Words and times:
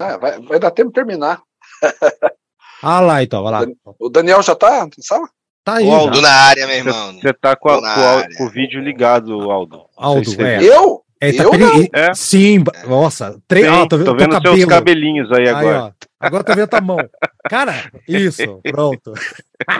Ah, 0.00 0.16
vai, 0.16 0.40
vai 0.40 0.58
dar 0.58 0.70
tempo 0.70 0.88
de 0.88 0.94
terminar. 0.94 1.40
Ah 2.82 2.98
lá, 3.00 3.22
então, 3.22 3.42
vai 3.42 3.52
lá. 3.52 3.66
O 3.98 4.08
Daniel 4.08 4.42
já 4.42 4.54
tá, 4.54 4.88
sabe? 5.00 5.26
Tá 5.62 5.74
aí. 5.74 5.86
O 5.86 5.92
Aldo 5.92 6.16
já. 6.16 6.22
na 6.22 6.30
área, 6.32 6.66
meu 6.66 6.76
irmão. 6.76 7.12
Você 7.20 7.30
tá 7.34 7.54
com, 7.54 7.68
a- 7.68 7.74
Tô 7.74 7.80
com 7.82 7.86
o, 7.86 7.90
área. 7.90 8.36
com 8.38 8.44
o 8.44 8.48
vídeo 8.48 8.80
ligado, 8.80 9.50
Aldo. 9.50 9.82
Aldo, 9.98 10.42
é. 10.42 10.64
Eu? 10.64 11.02
É, 11.20 11.30
tá 11.30 11.42
Eu 11.42 11.50
peri- 11.50 11.62
não. 11.62 11.88
É. 11.92 12.14
Sim, 12.14 12.64
nossa. 12.88 13.38
Tre... 13.46 13.64
Sim, 13.64 13.68
ah, 13.68 13.86
tô, 13.86 13.98
tô 14.02 14.14
vendo 14.14 14.30
vendo 14.32 14.40
teu 14.40 14.54
seus 14.56 14.64
cabelinhos 14.64 15.30
aí 15.30 15.42
Aí, 15.42 15.48
agora. 15.50 15.82
ó. 15.82 15.92
Agora 16.18 16.42
tô 16.42 16.54
vendo 16.54 16.68
tua 16.68 16.80
mão. 16.80 16.96
Cara, 17.50 17.90
isso, 18.06 18.60
pronto. 18.62 19.12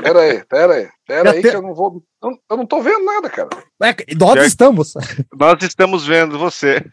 Pera 0.03 0.21
aí, 0.23 0.45
pera 0.45 0.75
aí, 0.75 0.89
pera 1.07 1.30
aí, 1.30 1.41
te- 1.41 1.50
que 1.50 1.57
eu 1.57 1.62
não 1.62 1.73
vou. 1.73 2.03
Eu, 2.21 2.30
eu 2.50 2.57
não 2.57 2.66
tô 2.66 2.82
vendo 2.82 3.04
nada, 3.04 3.30
cara. 3.30 3.48
É, 3.80 3.95
nós 4.18 4.35
Já- 4.35 4.45
estamos. 4.46 4.93
Nós 5.39 5.62
estamos 5.62 6.04
vendo 6.04 6.36
você. 6.36 6.85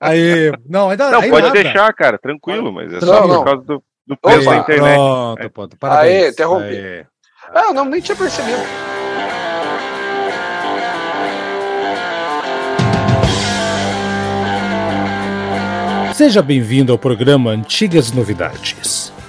Aí, 0.00 0.50
não, 0.66 0.88
ainda 0.88 1.10
Não, 1.10 1.20
aí 1.20 1.28
pode 1.28 1.48
nada. 1.48 1.62
deixar, 1.62 1.92
cara, 1.92 2.16
tranquilo, 2.18 2.72
mas 2.72 2.90
é 2.94 3.00
Não, 3.00 3.00
só 3.06 3.26
não. 3.28 3.36
por 3.40 3.44
causa 3.44 3.62
do, 3.64 3.82
do 4.06 4.16
preço 4.16 4.40
Opa. 4.48 4.50
da 4.52 4.56
internet. 4.62 4.94
Pronto, 4.96 5.50
pronto. 5.50 5.76
Parabéns. 5.78 6.22
Aê, 6.24 6.28
interrompi. 6.30 6.64
Aê. 6.64 7.06
Ah, 7.52 7.72
não, 7.74 7.84
nem 7.84 8.00
tinha 8.00 8.16
percebido. 8.16 8.56
Seja 16.14 16.40
bem-vindo 16.40 16.92
ao 16.92 16.98
programa 16.98 17.50
Antigas 17.50 18.10
Novidades. 18.10 19.05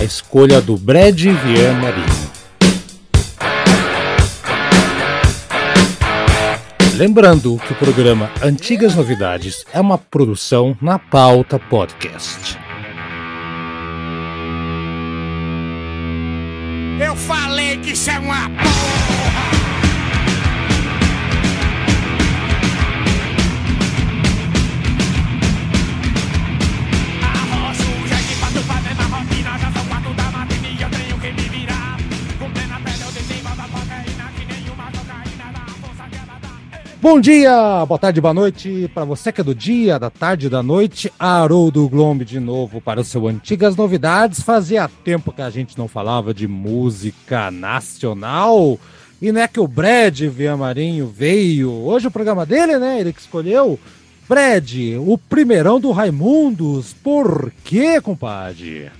a 0.00 0.04
escolha 0.04 0.62
do 0.62 0.78
Brad 0.78 1.20
Vian 1.20 1.74
Marinho. 1.74 2.30
Lembrando 6.96 7.58
que 7.58 7.72
o 7.74 7.76
programa 7.76 8.30
Antigas 8.42 8.94
Novidades 8.94 9.62
é 9.70 9.78
uma 9.78 9.98
produção 9.98 10.74
na 10.80 10.98
pauta 10.98 11.58
podcast. 11.58 12.58
Eu 16.98 17.14
falei 17.14 17.76
que 17.76 17.92
isso 17.92 18.08
é 18.10 18.18
uma 18.18 18.48
porra! 18.48 19.59
Bom 37.02 37.18
dia, 37.18 37.86
boa 37.86 37.98
tarde, 37.98 38.20
boa 38.20 38.34
noite 38.34 38.90
para 38.92 39.06
você 39.06 39.32
que 39.32 39.40
é 39.40 39.44
do 39.44 39.54
dia, 39.54 39.98
da 39.98 40.10
tarde, 40.10 40.50
da 40.50 40.62
noite. 40.62 41.10
Haroldo 41.18 41.88
Glombe 41.88 42.26
de 42.26 42.38
novo 42.38 42.78
para 42.78 43.00
o 43.00 43.04
seu 43.04 43.26
Antigas 43.26 43.74
Novidades. 43.74 44.42
Fazia 44.42 44.86
tempo 45.02 45.32
que 45.32 45.40
a 45.40 45.48
gente 45.48 45.78
não 45.78 45.88
falava 45.88 46.34
de 46.34 46.46
música 46.46 47.50
nacional. 47.50 48.78
E 49.20 49.32
não 49.32 49.40
é 49.40 49.48
que 49.48 49.58
o 49.58 49.66
Brad 49.66 50.20
Marinho 50.58 51.06
veio. 51.06 51.72
Hoje 51.72 52.06
o 52.06 52.10
programa 52.10 52.44
dele, 52.44 52.78
né? 52.78 53.00
Ele 53.00 53.14
que 53.14 53.20
escolheu. 53.22 53.80
Brad, 54.28 54.70
o 54.98 55.16
primeirão 55.16 55.80
do 55.80 55.92
Raimundos. 55.92 56.92
Por 56.92 57.50
quê, 57.64 57.98
compadre? 57.98 58.90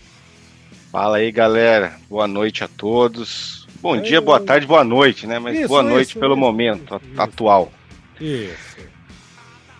Fala 0.91 1.19
aí, 1.19 1.31
galera. 1.31 1.99
Boa 2.09 2.27
noite 2.27 2.65
a 2.65 2.69
todos. 2.69 3.67
Bom 3.83 4.01
dia, 4.01 4.23
boa 4.23 4.41
tarde, 4.41 4.67
boa 4.67 4.85
noite, 4.85 5.27
né? 5.27 5.39
Mas 5.39 5.59
Isso, 5.59 5.69
boa 5.69 5.83
noite 5.83 6.11
isso, 6.11 6.19
pelo 6.19 6.33
isso, 6.33 6.41
momento 6.41 6.99
atual. 7.19 7.71
Isso. 8.21 8.79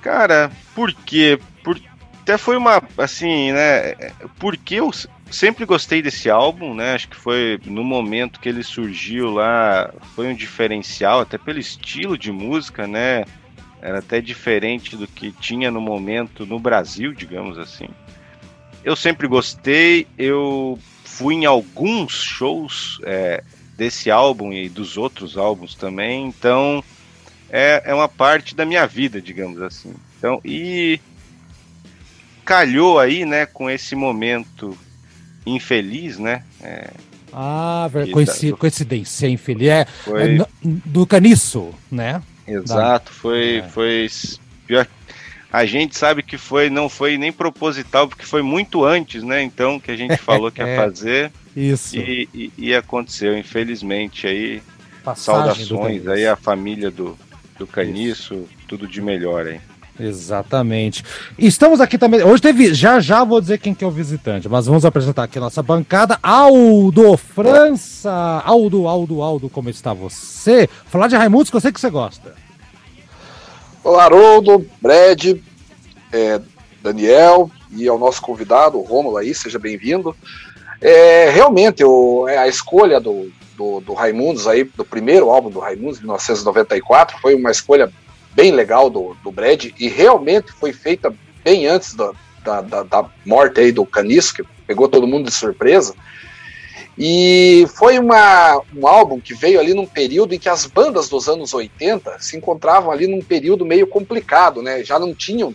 Cara, 0.01 0.51
por 0.75 0.93
quê? 0.93 1.39
Por... 1.63 1.81
Até 2.23 2.39
foi 2.39 2.57
uma, 2.57 2.83
assim, 2.97 3.53
né? 3.53 3.95
Porque 4.39 4.77
eu 4.77 4.91
sempre 5.31 5.65
gostei 5.65 6.03
desse 6.03 6.31
álbum, 6.31 6.75
né? 6.75 6.95
Acho 6.95 7.09
que 7.09 7.17
foi 7.17 7.61
no 7.65 7.85
momento 7.85 8.41
que 8.41 8.49
ele 8.49 8.63
surgiu 8.63 9.31
lá, 9.31 9.93
foi 10.15 10.29
um 10.29 10.35
diferencial, 10.35 11.21
até 11.21 11.39
pelo 11.39 11.59
estilo 11.59 12.17
de 12.17 12.33
música, 12.33 12.87
né? 12.87 13.25
Era 13.83 13.99
até 13.99 14.21
diferente 14.21 14.97
do 14.97 15.07
que 15.07 15.33
tinha 15.33 15.71
no 15.71 15.81
momento 15.81 16.45
no 16.45 16.59
Brasil, 16.59 17.13
digamos 17.13 17.59
assim. 17.59 17.89
Eu 18.85 18.97
sempre 18.97 19.27
gostei, 19.27 20.07
eu 20.19 20.79
fui 21.05 21.35
em 21.35 21.47
alguns 21.47 22.13
shows 22.13 22.99
é, 23.05 23.43
desse 23.77 24.11
álbum 24.11 24.53
e 24.53 24.69
dos 24.69 24.97
outros 24.97 25.37
álbuns 25.37 25.75
também, 25.75 26.27
então 26.27 26.83
é, 27.51 27.83
é 27.87 27.95
uma 27.95 28.09
parte 28.09 28.55
da 28.55 28.65
minha 28.65 28.87
vida, 28.87 29.21
digamos 29.21 29.61
assim. 29.63 29.93
Então, 30.19 30.41
e 30.45 31.01
calhou 32.45 32.99
aí, 32.99 33.25
né, 33.25 33.47
com 33.47 33.69
esse 33.71 33.95
momento 33.95 34.77
infeliz, 35.47 36.19
né? 36.19 36.43
É, 36.63 36.91
Ah, 37.33 37.89
ver- 37.93 38.01
Eita, 38.01 38.13
coinci- 38.13 38.51
do- 38.51 38.57
coincidência, 38.57 39.29
infeliz. 39.29 39.69
É, 39.69 39.81
é 39.83 39.85
foi 39.85 40.29
no- 40.35 40.49
do 40.63 41.07
caniço, 41.07 41.73
né? 41.91 42.21
exato, 42.47 43.13
foi, 43.13 43.59
É. 43.59 43.63
foi 43.69 44.09
pior. 44.67 44.85
A 45.53 45.65
gente 45.65 45.97
sabe 45.97 46.25
que 46.25 46.37
foi, 46.37 46.69
não 46.69 46.89
foi 46.89 47.17
nem 47.17 47.31
proposital, 47.33 48.09
porque 48.09 48.25
foi 48.27 48.43
muito 48.43 48.85
antes, 48.85 49.23
né? 49.23 49.41
Então, 49.43 49.79
que 49.79 49.93
a 49.93 49.97
gente 49.97 50.17
falou 50.19 50.51
que 50.51 50.61
ia 50.61 50.67
É. 50.67 50.77
fazer 50.77 51.33
Isso. 51.57 51.97
e, 51.97 52.29
e, 52.35 52.53
e 52.59 52.75
aconteceu, 52.75 53.39
infelizmente 53.39 54.27
aí. 54.27 54.61
Passagem 55.05 55.65
Saudações 55.65 56.07
aí 56.09 56.27
à 56.27 56.35
família 56.37 56.91
do, 56.91 57.17
do 57.61 57.67
Caniço, 57.67 58.49
tudo 58.67 58.89
de 58.89 59.03
melhor 59.03 59.47
aí. 59.47 59.61
Exatamente. 59.99 61.05
Estamos 61.39 61.79
aqui 61.79 61.99
também. 61.99 62.23
Hoje 62.23 62.41
teve. 62.41 62.73
Já 62.73 63.01
já 63.01 63.23
vou 63.23 63.39
dizer 63.39 63.59
quem 63.59 63.75
que 63.75 63.85
é 63.85 63.87
o 63.87 63.91
visitante, 63.91 64.49
mas 64.49 64.65
vamos 64.65 64.87
apresentar 64.87 65.25
aqui 65.25 65.37
a 65.37 65.43
nossa 65.43 65.63
bancada. 65.63 66.19
Aldo 66.23 67.19
França. 67.19 68.43
Aldo, 68.47 68.89
Aldo, 68.89 69.21
Aldo, 69.21 69.51
como 69.51 69.69
está 69.69 69.93
você? 69.93 70.67
Falar 70.87 71.07
de 71.07 71.17
Raimundos, 71.17 71.51
que 71.51 71.57
eu 71.57 71.61
sei 71.61 71.71
que 71.71 71.79
você 71.79 71.91
gosta. 71.91 72.35
Olá, 73.85 74.05
Haroldo, 74.05 74.67
Brad, 74.81 75.37
é, 76.13 76.41
Daniel 76.83 77.51
e 77.71 77.87
ao 77.87 77.99
nosso 77.99 78.23
convidado, 78.23 78.79
o 78.79 78.83
Rômulo 78.83 79.19
aí, 79.19 79.35
seja 79.35 79.59
bem-vindo. 79.59 80.17
É, 80.81 81.29
realmente, 81.31 81.85
o, 81.85 82.27
é, 82.27 82.39
a 82.39 82.49
escolha 82.49 82.99
do, 82.99 83.31
do, 83.61 83.81
do 83.81 83.93
Raimundos 83.93 84.49
aí, 84.49 84.65
do 84.65 84.87
primeiro 84.87 85.29
álbum 85.29 85.51
do 85.51 85.59
Raimundos, 85.59 85.97
de 85.99 86.05
1994, 86.05 87.19
foi 87.21 87.35
uma 87.35 87.51
escolha 87.51 87.93
bem 88.33 88.53
legal 88.53 88.89
do, 88.89 89.15
do 89.23 89.31
Brad 89.31 89.67
e 89.79 89.87
realmente 89.87 90.51
foi 90.51 90.73
feita 90.73 91.13
bem 91.45 91.67
antes 91.67 91.93
da, 91.95 92.11
da, 92.43 92.63
da, 92.63 92.83
da 92.85 93.05
morte 93.27 93.61
aí 93.61 93.71
do 93.71 93.85
Caniço, 93.85 94.33
que 94.33 94.43
pegou 94.67 94.89
todo 94.89 95.07
mundo 95.07 95.27
de 95.27 95.35
surpresa. 95.35 95.95
E 96.97 97.67
foi 97.77 97.99
uma, 97.99 98.63
um 98.75 98.87
álbum 98.87 99.21
que 99.21 99.35
veio 99.35 99.61
ali 99.61 99.75
num 99.75 99.87
período 99.87 100.35
em 100.35 100.39
que 100.39 100.49
as 100.49 100.65
bandas 100.65 101.11
dos 101.11 101.29
anos 101.29 101.53
80 101.53 102.17
se 102.19 102.39
encontravam 102.39 102.91
ali 102.91 103.07
num 103.07 103.21
período 103.21 103.67
meio 103.67 103.87
complicado, 103.87 104.63
né? 104.63 104.83
Já 104.83 104.99
não 104.99 105.15
tinham 105.15 105.55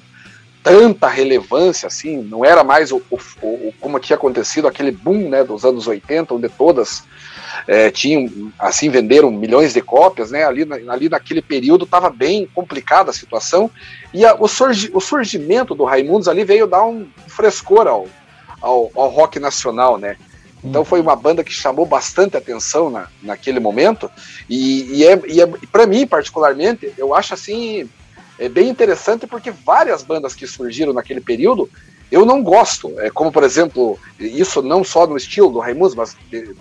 tanta 0.64 1.08
relevância 1.08 1.88
assim, 1.88 2.18
não 2.22 2.44
era 2.46 2.64
mais 2.64 2.92
o, 2.92 3.02
o- 3.10 3.20
o- 3.42 3.74
como 3.80 4.00
tinha 4.00 4.16
acontecido 4.16 4.68
aquele 4.68 4.92
boom 4.92 5.30
né, 5.30 5.44
dos 5.44 5.64
anos 5.64 5.86
80, 5.88 6.34
onde 6.34 6.50
todas 6.50 7.04
eh, 7.68 7.90
tinham, 7.92 8.52
assim, 8.60 8.90
venderam 8.90 9.32
milhões 9.32 9.74
de 9.74 9.82
cópias, 9.82 10.32
né? 10.32 10.44
Ali, 10.46 10.66
na- 10.66 10.76
ali 10.92 11.10
naquele 11.10 11.42
período 11.42 11.86
estava 11.86 12.10
bem 12.10 12.48
complicada 12.54 13.10
a 13.12 13.14
situação, 13.14 13.70
e 14.14 14.26
a- 14.26 14.36
o, 14.40 14.48
surgi- 14.48 14.92
o 14.94 15.00
surgimento 15.00 15.74
do 15.76 15.84
Raimundos 15.84 16.28
ali 16.28 16.44
veio 16.44 16.68
dar 16.68 16.84
um 16.86 17.08
frescor 17.28 17.88
ao, 17.88 18.08
ao, 18.62 18.92
ao 18.96 19.10
rock 19.10 19.40
nacional, 19.40 19.98
né? 19.98 20.18
Então 20.64 20.84
foi 20.84 21.00
uma 21.00 21.16
banda 21.16 21.44
que 21.44 21.54
chamou 21.54 21.86
bastante 21.86 22.36
atenção 22.36 22.90
na, 22.90 23.08
naquele 23.22 23.60
momento 23.60 24.10
e, 24.50 24.98
e 25.00 25.06
é, 25.06 25.22
e 25.28 25.40
é 25.40 25.46
para 25.72 25.86
mim 25.86 26.08
particularmente 26.08 26.92
eu 26.98 27.14
acho 27.14 27.36
assim 27.36 27.88
é 28.40 28.50
bem 28.50 28.68
interessante 28.68 29.28
porque 29.28 29.52
várias 29.52 30.02
bandas 30.02 30.34
que 30.34 30.48
surgiram 30.48 30.92
naquele 30.92 31.22
período 31.22 31.70
eu 32.12 32.26
não 32.26 32.42
gosto, 32.42 33.00
é 33.00 33.12
como 33.12 33.32
por 33.32 33.44
exemplo 33.44 34.00
isso 34.20 34.64
não 34.64 34.84
só 34.84 35.06
no 35.06 35.16
estilo 35.18 35.52
do 35.52 35.60
Raimundos, 35.60 35.94
mas 35.94 36.18
de 36.32 36.56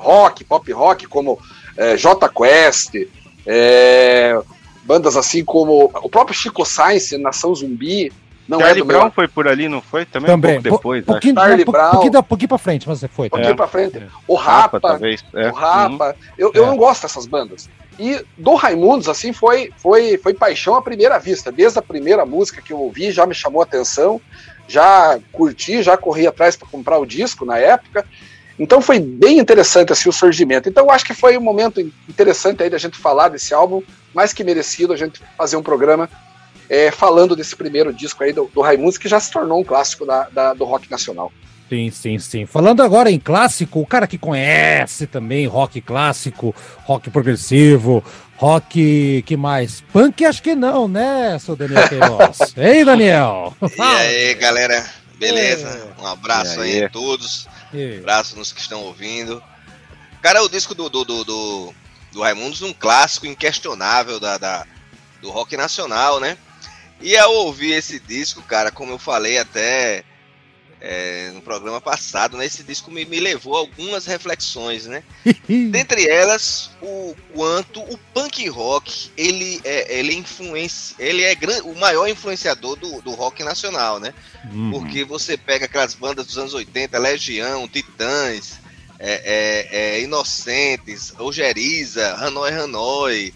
rock, 0.00 0.44
pop 0.44 0.72
rock 0.72 1.06
como 1.06 1.38
é, 1.76 1.96
J 1.96 2.28
Quest, 2.28 2.94
é, 3.46 4.38
bandas 4.84 5.16
assim 5.16 5.44
como 5.44 5.90
o 6.02 6.08
próprio 6.08 6.36
Chico 6.36 6.64
Science, 6.64 7.16
Nação 7.18 7.54
Zumbi, 7.54 8.12
Não 8.48 8.58
é 8.60 8.64
Charlie 8.64 8.82
do 8.82 8.86
Brown 8.86 9.02
meu. 9.04 9.10
foi 9.12 9.28
por 9.28 9.46
ali, 9.46 9.68
não 9.68 9.80
foi? 9.80 10.04
Também, 10.04 10.26
Também. 10.30 10.58
um 10.58 10.62
pouco 10.62 10.76
depois, 10.78 11.04
Po- 11.04 11.12
acho. 11.12 11.20
pouquinho, 11.20 11.34
Charlie 11.34 11.64
não, 11.64 11.72
Brown. 11.72 11.90
pouquinho, 11.92 12.22
pouquinho 12.24 12.48
pra 12.48 12.58
frente, 12.58 12.88
mas 12.88 12.98
você 13.00 13.08
foi. 13.08 13.26
Um 13.26 13.30
pouquinho 13.30 13.52
É. 13.52 13.54
pra 13.56 13.66
frente. 13.68 13.98
É. 13.98 14.06
O 14.26 14.34
Rapa, 14.34 14.80
talvez. 14.80 15.24
É. 15.34 15.48
o 15.48 15.52
Rapa. 15.52 16.16
Eu, 16.36 16.50
eu 16.54 16.64
É. 16.64 16.66
não 16.66 16.76
gosto 16.76 17.02
dessas 17.02 17.26
bandas. 17.26 17.68
E 17.98 18.24
do 18.38 18.54
Raimundos, 18.54 19.08
assim, 19.08 19.32
foi, 19.32 19.70
foi, 19.76 20.16
foi 20.18 20.32
paixão 20.32 20.74
à 20.74 20.80
primeira 20.82 21.18
vista. 21.18 21.52
Desde 21.52 21.78
a 21.78 21.82
primeira 21.82 22.24
música 22.24 22.62
que 22.62 22.72
eu 22.72 22.78
ouvi, 22.80 23.12
já 23.12 23.26
me 23.26 23.34
chamou 23.34 23.60
a 23.60 23.64
atenção. 23.64 24.20
Já 24.66 25.18
curti, 25.32 25.82
já 25.82 25.96
corri 25.96 26.26
atrás 26.26 26.56
para 26.56 26.66
comprar 26.68 26.98
o 26.98 27.04
disco 27.04 27.44
na 27.44 27.58
época. 27.58 28.06
Então 28.60 28.82
foi 28.82 29.00
bem 29.00 29.38
interessante 29.38 29.90
assim, 29.90 30.08
o 30.08 30.12
surgimento. 30.12 30.68
Então 30.68 30.84
eu 30.84 30.90
acho 30.90 31.04
que 31.04 31.14
foi 31.14 31.36
um 31.38 31.40
momento 31.40 31.80
interessante 32.08 32.62
aí 32.62 32.68
da 32.68 32.76
gente 32.78 32.98
falar 32.98 33.28
desse 33.30 33.54
álbum, 33.54 33.82
mais 34.14 34.34
que 34.34 34.44
merecido 34.44 34.92
a 34.92 34.96
gente 34.96 35.20
fazer 35.36 35.56
um 35.56 35.62
programa 35.62 36.08
é, 36.68 36.90
falando 36.90 37.34
desse 37.34 37.56
primeiro 37.56 37.92
disco 37.92 38.22
aí 38.22 38.32
do, 38.34 38.50
do 38.54 38.60
Raimundos, 38.60 38.98
que 38.98 39.08
já 39.08 39.18
se 39.18 39.32
tornou 39.32 39.60
um 39.60 39.64
clássico 39.64 40.04
da- 40.04 40.28
da- 40.30 40.52
do 40.54 40.64
rock 40.64 40.90
nacional. 40.90 41.32
Sim, 41.70 41.90
sim, 41.90 42.18
sim. 42.18 42.46
Falando 42.46 42.82
agora 42.82 43.10
em 43.10 43.18
clássico, 43.18 43.80
o 43.80 43.86
cara 43.86 44.06
que 44.06 44.18
conhece 44.18 45.06
também 45.06 45.46
rock 45.46 45.80
clássico, 45.80 46.54
rock 46.84 47.08
progressivo, 47.10 48.04
rock 48.36 49.22
que 49.24 49.36
mais? 49.36 49.80
Punk 49.92 50.24
acho 50.24 50.42
que 50.42 50.54
não, 50.54 50.86
né, 50.88 51.38
seu 51.38 51.54
Daniel 51.56 51.88
Queiroz? 51.88 52.38
Ei, 52.58 52.84
Daniel! 52.84 53.54
E 53.62 53.80
aí, 53.80 54.34
galera, 54.34 54.84
beleza? 55.18 55.68
É. 55.98 56.02
Um 56.02 56.06
abraço 56.06 56.60
aí 56.60 56.78
aí? 56.78 56.84
a 56.84 56.88
todos, 56.88 57.46
abraço 57.98 58.36
nos 58.36 58.52
que 58.52 58.60
estão 58.60 58.80
ouvindo. 58.82 59.42
Cara, 60.22 60.42
o 60.42 60.48
disco 60.48 60.74
do, 60.74 60.88
do, 60.88 61.04
do, 61.04 61.24
do, 61.24 61.74
do 62.12 62.20
Raimundos, 62.22 62.62
um 62.62 62.72
clássico 62.72 63.26
inquestionável 63.26 64.18
da, 64.20 64.36
da- 64.38 64.66
do 65.22 65.30
rock 65.30 65.56
nacional, 65.56 66.18
né? 66.20 66.36
E 67.00 67.16
ao 67.16 67.32
ouvir 67.32 67.72
esse 67.72 67.98
disco, 68.00 68.42
cara, 68.42 68.70
como 68.70 68.92
eu 68.92 68.98
falei 68.98 69.38
até 69.38 70.04
é, 70.80 71.30
no 71.34 71.42
programa 71.42 71.80
passado, 71.80 72.36
né? 72.36 72.46
Esse 72.46 72.62
disco 72.62 72.90
me, 72.90 73.04
me 73.04 73.20
levou 73.20 73.56
a 73.56 73.58
algumas 73.58 74.06
reflexões, 74.06 74.86
né? 74.86 75.02
Dentre 75.70 76.08
elas, 76.08 76.70
o 76.80 77.14
quanto 77.34 77.80
o 77.80 77.98
punk 78.14 78.48
rock 78.48 79.10
ele 79.16 79.60
é, 79.64 79.98
ele 79.98 80.14
influencia, 80.14 80.96
ele 80.98 81.22
é 81.22 81.36
o 81.64 81.78
maior 81.78 82.08
influenciador 82.08 82.76
do, 82.76 83.02
do 83.02 83.10
rock 83.12 83.44
nacional, 83.44 84.00
né? 84.00 84.14
Uhum. 84.52 84.70
Porque 84.70 85.04
você 85.04 85.36
pega 85.36 85.66
aquelas 85.66 85.94
bandas 85.94 86.26
dos 86.26 86.38
anos 86.38 86.54
80, 86.54 86.98
Legião, 86.98 87.68
Titãs, 87.68 88.58
é, 88.98 89.68
é, 89.72 89.96
é, 89.96 90.00
Inocentes, 90.02 91.10
Rogeriza, 91.10 92.14
Hanoi 92.16 92.52
Hanoi. 92.52 93.34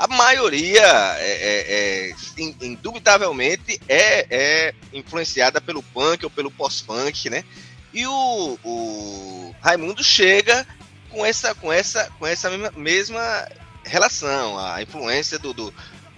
A 0.00 0.06
maioria, 0.06 0.80
é, 1.18 1.30
é, 1.30 2.08
é, 2.08 2.14
in- 2.38 2.56
indubitavelmente, 2.62 3.78
é, 3.86 4.26
é 4.30 4.74
influenciada 4.94 5.60
pelo 5.60 5.82
punk 5.82 6.24
ou 6.24 6.30
pelo 6.30 6.50
pós-punk, 6.50 7.28
né? 7.28 7.44
E 7.92 8.06
o, 8.06 8.58
o 8.64 9.54
Raimundo 9.60 10.02
chega 10.02 10.66
com 11.10 11.26
essa, 11.26 11.54
com 11.54 11.70
essa, 11.70 12.10
com 12.18 12.26
essa 12.26 12.48
mesma, 12.48 12.72
mesma 12.74 13.48
relação, 13.84 14.58
a 14.58 14.80
influência 14.80 15.38
do, 15.38 15.52
do, 15.52 15.74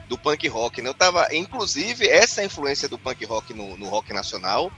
do 0.08 0.16
punk 0.16 0.46
rock. 0.46 0.80
Né? 0.80 0.88
Eu 0.88 0.94
tava, 0.94 1.26
inclusive, 1.34 2.06
essa 2.06 2.44
influência 2.44 2.88
do 2.88 2.96
punk 2.96 3.24
rock 3.24 3.52
no, 3.52 3.76
no 3.76 3.88
rock 3.88 4.12
nacional 4.12 4.70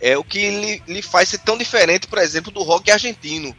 é 0.00 0.16
o 0.16 0.24
que 0.24 0.48
lhe, 0.50 0.82
lhe 0.88 1.02
faz 1.02 1.28
ser 1.28 1.38
tão 1.40 1.58
diferente, 1.58 2.06
por 2.06 2.18
exemplo, 2.18 2.50
do 2.50 2.62
rock 2.62 2.90
argentino. 2.90 3.54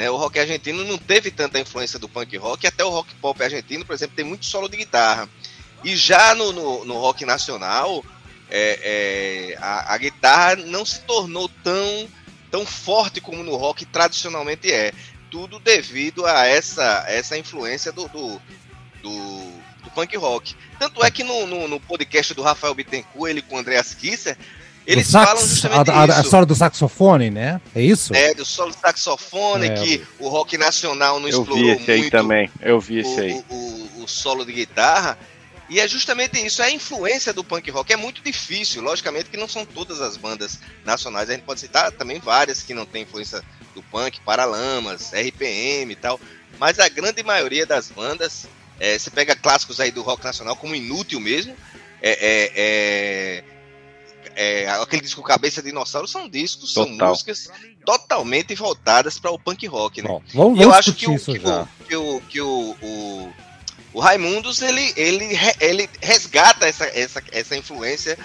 Né? 0.00 0.08
O 0.08 0.16
rock 0.16 0.38
argentino 0.38 0.82
não 0.82 0.96
teve 0.96 1.30
tanta 1.30 1.60
influência 1.60 1.98
do 1.98 2.08
punk 2.08 2.34
rock, 2.38 2.66
até 2.66 2.82
o 2.82 2.88
rock 2.88 3.14
pop 3.16 3.44
argentino, 3.44 3.84
por 3.84 3.92
exemplo, 3.92 4.16
tem 4.16 4.24
muito 4.24 4.46
solo 4.46 4.66
de 4.66 4.78
guitarra. 4.78 5.28
E 5.84 5.94
já 5.94 6.34
no, 6.34 6.52
no, 6.52 6.86
no 6.86 6.94
rock 6.94 7.26
nacional, 7.26 8.02
é, 8.48 8.78
é, 9.52 9.58
a, 9.60 9.92
a 9.92 9.98
guitarra 9.98 10.56
não 10.56 10.86
se 10.86 11.00
tornou 11.00 11.50
tão, 11.62 12.08
tão 12.50 12.64
forte 12.64 13.20
como 13.20 13.42
no 13.42 13.56
rock 13.56 13.84
tradicionalmente 13.84 14.72
é. 14.72 14.94
Tudo 15.30 15.60
devido 15.60 16.24
a 16.24 16.46
essa, 16.46 17.04
essa 17.06 17.36
influência 17.36 17.92
do, 17.92 18.08
do, 18.08 18.40
do, 19.02 19.52
do 19.84 19.90
punk 19.94 20.16
rock. 20.16 20.56
Tanto 20.78 21.04
é 21.04 21.10
que 21.10 21.22
no, 21.22 21.46
no, 21.46 21.68
no 21.68 21.78
podcast 21.78 22.32
do 22.32 22.40
Rafael 22.40 22.74
Bittencourt, 22.74 23.30
ele 23.30 23.42
com 23.42 23.56
o 23.56 23.58
Andreas 23.58 23.92
Kisser, 23.92 24.38
eles 24.92 25.06
Do 25.06 25.12
sax, 25.12 25.26
falam 25.30 25.46
justamente 25.48 25.90
a, 25.90 25.94
a- 25.94 26.02
a 26.04 26.06
isso. 26.08 26.20
história 26.22 26.46
do 26.46 26.54
saxofone, 26.54 27.30
né? 27.30 27.60
É 27.74 27.82
isso? 27.82 28.14
É, 28.14 28.34
do 28.34 28.44
solo 28.44 28.70
de 28.72 28.78
saxofone, 28.80 29.66
É, 29.66 29.74
que 29.74 30.04
o 30.18 30.28
rock 30.28 30.56
nacional 30.58 31.18
não 31.20 31.28
Eu 31.28 31.40
explorou 31.40 31.56
vi 31.64 31.70
esse 31.70 31.90
aí 31.90 31.98
muito 32.00 32.10
também. 32.12 32.50
Eu 32.60 32.80
vi 32.80 32.98
esse 33.00 33.20
aí. 33.20 33.32
o- 33.32 33.54
o- 33.54 34.04
o 34.04 34.08
solo 34.08 34.44
de 34.44 34.52
guitarra. 34.52 35.18
E 35.68 35.78
é 35.78 35.86
justamente 35.86 36.44
isso, 36.44 36.60
é 36.62 36.66
a 36.66 36.70
influência 36.72 37.32
do 37.32 37.44
punk 37.44 37.70
rock. 37.70 37.92
É 37.92 37.96
muito 37.96 38.20
difícil, 38.22 38.82
logicamente 38.82 39.30
que 39.30 39.36
não 39.36 39.46
são 39.46 39.64
todas 39.64 40.00
as 40.00 40.16
bandas 40.16 40.58
nacionais. 40.84 41.30
A 41.30 41.32
gente 41.34 41.44
pode 41.44 41.60
citar 41.60 41.92
também 41.92 42.18
várias 42.18 42.60
que 42.60 42.74
não 42.74 42.84
têm 42.84 43.02
influência 43.04 43.40
do 43.72 43.80
punk, 43.84 44.20
Paralamas, 44.22 45.12
RPM 45.12 45.92
e 45.92 45.96
tal. 45.96 46.18
Mas 46.58 46.80
a 46.80 46.88
grande 46.88 47.22
maioria 47.22 47.64
das 47.64 47.88
bandas, 47.88 48.48
é, 48.80 48.98
você 48.98 49.10
pega 49.10 49.36
clássicos 49.36 49.78
aí 49.78 49.92
do 49.92 50.02
rock 50.02 50.24
nacional, 50.24 50.56
como 50.56 50.74
Inútil 50.74 51.20
mesmo, 51.20 51.54
é, 52.02 52.10
é- 52.10 52.52
é- 52.56 53.44
é, 54.40 54.66
aquele 54.70 55.02
disco 55.02 55.22
Cabeça 55.22 55.60
de 55.60 55.68
Dinossauro, 55.68 56.08
são 56.08 56.26
discos, 56.26 56.72
são 56.72 56.86
Total. 56.86 57.10
músicas 57.10 57.50
totalmente 57.84 58.54
voltadas 58.54 59.18
para 59.18 59.30
o 59.30 59.38
punk 59.38 59.66
rock, 59.66 60.00
né? 60.00 60.08
Bom, 60.08 60.22
vamos, 60.32 60.58
E 60.58 60.62
eu 60.62 60.72
acho 60.72 60.94
que, 60.94 61.06
o, 61.06 61.18
que, 61.18 61.30
o, 61.30 61.68
que, 61.86 61.96
o, 61.96 62.20
que 62.22 62.40
o, 62.40 62.76
o, 62.80 63.32
o 63.92 64.00
Raimundos 64.00 64.62
ele, 64.62 64.94
ele, 64.96 65.38
ele 65.60 65.90
resgata 66.00 66.66
essa, 66.66 66.86
essa, 66.86 67.22
essa 67.32 67.54
influência 67.54 68.18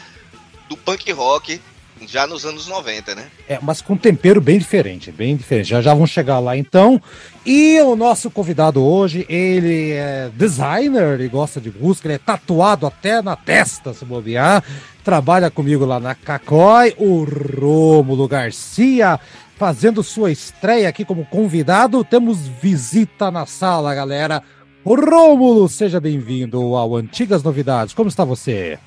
do 0.69 0.77
punk 0.77 1.11
rock 1.11 1.59
já 2.07 2.27
nos 2.27 2.45
anos 2.45 2.67
90, 2.67 3.15
né? 3.15 3.27
É, 3.47 3.59
mas 3.61 3.81
com 3.81 3.95
tempero 3.95 4.41
bem 4.41 4.59
diferente, 4.59 5.11
bem 5.11 5.35
diferente. 5.35 5.69
Já 5.69 5.81
já 5.81 5.93
vamos 5.93 6.09
chegar 6.09 6.39
lá 6.39 6.57
então. 6.57 7.01
E 7.45 7.79
o 7.81 7.95
nosso 7.95 8.29
convidado 8.29 8.83
hoje, 8.83 9.25
ele 9.29 9.91
é 9.91 10.29
designer, 10.35 11.13
ele 11.13 11.27
gosta 11.29 11.61
de 11.61 11.71
música, 11.71 12.07
ele 12.07 12.15
é 12.15 12.19
tatuado 12.19 12.85
até 12.85 13.21
na 13.21 13.35
testa, 13.35 13.93
se 13.93 14.03
bobear. 14.03 14.63
Trabalha 15.03 15.49
comigo 15.51 15.85
lá 15.85 15.99
na 15.99 16.15
Cacói, 16.15 16.95
o 16.97 17.23
Rômulo 17.23 18.27
Garcia, 18.27 19.19
fazendo 19.57 20.03
sua 20.03 20.31
estreia 20.31 20.89
aqui 20.89 21.05
como 21.05 21.25
convidado. 21.25 22.03
Temos 22.03 22.47
visita 22.47 23.31
na 23.31 23.45
sala, 23.45 23.93
galera. 23.93 24.41
Rômulo, 24.83 25.67
seja 25.69 25.99
bem-vindo 25.99 26.75
ao 26.75 26.95
Antigas 26.95 27.41
Novidades. 27.41 27.93
Como 27.93 28.09
está 28.09 28.23
você? 28.23 28.77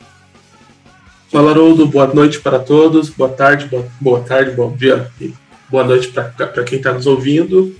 Fala, 1.31 1.51
Haroldo. 1.51 1.87
Boa 1.87 2.07
noite 2.07 2.41
para 2.41 2.59
todos. 2.59 3.11
Boa 3.11 3.31
tarde, 3.31 3.67
boa, 3.67 3.87
boa 4.01 4.21
tarde, 4.21 4.53
bom 4.53 4.75
dia 4.75 5.11
boa 5.71 5.85
noite 5.85 6.09
para 6.09 6.65
quem 6.65 6.79
está 6.79 6.93
nos 6.93 7.07
ouvindo. 7.07 7.75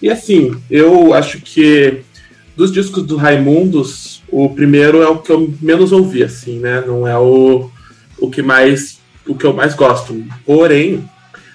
E 0.00 0.10
assim, 0.10 0.56
eu 0.70 1.12
acho 1.12 1.40
que 1.40 2.02
dos 2.56 2.72
discos 2.72 3.04
do 3.04 3.16
Raimundos, 3.16 4.22
o 4.28 4.48
primeiro 4.50 5.02
é 5.02 5.08
o 5.08 5.18
que 5.18 5.30
eu 5.30 5.52
menos 5.60 5.92
ouvi, 5.92 6.22
assim, 6.22 6.58
né? 6.58 6.82
Não 6.86 7.06
é 7.06 7.18
o, 7.18 7.70
o 8.18 8.30
que 8.30 8.42
mais 8.42 8.98
o 9.26 9.34
que 9.34 9.44
eu 9.44 9.52
mais 9.52 9.74
gosto. 9.74 10.22
Porém, 10.44 11.08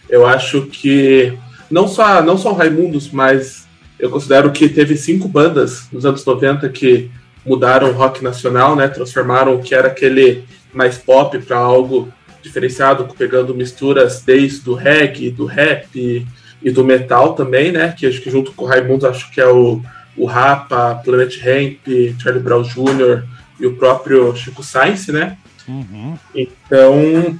eu 0.09 0.25
acho 0.25 0.63
que 0.67 1.33
não 1.69 1.87
só 1.87 2.21
não 2.21 2.37
só 2.37 2.51
o 2.51 2.55
Raimundos, 2.55 3.09
mas 3.11 3.67
eu 3.99 4.09
considero 4.09 4.51
que 4.51 4.69
teve 4.69 4.95
cinco 4.95 5.27
bandas 5.27 5.87
nos 5.91 6.05
anos 6.05 6.23
90 6.25 6.69
que 6.69 7.11
mudaram 7.45 7.89
o 7.89 7.93
rock 7.93 8.23
nacional, 8.23 8.75
né? 8.75 8.87
Transformaram 8.87 9.55
o 9.55 9.61
que 9.61 9.73
era 9.73 9.87
aquele 9.87 10.43
mais 10.73 10.97
pop 10.97 11.37
para 11.39 11.57
algo 11.57 12.11
diferenciado, 12.41 13.07
pegando 13.17 13.55
misturas 13.55 14.21
desde 14.21 14.69
o 14.69 14.73
reggae, 14.73 15.29
do 15.29 15.45
rap 15.45 15.87
e, 15.95 16.25
e 16.61 16.71
do 16.71 16.83
metal 16.83 17.33
também, 17.33 17.71
né? 17.71 17.93
Que 17.97 18.07
acho 18.07 18.21
que 18.21 18.31
junto 18.31 18.51
com 18.53 18.65
o 18.65 18.67
Raimundo 18.67 19.07
acho 19.07 19.31
que 19.31 19.41
é 19.41 19.47
o, 19.47 19.81
o 20.15 20.25
Rapa, 20.25 21.01
Planet 21.03 21.37
Ramp, 21.41 22.19
Charlie 22.19 22.43
Brown 22.43 22.63
Jr. 22.63 23.23
e 23.59 23.65
o 23.65 23.75
próprio 23.75 24.35
Chico 24.35 24.63
Science, 24.63 25.11
né? 25.11 25.37
Uhum. 25.67 26.17
Então, 26.33 27.39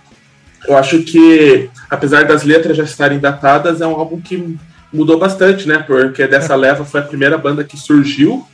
eu 0.68 0.78
acho 0.78 1.02
que, 1.04 1.70
apesar 1.90 2.26
das 2.26 2.44
letras 2.44 2.78
já 2.78 2.84
estarem 2.84 3.20
datadas, 3.20 3.82
é 3.82 3.88
um 3.88 3.96
álbum 3.96 4.20
que 4.20 4.58
mudou 4.92 5.18
bastante, 5.18 5.68
né? 5.68 5.80
Porque 5.80 6.28
dessa 6.28 6.56
leva 6.56 6.84
foi 6.84 7.00
a 7.00 7.06
primeira 7.06 7.38
banda 7.38 7.64
que 7.64 7.78
surgiu, 7.78 8.46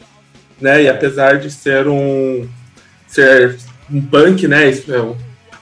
né? 0.62 0.84
E 0.84 0.89
apesar 0.89 1.39
de 1.39 1.50
ser 1.50 1.88
um 1.88 2.48
ser 3.08 3.58
um 3.92 4.01
punk, 4.01 4.48
né? 4.48 4.70
é 4.70 5.15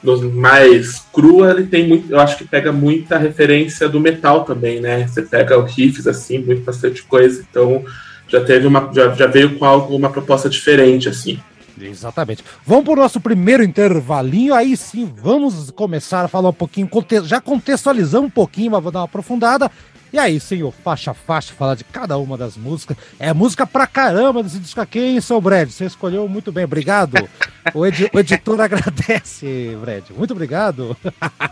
dos 0.04 0.22
mais 0.22 1.00
crua, 1.14 1.52
ele 1.52 1.66
tem 1.66 1.88
muito, 1.88 2.12
eu 2.12 2.20
acho 2.20 2.38
que 2.38 2.46
pega 2.46 2.74
muita 2.74 3.18
referência 3.18 3.88
do 3.88 4.02
metal 4.02 4.44
também, 4.44 4.82
né? 4.82 5.08
Você 5.08 5.22
pega 5.22 5.58
os 5.58 5.74
riffs 5.74 6.06
assim, 6.06 6.40
muito 6.40 6.62
bastante 6.62 7.02
coisa, 7.04 7.44
então 7.50 7.86
já 8.28 8.44
teve 8.44 8.68
uma 8.68 8.92
já, 8.94 9.14
já 9.14 9.28
veio 9.28 9.58
com 9.58 9.64
algo 9.64 9.96
uma 9.96 10.10
proposta 10.10 10.50
diferente 10.50 11.08
assim. 11.08 11.40
Exatamente. 11.82 12.44
Vamos 12.66 12.84
para 12.84 12.94
o 12.94 12.98
nosso 12.98 13.20
primeiro 13.20 13.64
intervalinho, 13.64 14.54
aí 14.54 14.76
sim 14.76 15.12
vamos 15.16 15.72
começar 15.72 16.26
a 16.26 16.28
falar 16.28 16.50
um 16.50 16.54
pouquinho, 16.54 16.90
já 17.24 17.40
contextualizamos 17.40 18.28
um 18.28 18.32
pouquinho, 18.32 18.72
mas 18.72 18.84
vou 18.84 18.92
dar 18.92 19.00
uma 19.00 19.06
aprofundada. 19.06 19.72
E 20.14 20.20
aí 20.20 20.40
o 20.64 20.70
faixa 20.70 21.10
a 21.10 21.14
faixa, 21.16 21.56
falar 21.56 21.74
de 21.74 21.84
cada 21.84 22.20
uma 22.20 22.38
das 22.38 22.56
músicas. 22.56 22.96
É 23.20 23.34
música 23.34 23.66
pra 23.66 23.88
caramba 23.88 24.44
desse 24.44 24.60
disco 24.60 24.80
aqui, 24.80 25.00
hein, 25.00 25.20
seu 25.20 25.42
Brad? 25.42 25.68
Você 25.68 25.86
escolheu 25.86 26.30
muito 26.30 26.52
bem, 26.52 26.66
obrigado. 26.66 27.28
O, 27.74 27.80
o 27.80 28.20
editor 28.20 28.62
agradece, 28.62 29.76
Brad. 29.82 30.04
Muito 30.16 30.30
obrigado. 30.30 30.96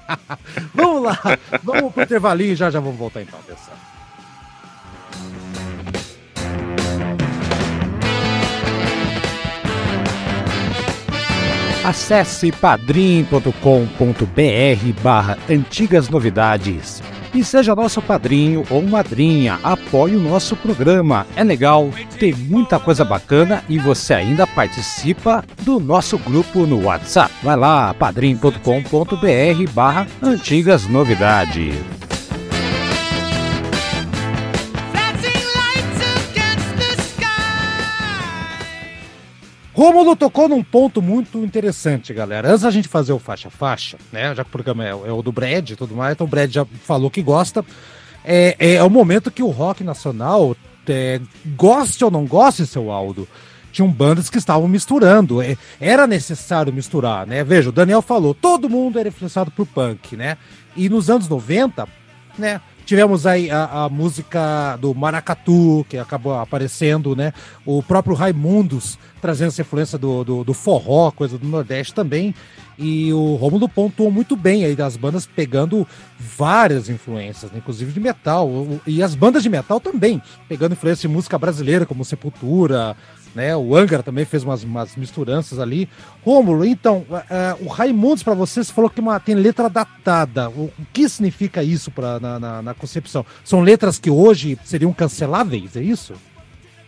vamos 0.75 1.01
lá, 1.01 1.19
vamos 1.63 1.91
pro 1.91 2.03
intervalinho 2.03 2.51
e 2.51 2.55
já 2.55 2.69
já 2.69 2.79
vamos 2.79 2.99
voltar 2.99 3.23
então, 3.23 3.39
atenção. 3.39 3.73
Acesse 11.83 12.51
padrim.com.br 12.51 15.01
barra 15.01 15.39
antigas 15.49 16.09
novidades 16.09 17.01
e 17.33 17.43
seja 17.43 17.75
nosso 17.75 18.01
padrinho 18.01 18.63
ou 18.69 18.81
madrinha. 18.81 19.59
Apoie 19.63 20.15
o 20.15 20.19
nosso 20.19 20.55
programa. 20.55 21.25
É 21.35 21.43
legal, 21.43 21.89
tem 22.19 22.33
muita 22.33 22.79
coisa 22.79 23.03
bacana 23.03 23.63
e 23.69 23.77
você 23.77 24.13
ainda 24.13 24.45
participa 24.45 25.43
do 25.61 25.79
nosso 25.79 26.17
grupo 26.17 26.65
no 26.65 26.85
WhatsApp. 26.85 27.33
Vai 27.43 27.55
lá, 27.55 27.93
padrim.com.br 27.93 29.71
barra 29.73 30.07
antigas 30.21 30.87
novidades. 30.87 31.75
Rômulo 39.73 40.15
tocou 40.15 40.49
num 40.49 40.63
ponto 40.63 41.01
muito 41.01 41.37
interessante, 41.43 42.13
galera. 42.13 42.49
Antes 42.49 42.61
da 42.61 42.71
gente 42.71 42.87
fazer 42.87 43.13
o 43.13 43.19
faixa 43.19 43.47
a 43.47 43.51
faixa, 43.51 43.97
né? 44.11 44.35
Já 44.35 44.43
que 44.43 44.49
o 44.49 44.51
programa 44.51 44.83
é, 44.85 44.89
é 44.89 45.11
o 45.11 45.21
do 45.21 45.31
Brad 45.31 45.69
e 45.69 45.75
tudo 45.75 45.95
mais, 45.95 46.13
então 46.13 46.27
o 46.27 46.29
Brad 46.29 46.51
já 46.51 46.65
falou 46.65 47.09
que 47.09 47.21
gosta. 47.21 47.63
É, 48.23 48.55
é, 48.59 48.73
é 48.75 48.83
o 48.83 48.89
momento 48.89 49.31
que 49.31 49.41
o 49.41 49.49
rock 49.49 49.83
nacional, 49.83 50.55
é, 50.87 51.21
goste 51.55 52.03
ou 52.03 52.11
não 52.11 52.25
goste, 52.25 52.65
seu 52.67 52.91
Aldo, 52.91 53.27
tinham 53.71 53.89
bandas 53.89 54.29
que 54.29 54.37
estavam 54.37 54.67
misturando. 54.67 55.41
É, 55.41 55.57
era 55.79 56.05
necessário 56.05 56.73
misturar, 56.73 57.25
né? 57.25 57.43
Veja, 57.43 57.69
o 57.69 57.73
Daniel 57.73 58.01
falou, 58.01 58.33
todo 58.33 58.69
mundo 58.69 58.99
era 58.99 59.07
influenciado 59.07 59.51
por 59.51 59.65
punk, 59.65 60.17
né? 60.17 60.37
E 60.75 60.89
nos 60.89 61.09
anos 61.09 61.29
90, 61.29 61.87
né? 62.37 62.59
Tivemos 62.91 63.25
aí 63.25 63.49
a, 63.49 63.85
a 63.85 63.89
música 63.89 64.75
do 64.75 64.93
Maracatu, 64.93 65.85
que 65.87 65.97
acabou 65.97 66.37
aparecendo, 66.37 67.15
né? 67.15 67.31
O 67.65 67.81
próprio 67.81 68.13
Raimundos 68.13 68.99
trazendo 69.21 69.47
essa 69.47 69.61
influência 69.61 69.97
do, 69.97 70.25
do, 70.25 70.43
do 70.43 70.53
forró, 70.53 71.09
coisa 71.09 71.37
do 71.37 71.47
Nordeste 71.47 71.93
também. 71.93 72.35
E 72.77 73.13
o 73.13 73.35
Romulo 73.35 73.69
pontuou 73.69 74.11
muito 74.11 74.35
bem 74.35 74.65
aí 74.65 74.75
das 74.75 74.97
bandas 74.97 75.25
pegando 75.25 75.87
várias 76.19 76.89
influências, 76.89 77.49
né? 77.49 77.59
inclusive 77.59 77.93
de 77.93 77.99
metal. 78.01 78.49
E 78.85 79.01
as 79.01 79.15
bandas 79.15 79.41
de 79.41 79.47
metal 79.49 79.79
também, 79.79 80.21
pegando 80.49 80.73
influência 80.73 81.07
de 81.07 81.13
música 81.15 81.37
brasileira, 81.37 81.85
como 81.85 82.03
Sepultura, 82.03 82.97
né? 83.35 83.55
O 83.55 83.75
Angra 83.75 84.03
também 84.03 84.25
fez 84.25 84.43
umas, 84.43 84.63
umas 84.63 84.95
misturanças 84.95 85.59
ali. 85.59 85.87
Rômulo, 86.23 86.65
então, 86.65 87.05
eh, 87.29 87.55
o 87.61 87.67
Raimundos, 87.67 88.23
para 88.23 88.33
você, 88.33 88.63
você 88.63 88.71
falou 88.71 88.89
que 88.89 88.99
uma, 88.99 89.19
tem 89.19 89.35
letra 89.35 89.69
datada. 89.69 90.49
O, 90.49 90.71
o 90.77 90.85
que 90.91 91.07
significa 91.07 91.63
isso 91.63 91.91
pra, 91.91 92.19
na, 92.19 92.39
na, 92.39 92.61
na 92.61 92.73
concepção? 92.73 93.25
São 93.43 93.61
letras 93.61 93.97
que 93.97 94.09
hoje 94.09 94.57
seriam 94.63 94.93
canceláveis, 94.93 95.75
é 95.75 95.81
isso? 95.81 96.13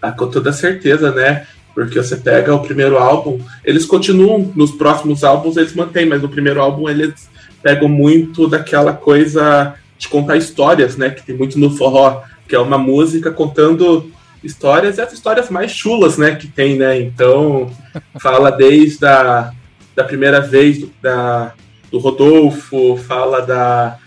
Ah, 0.01 0.11
com 0.11 0.27
toda 0.27 0.51
certeza, 0.51 1.11
né? 1.11 1.45
Porque 1.73 2.01
você 2.01 2.17
pega 2.17 2.53
o 2.53 2.59
primeiro 2.59 2.97
álbum, 2.97 3.39
eles 3.63 3.85
continuam 3.85 4.51
nos 4.55 4.71
próximos 4.71 5.23
álbuns, 5.23 5.57
eles 5.57 5.73
mantêm, 5.73 6.05
mas 6.05 6.21
no 6.21 6.29
primeiro 6.29 6.61
álbum 6.61 6.87
eles 6.87 7.27
pegam 7.63 7.89
muito 7.89 8.47
daquela 8.47 8.93
coisa 8.93 9.73
de 9.97 10.07
contar 10.07 10.35
histórias, 10.35 10.97
né? 10.97 11.09
Que 11.09 11.23
tem 11.23 11.35
muito 11.35 11.57
no 11.57 11.75
forró, 11.75 12.21
que 12.47 12.55
é 12.55 12.59
uma 12.59 12.77
música 12.77 13.31
contando 13.31 14.11
histórias 14.43 14.97
e 14.97 15.01
as 15.01 15.13
histórias 15.13 15.49
mais 15.49 15.71
chulas, 15.71 16.17
né? 16.17 16.35
Que 16.35 16.47
tem, 16.47 16.77
né? 16.77 16.99
Então, 16.99 17.71
fala 18.19 18.51
desde 18.51 19.05
a 19.05 19.51
da 19.95 20.03
primeira 20.03 20.41
vez 20.41 20.79
do, 20.79 20.91
da, 21.01 21.53
do 21.91 21.99
Rodolfo, 21.99 22.97
fala 22.97 23.41
da 23.41 23.97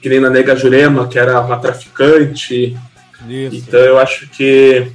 que 0.00 0.08
nem 0.08 0.20
na 0.20 0.30
Nega 0.30 0.54
Jurema, 0.56 1.06
que 1.08 1.18
era 1.18 1.40
uma 1.40 1.58
traficante, 1.58 2.76
Isso. 3.28 3.56
então 3.56 3.78
eu 3.80 3.98
acho 3.98 4.28
que 4.30 4.88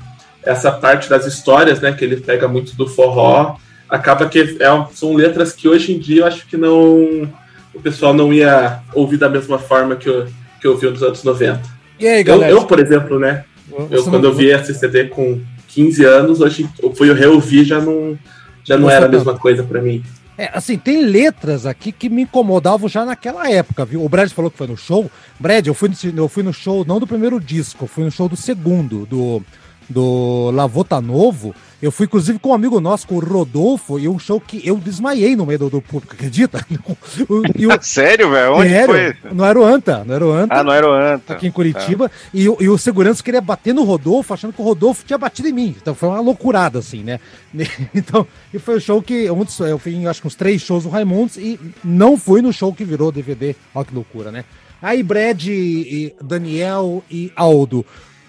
essa 0.43 0.71
parte 0.71 1.09
das 1.09 1.25
histórias, 1.25 1.79
né, 1.81 1.91
que 1.93 2.03
ele 2.03 2.17
pega 2.17 2.47
muito 2.47 2.75
do 2.75 2.87
forró, 2.87 3.55
acaba 3.89 4.27
que 4.27 4.57
é- 4.59 4.85
são 4.93 5.13
letras 5.13 5.53
que 5.53 5.67
hoje 5.67 5.93
em 5.93 5.99
dia 5.99 6.21
eu 6.21 6.25
acho 6.27 6.45
que 6.47 6.57
não 6.57 7.29
o 7.73 7.81
pessoal 7.81 8.13
não 8.13 8.33
ia 8.33 8.79
ouvir 8.93 9.17
da 9.17 9.29
mesma 9.29 9.59
forma 9.59 9.95
que 9.95 10.09
eu, 10.09 10.25
que 10.59 10.65
eu 10.67 10.71
ouvi 10.71 10.89
nos 10.89 11.03
anos 11.03 11.23
90. 11.23 11.61
E 11.99 12.07
aí, 12.07 12.19
Eu, 12.21 12.25
galera? 12.25 12.51
eu, 12.51 12.63
por 12.65 12.79
exemplo, 12.79 13.19
né, 13.19 13.43
eu 13.89 14.03
quando 14.03 14.25
eu 14.25 14.33
vi 14.33 14.47
esse 14.47 14.73
CD 14.73 15.05
com 15.05 15.41
15 15.67 16.05
anos, 16.05 16.41
hoje 16.41 16.69
eu 16.81 16.93
fui 16.93 17.11
reouvir 17.13 17.63
já 17.63 17.79
não 17.79 18.17
já 18.63 18.77
não 18.77 18.89
era 18.89 19.05
a 19.05 19.09
mesma 19.09 19.37
coisa 19.37 19.63
pra 19.63 19.81
mim. 19.81 20.03
É, 20.37 20.51
assim, 20.53 20.77
tem 20.77 21.03
letras 21.03 21.65
aqui 21.65 21.91
que 21.91 22.09
me 22.09 22.21
incomodavam 22.23 22.87
já 22.87 23.03
naquela 23.03 23.49
época, 23.49 23.83
viu? 23.85 24.03
O 24.03 24.09
Brad 24.09 24.29
falou 24.29 24.51
que 24.51 24.57
foi 24.57 24.67
no 24.67 24.77
show. 24.77 25.09
Brad, 25.39 25.65
eu 25.65 25.73
fui, 25.73 25.89
no, 25.89 26.23
eu 26.23 26.27
fui 26.27 26.43
no 26.43 26.53
show 26.53 26.85
não 26.85 26.99
do 26.99 27.07
primeiro 27.07 27.39
disco, 27.39 27.85
eu 27.85 27.87
fui 27.87 28.03
no 28.03 28.11
show 28.11 28.29
do 28.29 28.35
segundo, 28.35 29.05
do, 29.07 29.41
do 29.89 30.51
Lavota 30.53 30.99
Novo. 31.01 31.53
Eu 31.79 31.91
fui, 31.91 32.07
inclusive, 32.07 32.39
com 32.39 32.49
um 32.49 32.53
amigo 32.55 32.79
nosso, 32.79 33.07
com 33.07 33.15
o 33.15 33.19
Rodolfo, 33.19 33.99
e 33.99 34.09
um 34.09 34.17
show 34.17 34.41
que 34.41 34.67
eu 34.67 34.77
desmaiei 34.77 35.35
no 35.35 35.45
meio 35.45 35.59
do, 35.59 35.69
do 35.69 35.79
público, 35.81 36.15
acredita? 36.15 36.65
O- 37.29 37.43
e 37.55 37.67
o, 37.67 37.69
Sério, 37.81 38.31
velho? 38.31 38.53
Onde 38.55 38.69
Sério? 38.69 39.15
foi? 39.21 39.31
No 39.31 39.43
Aeroanta, 39.43 40.03
no 40.03 40.11
Aeroanta. 40.13 40.55
Ah, 40.55 40.63
no 40.63 40.71
Aeroanta. 40.71 41.33
aqui 41.33 41.45
em 41.47 41.51
Curitiba, 41.51 42.09
e, 42.33 42.49
o- 42.49 42.57
e 42.59 42.67
o 42.67 42.77
segurança 42.79 43.21
queria 43.21 43.41
bater 43.41 43.75
no 43.75 43.83
Rodolfo, 43.83 44.33
achando 44.33 44.53
que 44.53 44.61
o 44.61 44.65
Rodolfo 44.65 45.05
tinha 45.05 45.19
batido 45.19 45.47
em 45.49 45.53
mim. 45.53 45.75
Então 45.79 45.93
foi 45.93 46.09
uma 46.09 46.19
loucurada, 46.19 46.79
assim, 46.79 47.03
né? 47.03 47.19
Então, 47.93 48.25
e 48.51 48.57
foi 48.57 48.77
o 48.77 48.81
show 48.81 48.99
que. 49.01 49.29
Um 49.29 49.43
dos, 49.43 49.59
eu 49.59 49.77
fui 49.77 49.93
em 49.93 50.07
acho 50.07 50.21
que 50.21 50.27
uns 50.27 50.35
três 50.35 50.61
shows 50.63 50.83
do 50.83 50.89
Raimundos 50.89 51.37
e 51.37 51.59
não 51.83 52.17
fui 52.17 52.41
no 52.41 52.51
show 52.51 52.73
que 52.73 52.83
virou 52.83 53.11
DVD. 53.11 53.55
Olha 53.75 53.85
que 53.85 53.93
loucura, 53.93 54.31
né? 54.31 54.45
Aí, 54.81 55.01
Brad, 55.03 55.45
e 55.47 56.13
Daniel 56.23 57.03
e 57.09 57.31
Aldo. 57.35 57.85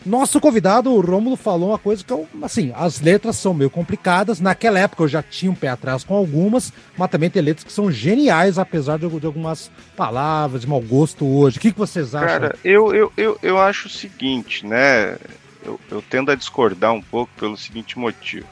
Nosso 0.07 0.41
convidado, 0.41 0.93
o 0.93 1.01
Rômulo, 1.01 1.37
falou 1.37 1.71
uma 1.71 1.79
coisa 1.79 2.05
que 2.05 2.13
eu, 2.13 2.27
assim, 2.43 2.73
as 2.75 3.01
letras 3.01 3.37
são 3.37 3.53
meio 3.53 3.69
complicadas. 3.69 4.41
Naquela 4.41 4.79
época 4.79 5.03
eu 5.03 5.09
já 5.09 5.23
tinha 5.23 5.51
um 5.51 5.55
pé 5.55 5.69
atrás 5.69 6.05
com 6.05 6.15
algumas, 6.15 6.73
mas 6.97 7.11
também 7.11 7.29
tem 7.29 7.43
letras 7.43 7.65
que 7.65 7.73
são 7.73 7.91
geniais, 7.91 8.59
apesar 8.59 8.99
de, 8.99 9.09
de 9.09 9.27
algumas 9.27 9.71
palavras 9.97 10.63
de 10.63 10.69
mau 10.69 10.81
gosto 10.81 11.27
hoje. 11.27 11.59
O 11.59 11.61
que, 11.61 11.73
que 11.73 11.79
vocês 11.79 12.15
acham? 12.15 12.29
Cara, 12.29 12.57
eu, 12.65 12.95
eu, 12.95 13.13
eu, 13.17 13.39
eu 13.43 13.59
acho 13.59 13.89
o 13.89 13.91
seguinte, 13.91 14.65
né? 14.65 15.19
Eu, 15.65 15.79
eu 15.91 16.03
tendo 16.03 16.31
a 16.31 16.35
discordar 16.35 16.93
um 16.93 17.03
pouco 17.03 17.33
pelo 17.39 17.57
seguinte 17.57 17.99
motivo. 17.99 18.47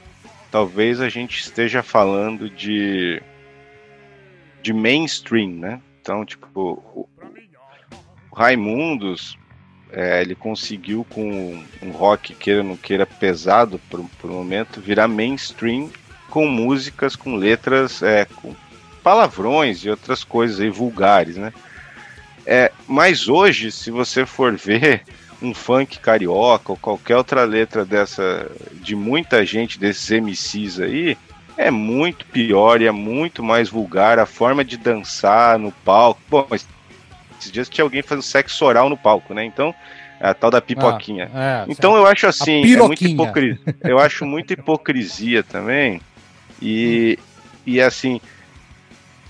Talvez 0.51 1.01
a 1.01 1.09
gente 1.09 1.41
esteja 1.41 1.83
falando 1.83 2.51
de 2.51 3.23
de 4.63 4.73
mainstream, 4.73 5.51
né? 5.51 5.81
Então, 6.01 6.25
tipo, 6.25 6.83
o, 6.93 7.09
o 8.33 8.35
Raimundos, 8.35 9.39
é, 9.93 10.21
ele 10.21 10.35
conseguiu 10.35 11.07
com 11.09 11.63
um 11.83 11.91
rock, 11.91 12.35
queira 12.35 12.61
ou 12.61 12.67
não 12.67 12.77
queira, 12.77 13.07
pesado 13.07 13.81
por, 13.91 14.05
por 14.21 14.31
um 14.31 14.35
momento, 14.35 14.81
virar 14.81 15.09
mainstream 15.09 15.91
com 16.29 16.47
músicas, 16.47 17.15
com 17.17 17.37
letras, 17.37 18.03
é, 18.03 18.25
com 18.25 18.55
palavrões 19.03 19.85
e 19.85 19.91
outras 19.91 20.25
coisas 20.25 20.61
aí 20.61 20.69
vulgares, 20.69 21.37
né? 21.37 21.53
É, 22.45 22.71
mas 22.87 23.29
hoje, 23.29 23.73
se 23.73 23.91
você 23.91 24.27
for 24.27 24.55
ver 24.59 25.03
um 25.41 25.53
funk 25.53 25.99
carioca 25.99 26.73
ou 26.73 26.77
qualquer 26.77 27.17
outra 27.17 27.45
letra 27.45 27.85
dessa, 27.85 28.51
de 28.73 28.97
muita 28.97 29.45
gente 29.45 29.79
desses 29.79 30.11
MCs 30.11 30.81
aí, 30.81 31.17
é 31.57 31.71
muito 31.71 32.27
pior 32.27 32.81
e 32.81 32.87
é 32.87 32.93
muito 32.93 33.43
mais 33.43 33.69
vulgar 33.69 34.19
a 34.19 34.27
forma 34.27 34.65
de 34.65 34.77
dançar 34.77 35.59
no 35.59 35.73
palco. 35.73 36.21
Bom, 36.29 36.47
mas 36.51 36.67
esses 37.47 37.53
dias 37.53 37.69
tinha 37.69 37.85
alguém 37.85 38.03
fazendo 38.03 38.23
sexo 38.23 38.65
oral 38.65 38.89
no 38.89 38.97
palco, 38.97 39.33
né? 39.33 39.45
Então, 39.45 39.75
a 40.21 40.35
tal 40.35 40.51
da 40.51 40.61
pipoquinha. 40.61 41.31
Ah, 41.33 41.65
é, 41.69 41.73
Então 41.73 41.97
eu 41.97 42.07
acho 42.07 42.27
assim, 42.27 42.63
é 42.63 42.77
muita 42.77 43.05
hipocrisia. 43.05 43.59
Eu 43.85 43.99
acho 43.99 44.25
muita 44.27 44.53
hipocrisia 44.55 45.43
também. 45.43 46.01
E, 46.61 47.19
e 47.67 47.81
assim, 47.81 48.21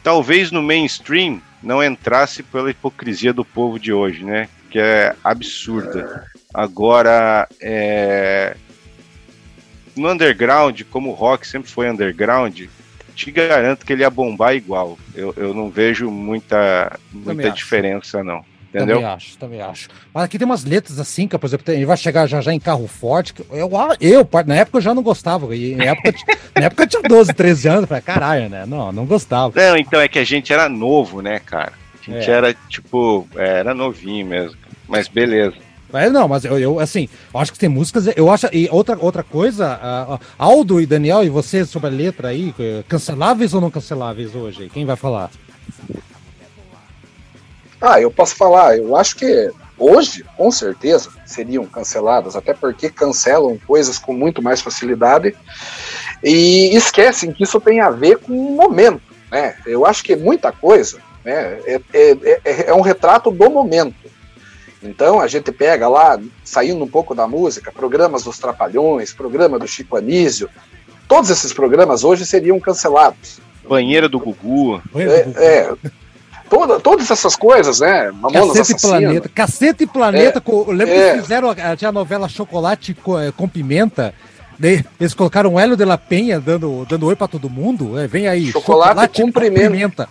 talvez 0.03 0.51
no 0.51 0.63
mainstream 0.63 1.41
não 1.63 1.83
entrasse 1.83 2.43
pela 2.43 2.71
hipocrisia 2.71 3.33
do 3.33 3.45
povo 3.45 3.79
de 3.79 3.93
hoje, 3.93 4.25
né? 4.25 4.49
Que 4.71 4.79
é 4.79 5.15
absurda. 5.25 6.27
Agora, 6.55 7.49
é, 7.61 8.57
no 9.97 10.11
underground, 10.11 10.83
como 10.91 11.11
o 11.11 11.15
rock 11.15 11.47
sempre 11.47 11.71
foi 11.71 11.91
underground, 11.91 12.63
te 13.17 13.31
garanto 13.31 13.85
que 13.85 13.93
ele 13.95 14.03
ia 14.03 14.11
bombar 14.11 14.55
igual. 14.55 14.99
Eu, 15.15 15.33
eu 15.37 15.55
não 15.55 15.71
vejo 15.71 16.11
muita, 16.11 16.99
muita 17.11 17.51
diferença, 17.51 18.23
não. 18.23 18.45
Entendeu? 18.69 18.97
Também 18.97 19.11
acho, 19.11 19.39
também 19.39 19.63
acho. 19.63 19.89
Mas 20.13 20.25
aqui 20.25 20.39
tem 20.39 20.45
umas 20.45 20.65
letras 20.65 20.99
assim, 21.01 21.27
que, 21.27 21.39
por 21.39 21.47
exemplo, 21.47 21.73
ele 21.73 21.87
vai 21.87 21.97
chegar 21.97 22.27
já 22.27 22.43
já 22.43 22.53
em 22.53 22.61
carro 22.61 22.87
forte. 22.87 23.33
que 23.33 23.41
eu, 23.51 23.71
eu, 24.01 24.29
na 24.47 24.57
época, 24.57 24.77
eu 24.79 24.83
já 24.83 24.95
não 24.95 25.03
gostava. 25.03 25.57
E 25.57 25.75
na 25.75 25.85
época, 25.85 26.13
na 26.55 26.67
época 26.67 26.83
eu 26.83 26.87
tinha 26.87 27.03
12, 27.03 27.33
13 27.33 27.69
anos. 27.69 27.89
Falei, 27.89 28.03
caralho, 28.03 28.51
né? 28.51 28.67
Não, 28.67 28.93
não 28.93 29.07
gostava. 29.07 29.59
Não, 29.59 29.77
então 29.79 29.99
é 29.99 30.07
que 30.09 30.19
a 30.19 30.25
gente 30.25 30.53
era 30.53 30.69
novo, 30.69 31.23
né, 31.23 31.41
cara? 31.41 31.73
A 32.07 32.11
gente 32.11 32.31
É. 32.31 32.35
era, 32.35 32.55
tipo, 32.69 33.27
é, 33.35 33.61
era 33.61 33.73
novinho 33.75 34.27
mesmo. 34.27 34.59
Mas 34.87 35.09
beleza. 35.09 35.57
É, 35.93 36.11
não, 36.11 36.27
mas 36.27 36.45
eu, 36.45 36.59
eu, 36.59 36.81
assim, 36.81 37.09
acho 37.33 37.53
que 37.53 37.59
tem 37.59 37.69
músicas. 37.69 38.07
Eu 38.17 38.31
acho. 38.31 38.49
E 38.53 38.69
outra, 38.71 38.99
outra 38.99 39.23
coisa, 39.23 39.79
ah, 39.81 40.19
Aldo 40.37 40.81
e 40.81 40.87
Daniel, 40.87 41.23
e 41.23 41.29
você 41.29 41.65
sobre 41.65 41.89
a 41.89 41.93
letra 41.93 42.29
aí, 42.29 42.55
eh, 42.59 42.83
canceláveis 42.89 43.55
ou 43.55 43.61
não 43.61 43.71
canceláveis 43.71 44.35
hoje? 44.35 44.69
Quem 44.73 44.85
vai 44.85 44.97
falar? 44.97 45.31
Ah, 47.81 48.01
eu 48.01 48.11
posso 48.11 48.35
falar, 48.35 48.77
eu 48.77 48.97
acho 48.97 49.17
que 49.17 49.51
hoje, 49.79 50.25
com 50.37 50.51
certeza, 50.51 51.11
seriam 51.25 51.65
canceladas, 51.67 52.35
até 52.35 52.55
porque 52.55 52.91
cancelam 52.91 53.59
coisas 53.67 53.99
com 53.99 54.13
muito 54.13 54.43
mais 54.43 54.61
facilidade 54.61 55.37
e 56.23 56.75
esquecem 56.75 57.33
que 57.33 57.45
isso 57.45 57.61
tem 57.61 57.81
a 57.81 57.91
ver 57.91 58.19
com 58.19 58.33
o 58.33 58.57
momento, 58.57 59.03
né? 59.31 59.55
Eu 59.67 59.87
acho 59.87 60.03
que 60.03 60.17
muita 60.17 60.51
coisa 60.51 60.99
né, 61.25 61.59
é, 61.67 61.81
é, 61.93 62.41
é, 62.45 62.69
é 62.69 62.75
um 62.75 62.81
retrato 62.81 63.31
do 63.31 63.51
momento. 63.51 64.16
Então 64.89 65.21
a 65.21 65.27
gente 65.27 65.51
pega 65.53 65.89
lá, 65.89 66.19
saindo 66.45 66.83
um 66.85 66.89
pouco 66.89 67.15
da 67.15 67.27
música, 67.27 67.73
programas 67.73 68.25
dos 68.25 68.39
Trapalhões, 68.39 69.13
programa 69.13 69.59
do 69.59 69.67
Chico 69.67 69.97
Anísio, 69.97 70.49
todos 71.09 71.31
esses 71.31 71.53
programas 71.53 72.05
hoje 72.05 72.25
seriam 72.27 72.59
cancelados. 72.61 73.39
Banheira 73.69 74.09
do 74.09 74.19
Gugu. 74.19 74.81
É, 74.95 75.05
é, 75.37 75.75
toda, 76.49 76.79
todas 76.79 77.11
essas 77.11 77.35
coisas, 77.35 77.81
né? 77.81 78.11
Mamonas 78.13 78.57
Cacete 78.59 78.73
e 78.73 78.75
Assassino. 78.77 79.01
Planeta. 79.01 79.29
Cacete 79.35 79.85
e 79.85 79.87
Planeta. 79.87 80.39
É, 80.39 80.41
com- 80.41 80.65
eu 80.69 80.73
lembro 80.73 80.95
é. 80.95 81.15
que 81.15 81.23
fizeram 81.23 81.51
a, 81.51 81.77
tinha 81.77 81.89
a 81.89 81.93
novela 81.93 82.29
Chocolate 82.29 82.95
co- 82.95 83.19
eh, 83.19 83.33
com 83.37 83.49
Pimenta. 83.49 84.15
Daí 84.59 84.85
eles 85.01 85.15
colocaram 85.15 85.55
o 85.55 85.61
Hélio 85.61 85.77
de 85.77 85.85
la 85.85 85.99
Penha 85.99 86.41
dando, 86.41 86.85
dando 86.89 87.07
oi 87.07 87.17
pra 87.17 87.29
todo 87.29 87.49
mundo. 87.51 87.99
É, 87.99 88.07
vem 88.07 88.27
aí. 88.29 88.51
Chocolate 88.53 89.23
com 89.23 89.31
pimenta. 89.33 90.09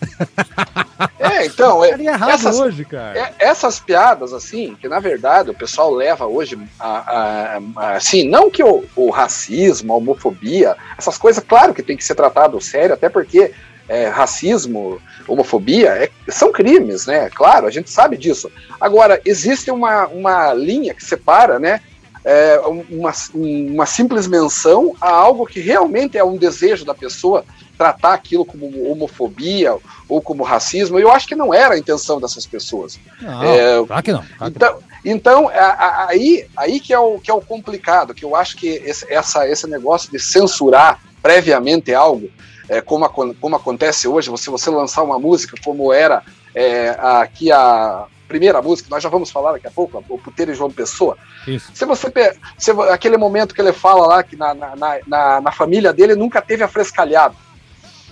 É, 1.19 1.45
então, 1.45 1.83
é, 1.83 1.95
essas, 2.29 2.57
hoje, 2.59 2.85
cara. 2.85 3.17
é- 3.19 3.33
essas 3.39 3.79
piadas, 3.79 4.31
assim, 4.33 4.75
que 4.79 4.87
na 4.87 4.99
verdade 4.99 5.49
o 5.49 5.53
pessoal 5.53 5.93
leva 5.93 6.25
hoje, 6.25 6.57
a, 6.79 6.87
a- 6.87 7.59
a- 7.75 7.91
assim, 7.95 8.27
não 8.29 8.49
que 8.49 8.63
o, 8.63 8.83
o 8.95 9.09
racismo, 9.09 9.91
a 9.93 9.97
homofobia, 9.97 10.75
essas 10.97 11.17
coisas, 11.17 11.43
claro 11.45 11.73
que 11.73 11.83
tem 11.83 11.97
que 11.97 12.03
ser 12.03 12.15
tratado 12.15 12.59
sério, 12.61 12.93
até 12.93 13.09
porque 13.09 13.51
é, 13.87 14.07
racismo, 14.07 14.99
homofobia 15.27 15.89
é- 15.89 16.09
são 16.31 16.51
crimes, 16.51 17.05
né? 17.05 17.29
Claro, 17.33 17.67
a 17.67 17.71
gente 17.71 17.89
sabe 17.89 18.17
disso. 18.17 18.49
Agora, 18.79 19.19
existe 19.25 19.69
uma, 19.69 20.07
uma 20.07 20.53
linha 20.53 20.93
que 20.93 21.03
separa, 21.03 21.59
né? 21.59 21.81
É, 22.25 22.59
uma, 22.89 23.13
uma 23.33 23.85
simples 23.85 24.27
menção 24.27 24.95
a 24.99 25.09
algo 25.09 25.45
que 25.45 25.59
realmente 25.59 26.17
é 26.17 26.23
um 26.23 26.35
desejo 26.37 26.83
da 26.83 26.93
pessoa 26.95 27.45
tratar 27.77 28.13
aquilo 28.13 28.43
como 28.45 28.89
homofobia 28.91 29.77
ou 30.09 30.21
como 30.21 30.43
racismo. 30.43 30.97
Eu 30.97 31.11
acho 31.11 31.27
que 31.27 31.35
não 31.35 31.53
era 31.53 31.75
a 31.75 31.77
intenção 31.77 32.19
dessas 32.19 32.45
pessoas. 32.47 32.99
Não, 33.21 33.43
é, 33.43 33.85
claro 33.85 34.03
que 34.03 34.11
não. 34.11 34.23
claro 34.37 34.51
que 34.53 34.57
Então, 34.57 34.79
então 35.05 35.49
a- 35.49 35.53
a- 35.53 36.07
aí, 36.09 36.47
aí 36.57 36.79
que, 36.79 36.91
é 36.93 36.99
o, 36.99 37.19
que 37.19 37.29
é 37.29 37.33
o 37.33 37.41
complicado, 37.41 38.13
que 38.13 38.25
eu 38.25 38.35
acho 38.35 38.57
que 38.57 38.67
esse, 38.67 39.05
essa, 39.13 39.47
esse 39.47 39.67
negócio 39.67 40.09
de 40.11 40.17
censurar 40.19 40.99
previamente 41.21 41.93
algo, 41.93 42.29
é, 42.67 42.81
como, 42.81 43.05
acon- 43.05 43.35
como 43.39 43.55
acontece 43.55 44.07
hoje, 44.07 44.29
você, 44.31 44.49
você 44.49 44.69
lançar 44.71 45.03
uma 45.03 45.19
música 45.19 45.55
como 45.63 45.93
era 45.93 46.23
é, 46.55 46.95
aqui 46.99 47.51
a 47.51 48.05
primeira 48.27 48.61
música, 48.61 48.89
nós 48.89 49.01
já 49.01 49.09
vamos 49.09 49.31
falar 49.31 49.53
daqui 49.53 49.67
a 49.67 49.71
pouco, 49.71 50.03
o 50.09 50.17
Puteiro 50.17 50.51
e 50.51 50.55
João 50.55 50.71
Pessoa, 50.71 51.17
não. 51.47 51.53
Isso. 51.53 51.71
se 51.73 51.85
você 51.85 52.11
se 52.57 52.71
aquele 52.91 53.17
momento 53.17 53.53
que 53.53 53.61
ele 53.61 53.73
fala 53.73 54.07
lá 54.07 54.23
que 54.23 54.35
na, 54.35 54.53
na, 54.53 54.75
na- 55.07 55.41
na, 55.41 55.51
família 55.51 55.93
dele 55.93 56.15
nunca 56.15 56.41
teve 56.41 56.63
afrescalhado. 56.63 57.35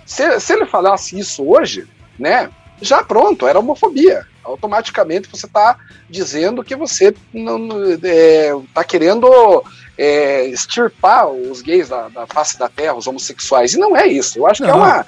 Se, 0.05 0.39
se 0.39 0.53
ele 0.53 0.65
falasse 0.65 1.17
isso 1.17 1.48
hoje, 1.48 1.88
né? 2.20 2.50
Já 2.82 3.03
pronto, 3.03 3.48
era 3.48 3.60
homofobia. 3.60 4.25
Automaticamente 4.43 5.29
você 5.29 5.46
está 5.46 5.77
dizendo 6.10 6.63
que 6.63 6.75
você 6.75 7.15
não 7.34 7.93
está 7.93 8.84
querendo 8.84 9.63
é, 9.98 10.46
extirpar 10.48 11.27
os 11.27 11.62
gays 11.62 11.88
da, 11.89 12.10
da 12.10 12.27
face 12.27 12.60
da 12.60 12.67
terra, 12.67 12.96
os 12.96 13.08
homossexuais. 13.08 13.74
E 13.74 13.77
não 13.77 13.96
é 13.96 14.05
isso. 14.08 14.38
Eu 14.38 14.48
acho 14.48 14.62
que 14.62 14.70
é 14.70 14.72
Não, 14.72 14.79
uma, 14.79 15.05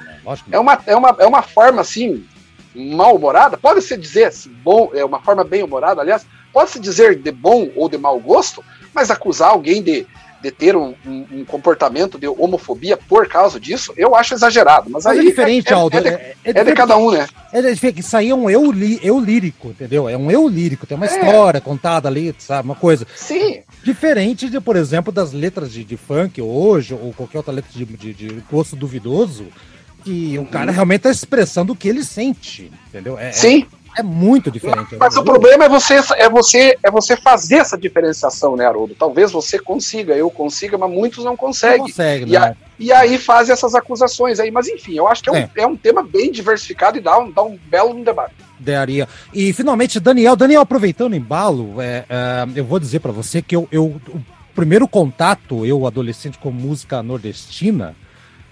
é 0.51 0.59
uma, 0.59 0.81
é 0.87 0.95
uma, 0.95 1.15
é 1.19 1.25
uma 1.25 1.41
forma 1.41 1.81
assim 1.81 2.25
mal-humorada, 2.75 3.57
pode-se 3.57 3.97
dizer 3.97 4.25
assim, 4.25 4.51
bom, 4.63 4.91
é 4.93 5.03
uma 5.03 5.19
forma 5.21 5.43
bem-humorada, 5.43 6.01
aliás, 6.01 6.25
pode-se 6.53 6.79
dizer 6.79 7.15
de 7.17 7.31
bom 7.31 7.69
ou 7.75 7.89
de 7.89 7.97
mau 7.97 8.19
gosto, 8.19 8.63
mas 8.93 9.09
acusar 9.11 9.49
alguém 9.49 9.81
de, 9.81 10.05
de 10.41 10.51
ter 10.51 10.75
um, 10.75 10.93
um- 11.05 11.25
um 11.31 11.45
comportamento 11.45 12.17
de 12.19 12.27
homofobia 12.27 12.95
por 12.97 13.27
causa 13.27 13.59
disso, 13.59 13.93
eu 13.97 14.15
acho 14.15 14.33
exagerado. 14.33 14.89
Mas, 14.89 15.05
Mas 15.05 15.17
aí 15.17 15.19
é 15.25 15.29
diferente, 15.29 15.71
é, 15.71 15.75
Aldo. 15.75 15.97
É, 15.97 16.01
de, 16.01 16.07
É, 16.09 16.35
é 16.45 16.63
de 16.63 16.73
cada 16.73 16.97
um, 16.97 17.11
né? 17.11 17.27
É 17.51 17.61
diferente, 17.61 17.99
isso 18.01 18.15
aí 18.15 18.29
é 18.29 18.35
um 18.35 18.49
eu, 18.49 18.71
li- 18.71 18.99
eu 19.01 19.19
lírico, 19.19 19.69
entendeu? 19.69 20.07
É 20.07 20.15
um 20.17 20.29
eu 20.29 20.47
lírico, 20.47 20.85
tem 20.85 20.95
uma 20.97 21.05
É. 21.07 21.09
história 21.09 21.59
contada 21.61 22.07
ali, 22.07 22.33
sabe? 22.37 22.67
Uma 22.67 22.75
coisa. 22.75 23.07
Sim, 23.15 23.61
Diferente 23.83 24.49
de, 24.49 24.59
por 24.59 24.75
exemplo, 24.75 25.11
das 25.13 25.31
letras 25.31 25.71
de, 25.71 25.83
de 25.83 25.95
funk 25.95 26.41
hoje, 26.41 26.93
ou 26.95 27.13
qualquer 27.13 27.37
outra 27.37 27.53
letra 27.53 27.69
de, 27.71 27.85
de, 27.85 28.13
de 28.13 28.27
gosto 28.51 28.75
duvidoso, 28.75 29.45
que 30.05 30.37
o 30.39 30.45
cara 30.45 30.71
realmente 30.71 31.01
tá 31.01 31.09
expressando 31.11 31.73
o 31.73 31.75
que 31.75 31.89
ele 31.89 32.03
sente, 32.03 32.71
entendeu? 32.87 33.17
É, 33.19 33.31
sim. 33.31 33.65
é, 33.97 34.01
é 34.01 34.03
muito 34.03 34.51
diferente. 34.51 34.95
Mas 34.99 35.17
o 35.17 35.23
problema 35.23 35.65
é 35.65 35.69
você, 35.69 35.95
é 36.15 36.29
você, 36.29 36.77
é 36.83 36.91
você 36.91 37.17
fazer 37.17 37.55
essa 37.55 37.77
diferenciação, 37.77 38.55
né, 38.55 38.65
Haroldo? 38.67 38.93
Talvez 38.97 39.31
você 39.31 39.57
consiga, 39.57 40.13
eu 40.13 40.29
consiga, 40.29 40.77
mas 40.77 40.91
muitos 40.91 41.23
não 41.23 41.31
não 41.31 41.37
conseguem. 41.37 41.79
consegue, 41.79 42.25
E, 42.25 42.33
né? 42.33 42.37
a- 42.37 42.55
e 42.77 42.91
aí 42.93 43.17
faz 43.17 43.49
essas 43.49 43.73
acusações 43.73 44.39
aí. 44.39 44.51
Mas 44.51 44.67
enfim, 44.67 44.93
eu 44.95 45.07
acho 45.07 45.23
que 45.23 45.29
é 45.29 45.31
um, 45.33 45.35
É. 45.37 45.49
é 45.57 45.65
um 45.67 45.75
tema 45.75 46.03
bem 46.03 46.31
diversificado 46.31 46.97
e 46.97 47.01
dá 47.01 47.17
um, 47.17 47.31
dá 47.31 47.41
um 47.43 47.57
belo 47.67 47.93
debate. 48.03 48.35
Daria. 48.59 49.07
E 49.33 49.51
finalmente, 49.53 49.99
Daniel, 49.99 50.35
Daniel, 50.35 50.61
aproveitando 50.61 51.13
o 51.13 51.15
embalo, 51.15 51.81
é, 51.81 52.05
é, 52.09 52.47
eu 52.55 52.63
vou 52.63 52.79
dizer 52.79 52.99
pra 52.99 53.11
você 53.11 53.41
que 53.41 53.55
eu, 53.55 53.67
eu- 53.71 53.99
o 54.09 54.21
primeiro 54.53 54.87
contato, 54.87 55.65
eu 55.65 55.85
adolescente 55.87 56.37
com 56.37 56.51
música 56.51 57.01
nordestina, 57.03 57.95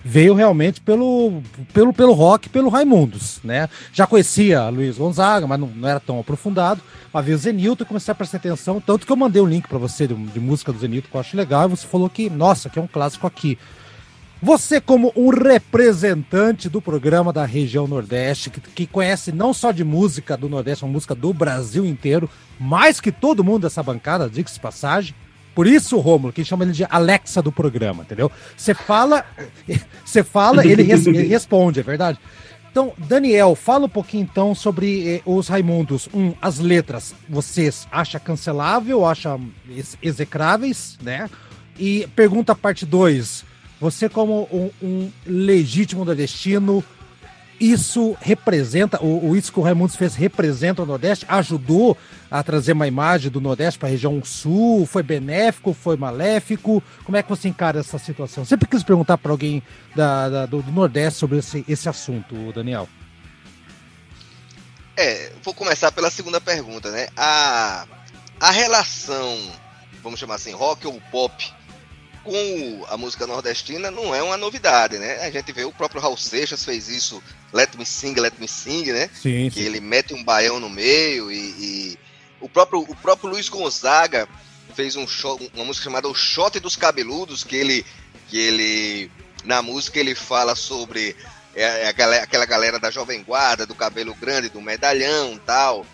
veio 0.03 0.33
realmente 0.33 0.81
pelo, 0.81 1.41
pelo, 1.71 1.93
pelo 1.93 2.13
rock, 2.13 2.49
pelo 2.49 2.69
Raimundos, 2.69 3.39
né? 3.43 3.69
Já 3.93 4.05
conhecia 4.05 4.67
Luiz 4.69 4.97
Gonzaga, 4.97 5.47
mas 5.47 5.59
não, 5.59 5.67
não 5.67 5.87
era 5.87 5.99
tão 5.99 6.19
aprofundado. 6.19 6.81
Mas 7.13 7.25
veio 7.25 7.37
o 7.37 7.39
Zenilton 7.39 7.83
e 7.83 7.87
comecei 7.87 8.11
a 8.11 8.15
prestar 8.15 8.37
atenção, 8.37 8.81
tanto 8.81 9.05
que 9.05 9.11
eu 9.11 9.15
mandei 9.15 9.41
um 9.41 9.45
link 9.45 9.67
pra 9.67 9.77
você 9.77 10.07
de, 10.07 10.15
de 10.15 10.39
música 10.39 10.73
do 10.73 10.79
Zenilton 10.79 11.07
que 11.09 11.15
eu 11.15 11.21
acho 11.21 11.37
legal, 11.37 11.65
e 11.65 11.69
você 11.69 11.85
falou 11.87 12.09
que, 12.09 12.29
nossa, 12.29 12.69
que 12.69 12.79
é 12.79 12.81
um 12.81 12.87
clássico 12.87 13.27
aqui. 13.27 13.57
Você, 14.41 14.81
como 14.81 15.13
um 15.15 15.29
representante 15.29 16.67
do 16.67 16.81
programa 16.81 17.31
da 17.31 17.45
região 17.45 17.87
Nordeste, 17.87 18.49
que, 18.49 18.59
que 18.59 18.85
conhece 18.85 19.31
não 19.31 19.53
só 19.53 19.71
de 19.71 19.85
música 19.85 20.35
do 20.35 20.49
Nordeste, 20.49 20.83
uma 20.83 20.91
música 20.91 21.15
do 21.15 21.33
Brasil 21.33 21.85
inteiro, 21.85 22.29
mais 22.59 22.99
que 22.99 23.09
todo 23.09 23.43
mundo 23.43 23.61
dessa 23.61 23.81
bancada, 23.81 24.29
diga-se 24.29 24.59
passagem. 24.59 25.15
Por 25.55 25.67
isso, 25.67 25.97
Rômulo, 25.99 26.33
que 26.33 26.43
chama 26.43 26.63
ele 26.63 26.71
de 26.73 26.85
Alexa 26.89 27.41
do 27.41 27.51
programa, 27.51 28.03
entendeu? 28.03 28.31
Você 28.57 28.73
fala, 28.73 29.23
você 30.03 30.23
fala, 30.23 30.65
ele, 30.65 30.81
res- 30.83 31.05
ele 31.05 31.23
responde, 31.27 31.79
é 31.79 31.83
verdade? 31.83 32.19
Então, 32.71 32.91
Daniel, 32.97 33.53
fala 33.55 33.85
um 33.85 33.89
pouquinho 33.89 34.23
então 34.23 34.55
sobre 34.55 35.17
eh, 35.17 35.21
os 35.25 35.47
Raimundos. 35.47 36.09
Um, 36.11 36.33
as 36.41 36.57
letras, 36.57 37.13
vocês 37.29 37.87
acham 37.91 38.19
cancelável, 38.19 39.05
acham 39.05 39.47
ex- 39.69 39.95
execráveis, 40.01 40.97
né? 40.99 41.29
E 41.77 42.07
pergunta 42.15 42.55
parte 42.55 42.83
2. 42.83 43.45
Você, 43.79 44.09
como 44.09 44.47
um, 44.51 44.71
um 44.81 45.11
legítimo 45.23 46.03
nordestino, 46.03 46.83
isso 47.71 48.17
representa, 48.21 49.02
o, 49.04 49.30
o 49.30 49.36
isso 49.38 49.52
que 49.52 49.60
o 49.60 49.63
Raimundos 49.63 49.95
fez 49.95 50.15
representa 50.15 50.84
o 50.84 50.86
Nordeste? 50.86 51.26
Ajudou 51.30 51.97
a 52.30 52.41
trazer 52.43 52.73
uma 52.73 52.88
imagem 52.88 53.30
do 53.32 53.39
Nordeste 53.41 53.80
para 53.80 53.88
a 53.88 53.91
região 53.91 54.23
Sul? 54.23 54.86
Foi 54.86 55.04
benéfico? 55.04 55.73
Foi 55.73 55.95
maléfico? 55.95 56.82
Como 57.04 57.17
é 57.17 57.23
que 57.23 57.30
você 57.30 57.47
encara 57.47 57.80
essa 57.80 57.97
situação? 57.97 58.43
Sempre 58.45 58.67
quis 58.67 58.84
perguntar 58.84 59.17
para 59.17 59.32
alguém 59.32 59.62
da, 59.95 60.30
da- 60.30 60.45
do, 60.45 60.62
do 60.62 60.71
Nordeste 60.71 61.19
sobre 61.19 61.38
esse, 61.39 61.63
esse 61.67 61.88
assunto, 61.88 62.52
Daniel. 62.54 62.88
É, 64.95 65.32
vou 65.43 65.54
começar 65.54 65.91
pela 65.91 66.12
segunda 66.12 66.39
pergunta, 66.39 66.91
né? 66.91 67.08
A, 67.17 67.88
a 68.39 68.52
relação, 68.52 69.38
vamos 70.04 70.19
chamar 70.19 70.36
assim, 70.36 70.52
rock 70.52 70.86
ou 70.86 71.02
pop 71.12 71.52
com 72.23 72.86
a 72.89 72.95
música 72.95 73.28
nordestina 73.28 73.91
não 73.91 74.15
é 74.15 74.21
uma 74.23 74.38
novidade, 74.38 74.97
né? 74.97 75.17
A 75.26 75.32
gente 75.32 75.52
vê 75.52 75.65
o 75.65 75.71
próprio 75.73 75.99
Raul 76.02 76.15
Seixas 76.15 76.63
fez 76.63 76.88
isso, 76.88 77.21
Let 77.53 77.75
Me 77.77 77.85
Sing, 77.85 78.13
Let 78.19 78.33
Me 78.39 78.47
Sing, 78.47 78.91
né? 78.91 79.09
Sim, 79.13 79.49
que 79.49 79.61
ele 79.61 79.79
mete 79.79 80.13
um 80.13 80.23
baião 80.23 80.59
no 80.59 80.69
meio 80.69 81.31
e, 81.31 81.37
e 81.37 81.99
o 82.41 82.49
próprio 82.49 82.79
o 82.81 82.95
próprio 82.95 83.29
Luiz 83.29 83.47
Gonzaga 83.47 84.27
fez 84.75 84.95
um 84.95 85.07
show, 85.07 85.39
uma 85.53 85.63
música 85.65 85.83
chamada 85.83 86.07
O 86.09 86.15
Shot 86.15 86.59
dos 86.59 86.75
Cabeludos 86.75 87.43
que 87.43 87.55
ele 87.55 87.85
que 88.27 88.37
ele 88.39 89.11
na 89.43 89.61
música 89.61 89.99
ele 89.99 90.15
fala 90.15 90.55
sobre 90.55 91.15
é, 91.55 91.87
a 91.87 91.91
galera- 91.91 92.23
aquela 92.23 92.45
galera 92.45 92.79
da 92.79 92.89
jovem 92.89 93.21
guarda 93.23 93.65
do 93.65 93.75
cabelo 93.75 94.15
grande 94.15 94.49
do 94.49 94.59
medalhão 94.61 95.39
tal 95.45 95.85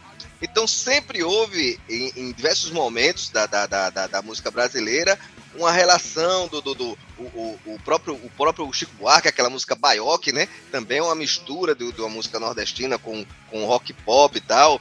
então 0.42 0.66
sempre 0.66 1.22
houve 1.24 1.78
em, 1.90 2.14
em 2.16 2.32
diversos 2.32 2.72
momentos 2.72 3.30
da, 3.30 3.46
da, 3.46 3.66
da- 3.68 4.08
da 4.08 4.22
música 4.22 4.50
brasileira 4.50 5.20
uma 5.56 5.72
relação 5.72 6.48
do, 6.48 6.62
do, 6.62 6.74
do- 6.76 6.98
o, 7.18 7.24
o, 7.24 7.60
o 7.74 7.80
próprio 7.84 8.14
o 8.16 8.30
próprio 8.38 8.72
Chico 8.72 8.94
Buarque 8.96 9.28
aquela 9.28 9.50
música 9.50 9.76
Baioque 9.76 10.32
né 10.32 10.48
também 10.72 11.00
é 11.00 11.04
uma 11.04 11.16
mistura 11.16 11.74
do- 11.74 11.92
de 11.92 12.00
uma 12.02 12.10
música 12.10 12.40
nordestina 12.40 12.98
com, 12.98 13.26
com 13.50 13.66
rock 13.66 13.92
pop 13.94 14.38
e 14.38 14.42
tal. 14.42 14.80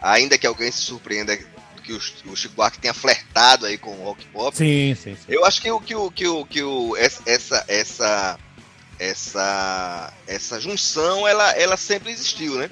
Ainda 0.00 0.38
que 0.38 0.46
alguém 0.46 0.70
se 0.70 0.82
surpreenda 0.82 1.36
que 1.36 1.92
o, 1.92 2.00
o 2.26 2.36
Chico 2.36 2.54
Buarque 2.54 2.78
tenha 2.78 2.94
flertado 2.94 3.66
aí 3.66 3.76
com 3.78 3.90
o 3.98 4.04
rock 4.04 4.24
pop. 4.26 4.56
Sim, 4.56 4.94
sim, 4.94 5.16
sim. 5.16 5.24
Eu 5.28 5.44
acho 5.44 5.60
que 5.60 5.70
o 5.70 5.80
que 5.80 5.94
o 5.96 6.10
que 6.10 6.26
o 6.28 6.44
que 6.46 6.62
o 6.62 6.96
essa 6.96 7.22
essa 7.26 7.64
essa 7.66 8.38
essa, 9.00 10.12
essa 10.26 10.60
junção 10.60 11.26
ela, 11.26 11.50
ela 11.52 11.76
sempre 11.76 12.10
existiu, 12.10 12.56
né? 12.56 12.68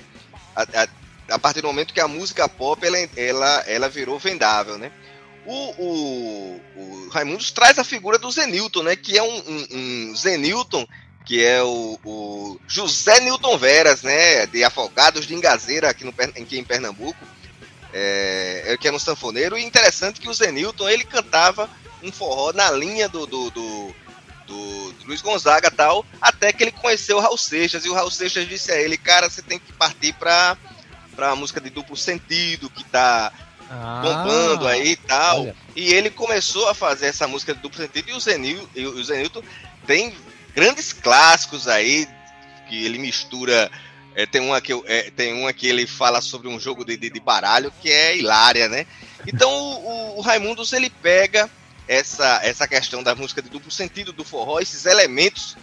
A, 0.55 0.63
a, 0.63 0.89
a 1.35 1.39
partir 1.39 1.61
do 1.61 1.69
momento 1.69 1.95
que 1.95 2.01
a 2.01 2.09
música 2.09 2.49
pop 2.49 2.85
ela, 2.85 2.99
ela, 3.17 3.65
ela 3.67 3.89
virou 3.89 4.19
vendável, 4.19 4.77
né? 4.79 4.91
O, 5.47 5.75
o, 5.79 6.61
o 6.77 7.09
Raimundos 7.11 7.53
traz 7.53 7.79
a 7.79 7.85
figura 7.85 8.19
do 8.19 8.31
Zenilton, 8.31 8.83
né? 8.83 8.97
Que 8.97 9.17
é 9.17 9.23
um, 9.23 9.37
um, 9.37 9.67
um 10.11 10.17
Zenilton 10.17 10.87
que 11.27 11.45
é 11.45 11.61
o, 11.61 11.99
o, 12.05 12.61
José 12.69 13.19
Newton 13.19 13.59
Veras, 13.59 14.03
né, 14.03 14.47
de 14.47 14.63
Afogados 14.63 15.27
de 15.27 15.35
Engazeira, 15.35 15.91
aqui, 15.91 16.05
no, 16.05 16.11
aqui 16.11 16.57
em 16.57 16.63
Pernambuco, 16.63 17.19
é, 17.93 18.77
que 18.81 18.87
é 18.87 18.93
no 18.93 19.01
sanfoneiro, 19.01 19.59
e 19.59 19.65
interessante 19.65 20.21
que 20.21 20.29
o 20.29 20.33
Zenilton, 20.33 20.89
ele 20.89 21.03
cantava 21.05 21.69
um 22.01 22.13
forró 22.13 22.53
na 22.53 22.71
linha 22.71 23.09
do, 23.09 23.27
do, 23.27 23.51
do, 23.51 23.95
do, 24.47 24.93
do 24.93 25.07
Luiz 25.07 25.21
Gonzaga 25.21 25.69
tal, 25.69 26.07
até 26.21 26.53
que 26.53 26.63
ele 26.63 26.71
conheceu 26.71 27.17
o 27.17 27.21
Raul 27.21 27.37
Seixas, 27.37 27.85
e 27.85 27.89
o 27.89 27.95
Raul 27.95 28.11
Seixas 28.11 28.49
disse 28.49 28.71
a 28.71 28.81
ele, 28.81 28.97
cara, 28.97 29.29
você 29.29 29.43
tem 29.43 29.59
que 29.59 29.73
partir 29.73 30.13
para 30.13 30.57
para 31.17 31.35
música 31.35 31.63
de 31.63 31.71
duplo 31.71 31.97
sentido, 31.97 32.69
que 32.69 32.85
tá 32.85 33.33
Ah, 33.71 34.01
bombando 34.03 34.67
aí 34.67 34.93
e 34.93 34.97
tal. 34.97 35.43
olha. 35.43 35.57
E 35.75 35.93
ele 35.93 36.11
começou 36.11 36.69
a 36.69 36.75
fazer 36.75 37.07
essa 37.07 37.27
música 37.27 37.55
de 37.55 37.61
duplo 37.61 37.81
sentido 37.81 38.09
e 38.11 38.13
o 38.13 38.21
Zenil, 38.21 38.69
e 38.75 38.87
o 38.87 39.05
Zenilton 39.05 39.43
tem 39.87 40.15
grandes 40.55 40.93
clássicos 40.93 41.67
aí 41.69 42.07
que 42.69 42.85
ele 42.85 42.99
mistura. 42.99 43.71
é, 44.15 44.25
tem, 44.27 44.41
uma 44.41 44.61
que, 44.61 44.73
é, 44.87 45.11
tem 45.11 45.33
uma 45.35 45.53
que 45.53 45.67
ele 45.69 45.87
fala 45.87 46.21
sobre 46.21 46.49
um 46.49 46.59
jogo 46.59 46.85
de, 46.85 46.97
de, 46.97 47.11
de 47.11 47.21
baralho 47.21 47.73
que 47.83 47.91
é 47.91 48.17
hilária, 48.17 48.69
né? 48.69 48.87
Então 49.27 49.51
o, 49.51 49.89
o- 49.89 50.19
o 50.19 50.21
Raimundos 50.23 50.73
ele 50.73 50.89
pega 50.89 51.51
essa, 51.87 52.41
essa 52.43 52.67
questão 52.67 53.03
da 53.03 53.15
música 53.15 53.43
de 53.43 53.49
duplo 53.51 53.71
sentido, 53.71 54.13
do 54.13 54.25
forró, 54.25 54.59
esses 54.59 54.87
elementos 54.87 55.57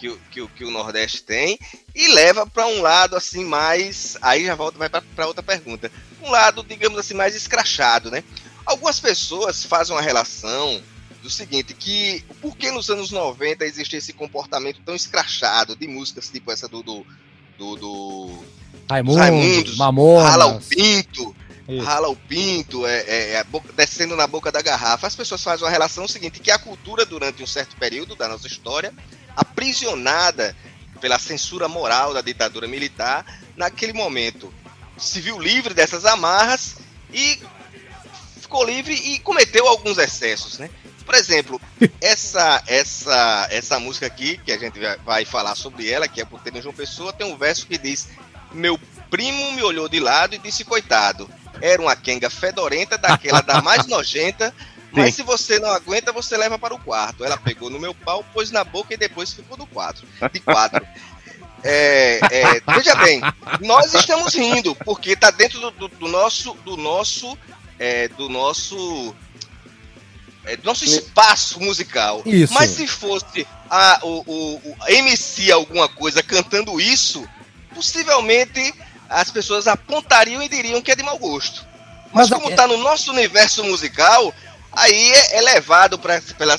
que, 0.00 0.08
o- 0.08 0.18
que, 0.30 0.46
que 0.48 0.64
o 0.64 0.70
Nordeste 0.70 1.22
tem 1.22 1.58
e 1.94 2.08
leva 2.08 2.46
para 2.46 2.66
um 2.66 2.80
lado 2.80 3.14
assim 3.16 3.44
mais. 3.44 4.16
Aí 4.22 4.46
já 4.46 4.54
volta 4.54 4.78
vai 4.78 4.88
para 4.88 5.26
outra 5.26 5.42
pergunta. 5.42 5.90
Um 6.22 6.30
lado, 6.30 6.64
digamos 6.66 6.98
assim, 6.98 7.14
mais 7.14 7.34
escrachado, 7.34 8.10
né? 8.10 8.24
Algumas 8.64 8.98
pessoas 8.98 9.64
fazem 9.64 9.94
uma 9.94 10.02
relação 10.02 10.80
do 11.22 11.28
seguinte, 11.28 11.74
que 11.74 12.24
por 12.40 12.56
que 12.56 12.70
nos 12.70 12.88
anos 12.88 13.10
90 13.10 13.64
existe 13.66 13.94
esse 13.96 14.12
comportamento 14.12 14.80
tão 14.84 14.94
escrachado 14.94 15.76
de 15.76 15.86
músicas 15.86 16.28
tipo 16.30 16.50
essa 16.50 16.66
do 16.66 16.82
do, 16.82 17.04
do, 17.58 17.76
do 17.76 18.44
Raimundos, 18.88 19.20
Raimundos, 19.20 19.76
Mamonas. 19.76 20.30
Rala 20.30 20.46
o 20.46 20.60
Pinto, 20.62 21.36
Isso. 21.68 21.84
rala 21.84 22.08
o 22.08 22.16
pinto, 22.16 22.86
é, 22.86 23.00
é, 23.06 23.32
é 23.34 23.44
boca- 23.44 23.72
descendo 23.74 24.16
na 24.16 24.26
boca 24.26 24.50
da 24.50 24.62
garrafa. 24.62 25.06
As 25.06 25.14
pessoas 25.14 25.42
fazem 25.42 25.64
uma 25.64 25.70
relação 25.70 26.08
seguinte, 26.08 26.40
que 26.40 26.50
a 26.50 26.58
cultura 26.58 27.04
durante 27.04 27.42
um 27.42 27.46
certo 27.46 27.76
período 27.76 28.16
da 28.16 28.26
nossa 28.28 28.46
história, 28.46 28.92
aprisionada 29.36 30.56
pela 31.00 31.18
censura 31.18 31.68
moral 31.68 32.12
da 32.12 32.20
ditadura 32.20 32.68
militar, 32.68 33.24
naquele 33.56 33.92
momento 33.92 34.52
se 34.98 35.20
viu 35.20 35.38
livre 35.38 35.72
dessas 35.72 36.04
amarras 36.04 36.76
e 37.12 37.40
ficou 38.40 38.64
livre 38.64 38.94
e 38.94 39.18
cometeu 39.20 39.66
alguns 39.66 39.96
excessos, 39.98 40.58
né? 40.58 40.68
Por 41.06 41.14
exemplo, 41.14 41.60
essa 42.00 42.62
essa 42.66 43.48
essa 43.50 43.80
música 43.80 44.06
aqui, 44.06 44.38
que 44.38 44.52
a 44.52 44.58
gente 44.58 44.78
vai- 45.04 45.24
falar 45.24 45.54
sobre 45.54 45.88
ela, 45.90 46.06
que 46.06 46.20
é 46.20 46.24
por 46.24 46.40
ter 46.40 46.54
em 46.54 46.62
João 46.62 46.74
Pessoa, 46.74 47.12
tem 47.12 47.26
um 47.26 47.36
verso 47.36 47.66
que 47.66 47.78
diz: 47.78 48.08
Meu 48.52 48.78
primo 49.10 49.52
me 49.52 49.62
olhou 49.62 49.88
de 49.88 49.98
lado 49.98 50.34
e 50.34 50.38
disse, 50.38 50.64
coitado, 50.64 51.28
era 51.60 51.82
uma 51.82 51.96
quenga 51.96 52.30
fedorenta, 52.30 52.96
daquela 52.96 53.40
da 53.40 53.60
mais 53.60 53.86
nojenta, 53.88 54.54
mas 54.92 55.14
se 55.14 55.22
você 55.22 55.58
não 55.58 55.70
aguenta, 55.70 56.12
você 56.12 56.36
leva 56.36 56.58
para 56.58 56.74
o 56.74 56.78
quarto. 56.78 57.24
Ela 57.24 57.36
pegou 57.36 57.70
no 57.70 57.78
meu 57.78 57.94
pau, 57.94 58.24
pôs 58.32 58.50
na 58.50 58.64
boca 58.64 58.92
e 58.94 58.96
depois 58.96 59.32
ficou 59.32 59.56
do 59.56 59.66
quatro, 59.66 60.06
de 60.32 60.40
quatro. 60.40 60.84
É, 61.62 62.18
é, 62.30 62.60
veja 62.74 62.94
bem, 62.96 63.20
nós 63.60 63.92
estamos 63.92 64.34
rindo, 64.34 64.74
porque 64.76 65.10
está 65.10 65.30
dentro 65.30 65.60
do, 65.60 65.70
do- 65.72 65.88
do 65.88 66.08
nosso, 66.08 66.54
do 66.64 66.76
nosso, 66.76 67.36
é, 67.78 68.08
do 68.08 68.28
nosso, 68.30 69.14
é, 70.46 70.56
do 70.56 70.64
nosso 70.64 70.84
espaço 70.86 71.60
musical. 71.60 72.22
Isso. 72.24 72.54
Mas 72.54 72.70
se 72.70 72.86
fosse 72.86 73.46
a, 73.68 74.00
o, 74.02 74.24
o, 74.26 74.56
o 74.70 74.76
MC 74.88 75.52
alguma 75.52 75.86
coisa 75.86 76.22
cantando 76.22 76.80
isso, 76.80 77.28
possivelmente 77.74 78.72
as 79.08 79.30
pessoas 79.30 79.66
apontariam 79.66 80.42
e 80.42 80.48
diriam 80.48 80.80
que 80.80 80.90
é 80.92 80.96
de 80.96 81.02
mau 81.02 81.18
gosto. 81.18 81.66
Mas, 82.12 82.30
Mas 82.30 82.38
como 82.38 82.48
é- 82.48 82.52
está 82.52 82.66
no 82.66 82.78
nosso 82.78 83.10
universo 83.12 83.62
musical, 83.64 84.32
aí 84.72 85.10
é, 85.12 85.38
é 85.38 85.40
levado 85.40 85.98
pra, 85.98 86.20
pela, 86.38 86.56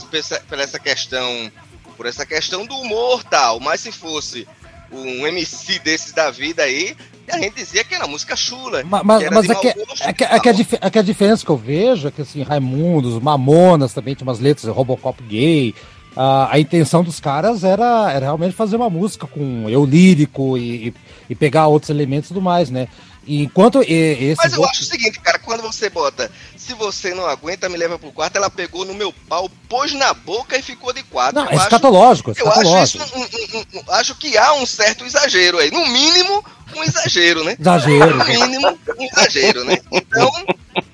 pela 0.49 0.63
essa 0.63 0.79
questão, 0.79 1.51
por 1.97 2.05
essa 2.05 2.25
questão 2.25 2.65
do 2.65 2.75
humor 2.75 3.23
tal. 3.23 3.59
Mas 3.59 3.81
se 3.81 3.91
fosse 3.91 4.47
um 4.91 5.25
MC 5.27 5.79
desses 5.79 6.11
da 6.11 6.29
vida 6.31 6.63
aí, 6.63 6.95
a 7.31 7.37
gente 7.39 7.55
dizia 7.55 7.83
que 7.83 7.95
era 7.95 8.05
música 8.07 8.35
chula. 8.35 8.83
Ma- 8.83 9.03
Mas, 9.03 9.29
mas 9.29 9.45
de 9.45 9.51
é, 9.51 9.55
que, 9.55 9.67
é, 9.67 9.73
que, 9.73 10.23
é, 10.23 10.39
que 10.39 10.49
a 10.49 10.53
é 10.81 10.89
que 10.89 10.99
a 10.99 11.01
diferença 11.01 11.45
que 11.45 11.51
eu 11.51 11.57
vejo 11.57 12.07
é 12.07 12.11
que 12.11 12.21
assim, 12.21 12.43
Raimundos, 12.43 13.21
Mamonas 13.21 13.93
também 13.93 14.13
tinha 14.15 14.27
umas 14.27 14.39
letras, 14.39 14.73
Robocop 14.75 15.21
gay. 15.23 15.73
a 16.15 16.59
intenção 16.59 17.03
dos 17.03 17.21
caras 17.21 17.63
era, 17.63 18.11
era 18.11 18.25
realmente 18.25 18.53
fazer 18.53 18.75
uma 18.75 18.89
música 18.89 19.25
com 19.25 19.69
eu 19.69 19.85
lírico 19.85 20.57
e, 20.57 20.87
e- 20.89 20.93
e 21.29 21.35
pegar 21.35 21.67
outros 21.67 21.89
elementos 21.89 22.29
e 22.29 22.33
tudo 22.33 22.41
mais, 22.41 22.69
né? 22.69 22.89
E 23.25 23.43
enquanto 23.43 23.83
e, 23.83 24.31
esses 24.31 24.37
Mas 24.43 24.53
eu 24.53 24.65
acho 24.65 24.81
o 24.81 24.85
seguinte, 24.85 25.19
cara, 25.19 25.37
quando 25.37 25.61
você 25.61 25.89
bota, 25.89 26.31
se 26.57 26.73
você 26.73 27.13
não 27.13 27.25
aguenta, 27.27 27.69
me 27.69 27.77
leva 27.77 27.99
pro 27.99 28.11
quarto, 28.11 28.35
ela 28.35 28.49
pegou 28.49 28.83
no 28.83 28.95
meu 28.95 29.13
pau, 29.29 29.47
pôs 29.69 29.93
na 29.93 30.11
boca 30.13 30.57
e 30.57 30.61
ficou 30.61 30.91
de 30.91 31.03
quatro. 31.03 31.35
Não, 31.35 31.43
eu 31.45 31.51
é 31.51 31.55
acho, 31.55 31.63
escatológico, 31.65 32.31
é 32.31 32.33
eu 32.41 32.49
acho 32.51 32.61
isso, 32.61 32.97
escatológico. 32.97 33.19
um- 33.19 33.57
um- 33.57 33.59
um- 33.61 33.79
um- 33.79 33.93
acho 33.93 34.15
que 34.15 34.35
há 34.37 34.53
um 34.53 34.65
certo 34.65 35.05
exagero 35.05 35.59
aí, 35.59 35.69
no 35.69 35.85
mínimo, 35.87 36.43
um 36.75 36.83
exagero, 36.83 37.43
né? 37.43 37.55
Exagero. 37.59 38.17
No 38.17 38.25
mínimo, 38.25 38.79
um 38.97 39.05
exagero, 39.05 39.63
né? 39.65 39.77
Então, 39.91 40.31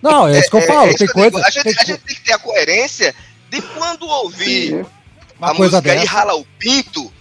Não, 0.01 0.27
é 0.27 0.39
isso 0.39 0.49
que 0.49 0.55
eu 0.57 0.61
é- 0.61 0.67
falo. 0.67 0.87
é 0.87 0.89
isso 0.89 0.97
tem 0.97 1.07
que 1.07 1.19
eu 1.19 1.23
digo. 1.23 1.31
coisa. 1.31 1.47
a, 1.47 1.49
gente, 1.51 1.63
tem 1.63 1.75
a 1.79 1.85
gente 1.85 1.99
tem 1.99 2.15
que 2.15 2.21
ter 2.23 2.33
a 2.33 2.39
coerência 2.39 3.15
de 3.49 3.61
quando 3.61 4.05
ouvir 4.05 4.85
uma 5.39 5.51
a 5.51 5.55
coisa 5.55 5.77
música 5.77 5.95
e 5.95 5.99
dessa. 6.01 6.11
rala 6.11 6.35
o 6.35 6.45
pinto, 6.59 7.13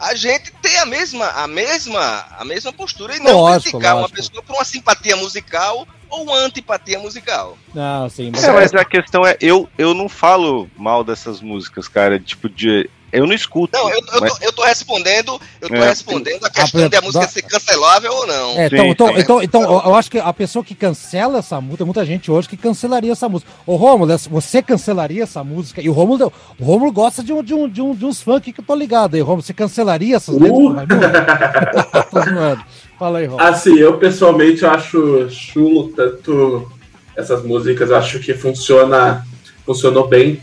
a 0.00 0.14
gente 0.14 0.50
tem 0.62 0.78
a 0.78 0.86
mesma, 0.86 1.26
a 1.28 1.46
mesma, 1.46 2.24
a 2.38 2.44
mesma 2.44 2.72
postura 2.72 3.14
e 3.14 3.20
não 3.20 3.32
Lógico, 3.42 3.72
criticar 3.72 3.94
uma 3.96 4.00
lógico. 4.02 4.16
pessoa 4.16 4.42
por 4.42 4.54
uma 4.56 4.64
simpatia 4.64 5.14
musical 5.16 5.86
ou 6.08 6.22
uma 6.22 6.36
antipatia 6.38 6.98
musical. 6.98 7.58
Não, 7.74 8.08
sim, 8.08 8.30
mas 8.32 8.42
É, 8.42 8.50
mas 8.52 8.74
a 8.74 8.84
questão 8.84 9.24
é, 9.26 9.36
eu, 9.40 9.68
eu 9.76 9.92
não 9.92 10.08
falo 10.08 10.68
mal 10.76 11.04
dessas 11.04 11.40
músicas, 11.42 11.86
cara. 11.86 12.18
Tipo, 12.18 12.48
de. 12.48 12.88
Eu 13.12 13.26
não 13.26 13.34
escuto. 13.34 13.76
Não, 13.76 13.88
eu, 13.90 13.96
eu, 13.96 14.20
mas- 14.20 14.38
tô, 14.38 14.44
eu 14.44 14.52
tô 14.52 14.62
respondendo, 14.64 15.40
eu 15.60 15.68
tô 15.68 15.74
É. 15.74 15.88
respondendo 15.88 16.44
a 16.44 16.50
questão 16.50 16.84
Ah, 16.84 16.88
de 16.88 16.96
a 16.96 17.00
música 17.00 17.24
dá- 17.24 17.28
ser 17.28 17.42
cancelável 17.42 18.12
ou 18.12 18.26
não. 18.26 18.50
É, 18.58 18.68
Sim, 18.68 18.76
então, 18.76 18.86
então, 18.86 19.08
sim. 19.08 19.20
então, 19.20 19.42
então, 19.42 19.62
eu 19.62 19.80
eu 19.90 19.94
acho 19.96 20.10
que 20.10 20.18
a 20.18 20.32
pessoa 20.32 20.64
que 20.64 20.74
cancela 20.74 21.38
essa 21.38 21.60
música, 21.60 21.78
tem 21.78 21.86
muita 21.86 22.04
gente 22.04 22.30
hoje 22.30 22.48
que 22.48 22.56
cancelaria 22.56 23.10
essa 23.12 23.28
música. 23.28 23.50
Ô, 23.66 23.74
Rômulo, 23.76 24.16
você 24.30 24.62
cancelaria 24.62 25.24
essa 25.24 25.42
música? 25.42 25.80
E 25.80 25.88
o 25.88 25.92
Rômulo, 25.92 26.32
o 26.58 26.64
Rômulo 26.64 26.92
gosta 26.92 27.22
de, 27.22 27.32
um, 27.32 27.42
de, 27.42 27.52
um, 27.54 27.68
de, 27.68 27.82
um, 27.82 27.94
de 27.94 28.04
uns 28.04 28.22
funk 28.22 28.52
que 28.52 28.60
eu 28.60 28.64
tô 28.64 28.74
ligado 28.74 29.14
aí, 29.14 29.20
Rômulo. 29.20 29.42
Você 29.42 29.52
cancelaria 29.54 30.16
essas 30.16 30.36
letras 30.36 30.58
Uh. 30.58 30.74
Tô 32.10 32.20
zoando. 32.22 32.64
Fala 32.98 33.18
aí, 33.18 33.26
Rômulo. 33.26 33.48
Assim, 33.48 33.76
eu 33.78 33.98
pessoalmente 33.98 34.64
acho 34.64 35.28
chulo 35.30 35.88
tanto 35.88 36.70
essas 37.16 37.42
músicas, 37.44 37.90
acho 37.90 38.18
que 38.20 38.34
funciona 38.34 39.26
funcionou 39.66 40.06
bem 40.08 40.36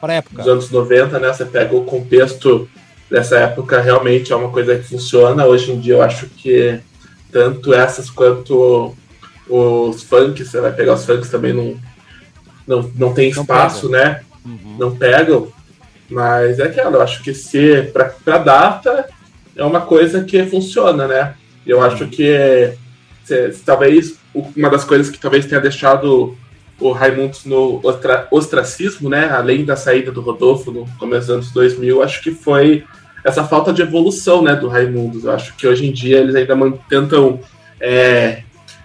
para 0.00 0.14
época. 0.14 0.40
os 0.42 0.48
anos 0.48 0.70
90, 0.70 1.18
né? 1.18 1.32
Você 1.32 1.44
pega 1.44 1.74
o 1.76 1.84
contexto 1.84 2.68
dessa 3.10 3.38
época, 3.38 3.80
realmente 3.80 4.32
é 4.32 4.36
uma 4.36 4.50
coisa 4.50 4.76
que 4.76 4.84
funciona. 4.84 5.44
Hoje 5.46 5.72
em 5.72 5.80
dia 5.80 5.94
eu 5.94 6.02
acho 6.02 6.26
que 6.26 6.78
tanto 7.32 7.72
essas 7.74 8.08
quanto 8.10 8.94
os 9.48 10.02
funks, 10.04 10.48
você 10.48 10.60
vai 10.60 10.72
pegar 10.72 10.94
os 10.94 11.04
funks 11.04 11.28
também 11.28 11.52
não, 11.52 11.76
não, 12.66 12.90
não 12.96 13.12
tem 13.14 13.32
Não 13.32 13.42
espaço, 13.42 13.88
né? 13.88 14.20
Uhum. 14.44 14.76
Não 14.78 14.96
pegam. 14.96 15.48
Mas 16.08 16.58
é 16.58 16.64
aquela, 16.64 16.96
eu 16.96 17.02
acho 17.02 17.22
que 17.22 17.32
se 17.34 17.82
pra, 17.92 18.04
pra 18.06 18.38
data 18.38 19.08
é 19.56 19.64
uma 19.64 19.80
coisa 19.80 20.22
que 20.24 20.44
funciona, 20.46 21.06
né? 21.06 21.34
Eu 21.66 21.82
acho 21.82 22.06
que 22.08 22.72
se- 23.24 23.52
se 23.52 23.60
talvez 23.64 24.16
uma 24.34 24.70
das 24.70 24.84
coisas 24.84 25.10
que 25.10 25.18
talvez 25.18 25.46
tenha 25.46 25.60
deixado 25.60 26.36
o 26.80 26.92
Raimundos 26.92 27.44
no 27.44 27.80
ostra- 27.82 28.26
ostracismo, 28.30 29.08
né? 29.08 29.28
Além 29.30 29.64
da 29.64 29.76
saída 29.76 30.10
do 30.10 30.20
Rodolfo 30.20 30.70
no 30.70 30.86
começo 30.98 31.26
dos 31.26 31.34
anos 31.36 31.50
2000, 31.52 32.02
acho 32.02 32.22
que 32.22 32.30
foi 32.30 32.84
essa 33.24 33.44
falta 33.44 33.72
de 33.72 33.82
evolução, 33.82 34.42
né, 34.42 34.56
do 34.56 34.66
Raimundos. 34.66 35.24
Eu 35.24 35.32
acho 35.32 35.54
que 35.56 35.66
hoje 35.66 35.86
em 35.86 35.92
dia 35.92 36.18
eles 36.18 36.34
ainda 36.34 36.56
tentam 36.88 37.40
é, 37.80 38.42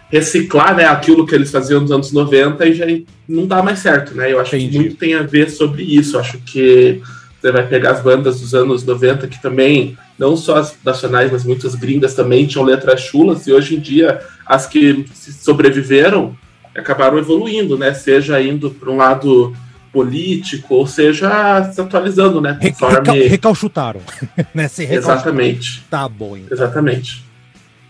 reciclar, 0.10 0.76
né, 0.76 0.86
aquilo 0.86 1.26
que 1.26 1.34
eles 1.34 1.50
faziam 1.50 1.82
nos 1.82 1.92
anos 1.92 2.12
90 2.12 2.66
e 2.66 2.74
já 2.74 2.86
não 3.28 3.48
dá 3.48 3.64
mais 3.64 3.80
certo, 3.80 4.14
né? 4.14 4.32
Eu 4.32 4.40
acho 4.40 4.56
Entendi. 4.56 4.72
que 4.72 4.80
muito 4.80 4.96
tem 4.98 5.14
a 5.16 5.24
ver 5.24 5.50
sobre 5.50 5.84
isso. 5.84 6.18
Eu 6.18 6.20
acho 6.20 6.38
que 6.40 7.02
você 7.40 7.52
vai 7.52 7.66
pegar 7.66 7.92
as 7.92 8.02
bandas 8.02 8.42
dos 8.42 8.54
anos 8.54 8.84
90 8.84 9.28
que 9.28 9.42
também, 9.42 9.98
não 10.18 10.36
só 10.36 10.58
as 10.58 10.76
nacionais, 10.84 11.32
mas 11.32 11.44
muitas 11.44 11.76
gringas 11.76 12.14
também 12.14 12.46
tinham 12.46 12.66
letras 12.66 13.02
chulas, 13.02 13.46
e 13.48 13.54
hoje 13.54 13.76
em 13.76 13.80
dia 13.80 14.20
as 14.46 14.66
que 14.66 15.06
sobreviveram 15.42 16.36
acabaram 16.76 17.18
evoluindo, 17.18 17.78
né? 17.78 17.94
Seja 17.94 18.42
indo 18.42 18.70
para 18.72 18.92
um 18.92 18.98
lado 18.98 19.56
político, 19.92 20.76
ou 20.76 20.86
seja, 20.86 21.72
se 21.72 21.80
atualizando, 21.80 22.42
né? 22.42 22.60
Conforme... 22.62 22.96
recal- 22.98 23.16
recalchutaram. 23.30 24.02
né? 24.54 24.68
Se 24.68 24.84
recalchutaram. 24.84 25.20
Exatamente, 25.22 25.82
Tá 25.90 26.10
bom, 26.10 26.36
então. 26.36 26.50
exatamente. 26.52 27.24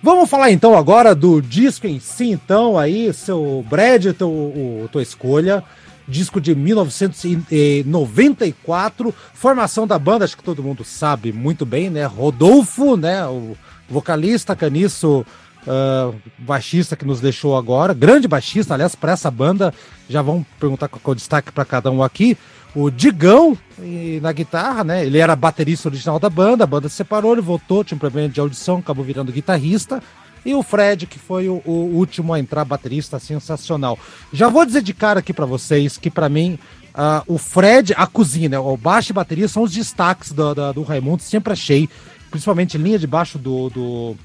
Vamos 0.04 0.30
falar 0.30 0.52
então 0.52 0.78
agora 0.78 1.16
do 1.16 1.42
disco 1.42 1.88
em 1.88 2.00
si, 2.00 2.30
então, 2.30 2.78
aí, 2.78 3.12
seu 3.12 3.66
Brad, 3.68 4.06
teu, 4.14 4.30
o, 4.30 4.88
tua 4.92 5.02
escolha. 5.02 5.64
Disco 6.08 6.40
de 6.40 6.54
1994, 6.54 9.12
formação 9.34 9.88
da 9.88 9.98
banda, 9.98 10.24
acho 10.26 10.38
que 10.38 10.44
todo 10.44 10.62
mundo 10.62 10.84
sabe 10.84 11.34
muito 11.34 11.66
bem, 11.66 11.90
né? 11.90 12.06
Rodolfo, 12.06 12.96
né? 12.96 13.26
O 13.26 13.58
vocalista, 13.90 14.56
caniço, 14.56 15.26
ah, 15.68 16.12
baixista 16.40 16.96
que 16.96 17.06
nos 17.06 17.20
deixou 17.22 17.56
agora, 17.58 17.94
grande 17.94 18.28
baixista, 18.28 18.74
aliás, 18.74 18.96
para 18.96 19.12
essa 19.14 19.30
banda. 19.32 19.74
Já 20.10 20.22
vamos 20.22 20.46
perguntar 20.60 20.88
qual 20.88 21.02
é 21.06 21.10
o 21.12 21.16
destaque 21.16 21.52
para 21.52 21.66
cada 21.66 21.90
um 21.92 22.04
aqui. 22.04 22.38
O 22.76 22.90
Digão 22.92 23.58
e 23.80 24.20
na 24.22 24.34
guitarra, 24.34 24.84
né? 24.84 25.06
Ele 25.06 25.18
era 25.18 25.34
baterista 25.36 25.88
original 25.88 26.20
da 26.20 26.30
banda, 26.30 26.66
a 26.66 26.68
banda 26.68 26.90
se 26.90 26.96
separou, 26.96 27.32
ele 27.32 27.42
voltou, 27.42 27.84
tinha 27.86 27.96
um 27.96 28.00
problema 28.00 28.28
de 28.28 28.40
audição, 28.40 28.78
acabou 28.80 29.04
virando 29.06 29.32
guitarrista. 29.32 30.04
E 30.46 30.54
o 30.54 30.62
Fred, 30.62 31.08
que 31.08 31.18
foi 31.18 31.48
o, 31.50 31.62
o 31.66 31.72
último 31.96 32.34
a 32.34 32.40
entrar, 32.40 32.66
baterista 32.66 33.18
sensacional. 33.18 33.98
Já 34.32 34.48
vou 34.50 34.66
dizer 34.66 34.82
de 34.84 34.94
cara 34.94 35.20
aqui 35.22 35.34
para 35.34 35.46
vocês 35.46 35.98
que, 35.98 36.12
para 36.12 36.28
mim, 36.30 36.60
ah, 36.94 37.24
o 37.26 37.38
Fred, 37.38 37.94
a 37.98 38.06
cozinha, 38.06 38.50
né, 38.50 38.60
o 38.60 38.78
baixo 38.78 39.12
e 39.12 39.14
bateria 39.14 39.48
são 39.48 39.64
os 39.64 39.72
destaques 39.72 40.32
do, 40.34 40.54
da- 40.54 40.72
do 40.72 40.84
Raimundo, 40.84 41.24
sempre 41.24 41.54
achei. 41.54 41.90
Principalmente 42.30 42.78
linha 42.78 43.00
de 43.00 43.08
baixo 43.08 43.40
do, 43.40 43.70
do, 43.70 44.16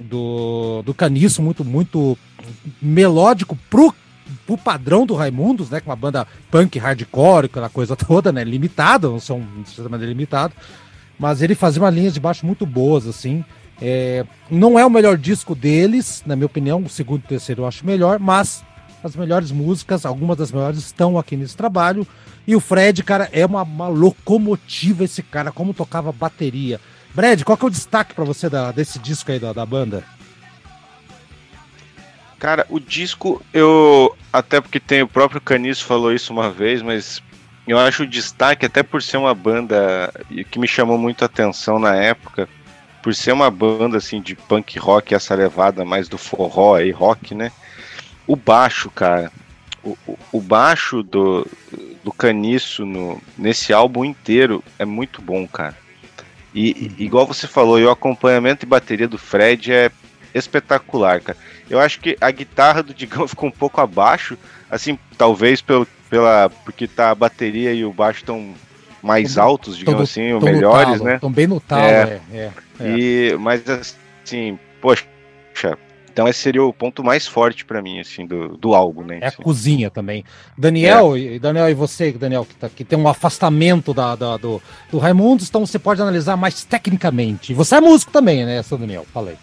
do, 0.00 0.82
do 0.82 0.94
Caniço, 0.94 1.42
muito, 1.42 1.64
muito 1.64 2.18
melódico 2.80 3.56
pro, 3.70 3.94
pro 4.46 4.58
padrão 4.58 5.06
do 5.06 5.14
Raimundos, 5.14 5.70
né? 5.70 5.80
Com 5.80 5.90
uma 5.90 5.96
banda 5.96 6.26
punk, 6.50 6.78
hardcore, 6.78 7.46
aquela 7.46 7.68
coisa 7.68 7.96
toda, 7.96 8.32
né? 8.32 8.44
Limitada, 8.44 9.08
não 9.08 9.20
são 9.20 9.42
maneira 9.90 10.12
limitado. 10.12 10.54
Mas 11.18 11.40
ele 11.40 11.54
fazia 11.54 11.82
umas 11.82 11.94
linhas 11.94 12.14
de 12.14 12.20
baixo 12.20 12.44
muito 12.44 12.66
boas, 12.66 13.06
assim. 13.06 13.44
É, 13.80 14.24
não 14.50 14.78
é 14.78 14.84
o 14.84 14.90
melhor 14.90 15.16
disco 15.16 15.54
deles, 15.54 16.22
na 16.26 16.36
minha 16.36 16.46
opinião. 16.46 16.82
O 16.82 16.88
segundo 16.88 17.22
e 17.22 17.24
o 17.24 17.28
terceiro 17.28 17.62
eu 17.62 17.66
acho 17.66 17.86
melhor, 17.86 18.18
mas 18.18 18.62
as 19.02 19.14
melhores 19.14 19.50
músicas, 19.50 20.04
algumas 20.04 20.36
das 20.36 20.52
melhores, 20.52 20.78
estão 20.78 21.18
aqui 21.18 21.36
nesse 21.36 21.56
trabalho. 21.56 22.06
E 22.46 22.54
o 22.54 22.60
Fred, 22.60 23.02
cara, 23.02 23.28
é 23.32 23.44
uma, 23.44 23.62
uma 23.62 23.88
locomotiva 23.88 25.04
esse 25.04 25.22
cara, 25.22 25.50
como 25.50 25.74
tocava 25.74 26.12
bateria. 26.12 26.80
Brad, 27.16 27.42
qual 27.44 27.56
que 27.56 27.64
é 27.64 27.68
o 27.68 27.70
destaque 27.70 28.12
pra 28.14 28.24
você 28.24 28.50
da- 28.50 28.70
desse 28.70 28.98
disco 28.98 29.32
aí 29.32 29.38
da, 29.38 29.50
da 29.54 29.64
banda? 29.64 30.04
Cara, 32.38 32.66
o 32.68 32.78
disco, 32.78 33.42
eu. 33.54 34.14
Até 34.30 34.60
porque 34.60 34.78
tem 34.78 35.00
o 35.02 35.08
próprio 35.08 35.40
Caniço 35.40 35.86
falou 35.86 36.12
isso 36.12 36.30
uma 36.30 36.50
vez, 36.50 36.82
mas 36.82 37.22
eu 37.66 37.78
acho 37.78 38.02
o 38.02 38.06
destaque, 38.06 38.66
até 38.66 38.82
por 38.82 39.02
ser 39.02 39.16
uma 39.16 39.34
banda 39.34 40.12
que 40.50 40.58
me 40.58 40.68
chamou 40.68 40.98
muito 40.98 41.22
a 41.22 41.24
atenção 41.26 41.78
na 41.78 41.96
época, 41.96 42.46
por 43.02 43.14
ser 43.14 43.32
uma 43.32 43.50
banda 43.50 43.96
assim 43.96 44.20
de 44.20 44.34
punk 44.36 44.78
rock, 44.78 45.14
essa 45.14 45.34
levada 45.34 45.86
mais 45.86 46.08
do 46.10 46.18
forró 46.18 46.78
e 46.78 46.90
rock, 46.90 47.34
né? 47.34 47.50
O 48.26 48.36
baixo, 48.36 48.90
cara. 48.90 49.32
O, 49.82 49.96
o- 50.06 50.18
o 50.32 50.40
baixo 50.42 51.02
do, 51.02 51.46
do 52.04 52.12
Caniço 52.12 52.84
no, 52.84 53.18
nesse 53.38 53.72
álbum 53.72 54.04
inteiro 54.04 54.62
é 54.78 54.84
muito 54.84 55.22
bom, 55.22 55.48
cara. 55.48 55.85
E, 56.56 56.90
e 56.98 57.04
igual 57.04 57.26
você 57.26 57.46
falou, 57.46 57.78
o 57.78 57.90
acompanhamento 57.90 58.64
e 58.64 58.68
bateria 58.68 59.06
do 59.06 59.18
Fred 59.18 59.70
é 59.70 59.90
espetacular, 60.34 61.20
cara. 61.20 61.36
Eu 61.68 61.78
acho 61.78 62.00
que 62.00 62.16
a 62.18 62.30
guitarra 62.30 62.82
do 62.82 62.94
Digão 62.94 63.28
ficou 63.28 63.50
um 63.50 63.52
pouco 63.52 63.78
abaixo, 63.78 64.38
assim, 64.70 64.98
talvez 65.18 65.60
pelo, 65.60 65.86
pela, 66.08 66.50
porque 66.64 66.88
tá 66.88 67.10
a 67.10 67.14
bateria 67.14 67.74
e 67.74 67.84
o 67.84 67.92
baixo 67.92 68.20
estão 68.20 68.54
mais 69.02 69.36
altos, 69.36 69.76
digamos 69.76 70.02
assim, 70.02 70.32
ou 70.32 70.40
melhores, 70.40 70.98
talo, 70.98 71.04
né? 71.04 71.18
Tão 71.18 71.30
bem 71.30 71.46
no 71.46 71.60
talo, 71.60 71.82
É. 71.82 72.20
é. 72.32 72.36
é, 72.38 72.52
é. 72.80 72.98
E, 72.98 73.36
mas 73.38 73.62
assim, 73.68 74.58
poxa, 74.80 75.04
então 76.16 76.26
esse 76.26 76.40
seria 76.40 76.64
o 76.64 76.72
ponto 76.72 77.04
mais 77.04 77.26
forte 77.26 77.62
pra 77.62 77.82
mim, 77.82 78.00
assim, 78.00 78.26
do, 78.26 78.56
do 78.56 78.74
álbum, 78.74 79.04
né? 79.04 79.18
É 79.20 79.26
a 79.26 79.28
assim. 79.28 79.42
cozinha 79.42 79.90
também. 79.90 80.24
Daniel, 80.56 81.14
e 81.14 81.38
Daniel, 81.38 81.68
e 81.68 81.74
você, 81.74 82.10
Daniel, 82.10 82.46
que, 82.46 82.54
tá, 82.54 82.70
que 82.70 82.86
tem 82.86 82.98
um 82.98 83.06
afastamento 83.06 83.92
da, 83.92 84.16
da- 84.16 84.38
do, 84.38 84.62
do 84.90 84.96
Raimundos, 84.96 85.46
então 85.46 85.66
você 85.66 85.78
pode 85.78 86.00
analisar 86.00 86.34
mais 86.34 86.64
tecnicamente. 86.64 87.52
Você 87.52 87.74
é 87.74 87.82
músico 87.82 88.10
também, 88.10 88.46
né, 88.46 88.62
seu 88.62 88.78
Daniel? 88.78 89.06
Falei. 89.12 89.36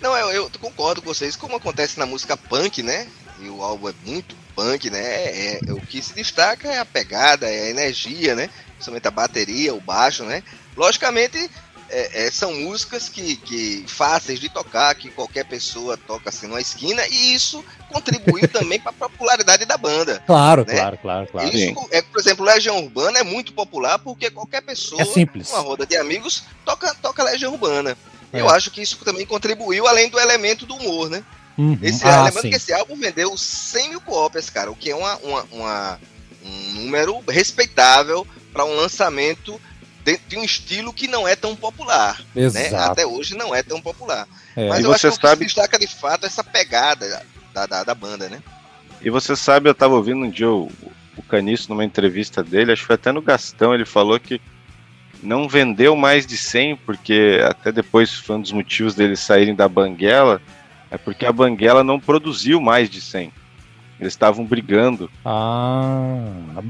Não, 0.00 0.16
eu, 0.16 0.32
eu 0.32 0.50
concordo 0.58 1.00
com 1.00 1.14
vocês, 1.14 1.36
como 1.36 1.54
acontece 1.54 2.00
na 2.00 2.04
música 2.04 2.36
punk, 2.36 2.82
né? 2.82 3.06
E 3.40 3.48
o 3.48 3.62
álbum 3.62 3.88
é 3.88 3.94
muito 4.04 4.34
punk, 4.56 4.90
né? 4.90 4.98
É, 4.98 5.60
é- 5.68 5.72
o 5.72 5.80
que 5.80 6.02
se 6.02 6.16
destaca 6.16 6.66
é 6.66 6.80
a 6.80 6.84
pegada, 6.84 7.46
é 7.48 7.68
a 7.68 7.70
energia, 7.70 8.34
né? 8.34 8.50
Principalmente 8.72 9.06
a 9.06 9.12
bateria, 9.12 9.72
o 9.72 9.80
baixo, 9.80 10.24
né? 10.24 10.42
Logicamente, 10.76 11.48
é- 11.90 12.26
é, 12.26 12.30
são 12.30 12.52
músicas 12.54 13.08
que, 13.08 13.36
que 13.36 13.84
fáceis 13.86 14.38
de 14.40 14.48
tocar, 14.48 14.94
que 14.94 15.10
qualquer 15.10 15.44
pessoa 15.44 15.96
toca 15.96 16.28
assim 16.30 16.46
numa 16.46 16.60
esquina, 16.60 17.06
e 17.08 17.34
isso 17.34 17.64
contribuiu 17.92 18.48
também 18.48 18.78
para 18.80 18.90
a 18.90 18.94
popularidade 18.94 19.64
da 19.64 19.76
banda. 19.76 20.22
Claro, 20.26 20.64
Né? 20.66 20.74
claro, 20.74 20.98
claro, 20.98 21.26
claro. 21.30 21.56
Isso, 21.56 21.74
é, 21.90 22.02
por 22.02 22.20
exemplo, 22.20 22.44
Legião 22.44 22.78
Urbana 22.82 23.18
é 23.18 23.22
muito 23.22 23.52
popular 23.52 23.98
porque 23.98 24.30
qualquer 24.30 24.62
pessoa, 24.62 25.00
É 25.02 25.04
simples. 25.04 25.50
uma 25.50 25.60
roda 25.60 25.86
de 25.86 25.96
amigos, 25.96 26.42
toca, 26.64 26.94
toca 26.96 27.22
Legião 27.24 27.52
Urbana. 27.52 27.96
É. 28.32 28.40
Eu 28.40 28.48
acho 28.48 28.70
que 28.70 28.82
isso 28.82 28.96
também 29.04 29.24
contribuiu, 29.24 29.86
além 29.86 30.08
do 30.10 30.18
elemento 30.18 30.66
do 30.66 30.74
humor, 30.74 31.08
né? 31.08 31.22
Uhum. 31.56 31.78
Esse, 31.80 32.04
Ah, 32.04 32.24
lembrando 32.24 32.42
sim. 32.42 32.50
que 32.50 32.56
esse 32.56 32.72
álbum 32.72 32.96
vendeu 32.96 33.34
100 33.36 33.90
mil 33.90 34.00
cópias, 34.00 34.50
cara, 34.50 34.70
o 34.70 34.76
que 34.76 34.90
é 34.90 34.94
uma, 34.96 35.16
uma- 35.18 35.46
uma- 35.52 36.00
um 36.44 36.72
número 36.82 37.22
respeitável 37.28 38.26
para 38.52 38.64
um 38.64 38.74
lançamento 38.76 39.60
de, 40.06 40.20
de 40.28 40.38
um 40.38 40.44
estilo 40.44 40.92
que 40.92 41.08
não 41.08 41.26
é 41.26 41.34
tão 41.34 41.56
popular. 41.56 42.22
Né? 42.32 42.68
Até 42.78 43.04
hoje 43.04 43.36
não 43.36 43.52
é 43.52 43.60
tão 43.60 43.82
popular. 43.82 44.28
É. 44.54 44.68
Mas 44.68 44.84
eu 44.84 44.92
acho 44.92 45.00
você 45.00 45.08
que 45.10 45.14
o 45.16 45.20
que 45.20 45.26
sabe- 45.26 45.38
se 45.40 45.44
destaca 45.46 45.78
de 45.78 45.88
fato 45.88 46.22
é 46.24 46.26
essa 46.28 46.44
pegada 46.44 47.24
da, 47.52 47.66
da, 47.66 47.82
da 47.82 47.94
banda, 47.94 48.28
né? 48.28 48.40
E 49.02 49.10
você 49.10 49.34
sabe, 49.34 49.68
eu 49.68 49.74
tava 49.74 49.94
ouvindo 49.94 50.24
um 50.24 50.30
dia 50.30 50.48
o, 50.48 50.70
o 51.16 51.22
Caniço 51.22 51.68
numa 51.68 51.84
entrevista 51.84 52.42
dele, 52.42 52.70
acho 52.72 52.82
que 52.82 52.86
foi 52.86 52.94
até 52.94 53.10
no 53.10 53.20
Gastão, 53.20 53.74
ele 53.74 53.84
falou 53.84 54.18
que 54.20 54.40
não 55.22 55.48
vendeu 55.48 55.96
mais 55.96 56.24
de 56.24 56.36
100, 56.36 56.76
porque 56.76 57.40
até 57.44 57.72
depois 57.72 58.14
foi 58.14 58.36
um 58.36 58.40
dos 58.40 58.52
motivos 58.52 58.94
deles 58.94 59.18
saírem 59.18 59.54
da 59.56 59.68
Banguela, 59.68 60.40
é 60.88 60.96
porque 60.96 61.26
a 61.26 61.32
Banguela 61.32 61.82
não 61.82 61.98
produziu 61.98 62.60
mais 62.60 62.88
de 62.88 63.00
100. 63.00 63.32
Eles 63.98 64.12
estavam 64.12 64.44
brigando. 64.44 65.10
Ah, 65.24 66.20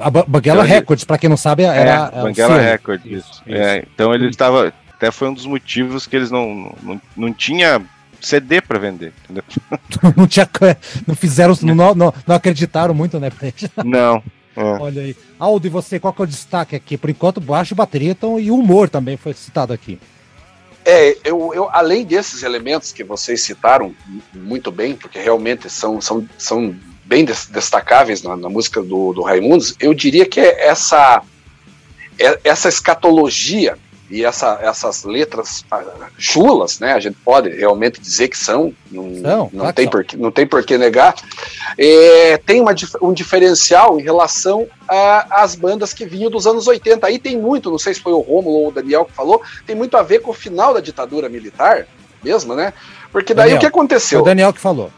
a 0.01 0.11
Ba- 0.11 0.25
Banguela 0.27 0.65
Então, 0.65 0.77
Records, 0.77 1.05
pra 1.05 1.19
quem 1.19 1.29
não 1.29 1.37
sabe, 1.37 1.65
era. 1.65 2.11
é, 2.15 2.21
o 2.21 2.23
Banguela. 2.23 2.61
Records. 2.61 3.05
Isso, 3.07 3.43
isso. 3.47 3.62
É, 3.62 3.85
então 3.93 4.15
ele 4.15 4.29
estava. 4.29 4.73
Até 4.95 5.11
foi 5.11 5.29
um 5.29 5.35
dos 5.35 5.45
motivos 5.45 6.07
que 6.07 6.17
eles 6.17 6.31
não, 6.31 6.75
não, 6.83 7.01
não 7.17 7.33
tinha 7.33 7.83
CD 8.21 8.61
para 8.61 8.79
vender, 8.79 9.12
entendeu? 9.25 9.43
não 10.17 10.27
tinha. 10.27 10.49
Não 11.07 11.15
fizeram. 11.15 11.57
Não, 11.62 11.95
não, 11.95 12.15
não 12.27 12.35
acreditaram 12.37 12.95
muito, 12.95 13.19
né? 13.19 13.31
Não. 13.85 14.23
é. 14.57 14.62
Olha 14.62 15.03
aí. 15.03 15.17
Aldo, 15.39 15.67
e 15.67 15.71
você, 15.71 15.99
qual 15.99 16.12
que 16.12 16.23
é 16.23 16.25
o 16.25 16.29
destaque 16.29 16.77
aqui? 16.77 16.97
Por 16.97 17.11
enquanto, 17.11 17.41
baixo 17.41 17.75
e 17.75 17.77
bateria 17.77 18.12
então, 18.12 18.39
e 18.39 18.51
humor 18.51 18.89
também 18.89 19.17
foi 19.17 19.35
citado 19.35 19.73
aqui. 19.73 19.99
É, 20.85 21.17
eu, 21.25 21.53
eu, 21.53 21.69
além 21.73 22.05
desses 22.05 22.45
elementos 22.45 22.93
que 22.93 23.03
vocês 23.03 23.43
citaram 23.43 23.93
muito 24.33 24.71
bem, 24.71 24.95
porque 24.95 25.19
realmente 25.19 25.69
são, 25.69 26.01
são, 26.01 26.25
são 26.39 26.77
bem 27.07 27.25
des- 27.25 27.47
destacáveis 27.47 28.23
na, 28.23 28.37
na 28.37 28.49
música 28.49 28.83
do, 28.83 29.12
do 29.12 29.23
Raimundos, 29.23 29.75
eu 29.81 29.95
diria 29.95 30.27
que 30.27 30.40
é 30.40 30.66
essa, 30.69 31.23
é- 32.19 32.38
essa 32.45 32.69
escatologia 32.69 33.79
e 34.09 34.25
essa, 34.25 34.59
essas 34.62 35.03
letras 35.03 35.64
ah, 35.71 35.83
chulas, 36.16 36.79
né? 36.79 36.92
A 36.92 37.01
gente 37.01 37.16
pode 37.25 37.49
realmente 37.51 38.01
dizer 38.01 38.29
que 38.29 38.38
são, 38.38 38.73
não, 38.90 39.51
não, 39.53 39.66
que 39.66 39.73
tem, 39.73 39.88
por, 39.88 40.05
que- 40.05 40.16
não 40.16 40.31
tem 40.31 40.47
por 40.47 40.64
que 40.64 40.79
negar. 40.79 41.14
É, 41.77 42.37
tem 42.38 42.61
uma, 42.61 42.73
um 43.03 43.12
diferencial 43.12 43.99
em 43.99 44.03
relação 44.05 44.69
às 44.88 45.57
bandas 45.57 45.92
que 45.92 46.07
vinham 46.07 46.31
dos 46.31 46.47
anos 46.47 46.69
80. 46.69 47.05
Aí 47.05 47.19
tem 47.19 47.37
muito, 47.37 47.69
não 47.71 47.79
sei 47.81 47.95
se 47.95 48.01
foi 48.01 48.12
o 48.12 48.21
Rômulo 48.21 48.57
ou 48.59 48.69
o 48.69 48.73
Daniel 48.73 49.05
que 49.07 49.12
falou, 49.12 49.42
tem 49.66 49.75
muito 49.75 49.97
a 49.97 50.03
ver 50.03 50.21
com 50.21 50.31
o 50.31 50.35
final 50.35 50.73
da 50.73 50.81
ditadura 50.81 51.29
militar, 51.29 51.87
mesmo, 52.23 52.55
né? 52.55 52.73
Porque 53.11 53.35
daí 53.35 53.51
Daniel, 53.51 53.57
o 53.57 53.61
que 53.61 53.66
Foi 53.66 53.81
aconteceu? 53.81 54.21
o 54.21 54.25
Daniel 54.25 54.53
que 54.53 54.61
falou. 54.61 54.90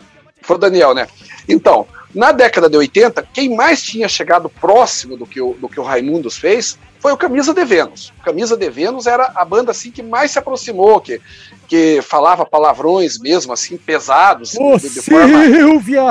Foi 0.42 0.56
o 0.56 0.58
Daniel, 0.58 0.92
né? 0.94 1.06
Então, 1.48 1.86
na 2.14 2.32
década 2.32 2.68
de 2.70 2.76
80, 2.76 3.26
quem 3.32 3.54
mais 3.54 3.82
tinha 3.82 4.08
chegado 4.08 4.48
próximo 4.48 5.16
do 5.16 5.26
que 5.26 5.40
o, 5.40 5.54
do 5.54 5.68
que 5.68 5.78
o 5.78 5.82
Raimundos 5.82 6.36
fez 6.38 6.78
foi 7.00 7.12
o 7.12 7.16
Camisa 7.16 7.54
de 7.54 7.64
Vênus. 7.64 8.12
O 8.20 8.24
Camisa 8.24 8.56
de 8.56 8.68
Vênus 8.70 9.06
era 9.06 9.30
a 9.34 9.44
banda 9.44 9.70
assim 9.70 9.90
que 9.90 10.02
mais 10.02 10.30
se 10.32 10.38
aproximou, 10.38 11.00
que, 11.00 11.20
que 11.68 12.00
falava 12.02 12.44
palavrões 12.44 13.18
mesmo, 13.18 13.52
assim, 13.52 13.76
pesados. 13.76 14.56
Ô, 14.56 14.76
de- 14.76 14.88
de 14.88 15.02
forma- 15.02 15.44
Silvia! 15.44 16.02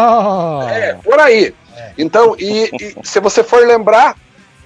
é, 0.70 0.94
por 1.04 1.20
aí. 1.20 1.54
Então, 1.98 2.36
e, 2.40 2.70
e 2.80 2.96
se 3.04 3.20
você 3.20 3.44
for 3.44 3.66
lembrar, 3.68 4.16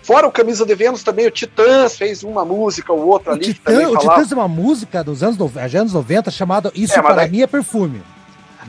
fora 0.04 0.28
o 0.28 0.32
Camisa 0.32 0.66
de 0.66 0.76
Vênus, 0.76 1.02
também 1.02 1.26
o 1.28 1.32
Titãs 1.32 1.98
fez 1.98 2.24
uma 2.24 2.46
música 2.46 2.94
ou 2.94 3.08
outra 3.08 3.32
O, 3.32 3.36
ali 3.36 3.46
que 3.46 3.54
Titã, 3.54 3.72
também 3.72 3.88
o 3.88 3.94
falava. 3.94 4.10
Titãs 4.22 4.32
é 4.32 4.36
uma 4.36 4.48
música 4.48 5.04
dos 5.04 5.24
anos, 5.24 5.38
nove- 5.38 5.60
anos 5.60 5.94
90 5.94 6.30
chamada 6.30 6.72
Isso 6.76 7.00
É, 7.00 7.02
para 7.02 7.16
daí- 7.16 7.30
mim 7.32 7.42
é 7.42 7.48
perfume. 7.48 8.02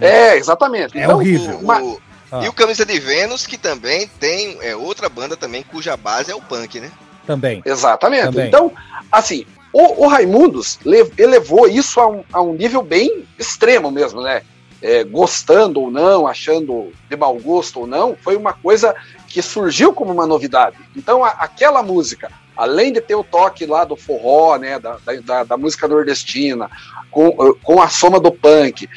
É, 0.01 0.37
exatamente. 0.39 0.97
É 0.99 1.05
Então, 1.05 1.17
horrível. 1.17 1.59
Uma- 1.59 1.83
o- 1.83 2.01
Ah. 2.33 2.43
E 2.43 2.49
o 2.49 2.53
Camisa 2.53 2.87
de 2.87 2.99
Vênus, 2.99 3.47
que 3.47 3.59
também 3.59 4.09
tem 4.19 4.57
é, 4.63 4.75
outra 4.75 5.09
banda 5.09 5.37
também 5.37 5.63
cuja 5.63 5.97
base 5.97 6.31
é 6.31 6.35
o 6.35 6.41
punk, 6.41 6.81
né? 6.81 6.91
Também. 7.27 7.63
Exatamente. 7.65 8.25
Também. 8.25 8.49
Então, 8.49 8.73
assim, 9.13 9.45
o, 9.73 10.05
o 10.05 10.09
Raimundos 10.09 10.79
le- 10.85 11.13
elevou 11.19 11.69
isso 11.69 12.01
a 12.01 12.09
um, 12.09 12.25
a 12.33 12.41
um 12.41 12.55
nível 12.55 12.83
bem 12.83 13.25
extremo 13.39 13.91
mesmo, 13.91 14.23
né? 14.23 14.43
É, 14.81 15.05
gostando 15.05 15.81
ou 15.81 15.91
não, 15.91 16.27
achando 16.27 16.93
de 17.09 17.17
mau 17.17 17.37
gosto 17.39 17.81
ou 17.81 17.87
não, 17.87 18.17
foi 18.21 18.35
uma 18.37 18.53
coisa 18.53 18.95
que 19.29 19.41
surgiu 19.41 19.93
como 19.93 20.11
uma 20.11 20.27
novidade. 20.27 20.77
Então, 20.97 21.25
a- 21.25 21.29
aquela 21.39 21.83
música, 21.85 22.33
além 22.57 22.93
de 22.93 23.01
ter 23.01 23.15
o 23.15 23.23
toque 23.23 23.65
lá 23.65 23.85
do 23.85 23.95
forró, 23.95 24.57
né, 24.59 24.81
da, 24.81 24.97
da- 25.25 25.45
da, 25.45 25.57
música 25.57 25.87
nordestina, 25.87 26.69
com, 27.13 27.55
com 27.63 27.81
a 27.81 27.89
soma 27.89 28.19
do 28.19 28.33
punk, 28.33 28.89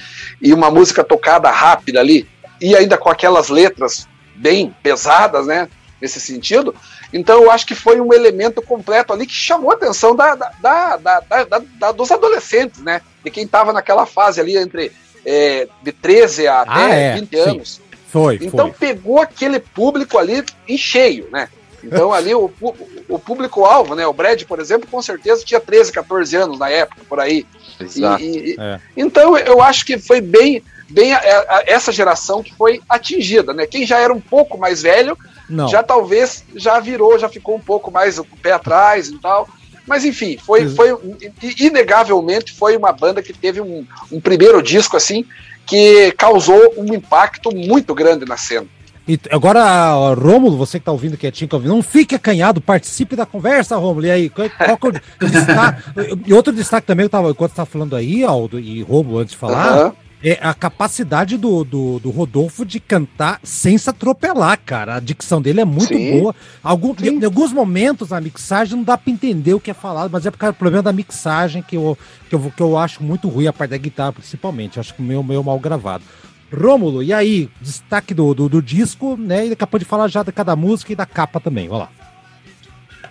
e 0.42 0.54
uma 0.54 0.72
música 0.72 1.04
tocada 1.04 1.52
rápida 1.52 2.00
ali, 2.00 2.28
e 2.66 2.76
ainda 2.76 2.98
com 2.98 3.10
aquelas 3.10 3.50
letras 3.50 4.08
bem 4.36 4.76
pesadas, 4.82 5.46
né, 5.46 5.68
nesse 6.02 6.20
sentido, 6.20 6.74
então 7.14 7.44
eu 7.44 7.52
acho 7.52 7.66
que 7.66 7.76
foi 7.76 8.02
um 8.02 8.12
elemento 8.14 8.62
completo 8.62 9.14
ali 9.14 9.26
que 9.26 9.34
chamou 9.34 9.72
a 9.72 9.76
atenção 9.76 10.16
da, 10.16 10.36
da- 10.36 10.52
da- 10.62 10.98
da- 10.98 11.20
da- 11.20 11.44
da- 11.44 11.62
da- 11.80 11.92
dos 11.92 12.12
adolescentes, 12.12 12.82
né? 12.82 13.02
De 13.24 13.30
quem 13.32 13.44
estava 13.46 13.72
naquela 13.72 14.06
fase 14.06 14.42
ali 14.42 14.58
entre 14.58 14.92
é, 15.26 15.68
de 15.82 15.92
13 15.92 16.48
a 16.48 16.60
Ah, 16.68 16.86
até 16.86 17.02
é, 17.02 17.14
20 17.16 17.30
sim. 17.30 17.50
anos. 17.50 17.82
Foi, 18.10 18.36
Então 18.42 18.72
foi. 18.74 18.88
pegou 18.88 19.20
aquele 19.20 19.60
público 19.60 20.18
ali 20.18 20.44
em 20.68 20.78
cheio, 20.78 21.28
né? 21.32 21.50
Então 21.84 22.12
ali 22.14 22.34
o, 22.36 22.52
o 23.10 23.20
público-alvo, 23.20 23.96
né? 23.96 24.06
O 24.08 24.14
Brad, 24.14 24.44
por 24.44 24.60
exemplo, 24.60 24.88
com 24.90 25.02
certeza 25.02 25.44
tinha 25.46 25.60
13, 25.60 25.92
14 25.92 26.36
anos 26.36 26.58
na 26.60 26.70
época, 26.70 27.02
por 27.08 27.20
aí. 27.20 27.46
E- 27.80 28.24
e- 28.24 28.52
e- 28.52 28.56
É. 28.60 28.80
Então 28.98 29.38
eu 29.38 29.62
acho 29.62 29.86
que 29.86 29.98
foi 29.98 30.20
bem, 30.22 30.62
bem 30.90 31.14
a- 31.14 31.18
a- 31.20 31.64
essa 31.66 31.92
geração 31.92 32.44
que 32.44 32.54
foi 32.54 32.82
atingida, 32.90 33.54
né? 33.54 33.66
Quem 33.66 33.86
já 33.86 34.00
era 34.00 34.14
um 34.14 34.22
pouco 34.22 34.58
mais 34.58 34.82
velho 34.82 35.18
Não. 35.50 35.68
já 35.68 35.82
talvez 35.84 36.44
já 36.56 36.80
virou, 36.80 37.18
já 37.20 37.28
ficou 37.30 37.56
um 37.56 37.60
pouco 37.60 37.92
mais 37.92 38.18
o 38.20 38.26
pé 38.42 38.52
atrás 38.54 39.08
e 39.10 39.18
tal. 39.20 39.48
Mas 39.88 40.04
enfim, 40.04 40.38
foi, 40.44 40.68
foi 40.68 40.90
inegavelmente 41.60 42.54
foi 42.54 42.76
uma 42.76 42.92
banda 42.92 43.22
que 43.22 43.34
teve 43.34 43.62
um, 43.62 43.86
um 44.12 44.20
primeiro 44.20 44.62
disco 44.62 44.98
assim 44.98 45.26
que 45.66 46.12
causou 46.18 46.74
um 46.78 46.94
impacto 46.94 47.54
muito 47.56 47.94
grande 47.96 48.26
na 48.26 48.38
cena. 48.38 48.68
E 49.08 49.20
agora, 49.32 50.14
Rômulo, 50.16 50.58
você 50.58 50.80
que 50.80 50.86
tá 50.86 50.92
ouvindo 50.92 51.18
quietinho, 51.18 51.48
que 51.48 51.56
ouvindo, 51.56 51.76
não 51.76 51.84
fique 51.84 52.16
acanhado, 52.16 52.60
participe 52.60 53.16
da 53.16 53.26
conversa, 53.26 53.76
Rômulo. 53.76 54.06
E 54.08 54.12
aí, 54.12 54.30
qual, 54.30 54.50
qual 54.50 54.78
que 54.78 54.88
é 54.88 55.26
o 55.26 55.30
destaque? 55.30 55.84
E 56.26 56.34
outro 56.34 56.52
destaque 56.54 56.88
também, 56.88 57.04
eu 57.06 57.10
tava, 57.10 57.30
enquanto 57.30 57.52
você 57.52 57.58
tá 57.58 57.66
falando 57.68 57.96
aí, 57.96 58.24
Aldo 58.24 58.60
e 58.60 58.82
Rômulo, 58.82 59.20
antes 59.20 59.34
de 59.34 59.38
falar, 59.38 59.68
Aham. 59.78 59.94
É 60.26 60.40
a 60.42 60.56
capacidade 60.56 61.38
do, 61.38 61.64
do, 61.64 62.00
do 62.00 62.10
Rodolfo 62.10 62.66
de 62.66 62.80
cantar 62.80 63.40
sem 63.44 63.78
se 63.78 63.88
atropelar, 63.88 64.60
cara. 64.66 64.96
A 64.96 65.00
dicção 65.00 65.40
dele 65.40 65.62
é 65.62 65.66
muito 65.66 65.94
Sim. 65.94 66.20
boa. 66.20 66.36
Algum, 66.64 66.96
Sim. 66.98 67.20
em 67.20 67.24
alguns 67.24 67.54
momentos 67.54 68.12
a 68.12 68.20
mixagem 68.20 68.76
não 68.76 68.84
dá 68.84 68.98
pra 68.98 69.14
entender 69.14 69.54
o 69.54 69.60
que 69.60 69.70
é 69.70 69.74
falado, 69.74 70.10
mas 70.12 70.26
é 70.26 70.32
por 70.32 70.40
causa 70.40 70.54
do 70.54 70.58
problema 70.58 70.82
da 70.82 70.92
mixagem 70.92 71.62
que 71.62 71.78
eu, 71.78 71.96
que 72.28 72.34
eu, 72.34 72.52
que 72.58 72.62
eu 72.62 72.76
acho 72.76 73.04
muito 73.04 73.30
ruim, 73.30 73.46
a 73.46 73.54
parte 73.54 73.70
da 73.70 73.78
guitarra 73.78 74.14
principalmente. 74.14 74.78
Eu 74.78 74.82
acho 74.82 74.96
que 74.96 75.02
o 75.02 75.06
meu 75.06 75.22
meio 75.22 75.44
mal 75.44 75.60
gravado. 75.60 76.04
Rômulo, 76.52 77.04
e 77.04 77.14
aí, 77.14 77.48
destaque 77.62 78.12
do, 78.12 78.34
do, 78.34 78.50
do 78.50 78.62
disco, 78.64 79.16
né? 79.16 79.46
E 79.46 79.50
daqui 79.50 79.64
a 79.64 79.68
pouco 79.68 79.84
de 79.84 79.86
falar 79.86 80.08
já 80.08 80.24
de 80.24 80.32
cada 80.32 80.56
música 80.56 80.92
e 80.92 80.96
da 80.96 81.06
capa 81.06 81.40
também. 81.40 81.68
Vai 81.68 81.80
lá. 81.80 81.90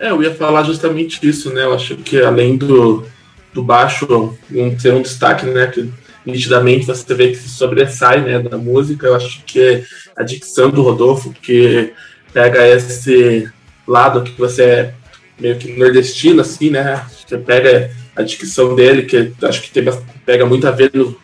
É, 0.00 0.10
eu 0.10 0.20
ia 0.20 0.34
falar 0.34 0.64
justamente 0.64 1.24
isso, 1.28 1.52
né? 1.52 1.62
Eu 1.62 1.74
acho 1.74 1.96
que 1.96 2.20
além 2.20 2.56
do, 2.56 3.06
do 3.52 3.62
baixo 3.62 4.36
um, 4.50 4.78
ser 4.78 4.94
um 4.94 5.02
destaque, 5.02 5.46
né? 5.46 5.68
Que 5.68 5.92
nitidamente 6.24 6.86
você 6.86 7.14
vê 7.14 7.28
que 7.28 7.36
se 7.36 7.48
sobressai 7.48 8.20
né, 8.20 8.38
da 8.38 8.56
música, 8.56 9.06
eu 9.06 9.14
acho 9.14 9.42
que 9.44 9.84
a 10.16 10.22
dicção 10.22 10.70
do 10.70 10.82
Rodolfo, 10.82 11.32
que 11.42 11.92
pega 12.32 12.66
esse 12.66 13.48
lado 13.86 14.22
que 14.22 14.38
você 14.38 14.62
é 14.62 14.94
meio 15.38 15.56
que 15.56 15.76
nordestino, 15.76 16.40
assim, 16.40 16.70
né? 16.70 17.04
Você 17.26 17.36
pega 17.38 17.90
a 18.16 18.22
dicção 18.22 18.74
dele, 18.74 19.02
que 19.02 19.32
acho 19.42 19.62
que 19.62 19.70
tem, 19.70 19.84
pega 20.24 20.46
muito 20.46 20.66
a 20.66 20.70
ver 20.70 20.90
no, 20.94 21.16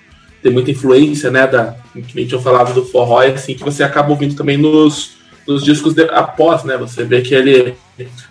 tem 0.43 0.53
muita 0.53 0.71
influência, 0.71 1.31
né, 1.31 1.47
da, 1.47 1.77
que 1.93 2.15
nem 2.15 2.27
tinha 2.27 2.41
falado 2.41 2.75
do 2.75 2.85
forró, 2.85 3.21
assim, 3.21 3.55
que 3.55 3.63
você 3.63 3.83
acaba 3.83 4.11
ouvindo 4.11 4.35
também 4.35 4.57
nos, 4.57 5.17
nos 5.47 5.63
discos 5.63 5.95
de- 5.95 6.09
após, 6.11 6.65
né, 6.65 6.77
você 6.77 7.05
vê 7.05 7.21
que 7.21 7.35
ele, 7.35 7.75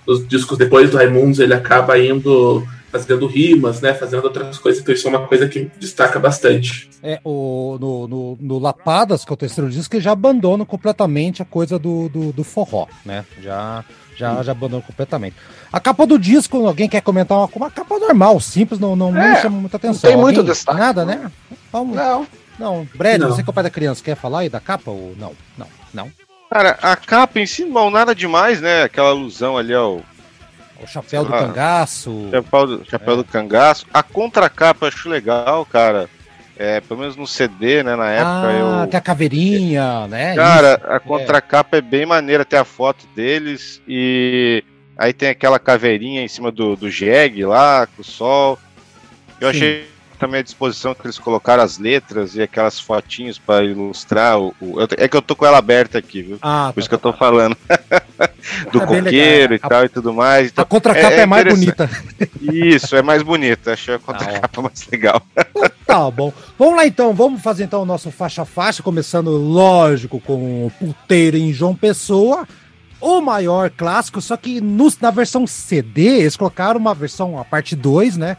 nos 0.08 0.28
discos 0.28 0.58
depois 0.58 0.90
do 0.90 0.98
Raimundos, 0.98 1.40
ele 1.40 1.54
acaba 1.54 1.98
indo, 2.00 2.66
fazendo 2.92 3.28
rimas, 3.28 3.82
né, 3.82 3.94
fazendo 3.94 4.24
outras 4.24 4.58
coisas, 4.58 4.82
então 4.82 4.94
isso 4.94 5.08
é 5.08 5.10
uma 5.10 5.28
coisa 5.28 5.48
que 5.48 5.70
destaca 5.80 6.20
bastante. 6.20 6.90
É, 7.04 7.20
o, 7.24 7.78
no, 7.80 8.08
no, 8.08 8.38
no 8.42 8.60
Lapadas, 8.60 9.24
que 9.24 9.32
é 9.32 9.34
o 9.34 9.38
terceiro 9.38 9.70
disco, 9.70 9.96
ele 9.96 10.04
já 10.04 10.12
abandona 10.12 10.66
completamente 10.66 11.42
a 11.42 11.46
coisa 11.46 11.78
do, 11.80 12.10
do, 12.10 12.32
do 12.32 12.44
forró, 12.44 12.88
né? 13.06 13.24
Já, 13.42 13.84
já, 14.18 14.42
já 14.44 14.52
abandona 14.52 14.82
completamente. 14.82 15.36
A 15.72 15.80
capa 15.80 16.06
do 16.08 16.18
disco, 16.18 16.66
alguém 16.66 16.90
quer 16.90 17.02
comentar 17.02 17.38
uma, 17.38 17.50
uma 17.56 17.72
capa 17.72 17.98
normal, 18.00 18.40
simples, 18.40 18.80
não, 18.80 18.96
não, 18.96 19.12
não 19.12 19.22
É, 19.22 19.36
me 19.36 19.42
chama 19.42 19.60
muita 19.62 19.78
atenção. 19.78 20.10
tem 20.10 20.18
muito 20.20 20.40
Alguém? 20.40 20.52
destaque. 20.54 20.80
Nada, 20.80 21.06
né? 21.06 21.32
Vamos, 21.72 21.96
Não, 21.96 22.26
não. 22.58 22.88
Brad, 22.96 23.20
Não. 23.22 23.30
você 23.30 23.44
que 23.44 23.50
é 23.50 23.52
o 23.52 23.54
pai 23.54 23.64
da 23.64 23.70
criança, 23.70 24.04
quer 24.04 24.16
falar 24.16 24.40
aí 24.40 24.50
da 24.50 24.60
capa 24.60 24.90
ou 24.92 25.16
não? 25.18 25.34
Não, 25.58 25.68
não. 25.94 26.12
Cara, 26.50 26.80
a 26.82 26.96
capa 26.96 27.40
em 27.40 27.46
si, 27.46 27.64
não, 27.64 27.92
nada 27.92 28.16
demais, 28.16 28.60
né? 28.60 28.82
Aquela 28.82 29.10
alusão 29.10 29.56
ali 29.56 29.72
ao 29.74 30.02
O 30.82 30.88
chapéu 30.88 31.26
do 31.26 31.34
Ah. 31.34 31.40
cangaço. 31.40 32.30
chapéu 32.32 32.68
do, 32.68 32.86
chapéu 32.90 33.14
É. 33.14 33.18
do 33.18 33.24
cangaço. 33.24 33.86
A 33.94 34.02
contracapa 34.04 34.86
eu 34.86 34.88
acho 34.90 35.10
legal, 35.10 35.66
cara. 35.66 36.10
É, 36.58 36.82
pelo 36.82 37.00
menos 37.00 37.16
no 37.16 37.26
CD, 37.26 37.84
né? 37.84 37.96
Na 37.96 38.10
época 38.12 38.48
Ah, 38.48 38.82
eu. 38.84 38.88
tem 38.88 38.98
a 38.98 39.02
caveirinha, 39.02 40.08
né? 40.08 40.36
Cara, 40.36 40.78
Isso. 40.82 40.92
a 40.92 41.00
contracapa 41.00 41.78
é. 41.78 41.82
bem 41.82 42.06
maneira, 42.06 42.44
tem 42.44 42.60
a 42.60 42.66
foto 42.66 43.06
deles 43.16 43.82
e 43.88 44.62
aí 44.98 45.14
tem 45.14 45.30
aquela 45.30 45.58
caveirinha 45.58 46.22
em 46.22 46.28
cima 46.28 46.52
do, 46.52 46.76
do 46.76 46.90
jegue 46.92 47.46
lá, 47.46 47.88
com 47.88 48.02
o 48.02 48.06
sol. 48.06 48.60
Eu 49.40 49.52
Sim. 49.54 49.58
achei 49.58 49.90
também 50.20 50.42
a 50.42 50.44
disposição 50.44 50.94
que 50.94 51.06
eles 51.08 51.18
colocaram 51.18 51.64
as 51.64 51.78
letras 51.78 52.36
e 52.36 52.42
aquelas 52.42 52.78
fotinhos 52.78 53.40
para 53.40 53.64
ilustrar 53.64 54.38
o, 54.38 54.54
o- 54.60 54.76
É 54.98 55.08
que 55.08 55.16
eu 55.16 55.22
tô 55.22 55.34
com 55.38 55.46
ela 55.46 55.58
aberta 55.60 55.98
aqui, 55.98 56.22
viu? 56.22 56.38
Ah, 56.42 56.72
Por 56.74 56.82
isso 56.82 56.90
tá, 56.90 56.98
que 56.98 57.06
eu 57.08 57.12
tô 57.12 57.18
falando. 57.18 57.56
do 58.72 58.82
É 58.82 58.86
legal, 58.86 59.04
coqueiro 59.04 59.54
e 59.54 59.60
a- 59.62 59.70
tal 59.70 59.86
e 59.86 59.90
tudo 59.90 60.14
mais. 60.14 60.48
A 60.48 60.50
Então, 60.50 60.66
contracapa 60.66 61.14
é, 61.14 61.20
é 61.22 61.26
mais 61.26 61.46
interessante. 61.46 61.90
bonita. 62.40 62.66
isso, 62.76 62.96
é 62.96 63.02
mais 63.02 63.22
bonito. 63.24 63.70
Achei 63.70 63.94
a 63.94 63.98
ó. 63.98 64.00
contracapa 64.00 64.62
mais 64.62 64.88
legal. 64.92 65.22
Tá 65.86 66.10
bom. 66.12 66.32
Vamos 66.58 66.76
lá 66.76 66.86
então, 66.86 67.14
vamos 67.14 67.42
fazer 67.42 67.64
então 67.64 67.82
o 67.82 67.86
nosso 67.86 68.12
faixa 68.12 68.44
a 68.44 68.46
faixa, 68.46 68.84
começando, 68.84 69.32
lógico, 69.32 70.20
com 70.20 70.66
o 70.68 70.72
Puteiro 70.80 71.38
em 71.38 71.52
João 71.52 71.76
Pessoa, 71.76 72.48
o 73.02 73.22
maior 73.22 73.70
clássico, 73.70 74.22
só 74.22 74.36
que 74.38 74.60
no- 74.62 74.92
na 75.02 75.10
versão 75.12 75.48
CD, 75.48 76.20
eles 76.20 76.36
colocaram 76.38 76.80
uma 76.80 76.94
versão, 76.94 77.40
a 77.40 77.46
parte 77.46 77.76
2, 77.76 78.18
né? 78.18 78.38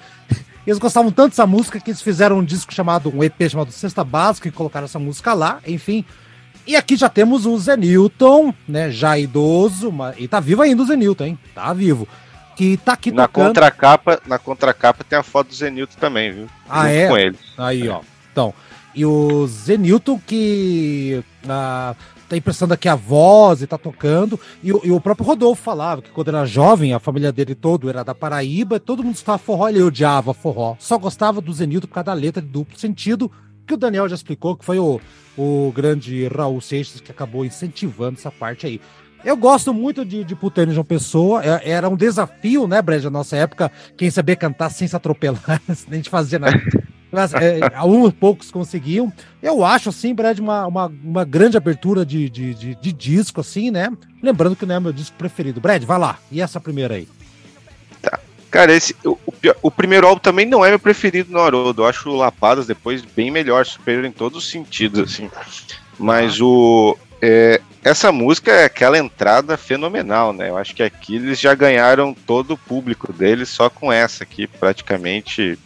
Eles 0.66 0.78
gostavam 0.78 1.10
tanto 1.10 1.30
dessa 1.30 1.46
música 1.46 1.80
que 1.80 1.90
eles 1.90 2.02
fizeram 2.02 2.38
um 2.38 2.44
disco 2.44 2.72
chamado, 2.72 3.10
um 3.16 3.24
EP 3.24 3.48
chamado 3.48 3.72
Sexta 3.72 4.04
Básica 4.04 4.46
e 4.46 4.52
colocaram 4.52 4.84
essa 4.84 4.98
música 4.98 5.32
lá, 5.32 5.58
enfim. 5.66 6.04
E 6.70 6.76
aqui 6.76 6.96
já 6.96 7.08
temos 7.08 7.46
o 7.46 7.58
Zé 7.58 7.76
Newton, 7.76 8.54
né? 8.68 8.90
Já 8.92 9.18
idoso, 9.18 9.90
mas, 9.90 10.14
e 10.18 10.28
tá 10.28 10.38
vivo 10.38 10.62
ainda 10.62 10.82
o 10.82 10.86
Zé 10.86 10.94
Newton, 10.94 11.24
hein? 11.24 11.38
Tá 11.54 11.72
vivo. 11.72 12.06
Que 12.54 12.76
tá 12.76 12.92
aqui 12.92 13.10
Na 13.10 13.26
tocando. 13.26 13.46
contracapa, 13.48 14.20
na 14.26 14.38
contracapa 14.38 15.02
tem 15.02 15.18
a 15.18 15.22
foto 15.22 15.48
do 15.48 15.54
Zenilton 15.54 15.96
também, 15.98 16.30
viu? 16.30 16.46
Ah, 16.68 16.82
Junto 16.86 16.94
é? 16.94 17.08
Com 17.08 17.16
ele. 17.18 17.36
Aí, 17.58 17.88
ó. 17.88 18.00
Então, 18.30 18.54
e 18.94 19.04
o 19.04 19.46
Zenilton 19.48 20.20
que 20.24 21.24
ah, 21.48 21.94
tá 22.28 22.36
emprestando 22.36 22.74
aqui 22.74 22.88
a 22.88 22.94
voz 22.94 23.62
e 23.62 23.66
tá 23.66 23.76
tocando. 23.78 24.38
E, 24.62 24.72
o- 24.72 24.80
e 24.84 24.90
o 24.92 25.00
próprio 25.00 25.26
Rodolfo 25.26 25.62
falava 25.62 26.02
que 26.02 26.10
quando 26.10 26.28
era 26.28 26.44
jovem, 26.44 26.92
a 26.92 27.00
família 27.00 27.32
dele 27.32 27.54
todo 27.56 27.88
era 27.88 28.04
da 28.04 28.14
Paraíba, 28.14 28.78
todo 28.78 29.02
mundo 29.02 29.14
estava 29.16 29.38
forró, 29.38 29.68
ele 29.68 29.82
odiava 29.82 30.32
forró. 30.34 30.76
Só 30.78 30.98
gostava 30.98 31.40
do 31.40 31.52
Zenilton 31.52 31.88
por 31.88 31.94
causa 31.94 32.04
da 32.06 32.12
letra 32.12 32.40
de 32.42 32.48
duplo 32.48 32.78
sentido, 32.78 33.28
que 33.70 33.74
o 33.74 33.78
Daniel 33.78 34.08
já 34.08 34.16
explicou, 34.16 34.56
que 34.56 34.64
foi 34.64 34.80
o, 34.80 35.00
o 35.38 35.72
grande 35.74 36.26
Raul 36.26 36.60
Seixas 36.60 37.00
que 37.00 37.12
acabou 37.12 37.44
incentivando 37.44 38.18
essa 38.18 38.30
parte 38.30 38.66
aí. 38.66 38.80
Eu 39.24 39.36
gosto 39.36 39.72
muito 39.72 40.04
de, 40.04 40.24
de 40.24 40.34
em 40.68 40.72
João 40.72 40.84
Pessoa. 40.84 41.40
é- 41.44 41.70
Era 41.70 41.88
um 41.88 41.94
desafio, 41.96 42.66
né, 42.66 42.82
Brad, 42.82 43.04
na 43.04 43.10
nossa 43.10 43.36
época, 43.36 43.70
quem 43.96 44.10
sabia 44.10 44.34
cantar 44.34 44.70
sem 44.70 44.88
se 44.88 44.96
atropelar, 44.96 45.62
nem 45.88 45.98
gente 45.98 46.10
fazia 46.10 46.38
nada. 46.38 46.60
Mas, 47.12 47.32
é, 47.34 47.60
alguns 47.74 48.12
poucos 48.12 48.50
conseguiam. 48.50 49.12
Eu 49.42 49.64
acho, 49.64 49.88
assim, 49.90 50.14
Brad, 50.14 50.38
uma, 50.38 50.66
uma, 50.66 50.86
uma 50.86 51.24
grande 51.24 51.56
abertura 51.56 52.04
de, 52.04 52.28
de, 52.28 52.54
de, 52.54 52.74
de 52.74 52.92
disco, 52.92 53.40
assim, 53.40 53.70
né? 53.70 53.90
Lembrando 54.22 54.56
que 54.56 54.66
não 54.66 54.74
é 54.76 54.80
meu 54.80 54.92
disco 54.92 55.16
preferido. 55.16 55.60
Brad, 55.60 55.82
vai 55.84 55.98
lá. 55.98 56.18
E 56.30 56.40
essa 56.40 56.60
primeira 56.60 56.94
aí? 56.94 57.08
Cara, 58.50 58.72
esse, 58.72 58.96
o, 59.04 59.16
o 59.62 59.70
primeiro 59.70 60.06
álbum 60.06 60.20
também 60.20 60.44
não 60.44 60.64
é 60.64 60.70
meu 60.70 60.78
preferido 60.78 61.32
no 61.32 61.40
Haroldo. 61.40 61.82
Eu 61.82 61.86
acho 61.86 62.10
o 62.10 62.16
Lapadas 62.16 62.66
depois 62.66 63.02
bem 63.02 63.30
melhor, 63.30 63.64
superior 63.64 64.04
em 64.04 64.12
todos 64.12 64.38
os 64.44 64.50
sentidos, 64.50 65.00
assim. 65.00 65.30
Mas 65.98 66.40
o. 66.40 66.98
é, 67.22 67.60
essa 67.84 68.10
música 68.10 68.50
é 68.50 68.64
aquela 68.64 68.98
entrada 68.98 69.56
fenomenal, 69.56 70.32
né? 70.32 70.50
Eu 70.50 70.56
acho 70.56 70.74
que 70.74 70.82
aqui 70.82 71.16
eles 71.16 71.38
já 71.38 71.54
ganharam 71.54 72.12
todo 72.12 72.54
o 72.54 72.58
público 72.58 73.12
deles 73.12 73.48
só 73.48 73.70
com 73.70 73.92
essa 73.92 74.24
aqui, 74.24 74.46
praticamente 74.46 75.58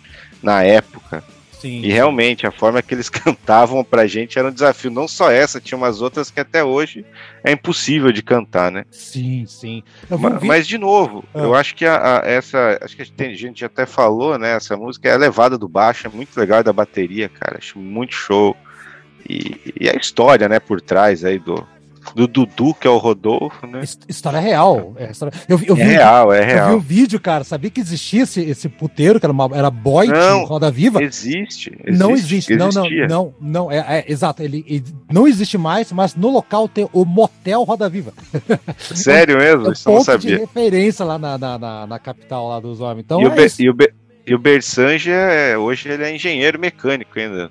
na 0.43 0.63
época. 0.63 1.25
Sim. 1.61 1.81
E 1.83 1.89
realmente, 1.91 2.47
a 2.47 2.51
forma 2.51 2.83
que 2.83 2.95
eles 2.95 3.09
cantavam 3.11 3.83
pra 3.83 4.07
gente 4.07 4.39
era 4.39 4.49
um 4.49 4.53
desafio. 4.53 4.91
Não 4.91 5.09
só 5.09 5.31
essa, 5.31 5.61
tinha 5.61 5.79
umas 5.79 6.01
outras 6.03 6.31
que 6.31 6.39
até 6.41 6.63
hoje 6.63 7.05
é 7.43 7.53
impossível 7.53 8.13
de 8.13 8.23
cantar, 8.23 8.71
né? 8.71 8.85
Sim, 8.91 9.45
sim. 9.47 9.83
Eu 10.11 10.17
vi 10.19 10.23
Ma- 10.23 10.31
vídeo- 10.31 10.47
Mas, 10.47 10.67
de 10.67 10.77
novo, 10.79 11.25
Ah. 11.35 11.39
eu 11.39 11.55
acho 11.55 11.75
que 11.75 11.87
a, 11.87 12.21
a- 12.21 12.23
essa. 12.27 12.79
Acho 12.83 12.95
que 12.97 13.03
a 13.03 13.05
gente, 13.05 13.15
tem- 13.17 13.33
a 13.33 13.37
gente 13.37 13.65
até 13.65 13.87
falou, 13.87 14.39
né? 14.39 14.53
Essa 14.55 14.77
música 14.77 15.09
é 15.09 15.17
levada 15.17 15.57
do 15.57 15.69
baixo, 15.69 16.07
é 16.07 16.11
muito 16.11 16.39
legal 16.39 16.61
e 16.61 16.65
da 16.65 16.73
bateria, 16.73 17.29
cara. 17.29 17.59
Acho 17.59 17.79
muito 17.79 18.15
show. 18.15 18.57
E, 19.29 19.73
e 19.81 19.89
a 19.89 19.95
história, 19.95 20.49
né, 20.49 20.61
por 20.61 20.81
trás 20.83 21.25
aí 21.25 21.39
do, 21.39 21.67
do 22.15 22.27
Dudu, 22.27 22.75
que 22.75 22.87
é 22.87 22.91
o 22.91 22.99
Rodolfo, 22.99 23.67
né? 23.67 23.81
His- 23.83 23.99
História 24.09 24.39
real. 24.41 24.93
É, 24.97 25.11
história- 25.11 25.33
Eu, 25.49 25.57
vi- 25.59 25.67
eu 25.69 25.75
vi 25.75 25.83
É 25.83 25.85
um 25.85 25.89
real, 25.89 26.33
é 26.33 26.39
Eu 26.41 26.45
vi 26.47 26.53
real. 26.53 26.75
um 26.77 26.81
vídeo, 26.81 27.21
cara, 27.21 27.45
sabia 27.45 27.71
que 27.71 27.81
existia 27.81 28.23
esse, 28.23 28.41
esse 28.43 28.69
puteiro, 28.69 29.19
que 29.21 29.27
era, 29.27 29.33
uma, 29.33 29.49
era 29.55 29.71
Boy 29.71 30.09
Não, 30.09 30.45
Roda 30.45 30.71
Viva? 30.71 31.03
Existe, 31.03 31.71
existe. 31.85 31.99
não 31.99 32.11
existe, 32.13 32.57
não, 32.57 32.69
não, 32.71 32.85
existia. 32.87 33.07
não, 33.09 33.35
não, 33.41 33.73
é, 33.73 33.79
é, 33.79 34.05
exato, 34.13 34.43
ele, 34.43 34.65
ele 34.69 34.85
não 35.13 35.27
existe 35.29 35.57
mais, 35.59 35.91
mas 35.93 36.15
no 36.15 36.31
local 36.31 36.69
tem 36.69 36.89
o 36.93 37.05
Motel 37.05 37.63
Roda 37.63 37.89
Viva. 37.89 38.13
Sério 38.79 39.37
É 39.37 39.39
mesmo? 39.39 39.69
um 39.69 39.73
Isso 39.73 39.89
não 39.89 39.97
ponto 39.99 40.19
de 40.19 40.23
sabia. 40.23 40.39
referência 40.39 41.05
lá 41.05 41.19
na, 41.19 41.39
na, 41.39 41.59
na- 41.59 41.87
na 41.87 41.99
capital 41.99 42.49
lá 42.49 42.61
dos 42.61 42.81
homens. 42.81 43.05
Então 43.05 43.21
e, 43.21 43.25
o 43.27 43.33
é 43.33 43.35
Be- 43.37 43.45
isso. 43.47 43.63
e, 43.63 43.69
o 43.71 43.75
Be- 43.75 43.93
e 44.27 44.35
o 44.35 44.39
Bersange, 44.39 45.11
é, 45.11 45.57
hoje 45.57 45.89
ele 45.89 46.03
é 46.05 46.15
engenheiro 46.15 46.59
mecânico 46.59 47.19
ainda. 47.19 47.51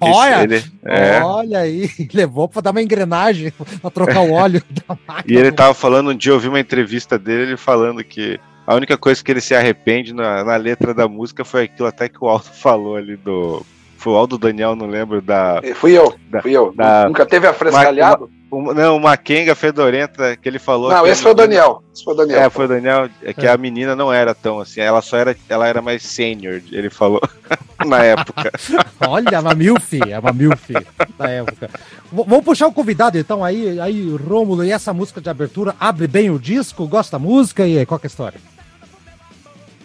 Olha, 0.00 0.42
Ele- 0.42 0.64
é. 0.84 1.20
olha 1.22 1.58
aí, 1.60 1.90
levou 2.12 2.48
pra 2.48 2.60
dar 2.62 2.70
uma 2.70 2.82
engrenagem, 2.82 3.52
pra 3.80 3.90
trocar 3.90 4.20
o 4.20 4.32
óleo 4.32 4.62
da 4.86 4.96
máquina. 5.06 5.24
E 5.26 5.36
ele 5.38 5.52
tava 5.52 5.74
falando 5.74 6.10
um 6.10 6.16
dia, 6.16 6.32
eu 6.32 6.40
vi 6.40 6.48
uma 6.48 6.60
entrevista 6.60 7.18
dele, 7.18 7.42
ele 7.42 7.56
falando 7.56 8.02
que 8.02 8.40
a 8.66 8.74
única 8.74 8.96
coisa 8.98 9.22
que 9.22 9.30
ele 9.30 9.40
se 9.40 9.54
arrepende 9.54 10.12
na, 10.12 10.44
na 10.44 10.56
letra 10.56 10.92
da 10.92 11.08
música 11.08 11.44
foi 11.44 11.64
aquilo 11.64 11.88
até 11.88 12.08
que 12.08 12.18
o 12.22 12.28
Aldo 12.28 12.44
falou 12.52 12.96
ali 12.96 13.16
do. 13.16 13.64
Foi 13.98 14.12
o 14.12 14.16
Aldo 14.16 14.38
Daniel, 14.38 14.76
não 14.76 14.86
lembro, 14.86 15.20
da. 15.20 15.60
Eh, 15.62 15.74
Fui 15.74 15.90
eu, 15.92 16.14
Da- 16.30 16.40
fui 16.40 16.52
eu. 16.52 16.72
da- 16.74 17.06
Nunca 17.08 17.26
teve 17.26 17.48
afrescalhado? 17.48 18.30
o- 18.48 18.72
não, 18.72 18.96
uma 18.96 19.16
Kenga 19.16 19.56
fedorenta 19.56 20.36
que 20.36 20.48
ele 20.48 20.60
falou. 20.60 20.88
Não, 20.90 21.04
esse 21.04 21.20
foi 21.20 21.32
o 21.32 21.34
menina- 21.34 21.48
Daniel. 21.62 21.82
Esse 21.92 22.04
foi 22.04 22.14
o 22.14 22.16
Daniel. 22.16 22.40
É, 22.40 22.48
foi 22.48 22.64
o 22.64 22.68
Daniel, 22.68 23.08
é 23.24 23.32
que 23.34 23.44
É. 23.44 23.50
a 23.50 23.56
menina 23.58 23.96
não 23.96 24.12
era 24.12 24.36
tão 24.36 24.60
assim, 24.60 24.80
ela 24.80 25.02
só 25.02 25.16
era, 25.16 25.36
ela 25.48 25.66
era 25.66 25.82
mais 25.82 26.04
sênior, 26.04 26.62
ele 26.70 26.88
falou 26.88 27.20
na 27.84 27.98
época. 28.04 28.52
Olha, 29.06 29.34
é 29.34 29.38
uma 29.40 29.54
milf, 29.54 29.92
é 30.08 30.16
uma 30.18 30.32
milf 30.32 30.70
da 31.18 31.28
época. 31.28 31.68
V- 32.12 32.24
vamos 32.24 32.44
puxar 32.44 32.68
o 32.68 32.72
convidado 32.72 33.18
então 33.18 33.44
aí, 33.44 33.80
aí 33.80 34.14
Rômulo, 34.16 34.62
e 34.64 34.70
essa 34.70 34.94
música 34.94 35.20
de 35.20 35.28
abertura 35.28 35.74
abre 35.80 36.06
bem 36.06 36.30
o 36.30 36.38
disco, 36.38 36.86
gosta 36.86 37.18
da 37.18 37.24
música 37.24 37.66
e 37.66 37.76
aí, 37.78 37.84
qual 37.84 37.98
que 37.98 38.06
é 38.06 38.08
a 38.08 38.12
história? 38.12 38.40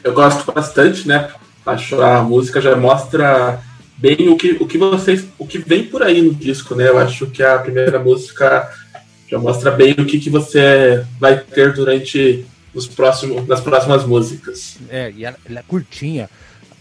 Eu 0.03 0.13
gosto 0.13 0.51
bastante, 0.51 1.07
né? 1.07 1.29
Acho 1.65 1.99
a 2.01 2.21
música 2.21 2.59
já 2.61 2.75
mostra 2.75 3.59
bem 4.03 4.27
o 4.27 4.35
que, 4.35 4.57
o 4.59 4.67
que 4.67 4.77
vocês. 4.77 5.25
o 5.39 5.47
que 5.47 5.57
vem 5.57 5.85
por 5.85 6.03
aí 6.03 6.21
no 6.21 6.33
disco, 6.33 6.75
né? 6.75 6.89
Eu 6.89 6.97
acho 6.97 7.27
que 7.27 7.41
a 7.41 7.57
primeira 7.57 7.97
música 7.99 8.69
já 9.31 9.39
mostra 9.39 9.71
bem 9.71 9.93
o 9.93 10.05
que, 10.05 10.19
que 10.19 10.29
você 10.29 11.05
vai 11.17 11.39
ter 11.39 11.71
durante 11.71 12.45
os 12.73 12.85
próximos, 12.85 13.47
nas 13.47 13.61
próximas 13.61 14.05
músicas. 14.05 14.77
É, 14.89 15.09
e 15.15 15.23
ela, 15.23 15.37
ela 15.49 15.59
é 15.59 15.63
curtinha. 15.63 16.29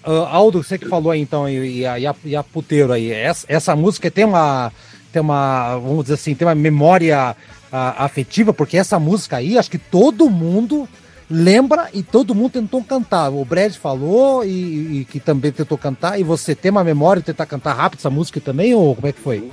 Ah, 0.02 0.30
Aldo, 0.32 0.64
você 0.64 0.76
que 0.76 0.88
falou 0.88 1.12
aí 1.12 1.20
então, 1.20 1.48
e, 1.48 1.86
a, 1.86 1.96
e, 1.96 2.06
a, 2.08 2.14
e 2.24 2.34
a 2.34 2.42
puteiro 2.42 2.92
aí, 2.92 3.12
essa, 3.12 3.46
essa 3.48 3.76
música 3.76 4.10
tem 4.10 4.24
uma, 4.24 4.72
tem 5.12 5.22
uma, 5.22 5.76
vamos 5.78 6.06
dizer 6.06 6.14
assim, 6.14 6.34
tem 6.34 6.48
uma 6.48 6.56
memória 6.56 7.36
ah, 7.70 8.04
afetiva, 8.04 8.52
porque 8.52 8.76
essa 8.76 8.98
música 8.98 9.36
aí, 9.36 9.56
acho 9.56 9.70
que 9.70 9.78
todo 9.78 10.28
mundo 10.28 10.88
lembra 11.30 11.88
e 11.92 12.02
todo 12.02 12.34
mundo 12.34 12.52
tentou 12.52 12.82
cantar. 12.84 13.30
O 13.30 13.44
Brad 13.44 13.74
falou 13.74 14.44
e, 14.44 15.00
e 15.00 15.04
que 15.04 15.18
também 15.20 15.52
tentou 15.52 15.78
cantar, 15.78 16.18
e 16.20 16.22
você 16.22 16.54
tem 16.54 16.70
uma 16.70 16.84
memória 16.84 17.20
de 17.20 17.26
tentar 17.26 17.46
cantar 17.46 17.72
rápido 17.74 18.00
essa 18.00 18.10
música 18.10 18.40
também, 18.40 18.74
ou 18.74 18.94
como 18.94 19.06
é 19.08 19.12
que 19.12 19.20
foi? 19.20 19.50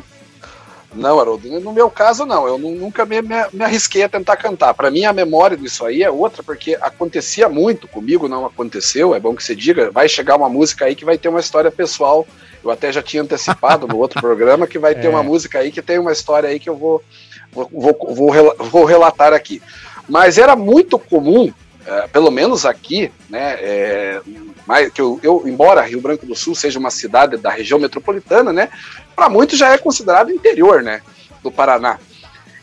Não, 0.95 1.19
Haroldo, 1.19 1.47
no 1.59 1.71
meu 1.71 1.87
caso 1.87 2.25
não, 2.25 2.47
eu 2.47 2.57
nu- 2.57 2.73
nunca 2.75 3.05
me, 3.05 3.21
me- 3.21 3.45
me 3.53 3.63
arrisquei 3.63 4.01
a 4.01 4.09
tentar 4.09 4.35
cantar. 4.37 4.73
Para 4.73 4.89
mim 4.89 5.05
a 5.05 5.13
memória 5.13 5.55
disso 5.55 5.85
aí 5.85 6.01
é 6.01 6.09
outra, 6.09 6.41
porque 6.41 6.75
acontecia 6.81 7.47
muito 7.47 7.87
comigo, 7.87 8.27
não 8.27 8.43
aconteceu, 8.43 9.13
é 9.13 9.19
bom 9.19 9.35
que 9.35 9.43
você 9.43 9.55
diga, 9.55 9.91
vai 9.91 10.09
chegar 10.09 10.35
uma 10.35 10.49
música 10.49 10.85
aí 10.85 10.95
que 10.95 11.05
vai 11.05 11.15
ter 11.15 11.29
uma 11.29 11.39
história 11.39 11.69
pessoal. 11.69 12.25
Eu 12.63 12.71
até 12.71 12.91
já 12.91 13.03
tinha 13.03 13.21
antecipado 13.21 13.87
no 13.87 13.97
outro 13.99 14.19
programa 14.19 14.65
que 14.65 14.79
vai 14.79 14.95
ter 14.95 15.05
É. 15.05 15.09
uma 15.09 15.21
música 15.21 15.59
aí 15.59 15.71
que 15.71 15.81
tem 15.81 15.99
uma 15.99 16.11
história 16.11 16.49
aí 16.49 16.59
que 16.59 16.67
eu 16.69 16.75
vou, 16.75 17.03
vou, 17.51 17.69
vou, 17.71 18.15
vou, 18.15 18.55
vou 18.57 18.83
relatar 18.85 19.31
aqui. 19.31 19.61
Mas 20.09 20.37
era 20.37 20.55
muito 20.55 20.97
comum, 20.97 21.53
eh, 21.85 22.07
pelo 22.11 22.31
menos 22.31 22.65
aqui, 22.65 23.11
né, 23.29 23.57
eh, 23.59 24.21
mais, 24.65 24.91
que 24.91 25.01
eu, 25.01 25.19
eu, 25.23 25.43
embora 25.45 25.81
Rio 25.81 26.01
Branco 26.01 26.25
do 26.25 26.35
Sul 26.35 26.55
seja 26.55 26.79
uma 26.79 26.89
cidade 26.89 27.37
da 27.37 27.49
região 27.49 27.79
metropolitana, 27.79 28.51
né, 28.51 28.69
para 29.15 29.29
muitos 29.29 29.57
já 29.57 29.71
é 29.71 29.77
considerado 29.77 30.31
interior, 30.31 30.81
né, 30.81 31.01
do 31.43 31.51
Paraná. 31.51 31.99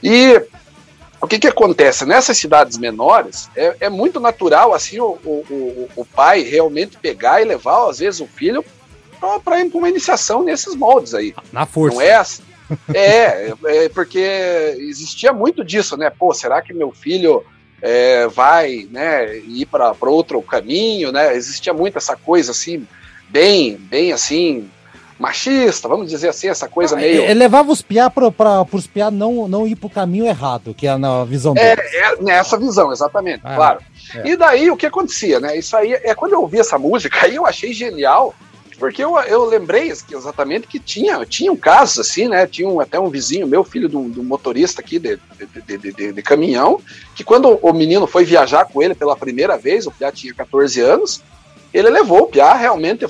E 0.03 0.43
o 1.21 1.27
que 1.27 1.39
que 1.39 1.49
acontece 1.49 2.05
nessas 2.05 2.37
cidades 2.37 2.77
menores 2.77 3.49
é, 3.57 3.77
é 3.81 3.89
muito 3.89 4.21
natural 4.21 4.75
assim 4.75 5.01
o, 5.01 5.19
o, 5.25 5.89
o, 5.97 6.05
pai 6.05 6.43
realmente 6.43 6.99
pegar 6.99 7.41
e 7.41 7.45
levar 7.45 7.89
às 7.89 7.99
vezes 7.99 8.21
o 8.21 8.27
filho 8.27 8.65
para 9.45 9.57
uma 9.75 9.89
iniciação 9.89 10.43
nesses 10.45 10.75
moldes 10.75 11.15
aí. 11.15 11.35
Na 11.53 11.65
força. 11.65 11.97
Não 11.97 12.03
é 12.03 12.15
assim. 12.15 12.43
É, 12.93 13.53
é, 13.67 13.89
porque 13.89 14.19
existia 14.79 15.33
muito 15.33 15.65
disso, 15.65 15.97
né? 15.97 16.11
Pô, 16.11 16.33
será 16.35 16.61
que 16.63 16.73
meu 16.75 16.91
filho 16.93 17.45
é, 17.83 18.27
vai 18.29 18.87
né, 18.91 19.37
ir 19.39 19.67
para 19.67 19.95
outro 20.03 20.41
caminho, 20.43 21.13
né? 21.13 21.35
Existia 21.37 21.73
muito 21.73 21.99
essa 21.99 22.17
coisa 22.17 22.51
assim, 22.53 22.87
bem, 23.29 23.77
bem 23.77 24.13
assim, 24.13 24.69
machista, 25.19 25.89
vamos 25.89 26.11
dizer 26.11 26.29
assim, 26.29 26.49
essa 26.49 26.69
coisa 26.69 26.97
meio. 26.97 27.23
Ele 27.23 27.35
levava 27.35 27.71
os 27.73 27.83
piá 27.83 28.11
para 28.11 28.29
os 28.73 28.87
piá 28.87 29.11
não, 29.11 29.49
não 29.49 29.67
ir 29.67 29.77
pro 29.77 29.89
caminho 29.89 30.27
errado, 30.27 30.75
que 30.75 30.87
é 30.87 30.97
na 30.97 31.25
visão 31.25 31.55
É, 31.57 31.77
dele. 31.77 31.89
é 31.97 32.17
nessa 32.23 32.59
visão, 32.59 32.93
exatamente, 32.93 33.41
Ah, 33.45 33.55
claro. 33.55 33.81
é. 34.15 34.29
E 34.29 34.37
daí 34.37 34.71
o 34.71 34.77
que 34.77 34.87
acontecia, 34.87 35.41
né? 35.41 35.57
Isso 35.57 35.77
aí 35.77 35.93
é 35.93 36.15
quando 36.15 36.33
eu 36.35 36.41
ouvi 36.43 36.59
essa 36.59 36.79
música, 36.79 37.25
aí 37.25 37.35
eu 37.37 37.47
achei 37.47 37.73
genial, 37.73 38.35
porque 38.79 39.03
eu, 39.03 39.19
eu 39.21 39.45
lembrei 39.47 39.91
exatamente 39.91 40.67
que 40.67 40.79
tinha, 40.79 41.25
tinham 41.25 41.57
casos 41.57 41.99
assim, 41.99 42.29
né? 42.29 42.47
Tinha 42.47 42.69
um, 42.69 42.79
até 42.81 42.99
um 43.01 43.09
vizinho, 43.09 43.47
meu 43.47 43.65
filho 43.65 43.89
de 43.89 43.97
um, 43.97 44.11
de 44.11 44.21
um 44.21 44.25
motorista 44.25 44.81
aqui 44.81 44.99
de, 44.99 45.19
de, 45.67 45.79
de, 45.79 45.93
de- 45.93 46.13
de 46.13 46.23
caminhão, 46.23 46.81
que 47.15 47.25
quando 47.25 47.59
o 47.63 47.73
menino 47.73 48.07
foi 48.07 48.25
viajar 48.25 48.67
com 48.67 48.83
ele 48.83 48.95
pela 48.95 49.17
primeira 49.17 49.57
vez, 49.57 49.87
o 49.87 49.91
Piá 49.91 50.13
tinha 50.13 50.35
14 50.35 50.81
anos, 50.81 51.23
ele 51.73 51.89
levou 51.91 52.23
o 52.23 52.27
Piá 52.29 52.55
realmente, 52.55 53.07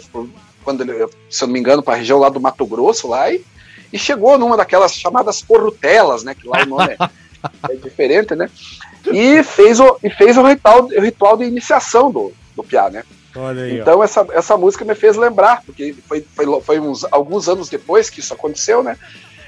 quando 0.64 0.83
ele, 0.83 1.07
se 1.31 1.43
eu 1.43 1.47
não 1.49 1.53
me 1.55 1.61
engano, 1.61 1.83
para 1.83 1.95
a 1.95 1.99
região 1.99 2.19
lá 2.19 2.29
do 2.29 2.41
Mato 2.41 2.64
Grosso 2.67 3.09
lá 3.09 3.31
e, 3.33 3.45
e 3.93 3.99
chegou 3.99 4.37
numa 4.39 4.57
daquelas 4.57 4.93
chamadas 4.95 5.41
porrutelas, 5.43 6.23
né? 6.25 6.35
Que 6.35 6.47
lá 6.49 6.62
o 6.62 6.67
nome 6.67 6.93
é, 6.99 7.73
é 7.73 7.77
diferente, 7.77 8.35
né? 8.35 8.51
E 9.12 9.43
fez 9.43 9.79
o, 9.79 9.97
e 10.03 10.11
fez 10.11 10.37
o 10.37 10.43
ritual, 10.43 10.85
o 10.87 11.01
ritual 11.01 11.37
de 11.37 11.45
iniciação 11.45 12.11
do, 12.11 12.33
do 12.57 12.64
Piá, 12.64 12.91
né? 12.91 13.05
Aí. 13.64 13.80
Então 13.80 14.03
essa, 14.03 14.26
essa 14.32 14.57
música 14.57 14.84
me 14.84 14.95
fez 14.95 15.16
lembrar, 15.16 15.62
porque 15.64 15.95
foi, 16.07 16.24
foi, 16.34 16.61
foi 16.61 16.80
uns, 16.80 17.05
alguns 17.11 17.49
anos 17.49 17.68
depois 17.68 18.09
que 18.11 18.20
isso 18.20 18.32
aconteceu, 18.32 18.82
né? 18.82 18.97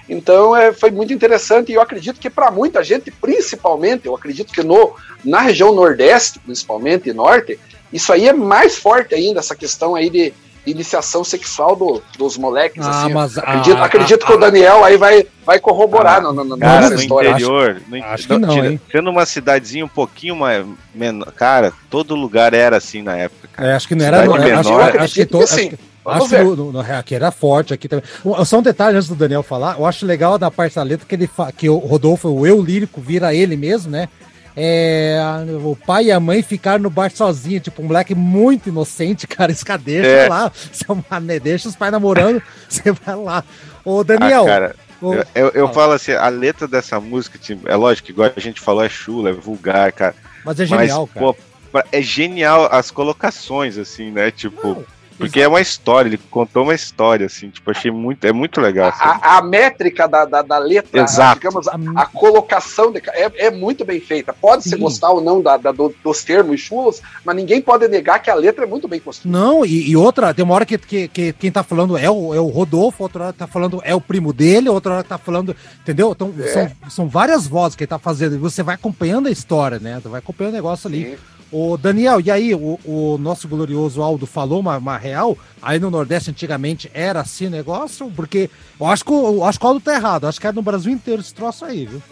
Então 0.09 0.57
é, 0.57 0.72
foi 0.72 0.91
muito 0.91 1.12
interessante 1.12 1.70
e 1.70 1.74
eu 1.74 1.82
acredito 1.82 2.18
que 2.18 2.30
para 2.30 2.51
muita 2.51 2.82
gente, 2.82 3.11
principalmente, 3.11 4.07
eu 4.07 4.14
acredito 4.14 4.53
que 4.53 4.62
no, 4.62 4.95
na 5.24 5.41
região 5.41 5.74
Nordeste, 5.74 6.39
principalmente, 6.39 7.11
e 7.11 7.12
Norte, 7.12 7.59
isso 7.93 8.12
aí 8.12 8.26
é 8.26 8.32
mais 8.32 8.78
forte 8.78 9.14
ainda, 9.14 9.41
essa 9.41 9.55
questão 9.55 9.95
aí 9.95 10.09
de 10.09 10.32
iniciação 10.67 11.25
sexual 11.25 11.75
do- 11.77 12.03
dos 12.19 12.37
moleques. 12.37 12.85
Ah, 12.87 13.05
assim. 13.05 13.13
mas 13.15 13.39
acredito 13.39 13.77
a- 13.79 13.85
acredito 13.85 14.23
a- 14.23 14.27
que 14.27 14.33
o 14.33 14.37
Daniel 14.39 14.85
aí 14.85 14.97
vai, 14.97 15.27
vai 15.45 15.59
corroborar 15.59 16.19
Ah, 16.19 16.21
no, 16.21 16.33
no, 16.33 16.45
no- 16.45 16.59
Cara, 16.59 16.81
nessa 16.83 16.95
no 16.95 17.01
história. 17.01 17.29
interior, 17.31 17.81
no 17.89 17.97
in- 17.97 18.03
acho 18.03 18.27
que 18.29 18.39
não, 18.39 18.49
tira- 18.55 18.73
hein? 18.73 18.81
sendo 18.93 19.11
uma 19.11 19.25
cidadezinha 19.27 19.85
um 19.85 19.89
pouquinho 19.89 20.37
mais 20.37 20.65
menor, 20.95 21.31
cara, 21.33 21.73
todo 21.91 22.15
lugar 22.15 22.53
era 22.55 22.77
assim 22.77 23.03
na 23.03 23.17
época. 23.17 23.49
cara. 23.53 23.71
É, 23.71 23.75
acho 23.75 23.89
que 23.89 23.95
não 23.95 24.05
era. 24.05 24.23
Cidade 24.23 24.51
é, 24.51 24.55
acho, 24.55 24.69
menor, 24.71 24.99
acho 24.99 25.15
que 25.15 25.27
to- 25.27 25.39
acho 25.43 25.57
que- 25.57 25.79
acho 26.07 26.29
que 26.29 26.39
no, 26.39 26.57
no, 26.57 26.73
no- 26.73 26.81
aqui 26.81 27.15
era 27.15 27.31
forte 27.31 27.75
aqui 27.75 27.89
também. 27.89 28.05
Só 28.45 28.59
um 28.59 28.63
detalhe 28.63 28.97
antes 28.97 29.09
do 29.09 29.15
Daniel 29.15 29.43
falar, 29.43 29.77
eu 29.79 29.85
acho 29.87 30.05
legal 30.07 30.39
da 30.39 30.51
parte 30.51 30.77
da 30.77 30.83
letra 30.83 31.07
que 31.07 31.15
ele 31.15 31.27
fa- 31.27 31.51
que 31.51 31.69
o 31.69 31.77
Rodolfo, 31.79 32.29
o 32.29 32.47
eu 32.47 32.61
lírico, 32.63 33.01
vira 33.01 33.35
ele 33.35 33.57
mesmo, 33.57 33.91
né? 33.91 34.09
É, 34.57 35.19
o 35.63 35.77
pai 35.77 36.07
e 36.07 36.13
a 36.13 36.19
mãe 36.19 36.43
ficaram 36.43 36.83
no 36.83 36.91
bar 36.91 37.11
sozinho, 37.11 37.61
tipo, 37.61 37.81
um 37.83 37.87
moleque 37.87 38.15
muito 38.15 38.69
inocente, 38.69 39.27
cara, 39.29 39.53
escadeira, 39.53 40.07
É. 40.07 40.21
sei 40.21 40.29
lá, 40.29 40.53
seu 40.73 41.05
mané, 41.11 41.39
deixa 41.39 41.69
os 41.69 41.77
pais 41.77 41.93
namorando, 41.93 42.43
você 42.69 42.93
vai 42.93 43.15
lá. 43.17 43.45
Ô, 43.85 44.03
Daniel, 44.03 44.43
Ah, 44.43 44.47
cara, 44.47 44.77
ô, 45.01 45.15
eu, 45.15 45.25
eu, 45.35 45.49
eu 45.51 45.69
falo 45.73 45.93
assim, 45.93 46.13
a 46.13 46.29
letra 46.29 46.67
dessa 46.67 46.99
música, 47.01 47.39
tipo, 47.39 47.69
é 47.69 47.77
lógico, 47.77 48.11
igual 48.11 48.31
a 48.37 48.41
gente 48.41 48.61
falou, 48.61 48.83
é 48.85 48.89
chula, 48.89 49.31
é 49.31 49.33
vulgar, 49.33 49.93
cara. 49.93 50.15
mas 50.45 50.59
é 50.61 50.67
genial, 50.67 51.09
mas, 51.15 51.23
cara. 51.23 51.35
pô, 51.73 51.83
é 51.93 52.03
genial 52.03 52.69
as 52.73 52.91
colocações, 52.91 53.79
assim, 53.79 54.11
né? 54.11 54.31
Tipo, 54.31 54.69
Não, 54.69 54.85
Porque 55.19 55.41
é 55.41 55.49
uma 55.49 55.61
história, 55.61 56.09
ele 56.09 56.19
contou 56.31 56.62
uma 56.62 56.75
história, 56.75 57.27
assim, 57.27 57.51
tipo, 57.51 57.71
achei 57.71 57.91
muito, 57.91 58.25
é 58.25 58.33
muito 58.33 58.61
legal. 58.61 58.89
assim. 58.91 59.01
A, 59.03 59.39
a 59.39 59.43
métrica 59.43 60.07
da, 60.07 60.25
da, 60.25 60.43
da 60.43 60.59
letra, 60.59 61.03
Exato. 61.03 61.41
digamos, 61.41 61.66
a, 61.69 61.77
a 61.97 62.07
colocação 62.07 62.93
de, 62.93 63.03
é, 63.09 63.47
é 63.47 63.51
muito 63.51 63.85
bem 63.85 64.01
feita. 64.01 64.33
Pode-se 64.33 64.71
Sim. 64.71 64.79
gostar 64.79 65.11
ou 65.11 65.21
não 65.21 65.43
da, 65.43 65.57
da- 65.57 65.73
do- 65.73 65.95
dos 66.05 66.23
termos 66.23 66.61
chulos, 66.61 67.03
mas 67.25 67.35
ninguém 67.35 67.61
pode 67.61 67.89
negar 67.89 68.21
que 68.21 68.31
a 68.31 68.35
letra 68.35 68.64
é 68.64 68.66
muito 68.66 68.87
bem 68.87 69.01
construída. 69.01 69.37
Não, 69.39 69.64
e, 69.64 69.91
e 69.91 69.97
outra, 69.97 70.33
tem 70.33 70.45
uma 70.45 70.55
hora 70.55 70.64
que, 70.64 70.79
que, 70.79 71.09
que 71.09 71.33
quem 71.33 71.51
tá 71.51 71.62
falando 71.62 71.97
é 71.99 72.09
o, 72.11 72.33
é 72.35 72.41
o 72.41 72.47
Rodolfo, 72.47 73.03
outra 73.03 73.25
hora 73.25 73.33
tá 73.33 73.47
falando 73.47 73.81
é 73.85 73.95
o 73.95 74.01
primo 74.01 74.33
dele, 74.33 74.69
outra 74.69 74.95
hora 74.95 75.05
tá 75.05 75.19
falando, 75.19 75.55
entendeu? 75.83 76.12
Então, 76.12 76.33
É. 76.39 76.47
são, 76.53 76.71
são 76.89 77.09
várias 77.09 77.47
vozes 77.47 77.75
que 77.75 77.83
ele 77.85 77.89
tá 77.89 77.99
fazendo, 77.99 78.35
e 78.37 78.39
você 78.39 78.62
vai 78.62 78.77
acompanhando 78.77 79.27
a 79.29 79.31
história, 79.31 79.79
né? 79.81 79.99
Você 80.03 80.09
vai 80.09 80.21
acompanhando 80.21 80.53
o 80.53 80.57
negócio 80.57 80.87
ali. 80.89 81.05
Sim. 81.12 81.16
Ô, 81.51 81.79
Daniel, 81.79 82.21
e 82.21 82.31
aí, 82.31 82.55
o, 82.55 82.79
o 82.85 83.17
nosso 83.19 83.49
glorioso 83.49 84.03
Aldo 84.03 84.27
falou 84.27 84.61
uma, 84.61 84.77
uma 84.77 84.99
real, 84.99 85.37
aí 85.63 85.79
no 85.79 85.91
Nordeste 85.91 86.31
antigamente 86.31 86.91
era 86.93 87.21
assim 87.21 87.47
o 87.47 87.51
negócio, 87.51 88.13
porque 88.15 88.51
eu 88.79 88.87
acho 88.87 89.03
que, 89.05 89.11
o- 89.11 89.37
eu 89.37 89.45
acho 89.45 89.59
que 89.59 89.65
o 89.65 89.69
Aldo 89.69 89.81
tá 89.81 89.95
errado, 89.95 90.25
eu 90.25 90.29
acho 90.29 90.39
que 90.41 90.47
era 90.47 90.55
no 90.55 90.61
Brasil 90.63 90.93
inteiro 90.93 91.23
esse 91.23 91.33
troço 91.33 91.65
aí, 91.65 91.87
viu? 91.87 92.03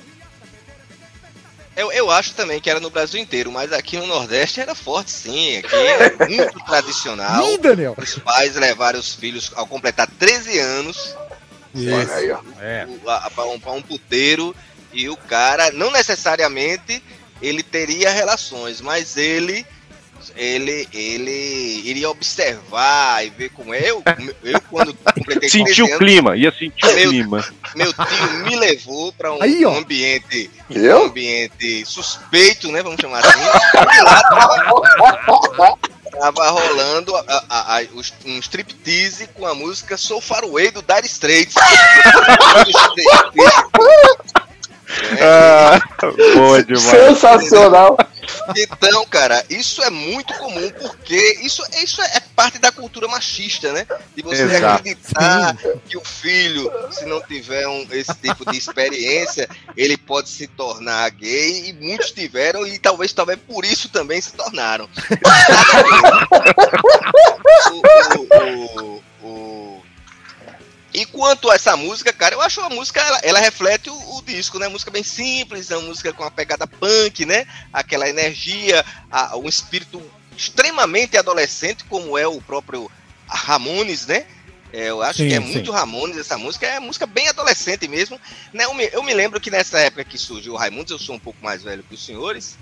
Eu, 1.77 1.93
eu 1.93 2.11
acho 2.11 2.33
também 2.33 2.59
que 2.59 2.71
era 2.71 2.81
no 2.81 2.89
Brasil 2.89 3.21
inteiro, 3.21 3.53
mas 3.53 3.71
aqui 3.71 3.99
no 3.99 4.07
Nordeste 4.07 4.61
era 4.61 4.75
forte 4.75 5.11
sim. 5.11 5.59
Aqui 5.59 5.75
é 6.25 6.27
muito 6.29 6.59
tradicional. 6.65 7.53
Ih, 7.53 7.59
Daniel! 7.59 7.95
Os 7.99 8.15
pais 8.19 8.55
levaram 8.57 8.99
os 8.99 9.15
filhos 9.15 9.53
ao 9.55 9.67
completar 9.67 10.09
13 10.19 10.59
anos 10.59 11.15
Olha 11.75 12.15
aí, 12.15 12.31
ó. 12.33 12.39
É. 12.59 12.87
para 13.35 13.45
um, 13.45 13.61
pra 13.61 13.73
um 13.73 13.83
puteiro 13.83 14.57
e 14.95 15.11
o 15.11 15.17
cara, 15.19 15.71
não 15.73 15.91
necessariamente 15.93 17.03
ele 17.41 17.63
teria 17.63 18.11
relações, 18.11 18.81
mas 18.81 19.17
ele 19.17 19.67
ele 20.35 20.89
ele 20.93 21.83
iria 21.85 22.11
observar 22.11 23.25
e 23.25 23.31
ver 23.31 23.49
como 23.51 23.73
é. 23.73 23.91
eu 23.91 24.03
eu 24.43 24.61
quando 24.63 24.93
completei 24.95 25.49
13 25.49 25.51
Sentiu 25.67 25.87
o 25.87 25.99
clima, 25.99 26.37
ia 26.37 26.51
sentir 26.51 26.85
o 26.85 26.95
Meu- 26.95 27.09
clima. 27.11 27.45
meu 27.77 27.93
tio 27.93 28.33
me 28.45 28.57
levou 28.57 29.13
para 29.13 29.33
um, 29.33 29.41
Aí, 29.43 29.65
ó. 29.65 29.71
um 29.71 29.79
ambiente 29.79 30.51
um 30.71 31.05
ambiente 31.05 31.85
suspeito, 31.87 32.73
né, 32.73 32.83
vamos 32.83 33.01
chamar 33.01 33.25
assim. 33.25 33.39
E 33.39 34.03
lá 34.03 34.21
tava, 34.23 35.79
tava 36.19 36.51
rolando 36.51 37.15
a, 37.15 37.45
a, 37.49 37.79
a, 37.79 37.83
um 38.25 38.39
striptease 38.41 39.29
com 39.29 39.47
a 39.47 39.55
música 39.55 39.97
Sou 39.97 40.21
Faraway 40.21 40.71
do 40.71 40.83
Dire 40.83 41.07
Straits. 41.07 41.55
Ah, 45.21 45.81
boa 46.35 46.63
demais. 46.65 46.83
Sensacional. 46.85 47.97
Então, 48.57 49.07
cara, 49.07 49.45
isso 49.49 49.81
é 49.83 49.91
muito 49.91 50.35
comum, 50.35 50.69
porque 50.71 51.39
isso, 51.43 51.63
isso 51.83 52.03
é 52.03 52.21
parte 52.35 52.59
da 52.59 52.73
cultura 52.73 53.07
machista, 53.07 53.73
né? 53.73 53.87
De 54.17 54.23
você 54.23 54.43
Exato. 54.43 54.67
acreditar 54.81 55.57
que 55.89 55.97
o 55.97 56.05
filho, 56.05 56.71
se 56.91 57.05
não 57.07 57.21
tiver 57.21 57.69
um- 57.69 57.87
esse 57.93 58.13
tipo 58.15 58.51
de 58.51 58.59
experiência, 58.59 59.49
ele 59.77 59.97
pode 59.97 60.29
se 60.29 60.49
tornar 60.49 61.09
gay, 61.11 61.69
e 61.69 61.73
muitos 61.75 62.11
tiveram, 62.11 62.67
e 62.67 62.79
talvez, 62.81 63.13
talvez 63.13 63.39
por 63.47 63.65
isso 63.65 63.89
também 63.91 64.21
se 64.21 64.33
tornaram. 64.33 64.89
O- 67.71 67.83
o- 68.19 69.03
o- 69.23 69.27
o- 69.27 69.83
E 70.97 71.05
quanto 71.05 71.51
a 71.51 71.55
essa 71.57 71.77
música, 71.77 72.11
cara, 72.11 72.35
eu 72.35 72.41
acho 72.41 72.59
a 72.63 72.71
música, 72.71 73.03
ela, 73.03 73.21
ela 73.23 73.39
reflete 73.39 73.91
o, 73.91 74.17
o 74.17 74.23
disco, 74.23 74.59
né? 74.59 74.67
Música 74.67 74.91
bem 74.91 75.03
simples, 75.03 75.71
é 75.71 75.77
uma 75.77 75.89
música 75.89 76.11
com 76.11 76.23
uma 76.23 76.31
pegada 76.31 76.67
punk, 76.67 77.27
né? 77.27 77.45
Aquela 77.71 78.09
energia, 78.09 78.83
a- 79.11 79.37
um 79.37 79.47
espírito 79.47 80.03
extremamente 80.35 81.19
adolescente, 81.19 81.85
como 81.85 82.17
é 82.17 82.27
o 82.27 82.41
próprio 82.41 82.91
Ramones, 83.29 84.07
né? 84.07 84.25
É, 84.73 84.89
eu 84.89 85.03
acho 85.03 85.19
Sim, 85.19 85.29
que 85.29 85.35
é 85.35 85.41
sim. 85.41 85.53
muito 85.53 85.71
Ramones 85.71 86.17
essa 86.17 86.39
música, 86.39 86.67
é 86.67 86.81
música 86.81 87.05
bem 87.05 87.29
adolescente 87.29 87.87
mesmo. 87.87 88.19
Né? 88.55 88.65
Eu, 88.65 88.73
me, 88.73 88.89
eu 88.91 89.03
me 89.03 89.13
lembro 89.13 89.39
que 89.39 89.51
nessa 89.51 89.79
época 89.79 90.03
que 90.03 90.17
surgiu 90.17 90.55
o 90.55 90.57
Raimundos, 90.57 90.91
eu 90.93 90.99
sou 90.99 91.17
um 91.17 91.21
pouco 91.21 91.45
mais 91.45 91.63
velho 91.63 91.85
que 91.85 91.95
os 91.95 92.03
senhores, 92.07 92.57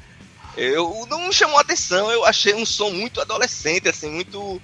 eu 0.56 1.06
não 1.08 1.28
me 1.28 1.32
chamou 1.32 1.56
a 1.56 1.60
atenção, 1.60 2.10
eu 2.10 2.24
achei 2.24 2.52
um 2.52 2.66
som 2.66 2.90
muito 2.90 3.20
adolescente, 3.20 3.88
assim, 3.88 4.10
muito, 4.10 4.60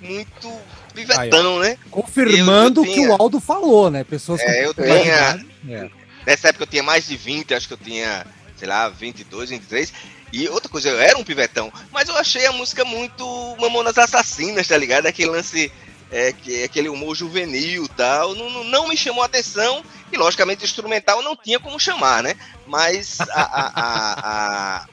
muito 0.00 0.60
pivetão, 0.92 1.58
né? 1.58 1.78
Confirmando 1.90 2.82
o 2.82 2.84
que 2.84 3.00
o 3.08 3.12
Aldo 3.20 3.40
falou, 3.40 3.90
né? 3.90 4.04
Pessoas 4.04 4.40
É, 4.40 4.64
eu 4.66 4.74
tinha- 4.74 5.44
é. 5.68 5.90
Nessa 6.26 6.48
época 6.48 6.64
eu 6.64 6.68
tinha 6.68 6.82
mais 6.82 7.06
de 7.06 7.16
20, 7.16 7.52
acho 7.54 7.66
que 7.66 7.74
eu 7.74 7.78
tinha, 7.78 8.24
sei 8.56 8.68
lá, 8.68 8.88
22, 8.88 9.50
23. 9.50 9.92
E 10.32 10.48
outra 10.48 10.68
coisa, 10.70 10.88
eu 10.88 11.00
era 11.00 11.18
um 11.18 11.24
pivetão, 11.24 11.70
mas 11.90 12.08
eu 12.08 12.16
achei 12.16 12.46
a 12.46 12.52
música 12.52 12.84
muito 12.84 13.56
Mamonas 13.60 13.98
Assassinas, 13.98 14.66
tá 14.68 14.76
ligado? 14.78 15.06
Aquele 15.06 15.30
lance, 15.30 15.70
é, 16.10 16.32
que, 16.32 16.62
aquele 16.62 16.88
humor 16.88 17.14
juvenil 17.14 17.86
tal, 17.88 18.34
não, 18.34 18.48
não, 18.50 18.64
não 18.64 18.88
me 18.88 18.96
chamou 18.96 19.22
a 19.22 19.26
atenção. 19.26 19.82
E 20.12 20.16
logicamente 20.16 20.62
instrumental 20.64 21.22
não 21.22 21.34
tinha 21.34 21.58
como 21.58 21.80
chamar, 21.80 22.22
né? 22.22 22.34
Mas 22.66 23.18
a, 23.20 23.26
a, 23.42 23.72
a, 23.74 24.22
a, 24.22 24.86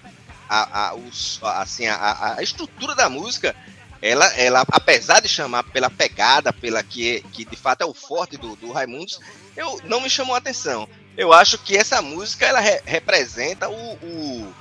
a, 0.50 0.88
a- 0.89 0.95
os- 0.95 1.39
a- 1.43 1.62
assim, 1.62 1.88
a- 1.88 1.95
a, 1.95 2.39
a 2.39 2.43
estrutura 2.43 2.95
da 2.95 3.10
música, 3.10 3.54
ela, 4.02 4.26
ela, 4.36 4.64
apesar 4.72 5.20
de 5.22 5.28
chamar 5.28 5.64
pela 5.64 5.89
pegada, 5.89 6.54
pela 6.54 6.82
que, 6.84 7.22
que 7.34 7.43
de 7.45 7.56
fato 7.56 7.82
é 7.82 7.86
o 7.86 7.93
forte 7.93 8.38
do, 8.38 8.56
do 8.56 8.72
Raimundos, 8.72 9.20
eu 9.58 9.80
não 9.86 10.00
me 10.02 10.10
chamou 10.10 10.36
a 10.36 10.38
atenção. 10.38 10.88
Eu 11.18 11.34
acho 11.34 11.58
que 11.58 11.76
essa 11.76 12.02
música 12.02 12.45
ela 12.45 12.60
re- 12.62 12.82
representa 12.86 13.68
o, 13.70 13.74
o, 14.02 14.54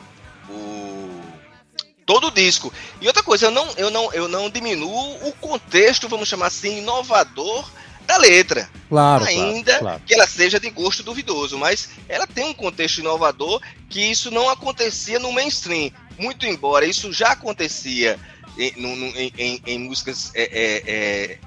o- 0.51 1.23
todo 2.05 2.29
o 2.29 2.31
disco. 2.31 2.73
E 3.01 3.07
outra 3.07 3.23
coisa, 3.23 3.47
eu 3.47 3.51
não, 3.51 3.69
eu 3.77 3.91
não, 3.91 4.13
eu 4.13 4.29
não 4.29 4.51
diminuo 4.51 5.29
o 5.29 5.33
contexto, 5.35 6.09
vamos 6.09 6.29
chamar 6.29 6.47
assim, 6.47 6.79
inovador 6.79 7.69
da 8.07 8.17
letra 8.17 8.69
Claro, 8.89 9.25
ainda 9.25 9.73
claro, 9.73 9.85
claro. 9.85 10.03
que 10.07 10.15
ela 10.15 10.27
seja 10.27 10.59
de 10.59 10.71
gosto 10.71 11.03
duvidoso, 11.03 11.59
mas 11.59 11.91
ela 12.09 12.27
tem 12.27 12.43
um 12.45 12.55
contexto 12.55 12.99
inovador 12.99 13.61
que 13.91 14.01
isso 14.01 14.31
não 14.31 14.49
acontecia 14.49 15.19
no 15.19 15.31
mainstream. 15.31 15.93
Muito 16.19 16.47
embora 16.47 16.87
isso 16.87 17.13
já 17.13 17.33
acontecia 17.33 18.19
em, 18.59 18.73
em- 18.77 19.33
em- 19.39 19.63
em 19.67 19.79
músicas 19.79 20.31
é, 20.35 20.43
é, 20.43 20.83
é, 20.87 21.39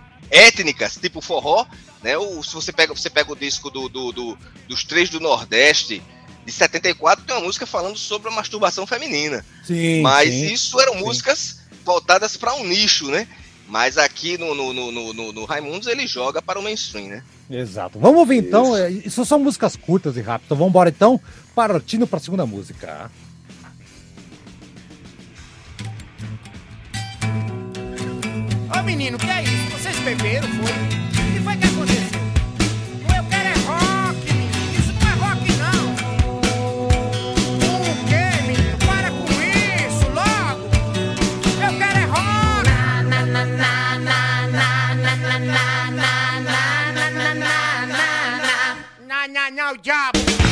étnicas, 0.47 0.95
tipo 0.97 1.21
forró, 1.21 1.65
né? 2.01 2.17
O, 2.17 2.41
se 2.43 2.53
você 2.53 2.71
pega, 2.71 2.93
você 2.95 3.09
pega 3.09 3.31
o 3.31 3.35
disco 3.35 3.69
do, 3.69 3.89
do- 3.89 4.11
do- 4.11 4.37
dos 4.67 4.83
três 4.83 5.09
do 5.09 5.19
Nordeste 5.19 6.01
de 6.45 6.51
74, 6.51 7.25
tem 7.25 7.35
uma 7.35 7.45
música 7.45 7.65
falando 7.67 7.97
sobre 7.97 8.29
a 8.29 8.35
masturbação 8.35 8.87
feminina. 8.87 9.45
Sim, 9.63 10.01
Mas 10.01 10.29
sim. 10.29 10.53
isso 10.53 10.79
eram 10.79 10.93
sim. 10.93 10.99
músicas 10.99 11.59
voltadas 11.85 12.35
para 12.37 12.53
um 12.55 12.63
nicho, 12.65 13.07
né? 13.11 13.27
Mas 13.67 13.97
aqui 13.97 14.37
no, 14.37 14.53
no, 14.55 14.73
no, 14.73 15.13
no, 15.13 15.33
no- 15.33 15.45
Raimundos 15.45 15.87
ele 15.87 16.05
joga 16.07 16.41
para 16.41 16.59
o 16.59 16.63
mainstream, 16.63 17.07
né? 17.07 17.23
Exato. 17.49 17.99
Vamos 17.99 18.19
ouvir 18.19 18.37
então. 18.37 18.75
é, 18.75 18.89
Isso 18.89 19.23
são 19.25 19.39
músicas 19.39 19.75
curtas 19.75 20.15
e 20.17 20.21
rápidas. 20.21 20.45
Então 20.47 20.57
vamos 20.57 20.71
embora 20.71 20.89
então, 20.89 21.19
partindo 21.55 22.07
para 22.07 22.17
a 22.17 22.21
segunda 22.21 22.45
música. 22.45 23.11
Ô 28.77 28.83
menino, 28.83 29.17
que 29.17 29.29
é 29.29 29.43
isso? 29.43 29.71
Vocês 29.71 29.97
beberam, 29.99 30.47
foi? 30.47 30.71
O 30.71 31.33
que 31.33 31.39
foi 31.43 31.57
que 31.57 31.65
aconteceu? 31.65 32.21
Eu 33.15 33.23
quero 33.29 33.49
é 33.49 33.53
rock, 33.65 34.33
menino. 34.33 34.79
Isso 34.79 34.93
não 34.93 35.01
é 35.07 35.13
rock, 35.15 35.51
não. 35.57 35.81
O 37.67 37.95
quê, 38.07 38.25
menino? 38.47 38.77
Para 38.85 39.09
com 39.11 39.31
isso, 39.41 40.05
logo. 40.09 40.63
Eu 41.61 41.71
quero 41.77 41.99
é 41.99 42.05
rock. 42.05 42.69
Na, 42.69 43.25
na, 43.25 43.25
na, 43.25 43.45
na, 43.45 44.19
na, 44.47 44.95
na, 44.95 45.15
na, 45.15 45.39
na, 45.39 45.39
na, 45.39 45.91
na, 45.91 46.11
na, 46.41 46.61
na, 46.91 47.05
na, 47.11 47.33
na, 47.35 47.55
na. 47.85 48.55
Na, 49.07 49.27
na, 49.27 49.51
na, 49.51 49.71
o 49.71 49.77
diabo. 49.77 50.50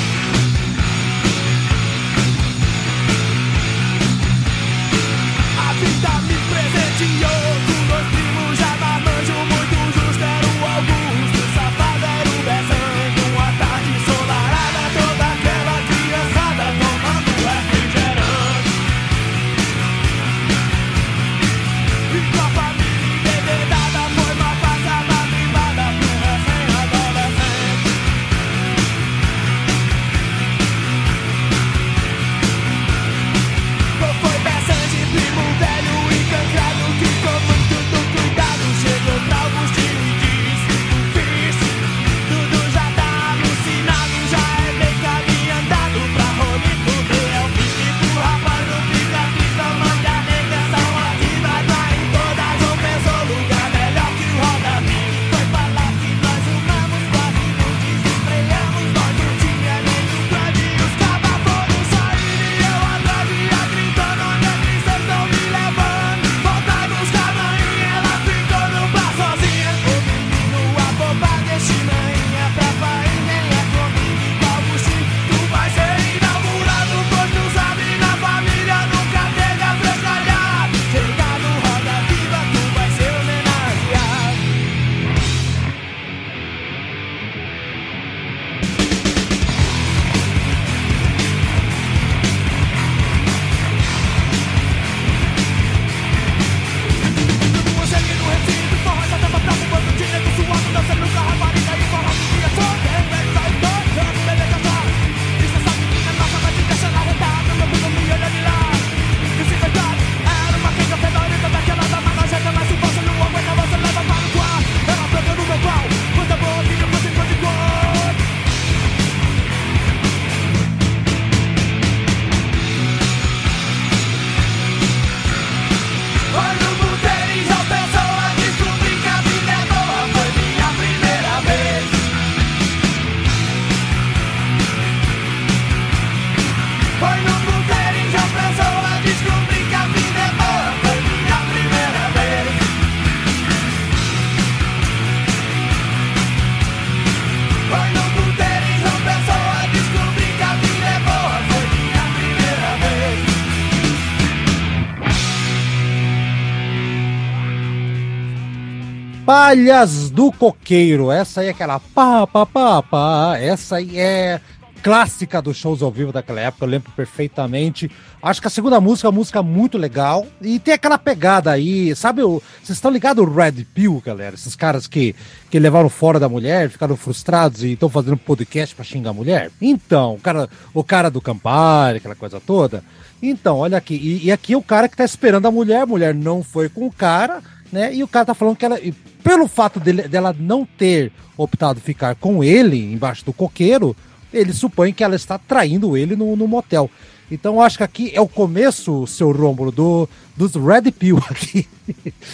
Palhas 159.49 160.11
do 160.11 160.31
Coqueiro. 160.31 161.11
Essa 161.11 161.41
aí 161.41 161.47
é 161.47 161.49
aquela 161.49 161.79
pá, 161.79 162.27
pá, 162.27 162.45
pá, 162.45 162.83
pá. 162.83 163.35
Essa 163.39 163.77
aí 163.77 163.97
é 163.97 164.39
clássica 164.83 165.41
dos 165.41 165.57
shows 165.57 165.81
ao 165.81 165.91
vivo 165.91 166.11
daquela 166.11 166.39
época, 166.39 166.65
eu 166.65 166.69
lembro 166.69 166.91
perfeitamente. 166.91 167.89
Acho 168.21 168.39
que 168.41 168.45
a 168.47 168.51
segunda 168.51 168.79
música 168.79 169.07
é 169.07 169.09
uma 169.09 169.17
música 169.17 169.41
muito 169.41 169.75
legal. 169.75 170.27
E 170.39 170.59
tem 170.59 170.75
aquela 170.75 170.99
pegada 170.99 171.49
aí, 171.51 171.95
sabe? 171.95 172.21
o- 172.21 172.39
Vocês 172.61 172.77
estão 172.77 172.91
ligados 172.91 173.25
ao 173.25 173.33
Red 173.33 173.65
Pill, 173.73 173.99
galera? 174.05 174.35
Esses 174.35 174.55
caras 174.55 174.85
que, 174.85 175.15
que 175.49 175.57
levaram 175.57 175.89
fora 175.89 176.19
da 176.19 176.29
mulher, 176.29 176.69
ficaram 176.69 176.95
frustrados 176.95 177.63
e 177.63 177.71
estão 177.71 177.89
fazendo 177.89 178.17
podcast 178.17 178.75
pra 178.75 178.85
xingar 178.85 179.09
a 179.09 179.13
mulher? 179.13 179.49
Então, 179.59 180.13
o 180.13 180.19
cara, 180.19 180.47
o 180.75 180.83
cara 180.83 181.09
do 181.09 181.19
Campari, 181.19 181.97
aquela 181.97 182.13
coisa 182.15 182.39
toda. 182.39 182.83
Então, 183.19 183.57
olha 183.57 183.79
aqui. 183.79 183.95
E, 183.95 184.27
e 184.27 184.31
aqui 184.31 184.53
é 184.53 184.57
o 184.57 184.61
cara 184.61 184.87
que 184.87 184.95
tá 184.95 185.03
esperando 185.03 185.47
a 185.47 185.51
mulher, 185.51 185.81
a 185.81 185.85
mulher 185.87 186.13
não 186.13 186.43
foi 186.43 186.69
com 186.69 186.85
o 186.85 186.91
cara, 186.91 187.41
né? 187.71 187.93
E 187.93 188.03
o 188.03 188.07
cara 188.07 188.27
tá 188.27 188.33
falando 188.33 188.57
que 188.57 188.65
ela. 188.65 188.79
pelo 189.23 189.47
fato 189.47 189.79
dele- 189.79 190.07
dela 190.07 190.35
não 190.37 190.65
ter 190.65 191.11
optado 191.37 191.79
ficar 191.79 192.15
com 192.15 192.43
ele 192.43 192.93
embaixo 192.93 193.25
do 193.25 193.33
coqueiro, 193.33 193.95
ele 194.33 194.53
supõe 194.53 194.93
que 194.93 195.03
ela 195.03 195.15
está 195.15 195.37
traindo 195.37 195.95
ele 195.95 196.15
no, 196.15 196.35
no 196.35 196.47
motel. 196.47 196.89
Então 197.31 197.55
eu 197.55 197.61
acho 197.61 197.77
que 197.77 197.83
aqui 197.83 198.11
é 198.13 198.19
o 198.19 198.27
começo, 198.27 199.05
seu 199.05 199.31
Rômulo, 199.31 199.71
do, 199.71 200.09
dos 200.35 200.55
Red 200.55 200.91
Pill 200.91 201.17
aqui. 201.29 201.67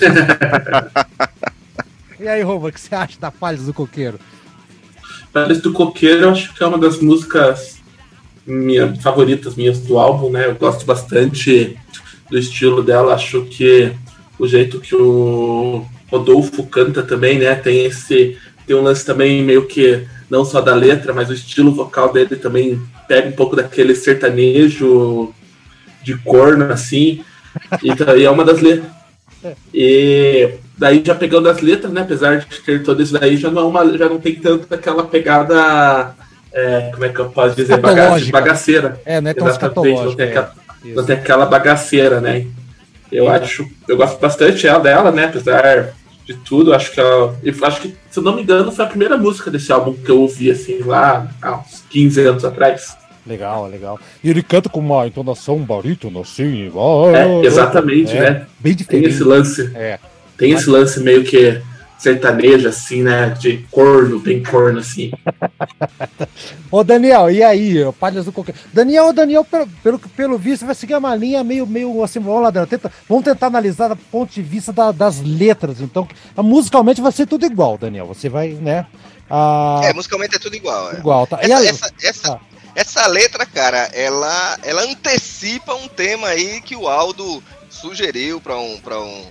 e 2.19 2.27
aí, 2.27 2.41
Rômulo, 2.41 2.69
o 2.69 2.71
que 2.71 2.79
você 2.79 2.95
acha 2.95 3.19
da 3.19 3.31
Palhas 3.31 3.65
do 3.65 3.73
Coqueiro? 3.73 4.19
Palhas 5.33 5.61
do 5.61 5.73
Coqueiro, 5.73 6.23
eu 6.23 6.29
acho 6.31 6.53
que 6.53 6.63
é 6.63 6.67
uma 6.67 6.77
das 6.77 6.99
músicas 6.99 7.75
minha, 8.47 8.95
favoritas 9.01 9.55
minhas 9.55 9.79
do 9.79 9.99
álbum, 9.99 10.29
né? 10.29 10.47
Eu 10.47 10.55
gosto 10.55 10.85
bastante 10.85 11.77
do 12.29 12.37
estilo 12.37 12.81
dela, 12.81 13.13
acho 13.13 13.43
que 13.45 13.91
o 14.39 14.47
jeito 14.47 14.79
que 14.79 14.95
o 14.95 15.85
Rodolfo 16.11 16.63
canta 16.63 17.03
também, 17.03 17.39
né? 17.39 17.55
Tem 17.55 17.85
esse. 17.85 18.37
Tem 18.65 18.75
um 18.75 18.81
lance 18.81 19.05
também 19.05 19.43
meio 19.43 19.65
que 19.65 20.05
não 20.29 20.43
só 20.43 20.59
da 20.59 20.73
letra, 20.73 21.13
mas 21.13 21.29
o 21.29 21.33
estilo 21.33 21.71
vocal 21.73 22.11
dele 22.11 22.35
também 22.35 22.81
pega 23.07 23.29
um 23.29 23.33
pouco 23.33 23.55
daquele 23.55 23.95
sertanejo 23.95 25.33
de 26.01 26.17
corno, 26.17 26.71
assim. 26.71 27.23
Então, 27.83 28.17
e 28.17 28.25
é 28.25 28.29
uma 28.29 28.43
das 28.43 28.61
letras. 28.61 28.89
E 29.73 30.55
daí 30.77 31.03
já 31.05 31.13
pegando 31.13 31.49
as 31.49 31.61
letras, 31.61 31.91
né? 31.91 32.01
Apesar 32.01 32.39
de 32.39 32.45
ter 32.61 32.83
tudo 32.83 33.01
isso 33.01 33.13
daí, 33.13 33.37
já 33.37 33.51
não, 33.51 33.61
é 33.61 33.65
uma, 33.65 33.97
já 33.97 34.09
não 34.09 34.19
tem 34.19 34.35
tanto 34.35 34.73
aquela 34.73 35.03
pegada. 35.03 36.15
é, 36.51 36.89
como 36.91 37.05
é 37.05 37.09
que 37.09 37.19
eu 37.19 37.29
posso 37.29 37.55
dizer? 37.55 37.77
Bagaceira. 38.31 38.99
É, 39.05 39.21
não 39.21 39.29
é 39.29 39.33
tão 39.33 39.47
Exatamente, 39.47 40.01
não 40.01 40.15
tem, 40.15 40.25
é. 40.25 40.29
aquela, 40.29 40.53
Isso. 40.83 40.95
não 40.95 41.05
tem 41.05 41.15
aquela 41.15 41.45
bagaceira, 41.45 42.19
né? 42.19 42.47
Eu 43.11 43.29
acho. 43.29 43.67
Eu 43.87 43.97
gosto 43.97 44.19
bastante 44.19 44.67
ela, 44.67 44.79
dela, 44.79 45.11
né? 45.11 45.25
Apesar 45.25 45.93
de 46.25 46.33
tudo, 46.33 46.73
acho 46.73 46.91
que 46.91 46.99
ela. 46.99 47.37
Eu 47.43 47.53
acho 47.63 47.81
que, 47.81 47.95
se 48.09 48.19
eu 48.19 48.23
não 48.23 48.35
me 48.35 48.41
engano, 48.41 48.71
foi 48.71 48.85
a 48.85 48.87
primeira 48.87 49.17
música 49.17 49.51
desse 49.51 49.71
álbum 49.71 49.93
que 49.93 50.09
eu 50.09 50.21
ouvi, 50.21 50.49
assim, 50.51 50.79
lá 50.79 51.29
há 51.41 51.57
uns 51.57 51.83
15 51.89 52.21
anos 52.21 52.45
atrás. 52.45 52.97
Legal, 53.25 53.67
legal. 53.67 53.99
E 54.23 54.29
ele 54.29 54.43
canta 54.43 54.69
com 54.69 54.79
uma 54.79 55.07
entonação 55.07 55.57
barítono, 55.57 56.21
assim. 56.21 56.71
É, 57.13 57.45
exatamente, 57.45 58.15
É, 58.15 58.19
né? 58.19 58.47
Bem 58.59 58.75
Tem 58.75 58.75
diferente. 58.75 59.09
esse 59.09 59.23
lance. 59.23 59.71
É. 59.73 59.99
Tem 60.37 60.51
esse 60.51 60.69
lance 60.69 60.99
meio 60.99 61.23
que 61.23 61.59
sertanejo, 62.05 62.67
assim, 62.69 63.01
né? 63.01 63.29
De 63.39 63.57
corno, 63.71 64.19
bem 64.19 64.43
corno, 64.43 64.79
assim. 64.79 65.11
Ô, 66.69 66.83
Daniel, 66.83 67.31
e 67.31 67.43
aí, 67.43 67.77
Palhas 67.99 68.25
do 68.25 68.31
Coqueiro? 68.31 68.59
Daniel, 68.71 69.11
Daniel, 69.11 69.43
pelo, 69.43 69.67
pelo, 69.83 69.99
pelo 69.99 70.37
visto, 70.37 70.65
vai 70.65 70.75
seguir 70.75 70.95
uma 70.95 71.15
linha 71.15 71.43
meio, 71.43 71.65
meio 71.65 72.03
assim, 72.03 72.19
vamos 72.19 72.43
lá, 72.43 72.49
Daniel, 72.51 72.67
tenta, 72.67 72.91
vamos 73.09 73.23
tentar 73.23 73.47
analisar 73.47 73.87
do 73.89 73.95
ponto 73.95 74.31
de 74.31 74.41
vista 74.41 74.71
da- 74.71 74.91
das 74.91 75.19
letras, 75.21 75.81
então, 75.81 76.07
musicalmente 76.37 77.01
vai 77.01 77.11
ser 77.11 77.25
tudo 77.25 77.45
igual, 77.45 77.77
Daniel, 77.77 78.05
você 78.05 78.29
vai, 78.29 78.49
né, 78.49 78.85
a, 79.29 79.81
É, 79.83 79.93
musicalmente 79.93 80.35
é 80.35 80.39
tudo 80.39 80.55
igual. 80.55 80.91
é. 80.91 80.97
igual, 80.97 81.25
tá? 81.25 81.39
E 81.41 81.45
Essa, 81.51 81.57
aí- 81.57 81.67
essa, 81.67 81.91
essa, 82.03 82.33
Ah. 82.33 82.39
essa 82.75 83.07
letra, 83.07 83.45
cara, 83.45 83.89
ela, 83.93 84.57
ela 84.63 84.83
antecipa 84.83 85.73
um 85.73 85.87
tema 85.87 86.27
aí 86.27 86.61
que 86.61 86.75
o 86.75 86.87
Aldo 86.87 87.41
sugeriu 87.69 88.39
para 88.39 88.57
um, 88.57 88.77
para 88.79 88.99
um 89.01 89.23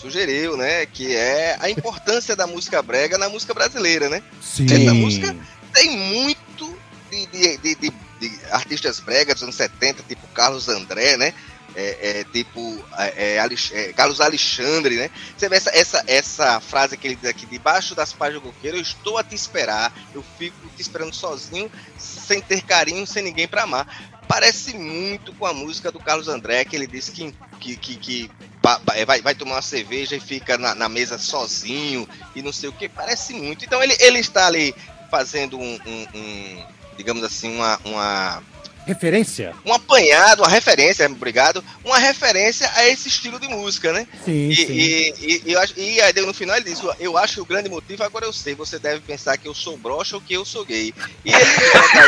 sugeriu, 0.00 0.56
né, 0.56 0.86
que 0.86 1.14
é 1.14 1.56
a 1.60 1.68
importância 1.70 2.34
da 2.36 2.46
música 2.46 2.80
brega 2.82 3.18
na 3.18 3.28
música 3.28 3.52
brasileira, 3.54 4.08
né? 4.08 4.22
sim, 4.40 4.66
essa 4.72 4.94
música- 4.94 5.36
Tem 5.72 5.96
muito 5.96 6.78
de, 7.10 7.26
de, 7.26 7.56
de, 7.58 7.74
de- 7.74 7.92
de 8.20 8.40
artistas 8.50 8.98
bregas 9.00 9.34
dos 9.34 9.42
anos 9.44 9.54
70, 9.56 10.02
tipo 10.08 10.26
Carlos 10.28 10.68
André, 10.68 11.16
né? 11.16 11.32
É, 11.76 12.20
é, 12.20 12.24
tipo 12.24 12.84
é, 12.96 13.36
é, 13.36 13.48
é, 13.72 13.92
Carlos 13.92 14.20
Alexandre, 14.20 14.96
né? 14.96 15.10
Você 15.36 15.48
vê 15.48 15.56
essa, 15.56 15.70
essa, 15.76 16.02
essa 16.06 16.60
frase 16.60 16.96
que 16.96 17.06
ele 17.06 17.14
diz 17.14 17.28
aqui, 17.30 17.46
debaixo 17.46 17.94
das 17.94 18.12
páginas 18.12 18.42
do 18.42 18.50
coqueiro, 18.52 18.78
eu 18.78 18.82
estou 18.82 19.18
a 19.18 19.22
te 19.22 19.34
esperar, 19.36 19.92
eu 20.14 20.24
fico 20.38 20.56
te 20.74 20.82
esperando 20.82 21.14
sozinho, 21.14 21.70
sem 21.96 22.40
ter 22.40 22.62
carinho, 22.62 23.06
sem 23.06 23.22
ninguém 23.22 23.46
para 23.46 23.62
amar. 23.62 23.86
Parece 24.26 24.76
muito 24.76 25.32
com 25.34 25.46
a 25.46 25.52
música 25.54 25.92
do 25.92 26.00
Carlos 26.00 26.26
André, 26.28 26.64
que 26.64 26.74
ele 26.74 26.86
disse 26.86 27.12
que, 27.12 27.32
que, 27.60 27.76
que, 27.76 27.96
que 27.96 28.30
vai, 28.76 29.22
vai 29.22 29.34
tomar 29.34 29.54
uma 29.56 29.62
cerveja 29.62 30.16
e 30.16 30.20
fica 30.20 30.58
na, 30.58 30.74
na 30.74 30.88
mesa 30.88 31.16
sozinho 31.18 32.06
e 32.34 32.42
não 32.42 32.52
sei 32.52 32.68
o 32.68 32.72
que. 32.72 32.88
Parece 32.88 33.32
muito. 33.34 33.64
Então 33.64 33.82
ele, 33.82 33.96
ele 34.00 34.18
está 34.18 34.46
ali 34.46 34.74
fazendo 35.10 35.58
um, 35.58 35.78
um- 35.86 36.06
um, 36.14 36.64
digamos 36.96 37.22
assim, 37.24 37.48
uma, 37.54 37.78
uma, 37.84 38.42
referência? 38.88 39.54
um 39.64 39.72
apanhado, 39.72 40.42
uma 40.42 40.48
referência, 40.48 41.06
obrigado, 41.06 41.62
uma 41.84 41.98
referência 41.98 42.68
a 42.74 42.88
esse 42.88 43.08
estilo 43.08 43.38
de 43.38 43.46
música, 43.48 43.92
né? 43.92 44.06
Sim, 44.24 44.48
E, 44.48 44.56
sim. 44.56 44.72
e, 44.72 45.14
e, 45.20 45.42
e 45.46 45.52
eu 45.52 45.60
acho- 45.60 45.74
e 45.78 46.00
aí 46.00 46.12
no 46.14 46.32
final 46.34 46.56
ele 46.56 46.64
diz, 46.64 46.80
eu 46.98 47.16
acho 47.18 47.34
que 47.34 47.40
o 47.40 47.44
grande 47.46 47.68
motivo, 47.68 48.02
agora 48.02 48.24
eu 48.24 48.32
sei, 48.32 48.54
você 48.54 48.78
deve 48.78 49.00
pensar 49.00 49.36
que 49.36 49.46
eu 49.46 49.54
sou 49.54 49.76
broxa 49.76 50.16
ou 50.16 50.22
que 50.22 50.34
eu 50.34 50.44
sou 50.44 50.64
gay. 50.64 50.92
E 51.24 51.30
ele 51.30 51.44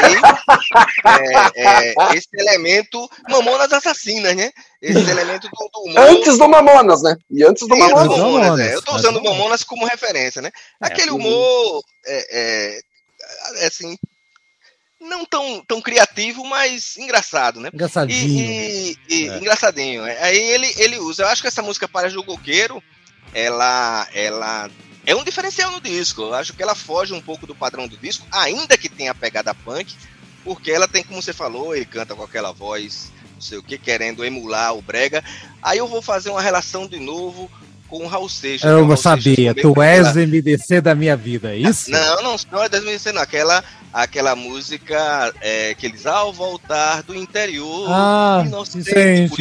aí 0.04 0.20
é, 1.54 1.90
é, 1.90 1.94
esse 2.16 2.28
elemento 2.34 3.08
Mamonas 3.28 3.72
Assassinas, 3.72 4.34
né? 4.34 4.50
Esse 4.82 5.10
elemento 5.10 5.48
do, 5.48 5.68
do 5.72 5.80
humor. 5.90 6.08
Antes 6.08 6.38
do 6.38 6.48
Mamonas, 6.48 7.02
né? 7.02 7.14
E 7.30 7.44
antes 7.44 7.68
do 7.68 7.74
Sim, 7.74 7.82
antes 7.82 7.94
do 7.94 7.96
Mamonas. 7.96 8.18
Mamonas. 8.18 8.48
Mamonas, 8.48 8.66
é. 8.66 8.74
Eu 8.74 8.82
tô 8.82 8.94
usando 8.96 9.14
Mamonas. 9.16 9.36
Mamonas 9.38 9.64
como 9.64 9.86
referência, 9.86 10.40
né? 10.40 10.50
É, 10.82 10.86
Aquele 10.86 11.10
humor, 11.10 11.82
é, 12.06 12.80
é, 13.60 13.66
assim, 13.66 13.98
não 15.00 15.24
tão, 15.24 15.62
tão 15.66 15.80
criativo, 15.80 16.44
mas 16.44 16.96
engraçado, 16.98 17.58
né? 17.60 17.70
Engraçadinho. 17.72 18.18
E, 18.40 18.98
e- 19.08 19.14
e- 19.24 19.28
É. 19.28 19.38
engraçadinho. 19.38 20.04
é. 20.04 20.22
Aí 20.22 20.36
ele, 20.38 20.72
ele 20.76 20.98
usa. 20.98 21.22
Eu 21.22 21.28
acho 21.28 21.40
que 21.42 21.48
essa 21.48 21.62
música 21.62 21.88
Para 21.88 22.10
do 22.10 22.22
Coqueiro, 22.22 22.82
ela, 23.34 24.06
ela 24.12 24.70
é 25.06 25.14
um 25.14 25.24
diferencial 25.24 25.70
no 25.72 25.80
disco. 25.80 26.22
Eu 26.22 26.34
acho 26.34 26.52
que 26.52 26.62
ela 26.62 26.74
foge 26.74 27.12
um 27.12 27.20
pouco 27.20 27.46
do 27.46 27.54
padrão 27.54 27.88
do 27.88 27.96
disco, 27.96 28.26
ainda 28.30 28.76
que 28.76 28.88
tenha 28.88 29.12
a 29.12 29.14
pegada 29.14 29.54
punk, 29.54 29.94
porque 30.44 30.70
ela 30.70 30.86
tem, 30.88 31.02
como 31.02 31.20
você 31.22 31.32
falou, 31.32 31.74
ele 31.74 31.84
canta 31.86 32.14
com 32.14 32.22
aquela 32.22 32.52
voz, 32.52 33.10
não 33.34 33.40
sei 33.40 33.58
o 33.58 33.62
que, 33.62 33.78
querendo 33.78 34.24
emular 34.24 34.74
o 34.74 34.82
Brega. 34.82 35.24
Aí 35.62 35.78
eu 35.78 35.88
vou 35.88 36.02
fazer 36.02 36.30
uma 36.30 36.42
relação 36.42 36.86
de 36.86 36.98
novo 36.98 37.50
com 37.88 38.04
o 38.04 38.06
Raul 38.06 38.28
Seixas. 38.28 38.70
Eu 38.70 38.84
O 38.84 38.86
não 38.86 38.96
sabia, 38.96 39.54
tu 39.54 39.80
és 39.82 40.06
aquela- 40.06 40.26
MDC 40.26 40.80
da 40.80 40.94
minha 40.94 41.16
vida, 41.16 41.52
é 41.54 41.58
isso? 41.58 41.90
não, 41.90 42.22
não, 42.22 42.36
não 42.52 42.62
é 42.62 42.68
2016, 42.68 43.14
não. 43.14 43.22
Aquela, 43.22 43.64
aquela 43.92 44.36
música 44.36 45.32
é, 45.40 45.74
que 45.74 45.86
eles, 45.86 46.06
ao 46.06 46.32
voltar 46.32 47.02
do 47.02 47.14
interior, 47.14 47.86
Ah, 47.90 48.42
inocente, 48.46 48.84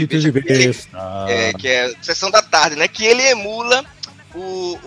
de 0.07 0.31
que- 0.31 0.41
besta. 0.41 0.97
é, 1.27 1.53
que 1.53 1.67
é 1.67 1.93
Sessão 2.01 2.31
da 2.31 2.41
Tarde, 2.41 2.75
né? 2.75 2.87
Que 2.87 3.05
ele 3.05 3.21
emula 3.23 3.83
o, 4.35 4.77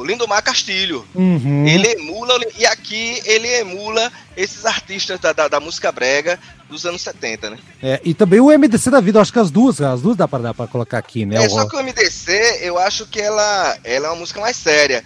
o 0.00 0.04
Lindomar 0.04 0.42
Castilho. 0.42 1.06
Uhum. 1.14 1.66
Ele 1.66 1.88
emula, 1.92 2.38
e 2.58 2.66
aqui 2.66 3.20
ele 3.24 3.48
emula 3.60 4.10
esses 4.36 4.64
artistas 4.64 5.18
da, 5.20 5.32
da, 5.32 5.48
da 5.48 5.60
música 5.60 5.90
brega 5.92 6.38
dos 6.68 6.84
anos 6.84 7.00
70, 7.02 7.50
né? 7.50 7.58
É, 7.82 8.00
e 8.04 8.12
também 8.14 8.40
o 8.40 8.50
MDC 8.50 8.90
da 8.90 9.00
vida, 9.00 9.18
eu 9.18 9.22
acho 9.22 9.32
que 9.32 9.38
as 9.38 9.50
duas, 9.50 9.80
as 9.80 10.00
duas 10.02 10.16
dá 10.16 10.26
pra, 10.26 10.38
dá 10.38 10.54
pra 10.54 10.66
colocar 10.66 10.98
aqui, 10.98 11.24
né? 11.24 11.36
É, 11.36 11.46
o- 11.46 11.50
só 11.50 11.68
que 11.68 11.76
o 11.76 11.80
MDC, 11.82 12.58
eu 12.62 12.76
acho 12.78 13.06
que 13.06 13.20
ela, 13.20 13.78
ela 13.84 14.06
é 14.08 14.10
uma 14.10 14.16
música 14.16 14.40
mais 14.40 14.56
séria. 14.56 15.04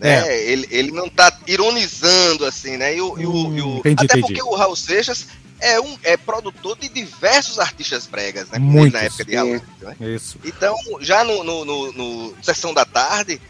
Né? 0.00 0.28
É. 0.28 0.50
Ele, 0.50 0.66
ele 0.70 0.90
não 0.90 1.08
tá 1.08 1.30
ironizando, 1.46 2.44
assim, 2.46 2.76
né? 2.76 2.96
E 2.96 3.00
o, 3.02 3.18
e 3.18 3.26
o- 3.26 3.56
e 3.56 3.60
o- 3.62 3.66
Hum, 3.66 3.78
entendi, 3.78 4.04
até 4.04 4.18
entendi. 4.18 4.34
porque 4.34 4.42
o 4.42 4.54
Raul 4.56 4.74
Seixas 4.74 5.26
é, 5.60 5.78
um, 5.78 5.98
é 6.02 6.16
produtor 6.16 6.76
de 6.78 6.88
diversos 6.88 7.58
artistas 7.58 8.06
bregas, 8.06 8.44
né? 8.48 8.58
Como 8.58 8.70
Muitos. 8.70 8.86
ele 8.86 8.98
na 8.98 9.06
época 9.06 9.24
de 9.26 9.36
Raul 9.36 9.60
né? 9.82 9.96
Isso, 10.14 10.38
Então, 10.44 10.74
já 11.00 11.22
no, 11.22 11.44
no, 11.44 11.64
no- 11.66 11.92
no 11.92 12.34
Sessão 12.42 12.72
da 12.72 12.84
Tarde, 12.86 13.40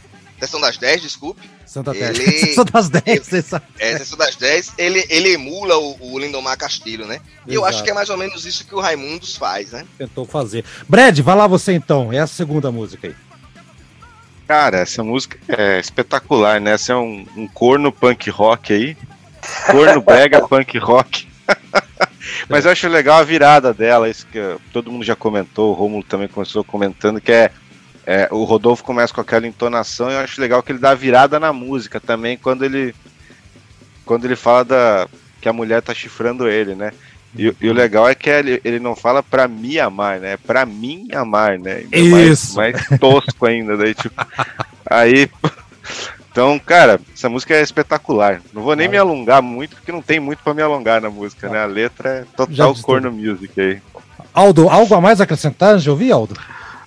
Sessão 0.41 0.61
das 0.61 0.77
10, 0.77 1.03
desculpe, 1.03 1.49
Santa. 1.67 1.95
Ele- 1.95 2.53
São 2.55 2.65
das 2.65 2.89
10, 2.89 3.25
você 3.27 3.43
sabe. 3.43 3.65
é, 3.79 3.97
Sessão 3.99 4.19
das 4.19 4.35
10, 4.35 4.73
ele, 4.77 5.07
ele 5.09 5.35
emula 5.35 5.77
o, 5.79 6.15
o 6.15 6.19
Lindomar 6.19 6.59
Castilho, 6.59 7.07
né? 7.07 7.21
E 7.47 7.55
eu 7.55 7.65
acho 7.65 7.85
que 7.85 7.91
é 7.91 7.95
mais 7.95 8.09
ou 8.11 8.17
menos 8.17 8.45
isso 8.45 8.65
que 8.67 8.75
o 8.75 8.81
Raimundos 8.81 9.37
faz, 9.37 9.71
né? 9.71 9.87
Tentou 9.97 10.25
fazer. 10.25 10.65
Brad, 10.89 11.17
vai 11.21 11.37
lá 11.37 11.47
você 11.47 11.73
então, 11.75 12.13
é 12.13 12.19
a 12.19 12.27
segunda 12.27 12.73
música 12.73 13.07
aí. 13.07 13.15
Cara, 14.51 14.79
essa 14.79 15.05
música 15.05 15.39
é 15.47 15.79
espetacular, 15.79 16.61
né? 16.61 16.73
Essa 16.73 16.95
é 16.95 16.97
um, 16.97 17.25
um 17.37 17.47
corno 17.47 17.93
punk 17.93 18.29
rock 18.31 18.73
aí. 18.73 18.97
Corno 19.71 20.03
brega 20.03 20.45
punk 20.49 20.77
rock. 20.77 21.29
Mas 22.51 22.65
eu 22.65 22.73
acho 22.73 22.89
legal 22.89 23.21
a 23.21 23.23
virada 23.23 23.73
dela, 23.73 24.09
isso 24.09 24.27
que 24.27 24.41
todo 24.73 24.91
mundo 24.91 25.05
já 25.05 25.15
comentou, 25.15 25.71
o 25.71 25.73
Romulo 25.73 26.03
também 26.03 26.27
começou 26.27 26.65
comentando, 26.65 27.21
que 27.21 27.31
é 27.31 27.53
é, 28.05 28.27
o 28.33 28.43
Rodolfo 28.43 28.83
começa 28.83 29.15
com 29.15 29.21
aquela 29.21 29.47
entonação 29.47 30.11
e 30.11 30.15
eu 30.15 30.19
acho 30.19 30.41
legal 30.41 30.65
que 30.65 30.73
ele 30.73 30.81
dá 30.81 30.91
a 30.91 30.97
virada 30.97 31.39
na 31.39 31.53
música 31.53 32.01
também 32.01 32.37
quando 32.37 32.65
ele 32.65 32.93
quando 34.05 34.25
ele 34.25 34.35
fala 34.35 34.65
da 34.65 35.09
que 35.41 35.49
a 35.49 35.53
mulher 35.53 35.81
tá 35.81 35.95
chifrando 35.95 36.49
ele, 36.49 36.75
né? 36.75 36.93
E, 37.37 37.55
e 37.61 37.69
o 37.69 37.73
legal 37.73 38.09
é 38.09 38.15
que 38.15 38.29
ele, 38.29 38.61
ele 38.65 38.81
não 38.81 38.97
fala 38.97 39.23
pra 39.23 39.47
me 39.47 39.79
amar, 39.79 40.19
né? 40.19 40.33
É 40.33 40.37
pra 40.37 40.67
mim 40.67 41.09
amar, 41.13 41.59
né? 41.59 41.85
Ainda 41.93 41.97
Isso. 41.97 42.57
Mais, 42.57 42.75
mais 42.75 43.01
tosco 43.01 43.47
ainda, 43.47 43.77
daí 43.77 43.95
tipo. 43.95 44.15
Aí. 44.89 45.31
Então, 46.33 46.59
cara, 46.61 47.01
essa 47.13 47.29
música 47.29 47.55
é 47.55 47.63
espetacular. 47.63 48.41
Não 48.53 48.63
vou 48.63 48.77
nem 48.77 48.89
me 48.89 48.97
alongar 48.97 49.43
muito, 49.43 49.77
porque 49.77 49.91
não 49.91 50.01
tem 50.03 50.21
muito 50.21 50.43
pra 50.43 50.55
me 50.55 50.63
alongar 50.63 51.01
na 51.01 51.11
música, 51.11 51.49
né? 51.49 51.63
A 51.63 51.67
letra 51.67 52.09
é 52.09 52.25
total 52.37 52.75
corno 52.83 53.11
music 53.11 53.61
aí. 53.61 53.83
Aldo, 54.33 54.69
algo 54.69 54.95
a 54.95 55.01
mais 55.01 55.21
acrescentar? 55.21 55.79
Já 55.79 55.91
ouvi, 55.91 56.13
Aldo? 56.13 56.35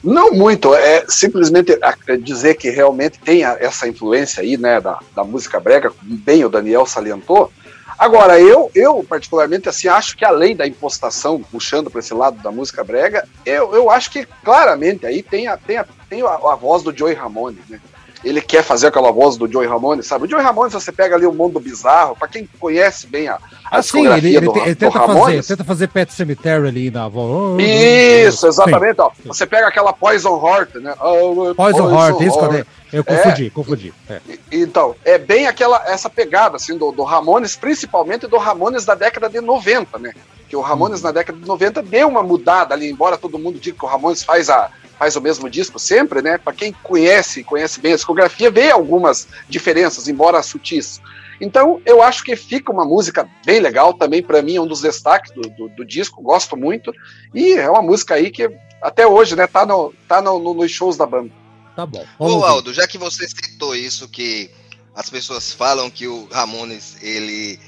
Não 0.03 0.31
muito, 0.31 0.73
é 0.75 1.05
simplesmente 1.07 1.77
a- 1.81 1.95
dizer 2.17 2.55
que 2.55 2.69
realmente 2.69 3.19
tem 3.19 3.43
essa 3.45 3.87
influência 3.87 4.43
aí, 4.43 4.57
né, 4.57 4.81
da, 4.81 4.99
da 5.15 5.23
música 5.23 5.59
brega, 5.61 5.91
como 5.91 6.17
bem 6.17 6.43
o 6.43 6.49
Daniel 6.49 6.85
salientou. 6.85 7.51
Agora, 7.97 8.39
eu, 8.39 8.71
eu 8.73 9.03
particularmente, 9.07 9.69
assim, 9.69 9.87
acho 9.87 10.17
que 10.17 10.25
além 10.25 10.55
da 10.55 10.67
impostação, 10.67 11.41
puxando 11.41 11.89
para 11.89 11.99
esse 11.99 12.13
lado 12.13 12.41
da 12.41 12.51
música 12.51 12.83
brega, 12.83 13.27
eu, 13.45 13.73
eu 13.73 13.89
acho 13.89 14.11
que 14.11 14.25
claramente 14.43 15.05
aí 15.05 15.21
tem 15.21 15.47
a, 15.47 15.57
tem 15.57 15.77
a, 15.77 15.85
tem 16.09 16.21
a, 16.21 16.33
a 16.33 16.55
voz 16.55 16.83
do 16.83 16.95
Joey 16.95 17.13
Ramone, 17.13 17.59
né? 17.69 17.79
Ele 18.23 18.39
quer 18.39 18.63
fazer 18.63 18.87
aquela 18.87 19.11
voz 19.11 19.35
do 19.35 19.51
Joey 19.51 19.67
Ramone, 19.67 20.01
sabe? 20.01 20.25
O 20.25 20.29
Joey 20.29 20.41
Ramone, 20.41 20.71
se 20.71 20.75
você 20.75 20.93
pega 20.93 21.15
ali 21.15 21.25
o 21.25 21.33
mundo 21.33 21.59
bizarro, 21.59 22.15
para 22.15 22.29
quem 22.29 22.47
conhece 22.57 23.05
bem 23.05 23.27
a, 23.27 23.37
a 23.69 23.79
Assim, 23.79 24.07
ele, 24.07 24.37
ele, 24.37 24.45
do, 24.45 24.57
ele 24.59 24.75
tenta, 24.75 24.97
fazer, 24.97 25.43
tenta 25.43 25.63
fazer 25.65 25.87
Pet 25.89 26.13
Cemetery 26.13 26.67
ali 26.69 26.89
na 26.89 27.09
voz. 27.09 27.61
Isso, 27.61 28.47
exatamente. 28.47 29.01
Ó. 29.01 29.11
Você 29.25 29.45
pega 29.45 29.67
aquela 29.67 29.91
Poison 29.91 30.41
Heart, 30.41 30.75
né? 30.75 30.95
Oh, 31.01 31.53
Poison 31.53 31.93
Heart, 31.93 32.21
isso 32.21 32.39
que 32.39 32.45
eu, 32.45 32.53
Heart. 32.53 32.67
Eu 32.93 33.03
confundi, 33.03 33.49
confundi. 33.49 33.93
É. 34.09 34.21
Então, 34.51 34.95
é 35.03 35.17
bem 35.17 35.47
aquela 35.47 35.83
essa 35.87 36.09
pegada 36.09 36.55
assim 36.55 36.77
do, 36.77 36.91
do 36.91 37.03
Ramones, 37.03 37.55
principalmente 37.55 38.27
do 38.27 38.37
Ramones 38.37 38.85
da 38.85 38.95
década 38.95 39.27
de 39.29 39.41
90, 39.41 39.97
né? 39.99 40.13
Que 40.47 40.55
o 40.55 40.61
Ramones 40.61 40.99
Uhum. 40.99 41.07
na 41.07 41.11
década 41.11 41.37
de 41.39 41.47
90 41.47 41.81
deu 41.81 42.07
uma 42.07 42.21
mudada 42.23 42.73
ali, 42.75 42.89
embora 42.89 43.17
todo 43.17 43.39
mundo 43.39 43.59
diga 43.59 43.77
que 43.77 43.85
o 43.85 43.87
Ramones 43.87 44.23
faz 44.23 44.49
a 44.49 44.69
faz 44.99 45.15
o 45.15 45.21
mesmo 45.21 45.49
disco 45.49 45.79
sempre, 45.79 46.21
né? 46.21 46.37
Para 46.37 46.53
quem 46.53 46.71
conhece, 46.83 47.43
conhece 47.43 47.81
bem 47.81 47.93
a 47.93 47.95
discografia, 47.95 48.51
vê 48.51 48.69
algumas 48.69 49.27
diferenças, 49.49 50.07
embora 50.07 50.41
sutis. 50.43 51.01
Então, 51.41 51.81
eu 51.85 52.01
acho 52.01 52.23
que 52.23 52.35
fica 52.35 52.71
uma 52.71 52.85
música 52.85 53.27
bem 53.43 53.59
legal, 53.59 53.93
também 53.95 54.21
para 54.21 54.41
mim 54.43 54.55
é 54.55 54.61
um 54.61 54.67
dos 54.67 54.81
destaques 54.81 55.31
do, 55.33 55.41
do, 55.41 55.67
do 55.69 55.83
disco, 55.83 56.21
gosto 56.21 56.55
muito. 56.55 56.93
E 57.33 57.53
é 57.53 57.67
uma 57.69 57.81
música 57.81 58.13
aí 58.13 58.29
que 58.29 58.49
até 58.81 59.05
hoje, 59.05 59.35
né, 59.35 59.47
tá, 59.47 59.65
no, 59.65 59.91
tá 60.07 60.21
no, 60.21 60.37
no- 60.39 60.53
nos 60.53 60.71
shows 60.71 60.95
da 60.95 61.05
banda. 61.07 61.31
Tá 61.75 61.85
bom. 61.85 62.05
vamos 62.19 62.43
Ô. 62.43 62.45
Aldo, 62.45 62.73
já 62.73 62.87
que 62.87 62.97
você 62.97 63.27
citou 63.27 63.75
isso, 63.75 64.07
que 64.07 64.49
as 64.95 65.09
pessoas 65.09 65.51
falam 65.51 65.89
que 65.89 66.07
o 66.07 66.27
Ramones 66.31 66.97
ele, 67.01 67.59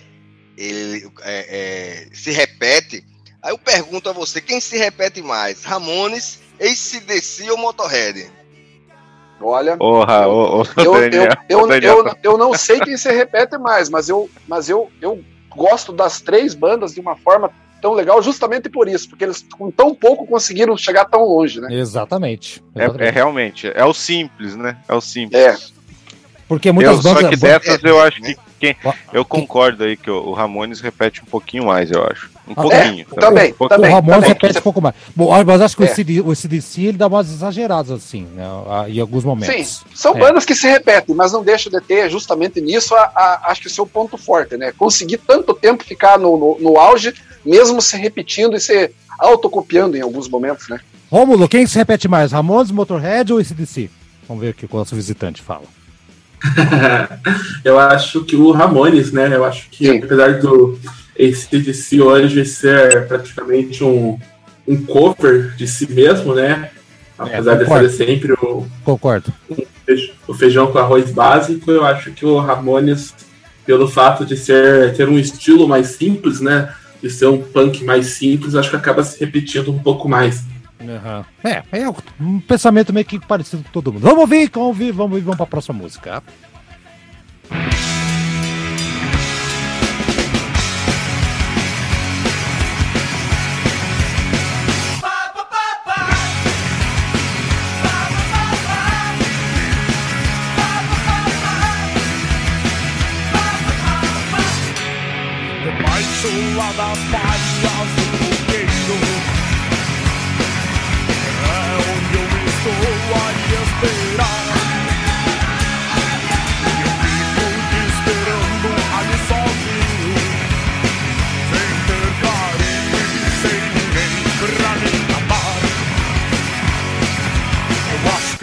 ele 0.58 1.10
é, 1.24 2.08
é, 2.12 2.16
se 2.16 2.32
repete, 2.32 3.04
aí 3.42 3.52
eu 3.52 3.58
pergunto 3.58 4.10
a 4.10 4.14
você, 4.14 4.40
quem 4.40 4.60
se 4.60 4.78
repete 4.78 5.22
mais? 5.22 5.64
Ramones, 5.64 6.40
ACDC 6.60 7.50
ou 7.50 7.58
Motorhead? 7.58 8.32
Olha, 9.42 9.76
eu, 10.78 10.94
Daniel, 10.94 11.30
eu, 11.50 11.60
eu, 11.60 11.68
Daniel. 11.68 11.98
eu, 11.98 12.18
eu 12.32 12.38
não 12.38 12.54
sei 12.54 12.80
quem 12.80 12.96
se 12.96 13.12
repete 13.12 13.58
mais, 13.58 13.90
mas 13.90 14.08
eu, 14.08 14.30
mas 14.48 14.70
eu, 14.70 14.90
eu 15.02 15.24
gosto 15.50 15.92
das 15.92 16.22
três 16.22 16.54
bandas 16.54 16.94
de 16.94 17.00
uma 17.00 17.16
forma 17.16 17.52
tão 17.82 17.94
legal, 17.94 18.22
justamente 18.22 18.70
por 18.70 18.88
isso, 18.88 19.10
porque 19.10 19.24
eles 19.24 19.46
com 19.58 19.72
tão 19.72 19.94
pouco 19.94 20.26
conseguiram 20.26 20.76
chegar 20.78 21.06
tão 21.06 21.24
longe, 21.24 21.60
né? 21.60 21.68
Exatamente. 21.72 22.64
É, 22.76 22.84
exatamente. 22.84 23.08
é 23.08 23.12
realmente, 23.12 23.72
é 23.74 23.86
o 23.86 23.94
simples, 23.94 24.56
né? 24.56 24.78
É 24.88 24.94
o 24.94 25.02
simples. 25.02 25.42
É. 25.42 25.58
Porque 26.48 26.72
muitas 26.72 26.98
eu, 26.98 27.04
bandas. 27.04 27.22
só 27.22 27.30
que 27.30 27.36
dessas 27.36 27.84
eu 27.84 28.00
acho 28.02 28.22
que 28.22 28.38
quem, 28.60 28.76
Ó, 28.84 28.94
eu 29.12 29.26
concordo 29.26 29.84
aí 29.84 29.98
que 29.98 30.10
o 30.10 30.34
Ramones 30.34 30.80
repete 30.80 31.22
um 31.22 31.26
pouquinho 31.26 31.66
mais, 31.66 31.92
eu 31.92 32.04
acho. 32.04 32.30
Um 32.48 32.52
Ah, 32.52 32.62
pouquinho. 32.62 33.06
é, 33.12 33.20
também, 33.20 33.52
Um 33.52 33.56
pouquinho. 33.56 33.80
também. 33.82 33.92
o 33.92 33.94
Ramones 33.96 34.28
repete 34.28 34.54
Você- 34.54 34.60
um 34.60 34.62
pouco 34.62 34.80
mais. 34.82 34.96
Bom, 35.16 35.32
mas 35.46 35.62
acho 35.62 35.76
que 35.76 35.82
o 35.82 35.86
É. 35.86 35.88
CD, 35.88 36.22
o 36.22 36.36
CDC 36.36 36.82
ele 36.84 36.98
dá 36.98 37.08
umas 37.08 37.32
exageradas 37.32 37.92
assim, 37.92 38.28
né, 38.36 38.44
em 38.88 39.00
alguns 39.00 39.24
momentos. 39.24 39.56
Sim, 39.56 39.86
são 39.96 40.16
É. 40.16 40.20
bandas 40.20 40.46
que 40.46 40.54
se 40.54 40.68
repetem, 40.68 41.16
mas 41.16 41.32
não 41.32 41.44
deixa 41.44 41.70
de 41.70 41.82
ter 41.82 42.10
justamente 42.10 42.62
nisso 42.62 42.94
a, 42.94 43.02
a- 43.16 43.42
acho 43.48 43.62
que 43.62 43.68
o 43.68 43.72
seu 43.72 43.88
ponto 43.88 44.16
forte, 44.18 44.58
né? 44.58 44.72
Conseguir 44.78 45.18
tanto 45.18 45.54
tempo 45.56 45.84
ficar 45.84 46.20
no, 46.20 46.38
no, 46.38 46.58
no 46.60 46.78
auge, 46.80 47.14
mesmo 47.44 47.82
se 47.82 47.98
repetindo 47.98 48.56
e 48.56 48.60
se 48.60 48.92
autocopiando 49.18 49.98
em 49.98 50.02
alguns 50.02 50.30
momentos, 50.30 50.68
né? 50.70 50.80
Rômulo, 51.12 51.48
quem 51.48 51.66
se 51.66 51.78
repete 51.78 52.08
mais, 52.08 52.32
Ramones, 52.32 52.72
Motorhead 52.72 53.32
ou 53.34 53.44
CDC? 53.44 53.90
Vamos 54.28 54.44
ver 54.44 54.50
o 54.50 54.54
que 54.54 54.66
o 54.66 54.70
nosso 54.78 54.96
visitante 54.96 55.42
fala. 55.42 55.64
eu 57.64 57.80
acho 57.80 58.24
que 58.24 58.36
o 58.36 58.52
Ramones, 58.52 59.12
né? 59.12 59.30
Eu 59.34 59.44
acho 59.46 59.70
que 59.70 59.88
Sim. 59.88 59.98
apesar 60.04 60.40
do 60.40 60.78
ACDC 61.20 62.02
hoje 62.02 62.46
ser 62.46 63.08
praticamente 63.08 63.84
um, 63.84 64.20
um 64.68 64.84
cover 64.86 65.56
de 65.56 65.68
si 65.68 65.92
mesmo, 65.92 66.36
né? 66.36 66.70
Apesar 67.18 67.56
de 67.56 67.64
concordo. 67.64 67.90
ser 67.90 68.06
sempre 68.06 68.34
o, 68.34 68.68
Concordo. 68.84 69.34
o 70.28 70.34
feijão 70.34 70.72
com 70.72 70.78
arroz 70.78 71.12
básico, 71.12 71.72
eu 71.72 71.86
acho 71.86 72.12
que 72.12 72.26
o 72.26 72.38
Ramones, 72.40 73.14
pelo 73.66 73.88
fato 73.88 74.26
de 74.26 74.36
ser 74.36 74.94
ter 74.96 75.08
um 75.08 75.18
estilo 75.18 75.68
mais 75.68 75.88
simples, 75.88 76.42
né? 76.42 76.74
De 77.02 77.10
ser 77.10 77.28
um 77.28 77.42
punk 77.42 77.84
mais 77.86 78.08
simples, 78.08 78.56
acho 78.56 78.70
que 78.70 78.76
acaba 78.76 79.04
se 79.04 79.20
repetindo 79.20 79.72
um 79.72 79.80
pouco 79.80 80.10
mais. 80.10 80.44
Aham. 80.82 81.26
É, 81.44 81.64
é 81.72 81.90
um 82.20 82.40
pensamento 82.42 82.92
meio 82.92 83.06
que 83.06 83.20
parecido 83.20 83.64
com 83.64 83.70
todo 83.72 83.94
mundo. 83.94 84.02
Vamos 84.02 84.20
ouvir, 84.20 84.50
vamos 84.54 84.68
ouvir, 84.68 84.92
vamos 84.92 85.12
ouvir, 85.14 85.24
vamos 85.24 85.38
pra 85.38 85.46
próxima 85.46 85.78
música. 85.78 86.22
Debaixo 87.50 87.95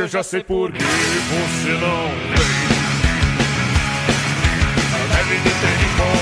eu 0.03 0.09
já 0.09 0.22
sei 0.24 0.42
por 0.42 0.72
que 0.72 0.82
você 0.82 1.70
não 1.74 2.09
vem. 2.34 2.62
Deve 5.12 5.36
de 5.36 5.50
ter 5.61 6.22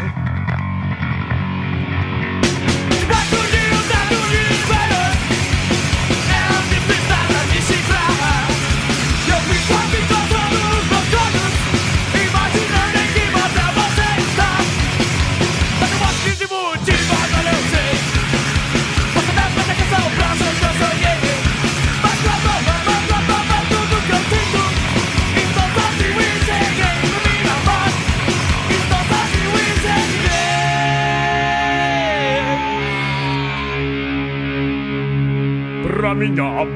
minha 36.15 36.43
mão. 36.43 36.67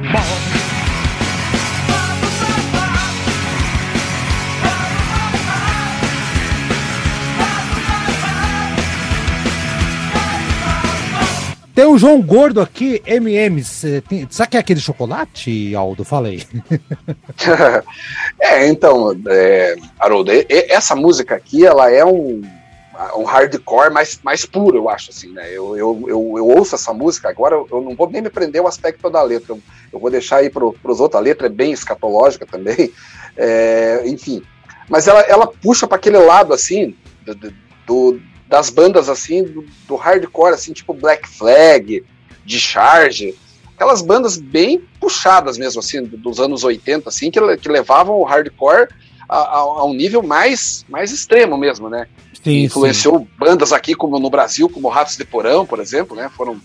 Tem 11.75 11.85
um 11.85 11.97
João 11.97 12.21
Gordo 12.21 12.61
aqui, 12.61 13.03
MMs. 13.05 14.01
Tem, 14.07 14.25
sabe 14.29 14.51
que 14.51 14.57
é 14.57 14.59
aquele 14.61 14.79
chocolate, 14.79 15.75
Aldo? 15.75 16.05
Falei. 16.05 16.41
é, 18.39 18.65
então, 18.69 19.11
é, 19.27 19.75
Haroldo, 19.99 20.31
essa 20.49 20.95
música 20.95 21.35
aqui, 21.35 21.65
ela 21.65 21.91
é 21.91 22.05
um, 22.05 22.41
um 23.15 23.23
hardcore 23.23 23.91
mais, 23.91 24.19
mais 24.23 24.45
puro, 24.45 24.77
eu 24.77 24.89
acho, 24.89 25.11
assim, 25.11 25.31
né? 25.31 25.49
Eu, 25.49 25.75
eu, 25.77 26.05
eu, 26.07 26.33
eu 26.37 26.47
ouço 26.47 26.75
essa 26.75 26.93
música, 26.93 27.29
agora 27.29 27.55
eu, 27.55 27.81
não 27.81 27.95
vou 27.95 28.09
nem 28.09 28.21
me 28.21 28.29
prender 28.29 28.61
o 28.61 28.67
aspecto 28.67 29.09
da 29.09 29.21
letra, 29.21 29.53
eu, 29.53 29.61
eu 29.91 29.99
vou 29.99 30.09
deixar 30.09 30.37
aí 30.37 30.49
pro, 30.49 30.73
pros 30.73 30.99
outros, 30.99 31.19
a 31.19 31.23
letra 31.23 31.47
é 31.47 31.49
bem 31.49 31.71
escatológica 31.71 32.45
também, 32.45 32.91
é, 33.35 34.03
enfim. 34.05 34.41
Mas 34.89 35.07
ela, 35.07 35.21
ela 35.21 35.47
puxa 35.47 35.87
para 35.87 35.97
aquele 35.97 36.17
lado, 36.17 36.53
assim, 36.53 36.95
do, 37.25 37.53
do- 37.85 38.21
das 38.47 38.69
bandas, 38.69 39.09
assim, 39.09 39.43
do, 39.43 39.65
do 39.87 39.95
hardcore, 39.95 40.53
assim, 40.53 40.71
tipo 40.71 40.93
Black 40.93 41.27
Flag, 41.27 42.05
de 42.45 42.59
Charge, 42.59 43.35
aquelas 43.73 44.01
bandas 44.01 44.37
bem 44.37 44.79
puxadas 44.99 45.57
mesmo, 45.57 45.79
assim, 45.79 46.03
do- 46.03 46.17
dos 46.17 46.39
anos 46.39 46.63
80, 46.63 47.09
assim, 47.09 47.31
que, 47.31 47.39
que 47.57 47.67
levavam 47.69 48.15
o 48.15 48.23
hardcore 48.23 48.87
a, 49.27 49.37
a- 49.37 49.59
a 49.59 49.85
um 49.85 49.93
nível 49.93 50.21
mais, 50.23 50.85
mais 50.89 51.11
extremo 51.11 51.57
mesmo, 51.57 51.89
né? 51.89 52.07
Sim, 52.43 52.63
Influenciou 52.63 53.27
bandas 53.39 53.73
aqui 53.73 53.95
como 53.95 54.19
no 54.19 54.29
Brasil, 54.29 54.69
como 54.69 54.87
Ratos 54.87 55.17
de 55.17 55.25
Porão, 55.25 55.65
por 55.65 55.79
exemplo, 55.79 56.15
né? 56.15 56.29
Foram, 56.35 56.59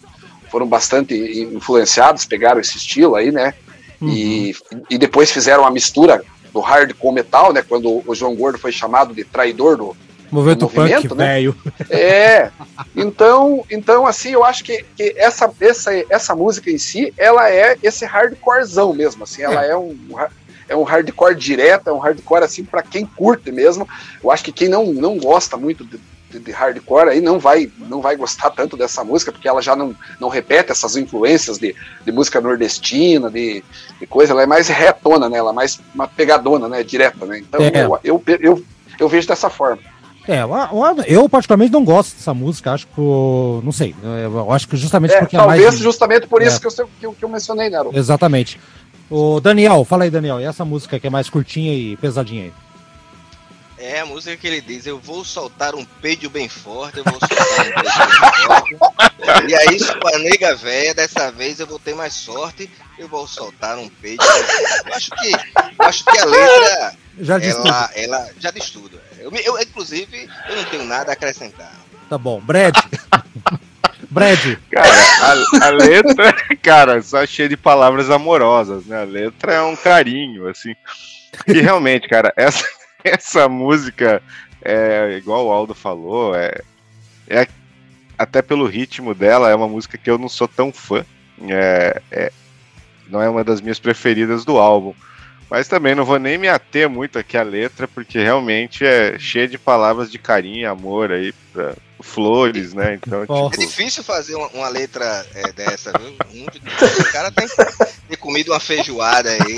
foram 0.51 0.67
bastante 0.67 1.15
influenciados, 1.55 2.25
pegaram 2.27 2.61
esse 2.61 2.77
estilo 2.77 3.17
aí, 3.17 3.31
né? 3.33 3.55
E, 4.03 4.55
e 4.89 4.97
depois 4.97 5.31
fizeram 5.31 5.67
a 5.67 5.71
mistura 5.71 6.23
do 6.55 6.61
hard 6.61 6.95
com 6.95 7.09
o 7.09 7.13
metal, 7.13 7.53
né? 7.53 7.63
Quando 7.67 8.03
o 8.07 8.15
João 8.15 8.35
Gordo 8.35 8.59
foi 8.59 8.73
chamado 8.73 9.15
de 9.15 9.25
traidor 9.25 9.77
do, 9.77 9.97
Movimento, 10.31 10.63
movimento, 10.63 11.09
punk, 11.09 11.15
né? 11.19 11.27
velho. 11.27 11.57
é, 11.91 12.51
então, 12.95 13.65
então 13.69 14.07
assim, 14.07 14.31
eu 14.31 14.45
acho 14.45 14.63
que, 14.63 14.85
que 14.97 15.13
essa, 15.17 15.53
essa, 15.61 15.91
essa 16.09 16.35
música 16.37 16.71
em 16.71 16.79
si, 16.79 17.13
ela 17.19 17.51
é 17.51 17.77
esse 17.83 18.05
hardcorezão 18.05 18.95
mesmo, 18.95 19.25
assim, 19.25 19.43
ela 19.43 19.65
é 19.65 19.77
um 19.77 19.99
é 20.71 20.77
um 20.77 20.85
hardcore 20.85 21.35
direto, 21.35 21.89
é 21.91 21.93
um 21.93 21.99
hardcore 21.99 22.45
assim 22.45 22.65
para 22.65 22.81
quem 22.83 23.05
curte 23.05 23.51
mesmo. 23.53 23.87
Eu 24.23 24.31
acho 24.31 24.45
que 24.45 24.53
quem 24.53 24.69
não, 24.69 24.87
não 24.93 25.19
gosta 25.19 25.57
muito 25.57 25.85
de, 25.85 25.99
de- 26.31 26.39
de 26.39 26.53
hardcore 26.53 27.09
aí 27.11 27.21
não 27.21 27.41
vai 27.41 27.69
não 27.89 28.01
vai 28.01 28.15
gostar 28.17 28.51
tanto 28.51 28.77
dessa 28.77 29.03
música 29.03 29.33
porque 29.33 29.49
ela 29.49 29.61
já 29.61 29.75
não, 29.75 29.93
não 30.21 30.29
repete 30.29 30.71
essas 30.71 30.95
influências 30.97 31.59
de, 31.59 31.75
de 32.05 32.13
música 32.13 32.41
nordestina, 32.41 33.29
de, 33.29 33.65
de 33.99 34.07
coisa, 34.07 34.33
ela 34.33 34.45
é 34.45 34.47
mais 34.47 34.69
retona, 34.69 35.29
né? 35.29 35.39
Ela 35.39 35.51
é 35.51 35.55
mais 35.55 35.81
uma 35.93 36.07
pegadona, 36.07 36.69
né? 36.69 36.85
Direta, 36.85 37.27
né? 37.27 37.41
Então 37.41 37.61
É. 37.61 37.85
eu, 37.85 37.99
eu, 38.05 38.23
eu, 38.41 38.65
eu 39.01 39.09
vejo 39.09 39.27
dessa 39.27 39.51
forma. 39.51 39.83
É, 40.29 40.43
eu- 41.09 41.29
particularmente 41.29 41.73
não 41.73 41.83
gosto 41.85 42.15
dessa 42.15 42.33
música, 42.33 42.73
acho 42.73 42.87
que. 42.87 43.01
Não 43.01 43.73
sei. 43.73 43.95
Eu 44.23 44.53
acho 44.53 44.69
que 44.69 44.77
justamente 44.77 45.13
É, 45.15 45.19
porque 45.21 45.35
é 45.35 45.39
talvez 45.41 45.65
mais. 45.65 45.79
justamente 45.79 46.29
por 46.29 46.41
isso 46.43 46.59
É. 46.59 46.61
que, 46.61 46.67
eu, 46.67 46.71
que, 47.01 47.07
eu, 47.07 47.13
que 47.15 47.25
eu 47.25 47.29
mencionei, 47.29 47.69
né? 47.71 47.79
Aron? 47.79 47.91
Exatamente. 47.93 48.61
O 49.11 49.41
Daniel, 49.41 49.85
fala 49.85 50.05
aí, 50.05 50.11
Daniel. 50.11 50.41
E 50.41 50.45
essa 50.45 50.65
música 50.65 51.01
que 51.01 51.07
é 51.07 51.11
mais 51.11 51.29
curtinha 51.29 51.75
e 51.75 51.97
pesadinha 51.97 52.45
aí? 52.45 52.53
É 53.77 54.01
a 54.01 54.07
música 54.07 54.37
que 54.37 54.47
ele 54.47 54.61
diz: 54.61 54.87
Eu 54.87 54.99
vou 54.99 55.25
soltar 55.25 55.75
um 55.75 55.85
peido 55.85 56.31
bem 56.31 56.49
forte, 56.49 56.99
eu 56.99 57.05
vou 57.05 57.19
soltar 57.19 57.47
um 57.47 57.57
peido 57.57 57.83
bem 57.83 58.79
forte. 58.79 59.51
E 59.51 59.55
aí, 59.55 59.81
sua 59.81 60.19
nega 60.19 60.55
véia, 60.55 60.95
dessa 60.95 61.33
vez 61.33 61.59
eu 61.59 61.67
vou 61.67 61.79
ter 61.79 61.95
mais 61.95 62.13
sorte, 62.13 62.71
eu 62.99 63.09
vou 63.09 63.27
soltar 63.27 63.79
um 63.79 63.89
peido 63.89 64.23
bem 64.23 64.45
forte. 64.45 64.87
Eu 64.87 64.95
acho 64.95 65.11
que, 65.11 65.33
eu 65.33 65.87
acho 65.87 66.05
que 66.05 66.19
a 66.19 66.25
letra, 66.27 66.95
Já 67.21 67.39
disse 67.39 67.57
tudo. 67.57 67.69
ela, 67.69 67.91
ela 67.95 68.31
já 68.39 68.51
diz 68.51 68.71
tudo. 68.71 69.01
Eu, 69.19 69.33
eu, 69.33 69.61
inclusive, 69.61 70.29
eu 70.49 70.57
não 70.57 70.65
tenho 70.67 70.85
nada 70.85 71.11
a 71.11 71.15
acrescentar. 71.15 71.73
Tá 72.09 72.19
bom. 72.19 72.41
Brad. 72.41 72.77
Brad. 74.11 74.57
Cara, 74.71 74.91
a, 75.23 75.67
a 75.67 75.71
letra, 75.71 76.33
cara, 76.63 77.01
só 77.03 77.25
cheia 77.25 77.49
de 77.49 77.57
palavras 77.57 78.11
amorosas, 78.11 78.85
né? 78.87 79.01
A 79.01 79.05
letra 79.05 79.55
é 79.55 79.63
um 79.63 79.77
carinho, 79.77 80.49
assim. 80.49 80.75
E 81.47 81.61
realmente, 81.61 82.09
cara, 82.09 82.33
essa, 82.37 82.67
essa 83.05 83.49
música, 83.49 84.21
é, 84.63 85.17
igual 85.17 85.47
o 85.47 85.53
Aldo 85.53 85.75
falou, 85.75 86.35
é, 86.35 86.53
é 87.29 87.47
até 88.19 88.43
pelo 88.43 88.67
ritmo 88.67 89.15
dela, 89.15 89.49
é 89.49 89.55
uma 89.55 89.69
música 89.69 89.97
que 89.97 90.11
eu 90.11 90.19
não 90.19 90.29
sou 90.29 90.49
tão 90.49 90.73
fã. 90.73 91.05
É, 91.49 92.03
é- 92.11 92.33
não 93.09 93.21
é 93.21 93.29
uma 93.29 93.43
das 93.43 93.61
minhas 93.61 93.79
preferidas 93.79 94.45
do 94.45 94.59
álbum. 94.59 94.95
Mas 95.51 95.67
também 95.67 95.97
não 95.97 96.05
vou 96.05 96.19
nem 96.19 96.39
me 96.39 96.49
ater 96.49 96.89
muito 96.89 97.19
aqui 97.19 97.37
à 97.37 97.43
letra, 97.43 97.89
porque 97.89 98.19
realmente 98.21 98.85
é 98.85 99.19
cheia 99.19 99.49
de 99.49 99.59
palavras 99.59 100.11
de 100.11 100.17
carinho 100.17 100.61
e 100.61 100.67
amor 100.67 101.11
aí, 101.11 101.35
flores, 102.03 102.73
né? 102.75 102.95
Então, 102.95 103.25
Ó. 103.29 103.51
É 103.53 103.57
difícil 103.57 104.03
fazer 104.03 104.35
uma, 104.35 104.49
uma 104.49 104.69
letra 104.69 105.27
é, 105.35 105.53
dessa, 105.53 105.93
viu? 105.99 106.15
Muito 106.33 106.59
difícil. 106.61 107.01
O 107.03 107.13
cara 107.13 107.31
tem 107.31 107.49
que 107.49 107.57
ter 108.09 108.17
comido 108.17 108.53
uma 108.53 108.61
feijoada 108.61 109.31
aí. 109.31 109.57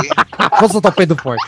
Soltar 0.71 0.93
o 0.93 1.17
forte. 1.17 1.45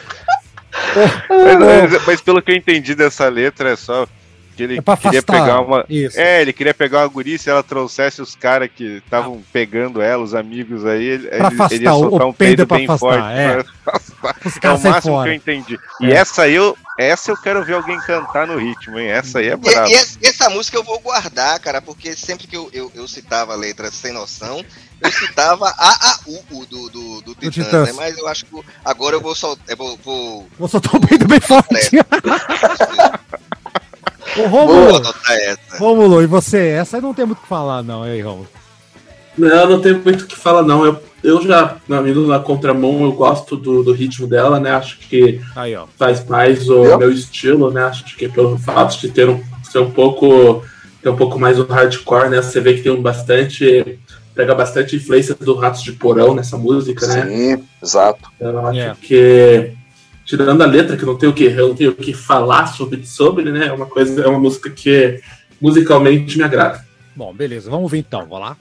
Mas, 1.29 1.91
mas- 1.93 2.07
mas 2.07 2.21
pelo 2.21 2.43
que 2.43 2.51
eu 2.51 2.57
entendi 2.57 2.95
dessa 2.95 3.29
letra, 3.29 3.71
é 3.73 3.77
só 3.77 4.07
que 4.55 4.63
ele 4.63 4.79
É 4.79 4.81
pra 4.83 4.97
queria 4.97 5.19
afastar. 5.21 5.41
pegar 5.45 5.61
uma. 5.61 5.85
Isso. 5.89 6.19
É, 6.21 6.41
ele 6.41 6.53
queria 6.53 6.73
pegar 6.75 7.01
uma 7.01 7.09
guria 7.09 7.37
se 7.39 7.51
ela 7.51 7.63
trouxesse 7.63 8.23
os 8.23 8.35
caras 8.35 8.71
que 8.75 9.03
estavam 9.05 9.43
pegando 9.53 10.01
ela, 10.01 10.23
os 10.23 10.35
amigos 10.35 10.85
aí, 10.87 11.05
ele, 11.05 11.29
Pra 11.29 11.37
ele- 11.37 11.47
ele 11.47 11.55
ia 11.85 11.91
afastar, 11.91 11.93
soltar 11.93 12.27
um 12.29 12.33
peido 12.33 12.57
peido 12.67 12.75
é 12.75 12.77
bem 12.79 12.85
afastar, 12.87 12.99
forte. 13.09 13.39
é. 13.39 13.63
pra 13.85 13.97
afastar. 13.97 14.37
Os 14.45 14.57
É 14.65 14.71
o 14.71 14.91
máximo 14.93 15.23
que 15.23 15.29
eu 15.29 15.35
entendi. 15.35 15.79
E 16.01 16.07
É. 16.13 16.15
essa 16.17 16.43
aí 16.43 16.55
eu, 16.55 16.77
essa 16.99 17.31
eu 17.31 17.37
quero 17.37 17.65
ver 17.65 17.75
alguém 17.75 17.99
cantar 18.01 18.47
no 18.47 18.57
ritmo, 18.59 18.99
hein? 18.99 19.09
Essa 19.09 19.41
aí 19.41 19.49
é 19.49 19.53
E, 19.53 19.57
brava. 19.57 19.89
e 19.89 19.95
essa, 19.95 20.19
essa 20.23 20.49
música 20.51 20.77
eu 20.79 20.85
vou 20.85 20.99
guardar, 21.01 21.59
cara, 21.61 21.83
porque 21.83 22.15
sempre 22.17 22.47
que 22.47 22.57
eu, 22.57 22.71
eu, 22.73 22.91
eu 22.95 23.07
citava 23.09 23.53
a 23.53 23.57
letra 23.57 23.91
sem 23.91 24.13
noção, 24.13 24.65
eu 25.03 25.13
citava 25.13 25.67
a 25.77 25.91
a 25.91 26.19
u 26.27 26.43
u 26.53 26.67
do, 26.67 26.89
do, 26.89 27.21
do 27.23 27.35
Titãs, 27.35 27.53
Titãs. 27.67 27.87
né? 27.89 27.93
Mas 27.97 28.17
eu 28.17 28.27
acho 28.27 28.47
que 28.47 28.61
agora 28.85 29.17
eu 29.17 29.21
vou 29.21 29.35
soltar. 29.35 29.65
Eu 29.69 29.77
vou, 29.77 29.99
vou, 30.03 30.49
Vou 30.59 30.69
soltar 30.69 30.95
o 30.97 31.01
peito 31.07 31.27
bem 31.29 31.41
forte. 31.41 31.69
Ô, 34.37 35.33
essa. 35.33 35.79
Rômulo, 35.79 36.23
e 36.23 36.27
você? 36.27 36.69
Essa 36.69 36.97
aí 36.97 37.03
não 37.03 37.15
tem 37.15 37.25
muito 37.27 37.39
o 37.39 37.43
que 37.43 37.49
falar, 37.49 37.83
não, 37.83 38.07
e 38.07 38.11
aí, 38.11 38.21
Rômulo? 38.21 38.49
Não, 39.37 39.69
não 39.69 39.81
tem 39.81 39.95
muito 39.95 40.23
o 40.23 40.27
que 40.27 40.37
falar, 40.37 40.63
não. 40.63 40.85
Eu, 40.85 41.03
eu 41.23 41.43
já, 41.43 41.77
na 41.89 42.01
indo 42.09 42.27
na 42.27 42.39
contramão, 42.39 43.03
eu 43.03 43.13
gosto 43.13 43.57
do, 43.57 43.83
do 43.83 43.93
ritmo 43.93 44.27
dela, 44.27 44.61
né? 44.61 44.71
Acho 44.71 44.99
que 44.99 45.41
Aí, 45.57 45.75
ó. 45.75 45.87
faz 45.99 46.25
mais 46.27 46.69
o 46.69 46.85
Eu? 46.85 46.99
meu 46.99 47.11
estilo, 47.13 47.71
né? 47.71 47.83
Acho 47.85 48.05
que 48.17 48.29
pelo 48.29 48.57
fato 48.59 48.99
de 49.01 49.09
ter 49.09 49.29
um, 49.29 49.43
ser 49.63 49.79
um 49.81 49.91
pouco 49.91 50.63
ter 51.03 51.09
um 51.11 51.17
pouco 51.17 51.39
mais 51.39 51.59
o 51.59 51.65
hardcore, 51.67 52.29
né? 52.31 52.41
Você 52.41 52.61
vê 52.61 52.75
que 52.75 52.83
tem 52.83 52.93
um 52.93 53.03
bastante 53.03 53.99
pega 54.35 54.55
bastante 54.55 54.97
influência 54.97 55.35
do 55.35 55.55
Ratos 55.55 55.83
de 55.83 55.93
Porão 55.93 56.35
nessa 56.35 56.57
música, 56.57 57.07
né? 57.07 57.27
Sim, 57.27 57.65
exato. 57.83 58.29
Então, 58.37 58.51
eu 58.51 58.67
acho 58.67 58.79
É. 58.81 58.95
que 59.01 59.73
tirando 60.25 60.63
a 60.63 60.67
letra 60.67 60.97
que 60.97 61.05
não 61.05 61.17
tem 61.17 61.29
o 61.29 61.33
que 61.33 61.45
eu 61.45 61.69
não 61.69 61.75
tenho 61.75 61.91
o 61.91 61.95
que 61.95 62.13
falar 62.13 62.67
sobre 62.67 63.05
sobre, 63.07 63.51
né? 63.51 63.67
É 63.67 63.73
uma 63.73 63.87
coisa, 63.87 64.23
é 64.23 64.27
uma 64.27 64.39
música 64.39 64.71
que 64.71 65.21
musicalmente 65.61 66.37
me 66.37 66.45
agrada. 66.45 66.85
Bom, 67.15 67.33
beleza, 67.33 67.71
vamos 67.71 67.91
ver 67.91 67.99
então, 67.99 68.27
vamos 68.27 68.41
lá. 68.41 68.57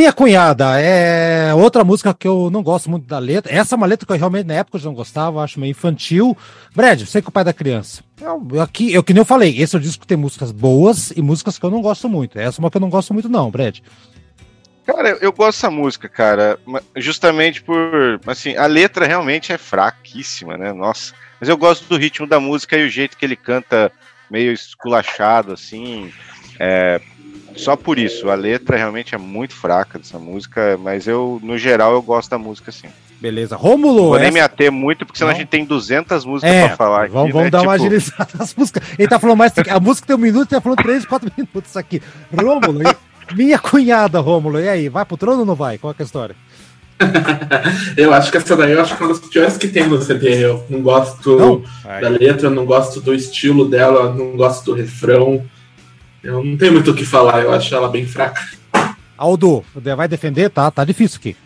Minha 0.00 0.14
cunhada 0.14 0.80
é 0.80 1.52
outra 1.52 1.84
música 1.84 2.14
que 2.14 2.26
eu 2.26 2.48
não 2.50 2.62
gosto 2.62 2.88
muito 2.88 3.06
da 3.06 3.18
letra. 3.18 3.52
Essa 3.52 3.74
é 3.74 3.76
uma 3.76 3.86
letra 3.86 4.06
que 4.06 4.12
eu 4.14 4.16
realmente 4.16 4.46
na 4.46 4.54
época 4.54 4.78
eu 4.78 4.82
não 4.84 4.94
gostava, 4.94 5.44
acho 5.44 5.60
meio 5.60 5.72
infantil. 5.72 6.34
Brad, 6.74 7.02
sei 7.02 7.20
que 7.20 7.28
o 7.28 7.30
pai 7.30 7.44
da 7.44 7.52
criança. 7.52 8.02
Eu, 8.18 8.62
aqui, 8.62 8.90
eu 8.94 9.02
que 9.02 9.12
nem 9.12 9.20
eu 9.20 9.26
falei, 9.26 9.60
esse 9.60 9.76
é 9.76 9.78
o 9.78 9.82
disco 9.82 10.00
que 10.00 10.06
tem 10.06 10.16
músicas 10.16 10.52
boas 10.52 11.10
e 11.10 11.20
músicas 11.20 11.58
que 11.58 11.66
eu 11.66 11.70
não 11.70 11.82
gosto 11.82 12.08
muito. 12.08 12.38
Essa 12.38 12.58
é 12.58 12.60
uma 12.62 12.70
que 12.70 12.78
eu 12.78 12.80
não 12.80 12.88
gosto 12.88 13.12
muito, 13.12 13.28
não, 13.28 13.50
Brad. 13.50 13.80
Cara, 14.86 15.10
eu- 15.20 15.32
gosto 15.34 15.58
dessa 15.58 15.70
música, 15.70 16.08
cara, 16.08 16.58
justamente 16.96 17.62
por, 17.62 18.18
assim, 18.26 18.56
a 18.56 18.64
letra 18.64 19.06
realmente 19.06 19.52
é 19.52 19.58
fraquíssima, 19.58 20.56
né? 20.56 20.72
Nossa. 20.72 21.12
Mas 21.38 21.50
eu 21.50 21.58
gosto 21.58 21.86
do 21.86 21.98
ritmo 21.98 22.26
da 22.26 22.40
música 22.40 22.74
e 22.78 22.86
o 22.86 22.88
jeito 22.88 23.18
que 23.18 23.24
ele 23.26 23.36
canta 23.36 23.92
meio 24.30 24.50
esculachado, 24.50 25.52
assim. 25.52 26.10
É, 26.58 27.02
só 27.56 27.76
por 27.76 27.98
isso, 27.98 28.30
a 28.30 28.34
letra 28.34 28.76
realmente 28.76 29.14
é 29.14 29.18
muito 29.18 29.54
fraca 29.54 29.98
dessa 29.98 30.18
música, 30.18 30.78
mas 30.82 31.06
eu, 31.06 31.38
no 31.42 31.56
geral, 31.58 31.92
eu 31.92 32.02
gosto 32.02 32.30
da 32.30 32.38
música, 32.38 32.70
sim. 32.72 32.88
Beleza. 33.20 33.54
Rômulo, 33.54 34.04
vou 34.08 34.14
nem 34.18 34.24
essa- 34.28 34.32
me 34.34 34.40
ater 34.40 34.72
muito, 34.72 35.04
porque 35.04 35.18
senão 35.18 35.30
Não. 35.30 35.36
a 35.36 35.38
gente 35.38 35.48
tem 35.48 35.64
200 35.64 36.24
músicas 36.24 36.54
É, 36.54 36.68
pra 36.68 36.76
falar 36.76 37.04
aqui, 37.04 37.12
vamos, 37.12 37.32
vamos 37.32 37.44
né? 37.44 37.50
dar 37.50 37.62
uma 37.62 37.72
Tipo, 37.74 37.84
agilizada 37.86 38.28
nas 38.38 38.54
músicas. 38.54 38.82
Ele 38.98 39.08
tá 39.08 39.18
falando 39.18 39.36
mais. 39.36 39.52
A 39.68 39.78
música 39.80 40.06
tem 40.06 40.16
um 40.16 40.18
minuto, 40.18 40.50
ele 40.52 40.58
tá 40.58 40.60
falando 40.62 40.82
três, 40.82 41.04
quatro 41.04 41.30
minutos 41.36 41.76
aqui. 41.76 42.00
Rômulo, 42.34 42.80
minha 43.34 43.58
cunhada, 43.58 44.20
Rômulo, 44.20 44.58
e 44.58 44.68
aí? 44.68 44.88
Vai 44.88 45.04
pro 45.04 45.18
trono 45.18 45.40
ou 45.40 45.46
não 45.46 45.54
vai? 45.54 45.76
Qual 45.76 45.90
é, 45.90 45.94
que 45.94 46.00
é 46.00 46.04
a 46.04 46.06
história? 46.06 46.34
Eu 47.96 48.12
acho 48.12 48.30
que 48.30 48.36
essa 48.36 48.56
daí 48.56 48.72
eu 48.72 48.80
acho 48.80 48.94
que 48.96 49.02
é 49.02 49.06
uma 49.06 49.14
das 49.14 49.26
piores 49.26 49.56
que 49.56 49.68
tem 49.68 49.86
no 49.88 50.00
CD. 50.00 50.44
Eu 50.44 50.64
não 50.68 50.80
gosto 50.82 51.36
Não? 51.36 51.62
da 52.00 52.08
letra, 52.08 52.46
eu 52.46 52.50
não 52.50 52.64
gosto 52.66 53.00
do 53.00 53.14
estilo 53.14 53.68
dela, 53.68 54.12
não 54.14 54.36
gosto 54.36 54.64
do 54.66 54.74
refrão. 54.74 55.42
Eu 56.22 56.44
não 56.44 56.56
tenho 56.56 56.72
muito 56.72 56.90
o 56.90 56.94
que 56.94 57.04
falar, 57.04 57.42
eu 57.42 57.52
acho 57.52 57.74
ela 57.74 57.88
bem 57.88 58.06
fraca. 58.06 58.40
Aldo, 59.16 59.64
vai 59.74 60.08
defender? 60.08 60.50
Tá, 60.50 60.70
tá 60.70 60.84
difícil 60.84 61.18
aqui. 61.18 61.36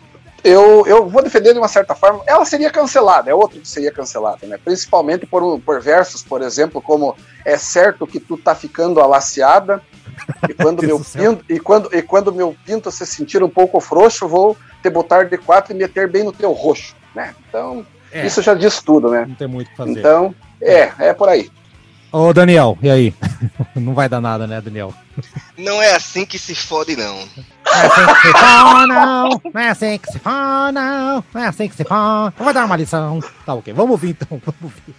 Eu, 0.43 0.85
eu 0.85 1.09
vou 1.09 1.23
defender 1.23 1.53
de 1.53 1.59
uma 1.59 1.67
certa 1.67 1.95
forma. 1.95 2.21
Ela 2.27 2.45
seria 2.45 2.69
cancelada, 2.69 3.31
é 3.31 3.33
outra 3.33 3.59
que 3.59 3.67
seria 3.67 3.91
cancelada, 3.91 4.45
né? 4.45 4.59
Principalmente 4.63 5.25
por, 5.25 5.41
um- 5.41 5.59
por 5.59 5.81
versos, 5.81 6.21
por 6.21 6.41
exemplo, 6.41 6.79
como 6.81 7.15
é 7.43 7.57
certo 7.57 8.05
que 8.05 8.19
tu 8.19 8.37
tá 8.37 8.53
ficando 8.53 8.99
alaciada. 9.01 9.81
E 10.47 10.53
quando, 10.53 10.83
meu 10.85 10.99
pinto, 10.99 11.43
e, 11.49 11.59
quando, 11.59 11.89
e 11.95 12.01
quando 12.01 12.31
meu 12.33 12.55
pinto 12.65 12.91
se 12.91 13.05
sentir 13.07 13.41
um 13.43 13.49
pouco 13.49 13.79
frouxo, 13.79 14.27
vou 14.27 14.55
te 14.83 14.89
botar 14.89 15.23
de 15.23 15.37
quatro 15.37 15.73
e 15.73 15.75
meter 15.75 16.07
bem 16.07 16.23
no 16.23 16.31
teu 16.31 16.51
roxo, 16.51 16.95
né? 17.15 17.33
Então, 17.49 17.83
É. 18.11 18.25
isso 18.27 18.39
já 18.43 18.53
diz 18.53 18.79
tudo, 18.81 19.09
né? 19.09 19.25
Não 19.27 19.35
tem 19.35 19.47
muito 19.47 19.67
o 19.67 19.71
que 19.71 19.77
fazer. 19.77 19.99
Então, 19.99 20.35
é, 20.61 20.91
é 20.99 21.13
por 21.13 21.27
aí. 21.27 21.49
Ô, 22.17 22.31
Daniel, 22.31 22.77
e 22.81 22.89
aí? 22.89 23.13
Não 23.75 23.93
vai 23.93 24.07
dar 24.07 24.21
nada, 24.21 24.47
né, 24.47 24.61
Daniel? 24.61 24.93
Não 25.57 25.81
é 25.81 25.95
assim 25.95 26.25
que 26.25 26.39
se 26.39 26.55
fode, 26.55 26.95
não. 26.95 27.13
Não 27.13 27.73
é 27.73 27.87
assim 27.87 28.07
que 28.07 28.21
se 28.21 28.31
faz, 28.31 28.87
não. 28.87 29.41
Não 29.53 29.61
é 29.61 29.67
assim 29.67 29.97
que 29.97 30.11
se 30.11 30.19
faz, 30.19 30.73
não. 30.73 31.23
Não 31.33 31.41
é 31.41 31.47
assim 31.47 31.67
que 31.67 31.75
se 31.75 31.83
faz. 31.83 32.33
Vou 32.37 32.53
dar 32.53 32.65
uma 32.65 32.77
lição. 32.77 33.19
Tá 33.45 33.53
ok, 33.53 33.73
vamos 33.73 33.91
ouvir 33.91 34.11
então. 34.11 34.41
Vamos 34.45 34.63
ouvir. 34.63 34.95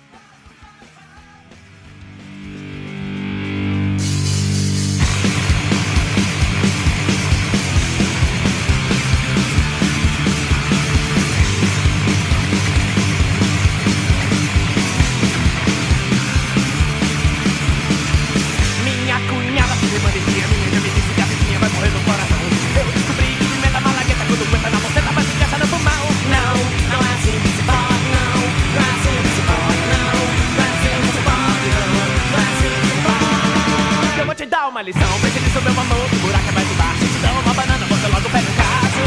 Uma 34.77 34.83
lição, 34.83 35.09
pense 35.22 35.41
nisso, 35.41 35.59
meu 35.62 35.72
amor, 35.72 36.11
que 36.11 36.16
buraco 36.16 36.49
é 36.51 36.53
mais 36.53 36.70
embaixo. 36.70 37.01
Se 37.01 37.18
dá 37.20 37.33
uma 37.33 37.55
banana, 37.55 37.87
você 37.87 38.09
logo 38.09 38.29
pega 38.29 38.51
um 38.51 38.57
caso. 38.57 39.05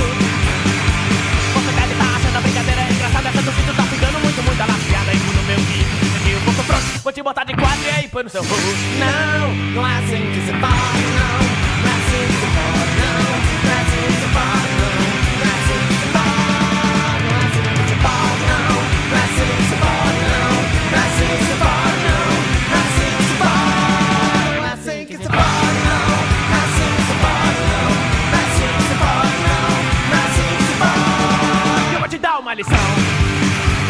Você 1.53 1.71
deve 1.79 1.93
estar 1.93 2.15
achando 2.15 2.37
a 2.37 2.41
brincadeira 2.41 2.81
engraçada, 2.89 3.29
essa 3.29 3.41
do 3.43 3.51
vídeo 3.51 3.73
tá 3.75 3.83
ficando 3.83 4.19
muito, 4.19 4.41
muito 4.41 4.61
alaciada. 4.63 5.13
E 5.13 5.17
no 5.17 5.43
meu 5.43 5.59
vídeo, 5.59 6.31
eu 6.33 6.39
vou 6.39 6.63
pronto, 6.63 7.03
vou 7.03 7.13
te 7.13 7.21
botar 7.21 7.43
de 7.43 7.53
quatro 7.53 7.83
e 7.85 7.89
aí 7.91 8.07
põe 8.07 8.23
no 8.23 8.29
seu 8.31 8.41
rosto. 8.41 8.65
Não, 8.97 9.53
não 9.75 9.87
é 9.87 9.97
assim 9.99 10.31
que 10.33 10.41
se 10.41 10.53
faz, 10.59 11.03
não. 11.13 11.48
Lição. 32.59 33.89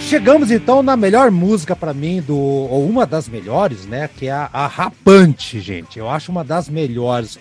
Chegamos 0.00 0.50
então 0.50 0.82
na 0.82 0.96
melhor 0.96 1.30
música 1.30 1.76
pra 1.76 1.94
mim, 1.94 2.20
do, 2.20 2.36
ou 2.36 2.84
uma 2.88 3.06
das 3.06 3.28
melhores, 3.28 3.86
né? 3.86 4.10
Que 4.16 4.26
é 4.26 4.32
a, 4.32 4.50
a 4.52 4.66
Rapante, 4.66 5.60
gente. 5.60 5.98
Eu 5.98 6.10
acho 6.10 6.32
uma 6.32 6.42
das 6.42 6.68
melhores. 6.68 7.38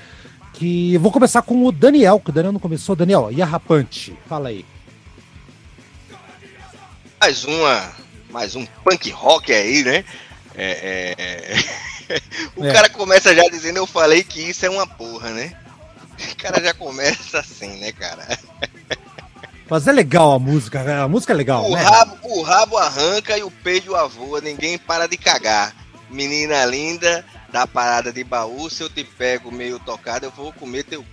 Que 0.54 0.94
eu 0.94 1.00
vou 1.00 1.12
começar 1.12 1.42
com 1.42 1.66
o 1.66 1.72
Daniel, 1.72 2.20
que 2.20 2.30
o 2.30 2.34
Daniel 2.34 2.52
não 2.54 2.60
começou. 2.60 2.96
Daniel, 2.96 3.30
e 3.32 3.42
a 3.42 3.46
Rapante? 3.46 4.16
Fala 4.28 4.50
aí. 4.50 4.64
Mais 7.20 7.44
uma. 7.44 7.92
Mais 8.30 8.56
um 8.56 8.66
punk 8.84 9.10
rock 9.10 9.52
aí, 9.52 9.84
né? 9.84 10.06
É, 10.56 11.16
é, 11.18 12.16
é. 12.16 12.22
o 12.56 12.66
É. 12.66 12.72
cara 12.72 12.90
começa 12.90 13.34
já 13.34 13.42
dizendo, 13.50 13.78
eu 13.78 13.88
falei 13.88 14.24
que 14.24 14.42
isso 14.42 14.64
é 14.66 14.70
uma 14.70 14.86
porra, 14.86 15.32
né? 15.32 15.54
O 16.32 16.36
cara 16.38 16.62
já 16.62 16.74
começa 16.74 17.40
assim, 17.40 17.80
né, 17.80 17.92
cara? 17.92 18.28
Mas 19.70 19.88
é 19.88 19.92
legal 19.92 20.34
a 20.34 20.40
música, 20.40 21.04
a 21.04 21.08
música 21.08 21.32
é 21.32 21.36
legal, 21.36 21.64
O 21.70 21.76
né? 21.76 21.82
rabo, 21.82 22.18
o 22.24 22.42
rabo 22.42 22.78
arranca 22.78 23.38
e 23.38 23.44
o 23.44 23.52
peido 23.52 23.96
avoa, 23.96 24.42
ninguém 24.42 24.78
para 24.78 25.08
de 25.08 25.16
cagar. 25.16 25.76
Menina 26.10 26.66
linda, 26.66 27.24
da 27.52 27.68
parada 27.68 28.12
de 28.12 28.24
baú, 28.24 28.68
se 28.70 28.82
eu 28.82 28.90
te 28.90 29.04
pego 29.04 29.52
meio 29.52 29.78
tocado, 29.80 30.26
eu 30.26 30.32
vou 30.32 30.52
comer 30.54 30.84
teu 30.84 31.04
cu. 31.04 31.08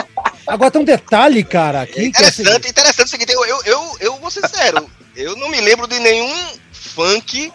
Agora 0.45 0.69
tem 0.69 0.81
um 0.81 0.86
detalhe, 0.86 1.43
cara, 1.43 1.79
É 1.79 1.81
aqui 1.83 1.93
que 1.93 1.99
é 2.01 2.05
interessante, 2.07 2.47
seguinte, 2.49 2.69
interessante 2.69 3.07
o 3.07 3.09
seguinte, 3.09 3.31
eu, 3.33 3.45
eu, 3.45 3.61
eu, 3.63 3.97
eu 4.01 4.15
vou 4.17 4.29
ser 4.29 4.41
sincero, 4.47 4.89
eu 5.15 5.36
não 5.38 5.49
me 5.49 5.59
lembro 5.61 5.88
de 5.88 5.97
nenhum 5.99 6.33
funk 6.71 7.51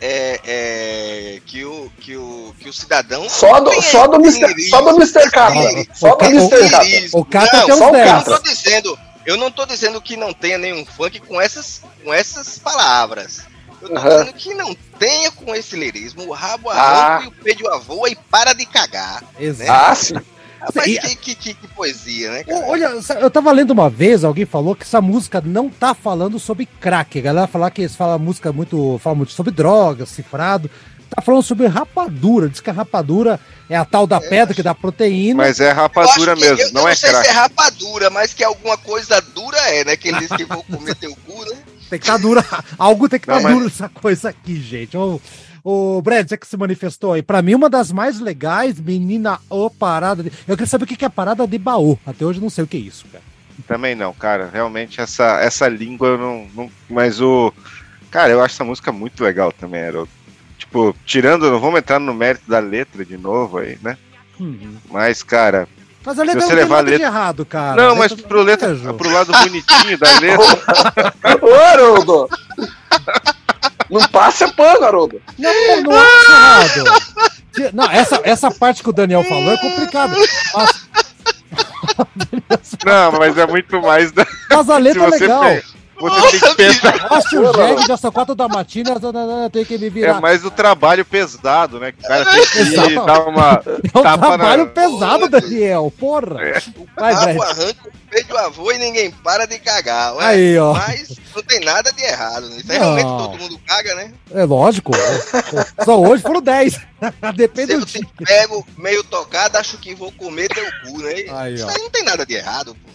é, 0.00 0.40
é, 0.44 1.40
que, 1.44 1.64
o, 1.64 1.90
que, 2.00 2.16
o, 2.16 2.54
que 2.58 2.68
o 2.68 2.72
cidadão. 2.72 3.28
Só 3.28 3.60
do, 3.60 3.82
só 3.82 4.06
do, 4.06 4.16
Mr., 4.16 4.68
só 4.70 4.80
do 4.80 4.90
Mr. 4.96 5.18
Esse 5.20 5.88
Só 5.94 6.14
do 6.16 6.24
Mr. 6.24 6.84
Lirismo. 6.84 7.20
o 7.20 7.24
Não, 7.34 7.48
tem 7.48 7.76
só 7.76 7.84
uns 7.84 7.88
o 7.88 7.92
10. 7.92 8.08
Eu 8.08 8.14
não 8.14 8.22
tô 8.24 8.38
dizendo, 8.42 8.98
eu 9.26 9.36
não 9.36 9.50
tô 9.50 9.66
dizendo 9.66 10.00
que 10.00 10.16
não 10.16 10.32
tenha 10.32 10.58
nenhum 10.58 10.84
funk 10.86 11.20
com 11.20 11.40
essas, 11.40 11.82
com 12.02 12.12
essas 12.12 12.58
palavras. 12.58 13.42
Eu 13.82 13.88
tô 13.88 13.96
Aham. 13.96 14.08
dizendo 14.08 14.32
que 14.34 14.54
não 14.54 14.74
tenha 14.98 15.30
com 15.30 15.54
esse 15.54 15.76
lirismo, 15.76 16.26
o 16.26 16.32
rabo 16.32 16.70
Ah. 16.70 16.74
arranca 17.16 17.24
e 17.24 17.28
o 17.28 17.32
peido 17.32 17.68
avoa 17.68 18.08
e 18.08 18.16
para 18.16 18.52
de 18.52 18.66
cagar. 18.66 19.22
Exato. 19.38 20.16
Ah, 20.16 20.22
Rapaz, 20.60 20.86
E- 20.86 20.98
que, 21.00 21.16
que, 21.16 21.34
que, 21.34 21.54
que 21.54 21.68
poesia, 21.68 22.30
né, 22.32 22.44
cara? 22.44 22.66
Olha, 22.66 22.92
eu 23.20 23.30
tava 23.30 23.50
lendo 23.52 23.70
uma 23.70 23.88
vez, 23.88 24.24
alguém 24.24 24.44
falou 24.44 24.74
que 24.76 24.82
essa 24.84 25.00
música 25.00 25.40
não 25.44 25.68
tá 25.70 25.94
falando 25.94 26.38
sobre 26.38 26.66
crack. 26.66 27.18
A 27.18 27.22
galera 27.22 27.46
falar 27.46 27.70
que 27.70 27.82
eles 27.82 27.96
falam 27.96 28.18
música 28.18 28.52
muito, 28.52 28.98
fala 29.02 29.16
muito 29.16 29.32
sobre 29.32 29.52
droga, 29.52 30.04
cifrado. 30.06 30.70
Tá 31.08 31.20
falando 31.22 31.42
sobre 31.42 31.66
rapadura. 31.66 32.48
Diz 32.48 32.60
que 32.60 32.70
a 32.70 32.72
rapadura 32.72 33.40
é 33.68 33.76
a 33.76 33.84
tal 33.84 34.06
da 34.06 34.20
pedra 34.20 34.54
que 34.54 34.62
dá 34.62 34.72
proteína. 34.74 35.38
Mas 35.42 35.58
é 35.58 35.72
rapadura 35.72 36.34
acho 36.34 36.40
que- 36.42 36.48
mesmo, 36.48 36.62
eu, 36.68 36.72
não 36.72 36.82
eu 36.82 36.88
é 36.88 36.94
sei 36.94 37.10
crack. 37.10 37.24
se 37.24 37.30
é 37.30 37.34
rapadura, 37.34 38.10
mas 38.10 38.32
que 38.32 38.44
alguma 38.44 38.76
coisa 38.78 39.20
dura 39.20 39.58
é, 39.70 39.84
né? 39.84 39.96
Que 39.96 40.08
ele 40.08 40.20
disse 40.20 40.36
que 40.36 40.44
vou 40.44 40.62
comer 40.62 40.94
teu 40.94 41.16
cu, 41.26 41.44
né? 41.50 41.56
Tem 41.88 41.98
que 41.98 42.04
estar 42.04 42.16
dura. 42.18 42.44
Algo 42.78 43.08
tem 43.08 43.18
que 43.18 43.26
Não, 43.26 43.38
estar 43.38 43.48
mas- 43.48 43.58
duro 43.58 43.66
essa 43.74 43.88
coisa 43.88 44.28
aqui, 44.28 44.60
gente. 44.60 44.96
Ô, 44.96 45.20
O 45.64 46.00
Brad, 46.02 46.28
você 46.28 46.36
que 46.36 46.46
se 46.46 46.56
manifestou 46.56 47.12
aí. 47.12 47.22
Pra 47.22 47.42
mim, 47.42 47.54
uma 47.54 47.68
das 47.70 47.92
mais 47.92 48.18
legais, 48.20 48.78
menina, 48.80 49.38
ô 49.48 49.68
parada. 49.70 50.22
De... 50.22 50.30
Eu 50.46 50.56
queria 50.56 50.66
saber 50.66 50.84
o 50.84 50.86
que 50.86 51.04
é 51.04 51.08
parada 51.08 51.46
de 51.46 51.58
baú. 51.58 51.98
Até 52.06 52.24
hoje 52.24 52.38
eu 52.38 52.42
não 52.42 52.50
sei 52.50 52.64
o 52.64 52.66
que 52.66 52.76
é 52.76 52.80
isso, 52.80 53.04
cara. 53.12 53.22
Também 53.68 53.94
não, 53.94 54.12
cara. 54.14 54.48
Realmente 54.52 55.00
essa, 55.00 55.38
essa 55.40 55.68
língua 55.68 56.08
eu 56.08 56.18
não, 56.18 56.46
não. 56.54 56.70
Mas 56.88 57.20
o. 57.20 57.52
Cara, 58.10 58.32
eu 58.32 58.42
acho 58.42 58.54
essa 58.54 58.64
música 58.64 58.90
muito 58.90 59.22
legal 59.22 59.52
também, 59.52 59.82
Haroldo. 59.86 60.10
Tipo, 60.58 60.94
tirando, 61.06 61.50
não 61.50 61.60
vamos 61.60 61.78
entrar 61.78 61.98
no 62.00 62.12
mérito 62.14 62.48
da 62.50 62.58
letra 62.58 63.04
de 63.04 63.16
novo 63.16 63.58
aí, 63.58 63.78
né? 63.82 63.96
Uhum. 64.38 64.76
Mas, 64.90 65.22
cara. 65.22 65.68
Mas 66.04 66.18
a 66.18 66.22
letra 66.22 66.40
você 66.40 66.54
não 66.54 66.60
tem 66.62 66.68
nada 66.70 66.90
letra- 66.90 67.06
errado, 67.06 67.44
cara. 67.44 67.82
não, 67.82 67.94
mas 67.96 68.12
pro, 68.14 68.42
letra, 68.42 68.74
pro 68.94 69.10
lado 69.12 69.30
bonitinho 69.32 69.98
da 69.98 70.08
letra. 70.18 71.14
Ô, 71.42 71.54
Haroldo! 71.54 72.28
Não 73.90 74.00
passe 74.08 74.46
pano, 74.54 74.84
Haroldo. 74.84 75.20
Não, 75.38 75.82
não 75.82 75.92
acho 75.98 76.30
errado. 76.30 76.84
Não, 77.74 77.90
essa, 77.90 78.20
essa 78.24 78.50
parte 78.50 78.82
que 78.82 78.88
o 78.88 78.92
Daniel 78.92 79.24
falou 79.24 79.52
é 79.52 79.56
complicada. 79.58 80.14
Mas, 80.54 80.86
Não, 82.84 83.12
mas 83.18 83.36
é 83.36 83.46
muito 83.46 83.80
mais 83.82 84.12
da. 84.12 84.26
mas 84.50 84.70
a 84.70 84.78
letra 84.78 85.04
é 85.04 85.08
legal. 85.08 85.42
pe- 85.42 85.64
Você 86.00 86.40
tem 86.40 86.40
que 86.40 86.54
pensar. 86.56 87.08
O 87.10 87.52
jegue, 87.54 87.86
já 87.86 87.96
são 87.96 88.10
quatro 88.10 88.34
da 88.34 88.48
matina, 88.48 88.92
tem 89.52 89.64
que 89.64 89.76
me 89.78 89.86
É 89.86 89.90
virar. 89.90 90.20
mais 90.20 90.44
o 90.44 90.50
trabalho 90.50 91.04
pesado, 91.04 91.78
né? 91.78 91.92
Que 91.92 92.00
o 92.04 92.08
cara 92.08 92.24
tem 92.24 92.42
que 92.42 92.94
dar 92.94 93.20
uma. 93.28 93.62
É 93.66 93.98
um 93.98 94.02
tapa 94.02 94.26
trabalho 94.28 94.64
na- 94.64 94.70
pesado, 94.70 95.28
Daniel. 95.28 95.92
Porra. 95.98 96.36
Vai, 96.96 97.12
Rabo 97.12 97.34
Brad. 97.38 97.50
arranca 97.50 97.88
o 97.88 98.10
peito 98.10 98.28
do 98.28 98.38
avô 98.38 98.72
e 98.72 98.78
ninguém 98.78 99.10
para 99.10 99.46
de 99.46 99.58
cagar. 99.58 100.14
ué. 100.16 100.24
Aí, 100.24 100.58
ó. 100.58 100.72
Mas 100.72 101.16
não 101.34 101.42
tem 101.42 101.60
nada 101.60 101.92
de 101.92 102.02
errado 102.02 102.48
nisso. 102.48 102.70
Aí 102.72 102.78
Não. 102.78 102.94
Realmente 102.94 103.06
todo 103.22 103.38
mundo 103.38 103.60
caga, 103.66 103.94
né? 103.94 104.12
É 104.32 104.44
lógico. 104.44 104.92
Só 105.84 106.00
hoje 106.00 106.22
foram 106.22 106.40
10. 106.40 106.80
Depende 107.36 107.72
Se 107.72 107.76
do 107.78 107.82
eu 107.82 107.86
te 107.86 108.00
dia. 108.00 108.08
pego 108.26 108.66
meio 108.76 109.02
tocado, 109.04 109.56
acho 109.58 109.76
que 109.78 109.94
vou 109.94 110.10
comer 110.12 110.48
teu 110.48 110.64
cu, 110.84 110.98
né? 110.98 111.14
Aí, 111.30 111.54
Isso 111.54 111.66
ó. 111.66 111.70
aí 111.70 111.78
não 111.78 111.90
tem 111.90 112.04
nada 112.04 112.24
de 112.26 112.34
errado, 112.34 112.74
pô. 112.74 112.90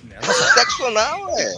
Sexo 0.56 0.86
anal 0.86 1.30
é. 1.38 1.56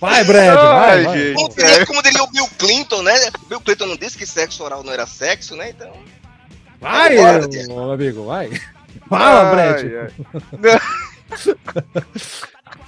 Vai, 0.00 0.24
Brad, 0.24 0.54
vai, 0.54 0.90
Ai, 0.98 1.04
vai. 1.04 1.18
gente. 1.18 1.34
Como 1.34 1.48
diria, 1.54 1.86
como 1.86 2.02
diria 2.02 2.22
o 2.22 2.26
Bill 2.26 2.48
Clinton, 2.58 3.02
né? 3.02 3.12
Bill 3.48 3.60
Clinton 3.60 3.86
não 3.86 3.96
disse 3.96 4.16
que 4.16 4.26
sexo 4.26 4.62
oral 4.64 4.82
não 4.82 4.92
era 4.92 5.06
sexo, 5.06 5.56
né? 5.56 5.70
Então. 5.70 5.92
Vai, 6.80 7.16
ô, 7.18 7.92
amigo, 7.92 8.24
vai. 8.26 8.50
Fala, 9.08 9.50
Brad. 9.50 10.10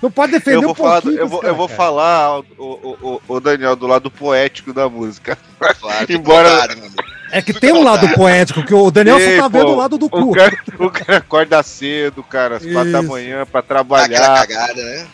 Não 0.02 0.10
pode 0.10 0.32
defender 0.32 0.56
Eu 0.56 0.62
vou 0.62 0.72
um 0.72 0.74
falar, 0.74 1.00
pouquinho. 1.02 1.20
eu 1.20 1.28
vou, 1.28 1.40
desse 1.40 1.50
eu 1.52 1.54
vou 1.56 1.68
cara, 1.68 1.76
falar, 1.76 2.40
o, 2.40 2.44
o, 2.58 3.22
o, 3.28 3.40
Daniel, 3.40 3.76
do 3.76 3.86
lado 3.86 4.10
poético 4.10 4.72
da 4.72 4.88
música. 4.88 5.38
Claro, 5.80 6.06
Embora- 6.10 6.48
meu 6.74 6.90
cara. 6.90 7.12
É 7.30 7.40
que 7.40 7.52
tem 7.54 7.72
um 7.72 7.82
lado 7.82 8.06
poético, 8.14 8.62
que 8.62 8.74
o 8.74 8.90
Daniel 8.90 9.18
só 9.18 9.24
Ei, 9.24 9.38
tá 9.38 9.48
vendo 9.48 9.64
pô, 9.66 9.72
o 9.72 9.76
lado 9.76 9.96
do 9.96 10.06
O 10.06 10.10
cu. 10.10 10.32
cara, 10.32 10.54
o 10.78 10.90
cara 10.90 11.16
acorda 11.18 11.62
cedo, 11.62 12.22
cara, 12.22 12.56
às 12.56 12.66
quatro 12.66 12.92
da 12.92 13.00
manhã 13.02 13.46
pra 13.46 13.62
Dá 13.62 13.74
aquela 13.74 13.84
trabalhar. 13.84 14.46
cagada, 14.46 14.82
né? 14.84 15.06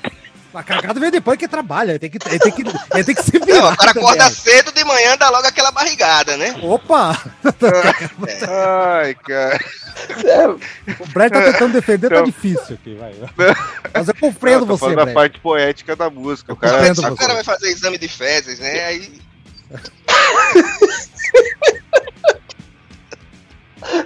A 0.54 0.62
cagada 0.62 0.98
vem 0.98 1.10
depois 1.10 1.38
que 1.38 1.46
trabalha. 1.46 1.92
Ele 1.92 1.98
tem 1.98 2.10
que, 2.10 2.18
ele 2.26 2.38
tem 2.38 2.52
que, 2.52 2.62
ele 2.94 3.04
tem 3.04 3.14
que 3.14 3.22
se 3.22 3.38
Não, 3.38 3.46
virar. 3.46 3.72
o 3.72 3.76
cara 3.76 3.90
acorda 3.90 4.30
cedo 4.30 4.72
de 4.72 4.82
manhã, 4.82 5.14
dá 5.18 5.28
logo 5.28 5.46
aquela 5.46 5.70
barrigada, 5.70 6.36
né? 6.38 6.56
Opa! 6.62 7.18
Ai, 9.02 9.14
cara. 9.14 9.60
O 11.00 11.06
Brad 11.08 11.32
tá 11.32 11.42
tentando 11.52 11.72
defender, 11.74 12.08
tá 12.08 12.16
Não. 12.16 12.24
difícil 12.24 12.76
aqui, 12.80 12.94
vai. 12.94 13.12
Mas 13.92 14.08
eu 14.08 14.14
compreendo 14.14 14.62
Eu 14.62 14.66
tô 14.68 14.76
você, 14.78 14.96
da 14.96 15.02
Brad. 15.04 15.14
parte 15.14 15.38
poética 15.40 15.94
da 15.94 16.08
música. 16.08 16.52
O 16.52 16.56
cara, 16.56 16.72
Compreendo 16.76 16.96
Só 17.02 17.06
que 17.08 17.12
o 17.12 17.16
cara 17.16 17.34
vai 17.34 17.44
fazer 17.44 17.68
exame 17.68 17.98
de 17.98 18.08
fezes, 18.08 18.58
né? 18.58 18.84
Aí. 18.86 19.20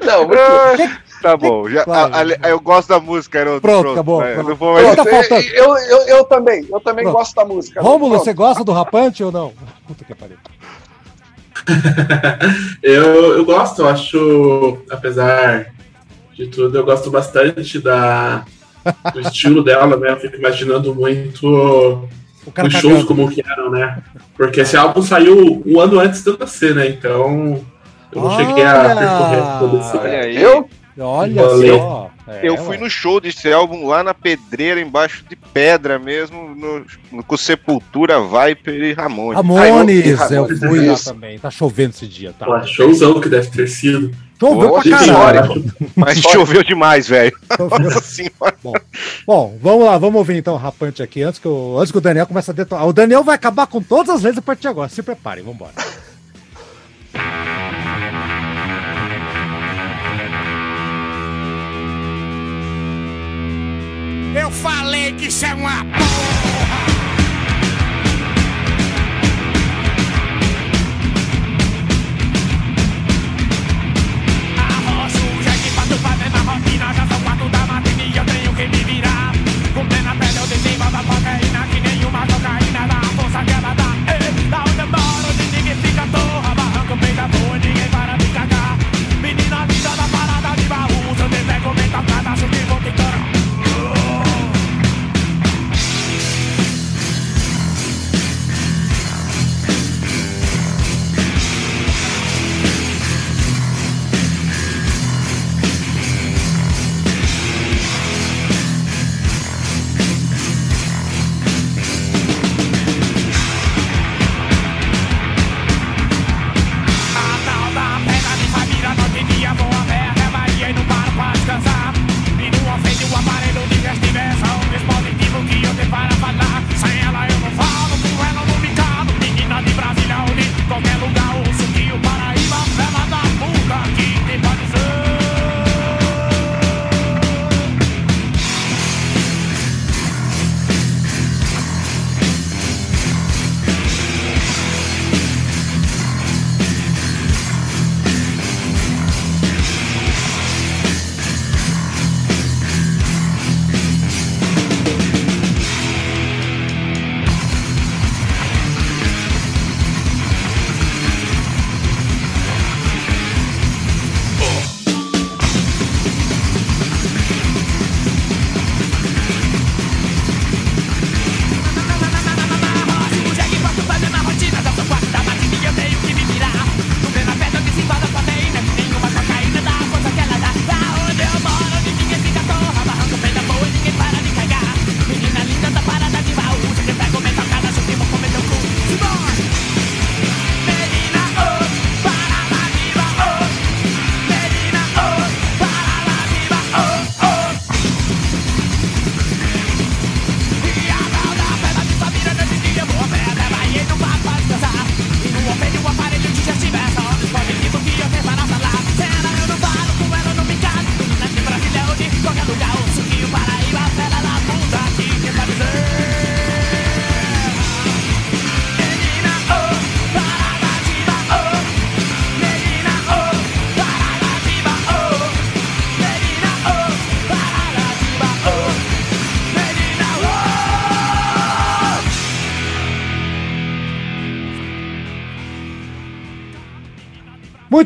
Não, 0.04 0.26
muito 0.26 0.40
Ah, 0.40 0.98
tá 1.22 1.36
bom. 1.36 1.68
Já, 1.68 1.84
Vai, 1.84 2.00
a- 2.00 2.04
a- 2.04 2.08
vai. 2.10 2.52
eu 2.52 2.60
gosto 2.60 2.88
da 2.88 3.00
música, 3.00 3.40
Haroldo. 3.40 3.60
Pronto, 3.60 3.90
acabou, 3.92 4.18
vai, 4.18 4.34
pronto. 4.34 4.58
Mais... 4.72 4.96
tá 4.96 5.02
Pronto, 5.04 5.10
faltando. 5.28 5.48
eu, 5.54 5.76
eu, 5.76 5.98
eu 6.08 6.24
também, 6.24 6.66
eu 6.70 6.80
também 6.80 7.04
Pronto. 7.04 7.16
gosto 7.16 7.34
da 7.34 7.44
música. 7.44 7.80
Rômulo, 7.80 8.10
Pronto. 8.10 8.24
você 8.24 8.32
gosta 8.34 8.64
do 8.64 8.72
rapante 8.72 9.22
ou 9.24 9.32
não? 9.32 9.52
Puta 9.86 10.04
que 10.04 10.14
pariu. 10.14 10.36
eu, 12.82 13.36
eu 13.38 13.44
gosto, 13.44 13.82
eu 13.82 13.88
acho, 13.88 14.78
apesar 14.90 15.66
de 16.34 16.46
tudo, 16.48 16.76
eu 16.76 16.84
gosto 16.84 17.10
bastante 17.10 17.78
da, 17.78 18.44
do 19.12 19.20
estilo 19.20 19.62
dela, 19.62 19.96
né? 19.96 20.10
Eu 20.10 20.16
fico 20.16 20.36
imaginando 20.36 20.94
muito 20.94 22.08
os 22.64 22.72
shows 22.74 23.04
como 23.04 23.30
que 23.30 23.42
eram, 23.46 23.70
né? 23.70 23.98
Porque 24.36 24.60
esse 24.62 24.76
álbum 24.76 25.02
saiu 25.02 25.62
um 25.64 25.78
ano 25.80 26.00
antes 26.00 26.24
de 26.24 26.30
eu 26.30 26.38
nascer, 26.38 26.74
né? 26.74 26.88
Então 26.88 27.60
eu 28.10 28.22
não 28.22 28.36
cheguei 28.36 28.64
a 28.64 28.96
percorrer 28.96 29.58
todo 29.60 29.78
esse. 29.78 29.96
Olha 29.96 30.20
aí. 30.20 30.42
Eu, 30.42 30.68
Olha 30.98 31.42
Valeu. 31.42 31.78
só. 31.78 32.10
É, 32.28 32.40
Eu 32.48 32.56
fui 32.58 32.76
ué. 32.76 32.82
no 32.82 32.88
show 32.90 33.18
desse 33.20 33.50
álbum 33.52 33.86
lá 33.86 34.02
na 34.04 34.12
pedreira, 34.14 34.80
embaixo 34.80 35.24
de 35.28 35.34
pedra 35.34 35.98
mesmo, 35.98 36.54
no, 36.54 36.84
no- 37.10 37.24
com 37.24 37.36
Sepultura, 37.36 38.20
Viper 38.20 38.74
e 38.74 38.92
Ramones. 38.92 39.36
Ramones, 39.36 40.20
Ai, 40.20 40.36
eu 40.36 40.42
Ramones, 40.44 40.58
fui 40.60 40.86
lá 40.86 40.92
isso. 40.94 41.04
também. 41.12 41.38
Tá 41.38 41.50
chovendo 41.50 41.90
esse 41.94 42.06
dia, 42.06 42.34
tá? 42.38 42.44
Pô, 42.46 42.62
showzão 42.66 43.20
que 43.20 43.28
deve 43.28 43.48
ter 43.50 43.66
sido. 43.68 44.10
Choveu 44.38 44.70
Pô, 44.70 44.80
pra 44.80 44.90
eu 44.90 44.98
caralho. 45.06 45.64
Mas 45.96 46.18
choveu 46.18 46.62
demais, 46.64 47.08
velho. 47.08 47.32
Nossa 47.58 48.00
senhora. 48.02 48.56
Bom, 49.26 49.56
vamos 49.62 49.86
lá, 49.86 49.96
vamos 49.98 50.16
ouvir 50.18 50.36
então 50.36 50.54
o 50.54 50.58
rapante 50.58 51.02
aqui 51.02 51.22
antes 51.22 51.38
que, 51.40 51.46
o, 51.48 51.78
antes 51.78 51.92
que 51.92 51.98
o 51.98 52.00
Daniel 52.00 52.26
comece 52.26 52.50
a 52.50 52.54
detonar. 52.54 52.86
O 52.86 52.92
Daniel 52.92 53.22
vai 53.24 53.36
acabar 53.36 53.66
com 53.68 53.80
todas 53.80 54.10
as 54.16 54.22
letras 54.22 54.38
a 54.38 54.42
partir 54.42 54.62
de 54.62 54.68
agora. 54.68 54.88
Se 54.88 55.02
preparem, 55.02 55.42
vambora. 55.44 55.72
Eu 64.34 64.50
falei 64.50 65.12
que 65.12 65.26
isso 65.26 65.44
é 65.44 65.54
uma 65.54 65.84
porra! 65.84 66.91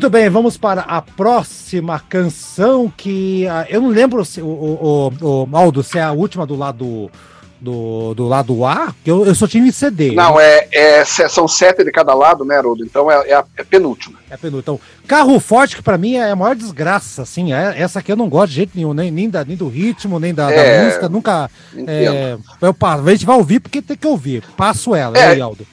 Muito 0.07 0.13
bem, 0.13 0.29
vamos 0.29 0.55
para 0.55 0.83
a 0.83 1.01
próxima 1.01 1.99
canção 1.99 2.89
que 2.95 3.45
ah, 3.45 3.65
eu 3.69 3.81
não 3.81 3.89
lembro 3.89 4.23
se 4.23 4.41
o, 4.41 4.45
o, 4.47 5.11
o, 5.19 5.49
o 5.51 5.57
Aldo, 5.57 5.83
se 5.83 5.97
é 5.97 6.01
a 6.01 6.13
última 6.13 6.45
do 6.47 6.55
lado 6.55 7.11
do, 7.59 8.13
do 8.13 8.25
lado 8.25 8.63
A, 8.63 8.93
que 9.03 9.11
eu, 9.11 9.25
eu 9.25 9.35
só 9.35 9.45
tinha 9.45 9.67
em 9.67 9.69
CD. 9.69 10.13
Não, 10.13 10.39
é, 10.39 10.65
é, 10.71 11.03
se- 11.03 11.27
são 11.27 11.45
sete 11.45 11.83
de 11.83 11.91
cada 11.91 12.13
lado, 12.13 12.45
né, 12.45 12.55
Haroldo? 12.55 12.85
Então 12.85 13.11
é, 13.11 13.31
é 13.31 13.33
a 13.33 13.43
é 13.57 13.65
penúltima. 13.65 14.17
É 14.29 14.37
penúltimo. 14.37 14.75
Então, 14.77 14.79
carro 15.05 15.37
forte, 15.41 15.75
que 15.75 15.81
pra 15.81 15.97
mim 15.97 16.15
é 16.15 16.31
a 16.31 16.35
maior 16.37 16.55
desgraça, 16.55 17.23
assim. 17.23 17.51
é- 17.51 17.75
essa 17.77 17.99
aqui 17.99 18.09
eu 18.09 18.15
não 18.15 18.29
gosto 18.29 18.51
de 18.51 18.55
jeito 18.55 18.71
nenhum, 18.75 18.93
nem, 18.93 19.11
nem, 19.11 19.29
da, 19.29 19.43
nem 19.43 19.57
do 19.57 19.67
ritmo, 19.67 20.21
nem 20.21 20.33
da, 20.33 20.47
da 20.47 20.53
É, 20.55 20.85
música, 20.85 21.09
nunca. 21.09 21.51
É, 21.85 22.37
eu. 22.61 22.75
A 22.81 23.11
gente 23.11 23.25
vai 23.25 23.35
ouvir 23.35 23.59
porque 23.59 23.81
tem 23.81 23.97
que 23.97 24.07
ouvir. 24.07 24.41
Passo 24.55 24.95
ela, 24.95 25.17
É. 25.17 25.31
aí, 25.31 25.41
Aldo? 25.41 25.67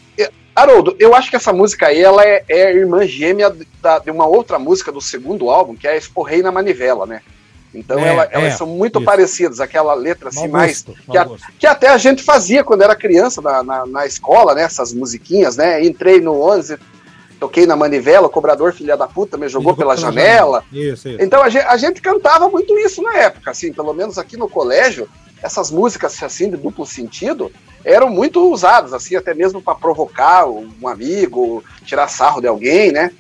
Haroldo, 0.55 0.95
eu 0.99 1.15
acho 1.15 1.31
que 1.31 1.37
essa 1.37 1.53
música 1.53 1.87
aí 1.89 2.01
ela 2.01 2.25
é, 2.25 2.45
é 2.49 2.67
a 2.67 2.71
irmã 2.73 3.07
gêmea 3.07 3.55
da- 3.83 3.99
de 3.99 4.11
uma 4.11 4.27
outra 4.27 4.59
música 4.59 4.93
do 4.93 5.01
segundo 5.01 5.51
álbum, 5.51 5.75
que 5.75 5.87
é 5.89 5.97
Esporrei 5.97 6.43
na 6.43 6.53
Manivela, 6.53 7.07
né? 7.07 7.23
Então 7.75 7.99
É, 7.99 8.09
ela- 8.09 8.29
elas 8.31 8.53
é, 8.55 8.57
são 8.57 8.67
muito 8.69 8.99
isso. 9.01 9.05
parecidas, 9.05 9.59
aquela 9.61 9.95
letra 9.95 10.29
assim, 10.29 10.43
Mau 10.43 10.49
mais. 10.51 10.83
gosto, 10.83 11.03
que, 11.11 11.19
a- 11.19 11.29
que 11.59 11.67
até 11.67 11.89
a 11.89 11.99
gente 11.99 12.23
fazia 12.23 12.63
quando 12.63 12.83
era 12.83 12.95
criança 12.95 13.43
na, 13.43 13.63
na, 13.65 13.85
na 13.87 14.07
escola, 14.07 14.55
né? 14.55 14.63
Essas 14.63 14.93
musiquinhas, 14.93 15.57
né? 15.57 15.85
Entrei 15.85 16.21
no 16.21 16.41
11, 16.41 16.79
toquei 17.41 17.67
na 17.67 17.75
manivela, 17.75 18.29
o 18.29 18.31
cobrador, 18.31 18.73
filha 18.73 18.97
da 18.97 19.09
puta, 19.09 19.37
me 19.37 19.49
jogou, 19.49 19.75
pela, 19.77 19.97
janela. 19.97 20.63
Isso, 20.73 21.09
isso. 21.09 21.19
Então 21.21 21.43
a 21.43 21.49
gente, 21.49 21.67
a 21.67 21.77
gente 21.77 22.01
cantava 22.01 22.49
muito 22.49 22.79
isso 22.79 23.03
na 23.03 23.17
época, 23.17 23.51
assim, 23.51 23.73
pelo 23.73 23.93
menos 23.93 24.19
aqui 24.19 24.37
no 24.37 24.49
colégio, 24.49 25.09
essas 25.43 25.69
músicas 25.73 26.23
assim 26.23 26.49
de 26.49 26.57
duplo 26.57 26.87
sentido 26.87 27.51
eram 27.85 28.09
muito 28.09 28.51
usadas, 28.51 28.93
assim, 28.93 29.17
até 29.17 29.35
mesmo 29.35 29.61
para 29.61 29.75
provocar 29.75 30.47
um 30.47 30.89
amigo, 30.89 31.63
tirar 31.85 32.09
sarro 32.09 32.41
de 32.41 32.47
alguém, 32.47 32.91
né? 32.93 33.11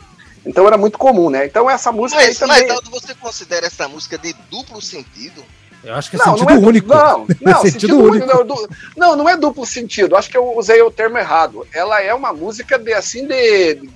Então 0.46 0.66
era 0.66 0.76
muito 0.76 0.98
comum, 0.98 1.30
né? 1.30 1.46
Então 1.46 1.68
essa 1.70 1.90
música 1.92 2.20
aí 2.20 2.28
Mas, 2.28 2.38
também. 2.38 2.66
mas 2.66 2.80
você 2.90 3.14
considera 3.14 3.66
essa 3.66 3.88
música 3.88 4.16
de 4.18 4.34
duplo 4.50 4.80
sentido? 4.80 5.42
Eu 5.82 5.94
acho 5.94 6.08
que 6.10 6.16
é 6.16 6.18
Não, 6.18 6.24
sentido 6.32 6.48
não 6.48 6.54
é 6.56 6.58
du- 6.60 6.66
único. 6.66 6.88
Não, 6.88 7.26
não, 7.42 7.60
Sentido 7.60 7.70
sentido, 7.72 7.98
único. 7.98 8.24
único. 8.24 8.26
Não, 8.26 8.46
du- 8.46 8.68
não, 8.96 9.16
não 9.16 9.28
é 9.28 9.36
duplo 9.36 9.66
sentido. 9.66 10.16
Acho 10.16 10.30
que 10.30 10.36
eu 10.36 10.56
usei 10.56 10.80
o 10.82 10.90
termo 10.90 11.18
errado. 11.18 11.66
Ela 11.74 12.00
é 12.02 12.12
uma 12.14 12.32
música 12.32 12.78
de 12.78 12.92
assim 12.94 13.26
de. 13.26 13.74
de- 13.74 13.88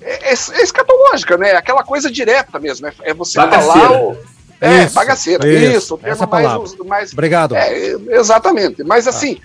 é, 0.00 0.28
é 0.30 0.32
escatológica, 0.62 1.36
né? 1.38 1.52
Aquela 1.52 1.82
coisa 1.82 2.10
direta 2.10 2.58
mesmo. 2.58 2.86
É, 2.86 2.92
é 3.02 3.14
você 3.14 3.38
Bagaceira. 3.38 3.88
falar 3.88 4.02
o. 4.02 4.16
É, 4.60 4.84
Isso, 4.84 4.94
bagaceira. 4.94 5.46
isso, 5.48 5.76
Isso, 5.78 5.94
o 5.94 5.98
termo 5.98 6.12
essa 6.14 6.24
é 6.24 6.26
mais, 6.26 6.46
palavra. 6.46 6.84
mais 6.84 7.12
Obrigado. 7.12 7.54
É, 7.56 7.96
exatamente. 8.10 8.82
Mas 8.82 9.06
assim, 9.06 9.38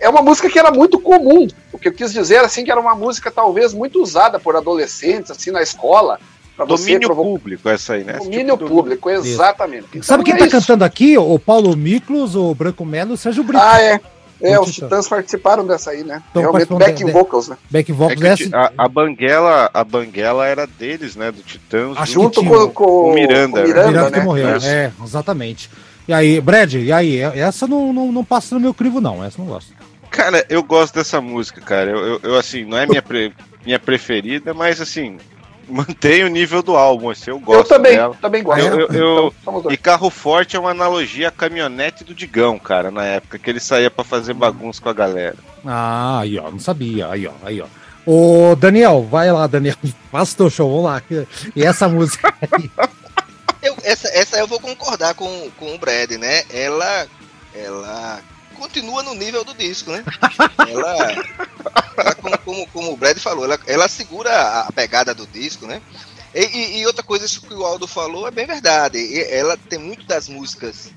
é 0.00 0.08
uma 0.08 0.22
música 0.22 0.48
que 0.48 0.58
era 0.58 0.70
muito 0.70 0.98
comum. 0.98 1.46
O 1.72 1.78
que 1.78 1.88
eu 1.88 1.92
quis 1.92 2.12
dizer 2.12 2.38
assim 2.38 2.64
que 2.64 2.70
era 2.70 2.80
uma 2.80 2.94
música 2.94 3.30
talvez 3.30 3.72
muito 3.74 4.02
usada 4.02 4.38
por 4.38 4.56
adolescentes 4.56 5.30
assim 5.30 5.50
na 5.50 5.62
escola 5.62 6.18
para 6.56 6.64
você 6.64 6.84
Domínio 6.84 7.08
provocar 7.08 7.28
público, 7.30 7.68
essa 7.68 7.94
aí, 7.94 8.04
né? 8.04 8.12
Domínio 8.14 8.56
tipo 8.56 8.68
público, 8.68 9.10
exatamente. 9.10 9.86
Então, 9.90 10.02
Sabe 10.02 10.22
quem 10.24 10.34
é 10.34 10.36
tá 10.38 10.46
isso. 10.46 10.56
cantando 10.56 10.84
aqui? 10.84 11.18
O 11.18 11.36
Paulo 11.38 11.76
Miklos, 11.76 12.36
o 12.36 12.54
Branco 12.54 12.84
Melo 12.84 13.10
e 13.10 13.14
o 13.14 13.16
Sérgio 13.16 13.42
Brito. 13.42 13.62
Ah, 13.62 13.80
é. 13.82 14.00
É, 14.44 14.58
O 14.58 14.62
os 14.62 14.72
Titãs. 14.72 14.88
Titãs 14.88 15.08
participaram 15.08 15.66
dessa 15.66 15.90
aí, 15.90 16.04
né? 16.04 16.22
Então, 16.30 16.42
Realmente 16.42 16.72
backing 16.74 17.06
de- 17.06 17.12
vocals, 17.12 17.48
né? 17.48 17.56
Back 17.70 17.90
É 17.90 17.94
Vocals 17.94 18.20
que 18.20 18.24
o 18.24 18.26
é 18.26 18.36
Ti- 18.36 18.50
a, 18.52 18.72
a 18.78 18.88
Banguela, 18.88 19.70
a 19.72 19.82
Banguela 19.84 20.46
era 20.46 20.66
deles, 20.66 21.16
né? 21.16 21.30
Do 21.32 21.42
Titãs. 21.42 21.96
Que 21.98 22.06
Junto 22.06 22.44
com, 22.44 22.54
o- 22.56 22.70
com, 22.70 23.10
o 23.10 23.14
Miranda, 23.14 23.48
com 23.48 23.56
né? 23.58 23.62
Miranda, 23.66 23.86
Miranda 23.88 24.10
que 24.10 24.18
né? 24.18 24.24
morreu. 24.24 24.48
É, 24.62 24.92
exatamente. 25.02 25.70
E 26.06 26.12
aí, 26.12 26.40
Brad, 26.40 26.74
e 26.74 26.92
aí? 26.92 27.18
Essa 27.20 27.66
não, 27.66 27.92
não, 27.92 28.12
não 28.12 28.24
passa 28.24 28.54
no 28.54 28.60
meu 28.60 28.74
crivo, 28.74 29.00
não. 29.00 29.24
Essa 29.24 29.40
eu 29.40 29.44
não 29.44 29.52
gosto. 29.52 29.72
Cara, 30.10 30.44
eu 30.48 30.62
gosto 30.62 30.94
dessa 30.94 31.20
música, 31.20 31.60
cara. 31.60 31.90
Eu, 31.90 31.98
eu, 31.98 32.20
eu, 32.22 32.38
assim, 32.38 32.64
não 32.64 32.76
é 32.78 32.86
minha, 32.86 33.02
pre- 33.02 33.32
minha 33.64 33.78
preferida, 33.80 34.52
mas 34.54 34.80
assim, 34.80 35.16
mantém 35.68 36.24
o 36.24 36.28
nível 36.28 36.62
do 36.62 36.76
álbum. 36.76 37.10
Assim, 37.10 37.30
eu 37.30 37.38
gosto 37.38 37.60
Eu 37.72 37.76
também, 37.76 37.96
dela. 37.96 38.16
também 38.20 38.42
gosto. 38.42 38.60
Eu- 38.60 38.78
eu- 38.80 38.88
eu- 38.92 39.34
Então. 39.42 39.70
E 39.72 39.76
carro 39.76 40.10
forte 40.10 40.56
é 40.56 40.58
uma 40.60 40.70
analogia 40.70 41.28
à 41.28 41.30
caminhonete 41.30 42.04
do 42.04 42.14
Digão, 42.14 42.58
cara, 42.58 42.90
na 42.90 43.04
época 43.04 43.38
que 43.38 43.48
ele 43.50 43.60
saía 43.60 43.90
pra 43.90 44.04
fazer 44.04 44.34
bagunça 44.34 44.80
com 44.80 44.88
a 44.88 44.92
galera. 44.92 45.36
Ah, 45.64 46.20
aí, 46.20 46.38
ó, 46.38 46.50
não 46.50 46.58
sabia. 46.58 47.08
Aí, 47.08 47.26
ó, 47.26 47.32
aí, 47.42 47.60
ó. 47.60 47.66
Ô, 48.06 48.54
Daniel, 48.54 49.02
vai 49.10 49.32
lá, 49.32 49.46
Daniel. 49.46 49.76
Faça 50.12 50.34
o 50.34 50.36
teu 50.36 50.50
show, 50.50 50.68
vamos 50.70 50.84
lá. 50.84 51.02
E 51.56 51.64
essa 51.64 51.88
música 51.88 52.32
aí? 52.40 52.70
Eu, 53.62 53.74
essa, 53.82 54.08
essa 54.08 54.36
eu 54.38 54.46
vou 54.46 54.60
concordar 54.60 55.14
com, 55.14 55.50
com 55.58 55.74
o 55.74 55.78
Brad, 55.78 56.10
né? 56.12 56.42
Ela, 56.52 57.06
ela 57.54 58.20
continua 58.64 59.02
no 59.02 59.14
nível 59.14 59.44
do 59.44 59.52
disco, 59.54 59.90
né? 59.90 60.02
Ela, 60.66 61.12
ela 61.96 62.14
como, 62.14 62.38
como, 62.38 62.66
como 62.68 62.92
o 62.92 62.96
Brad 62.96 63.18
falou, 63.18 63.44
ela, 63.44 63.58
ela 63.66 63.88
segura 63.88 64.60
a 64.60 64.72
pegada 64.72 65.14
do 65.14 65.26
disco, 65.26 65.66
né? 65.66 65.82
E, 66.34 66.80
e- 66.80 66.86
outra 66.86 67.02
coisa, 67.02 67.26
isso 67.26 67.42
que 67.42 67.52
o 67.54 67.64
Aldo 67.64 67.86
falou 67.86 68.26
é 68.26 68.30
bem 68.30 68.46
verdade. 68.46 68.98
E 68.98 69.20
ela 69.30 69.56
tem 69.56 69.78
muito 69.78 70.04
das 70.06 70.28
músicas 70.28 70.90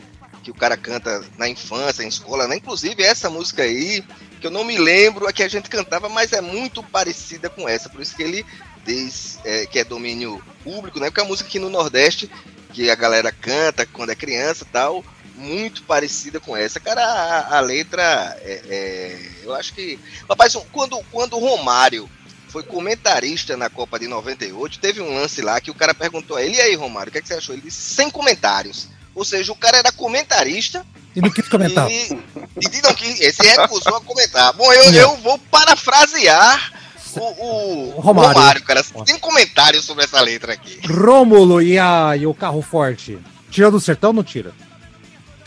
que 0.43 0.49
o 0.49 0.55
cara 0.55 0.77
canta 0.77 1.23
na 1.37 1.47
infância, 1.49 2.03
em 2.03 2.07
escola, 2.07 2.47
né? 2.47 2.55
Inclusive 2.55 3.03
essa 3.03 3.29
música 3.29 3.63
aí, 3.63 4.03
que 4.39 4.47
eu 4.47 4.51
não 4.51 4.63
me 4.63 4.77
lembro 4.77 5.27
a 5.27 5.33
que 5.33 5.43
a 5.43 5.47
gente 5.49 5.69
cantava, 5.69 6.07
mas 6.09 6.31
é 6.33 6.41
muito 6.41 6.81
parecida 6.81 7.49
com 7.49 7.67
essa. 7.67 7.89
Por 7.89 8.01
isso 8.01 8.15
que 8.15 8.23
ele 8.23 8.45
diz 8.85 9.37
é, 9.43 9.65
que 9.65 9.77
é 9.77 9.83
domínio 9.83 10.41
público, 10.63 10.99
né? 10.99 11.07
Porque 11.07 11.19
é 11.19 11.23
uma 11.23 11.29
música 11.29 11.49
aqui 11.49 11.59
no 11.59 11.69
Nordeste 11.69 12.31
que 12.73 12.89
a 12.89 12.95
galera 12.95 13.31
canta 13.31 13.85
quando 13.85 14.11
é 14.11 14.15
criança 14.15 14.63
e 14.63 14.71
tal, 14.71 15.03
muito 15.37 15.83
parecida 15.83 16.39
com 16.39 16.57
essa. 16.57 16.79
Cara, 16.79 17.01
a, 17.01 17.57
a 17.57 17.59
letra, 17.59 18.01
é, 18.41 18.61
é, 18.67 19.31
eu 19.43 19.53
acho 19.53 19.73
que. 19.73 19.99
Rapaz, 20.27 20.57
quando, 20.71 20.99
quando 21.11 21.33
o 21.37 21.39
Romário 21.39 22.09
foi 22.49 22.63
comentarista 22.63 23.55
na 23.55 23.69
Copa 23.69 23.99
de 23.99 24.07
98, 24.07 24.79
teve 24.79 25.01
um 25.01 25.13
lance 25.13 25.41
lá 25.41 25.61
que 25.61 25.71
o 25.71 25.75
cara 25.75 25.93
perguntou 25.93 26.37
a 26.37 26.43
ele: 26.43 26.57
e 26.57 26.61
aí, 26.61 26.75
Romário, 26.75 27.09
o 27.09 27.11
que, 27.11 27.19
é 27.19 27.21
que 27.21 27.27
você 27.27 27.35
achou? 27.35 27.53
Ele 27.53 27.63
disse: 27.63 27.95
sem 27.95 28.09
comentários. 28.09 28.89
Ou 29.13 29.25
seja, 29.25 29.51
o 29.51 29.55
cara 29.55 29.77
era 29.77 29.91
comentarista 29.91 30.85
E 31.15 31.21
não 31.21 31.31
quis 31.31 31.47
comentar. 31.49 31.89
e, 31.89 32.07
e 32.11 32.81
não 32.83 32.93
quis, 32.93 33.19
esse 33.19 33.41
recusou 33.41 33.95
a 33.95 34.01
comentar. 34.01 34.53
Bom, 34.53 34.71
eu, 34.71 34.93
eu 34.93 35.17
vou 35.17 35.39
parafrasear 35.39 36.71
o, 37.15 37.95
o 37.95 37.99
Romário. 37.99 38.33
Romário, 38.33 38.63
cara. 38.63 38.83
Tem 39.05 39.17
comentários 39.17 39.85
sobre 39.85 40.03
essa 40.03 40.21
letra 40.21 40.53
aqui. 40.53 40.79
Rômulo 40.87 41.61
e, 41.61 41.79
a, 41.79 42.15
e 42.15 42.27
o 42.27 42.33
carro 42.33 42.61
forte. 42.61 43.17
Tira 43.49 43.71
do 43.71 43.79
sertão 43.79 44.09
ou 44.09 44.13
não 44.13 44.23
tira? 44.23 44.53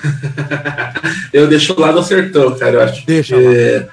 Eu 1.32 1.46
deixo 1.48 1.78
lá 1.78 1.92
no 1.92 2.02
sertão, 2.02 2.56
cara. 2.58 2.72
Eu 2.72 2.80
acho 2.82 3.06
Deixa 3.06 3.36
que 3.36 3.86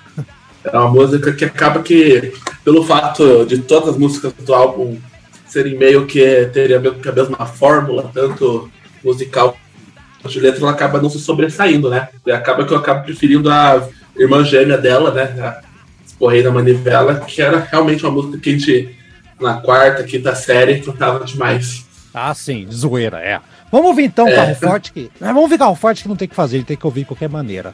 é 0.63 0.77
uma 0.77 0.89
música 0.89 1.31
que 1.33 1.45
acaba 1.45 1.81
que, 1.81 2.33
pelo 2.63 2.83
fato 2.83 3.45
de 3.45 3.59
todas 3.59 3.89
as 3.89 3.97
músicas 3.97 4.33
do 4.33 4.53
álbum 4.53 4.97
serem 5.45 5.77
meio 5.77 6.05
que 6.05 6.49
teria 6.53 6.77
a 6.77 7.11
mesma 7.11 7.45
fórmula, 7.45 8.11
tanto 8.13 8.69
musical 9.03 9.57
quanto 10.21 10.33
de 10.33 10.39
letra, 10.39 10.61
ela 10.61 10.71
acaba 10.71 11.01
não 11.01 11.09
se 11.09 11.19
sobressaindo, 11.19 11.89
né? 11.89 12.09
E 12.25 12.31
acaba 12.31 12.65
que 12.65 12.73
eu 12.73 12.77
acabo 12.77 13.05
preferindo 13.05 13.49
a 13.49 13.87
irmã 14.17 14.43
gêmea 14.43 14.77
dela, 14.77 15.11
né? 15.11 15.23
A 15.39 15.61
da 16.43 16.51
Manivela, 16.51 17.19
que 17.21 17.41
era 17.41 17.59
realmente 17.59 18.03
uma 18.03 18.11
música 18.11 18.39
que 18.39 18.49
a 18.49 18.53
gente, 18.53 18.95
na 19.39 19.55
quarta, 19.61 20.03
quinta 20.03 20.33
série, 20.33 20.79
cantava 20.79 21.23
demais. 21.23 21.85
Ah, 22.13 22.33
sim, 22.33 22.65
de 22.65 22.75
zoeira, 22.75 23.19
é. 23.19 23.39
Vamos 23.71 23.87
ouvir 23.87 24.05
então 24.05 24.25
o 24.25 24.29
É. 24.29 24.35
carro 24.35 24.55
forte 24.55 24.91
que. 24.93 25.11
Vamos 25.19 25.41
ouvir 25.43 25.57
carro 25.57 25.75
forte 25.75 26.03
que 26.03 26.09
não 26.09 26.15
tem 26.15 26.27
o 26.27 26.29
que 26.29 26.35
fazer, 26.35 26.57
ele 26.57 26.65
tem 26.65 26.77
que 26.77 26.85
ouvir 26.85 27.01
de 27.01 27.07
qualquer 27.07 27.29
maneira. 27.29 27.73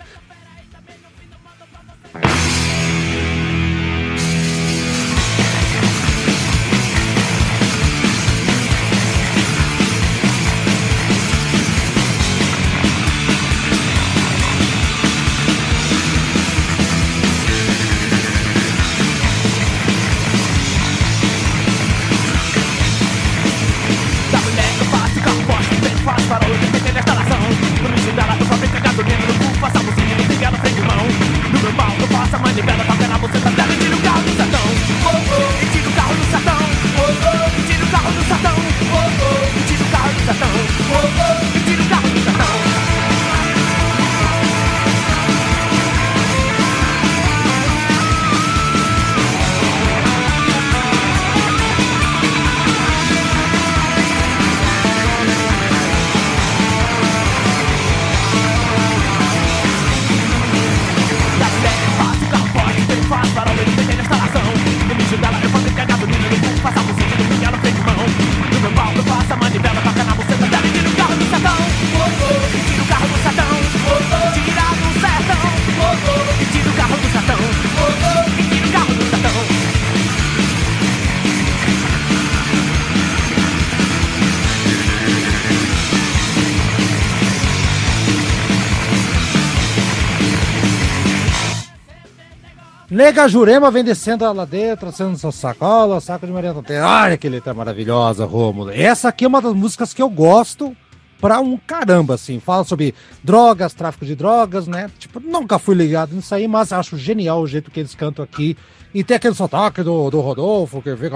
Nega 93.13 93.27
Jurema 93.27 93.69
vem 93.69 93.83
descendo 93.83 94.25
a 94.25 94.31
ladeira, 94.31 94.75
trazendo 94.75 95.15
sua 95.19 95.31
sacola, 95.31 96.01
saco 96.01 96.25
de 96.25 96.33
Maria 96.33 96.51
Tonteira. 96.51 96.83
Olha 96.83 97.15
que 97.15 97.29
letra 97.29 97.53
maravilhosa, 97.53 98.25
Rômulo. 98.25 98.71
Essa 98.71 99.09
aqui 99.09 99.23
é 99.23 99.27
uma 99.27 99.39
das 99.39 99.53
músicas 99.53 99.93
que 99.93 100.01
eu 100.01 100.09
gosto 100.09 100.75
pra 101.21 101.39
um 101.39 101.55
caramba, 101.55 102.15
assim. 102.15 102.39
Fala 102.39 102.63
sobre 102.63 102.95
drogas, 103.23 103.75
tráfico 103.75 104.03
de 104.03 104.15
drogas, 104.15 104.65
né? 104.65 104.89
Tipo, 104.97 105.19
nunca 105.19 105.59
fui 105.59 105.75
ligado 105.75 106.15
nisso 106.15 106.33
aí, 106.33 106.47
mas 106.47 106.73
acho 106.73 106.97
genial 106.97 107.43
o 107.43 107.47
jeito 107.47 107.69
que 107.69 107.81
eles 107.81 107.93
cantam 107.93 108.25
aqui. 108.25 108.57
E 108.91 109.03
tem 109.03 109.15
aquele 109.15 109.35
sotaque 109.35 109.83
do, 109.83 110.09
do 110.09 110.19
Rodolfo, 110.19 110.81
que 110.81 110.97
fica... 110.97 111.15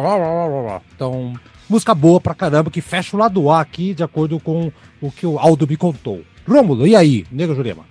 Então, 0.96 1.34
música 1.68 1.96
boa 1.96 2.22
pra 2.22 2.36
caramba, 2.36 2.70
que 2.70 2.80
fecha 2.80 3.18
o 3.18 3.20
lado 3.20 3.50
A 3.50 3.60
aqui, 3.60 3.96
de 3.96 4.04
acordo 4.04 4.40
com 4.40 4.72
o 5.02 5.12
que 5.12 5.26
o 5.26 5.40
Aldo 5.40 5.68
me 5.68 5.76
contou. 5.76 6.22
Rômulo, 6.48 6.86
e 6.86 6.96
aí, 6.96 7.26
Nega 7.32 7.56
Jurema? 7.56 7.86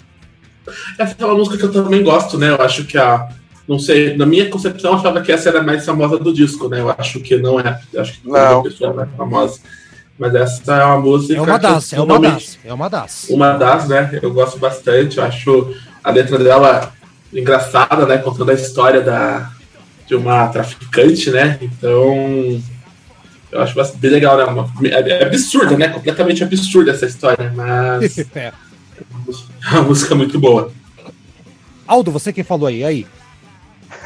Essa 0.96 1.16
é 1.18 1.24
uma 1.24 1.34
música 1.34 1.58
que 1.58 1.64
eu 1.64 1.72
também 1.72 2.04
gosto, 2.04 2.38
né? 2.38 2.50
Eu 2.50 2.62
acho 2.62 2.84
que 2.84 2.96
a. 2.96 3.28
Não 3.68 3.78
sei, 3.78 4.16
na 4.16 4.24
minha 4.24 4.48
concepção, 4.48 4.92
eu 4.92 4.98
achava 4.98 5.20
que 5.20 5.32
essa 5.32 5.48
era 5.48 5.58
a 5.58 5.62
mais 5.62 5.84
famosa 5.84 6.18
do 6.18 6.32
disco, 6.32 6.68
né? 6.68 6.80
Eu 6.80 6.94
acho 6.96 7.18
que 7.20 7.36
não 7.36 7.58
é. 7.58 7.80
Acho 7.96 8.20
que 8.20 8.28
Não. 8.28 8.60
a 8.60 8.62
pessoa 8.62 8.90
é 8.90 8.94
mais 8.94 9.08
famosa. 9.16 9.58
Mas 10.18 10.34
essa 10.34 10.74
é 10.76 10.84
uma 10.84 11.00
música. 11.00 11.34
É 11.34 11.40
uma 11.42 11.58
das, 11.58 11.92
é 11.92 12.00
uma 12.00 12.18
das, 12.20 12.58
é 12.64 12.72
uma 12.72 12.88
das. 12.88 13.28
Uma 13.28 13.52
das, 13.54 13.88
né? 13.88 14.18
Eu 14.22 14.32
gosto 14.32 14.58
bastante. 14.58 15.18
Eu 15.18 15.24
acho 15.24 15.74
a 16.02 16.10
letra 16.10 16.38
dela 16.38 16.92
engraçada, 17.32 18.06
né? 18.06 18.18
Contando 18.18 18.50
a 18.50 18.54
história 18.54 19.00
da, 19.02 19.50
de 20.06 20.14
uma 20.14 20.46
traficante, 20.48 21.30
né? 21.30 21.58
Então. 21.60 22.62
Eu 23.50 23.60
acho 23.62 23.74
bem 23.96 24.10
legal, 24.10 24.36
né? 24.36 24.44
Uma- 24.44 24.70
é, 24.88 25.10
é 25.22 25.24
absurda, 25.24 25.76
né? 25.76 25.88
Completamente 25.88 26.42
absurda 26.44 26.92
essa 26.92 27.06
história, 27.06 27.52
mas 27.54 28.18
É. 28.34 28.52
é 28.52 28.52
uma 29.72 29.82
música 29.82 30.14
muito 30.14 30.38
boa. 30.38 30.70
Aldo, 31.86 32.10
você 32.10 32.32
que 32.32 32.42
falou 32.42 32.66
aí, 32.68 32.82
aí. 32.84 33.06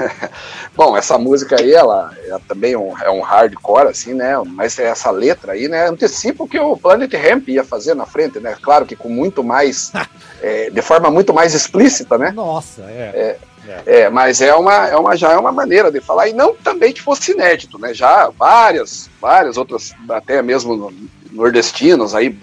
Bom, 0.75 0.97
essa 0.97 1.19
música 1.19 1.57
aí, 1.61 1.73
ela, 1.73 2.13
ela 2.27 2.41
também 2.49 2.73
é 2.73 2.79
um, 2.79 2.99
é 2.99 3.11
um 3.11 3.21
hardcore, 3.21 3.89
assim, 3.89 4.15
né? 4.15 4.35
Mas 4.47 4.79
essa 4.79 5.11
letra 5.11 5.53
aí, 5.53 5.69
né? 5.69 5.87
Antecipa 5.89 6.45
o 6.45 6.49
que 6.49 6.59
o 6.59 6.77
Planet 6.77 7.13
Ramp 7.15 7.49
ia 7.49 7.65
fazer 7.65 7.95
na 7.95 8.07
frente, 8.07 8.39
né? 8.41 8.57
Claro 8.61 8.87
que 8.87 8.97
com 8.97 9.09
muito 9.09 9.43
mais. 9.43 9.93
é, 10.43 10.71
de 10.71 10.83
forma 10.83 11.11
muito 11.11 11.33
mais 11.35 11.55
explícita, 11.55 12.17
né? 12.17 12.31
Nossa, 12.31 12.83
é. 12.83 13.37
É, 13.87 14.09
mas 14.11 14.41
é 14.41 14.55
uma, 14.55 14.89
é 14.89 14.97
uma, 14.97 15.17
já 15.17 15.33
é 15.33 15.37
uma 15.37 15.53
maneira 15.53 15.93
de 15.93 16.01
falar, 16.01 16.29
e 16.29 16.33
não 16.33 16.55
também 16.55 16.93
que 16.93 17.03
fosse 17.03 17.33
inédito, 17.33 17.79
né? 17.79 17.93
Já 17.93 18.29
várias, 18.31 19.09
várias 19.21 19.57
outras, 19.57 19.93
até 20.09 20.41
mesmo 20.43 20.75
no- 20.77 20.93
nordestinos 21.31 22.15
aí, 22.15 22.37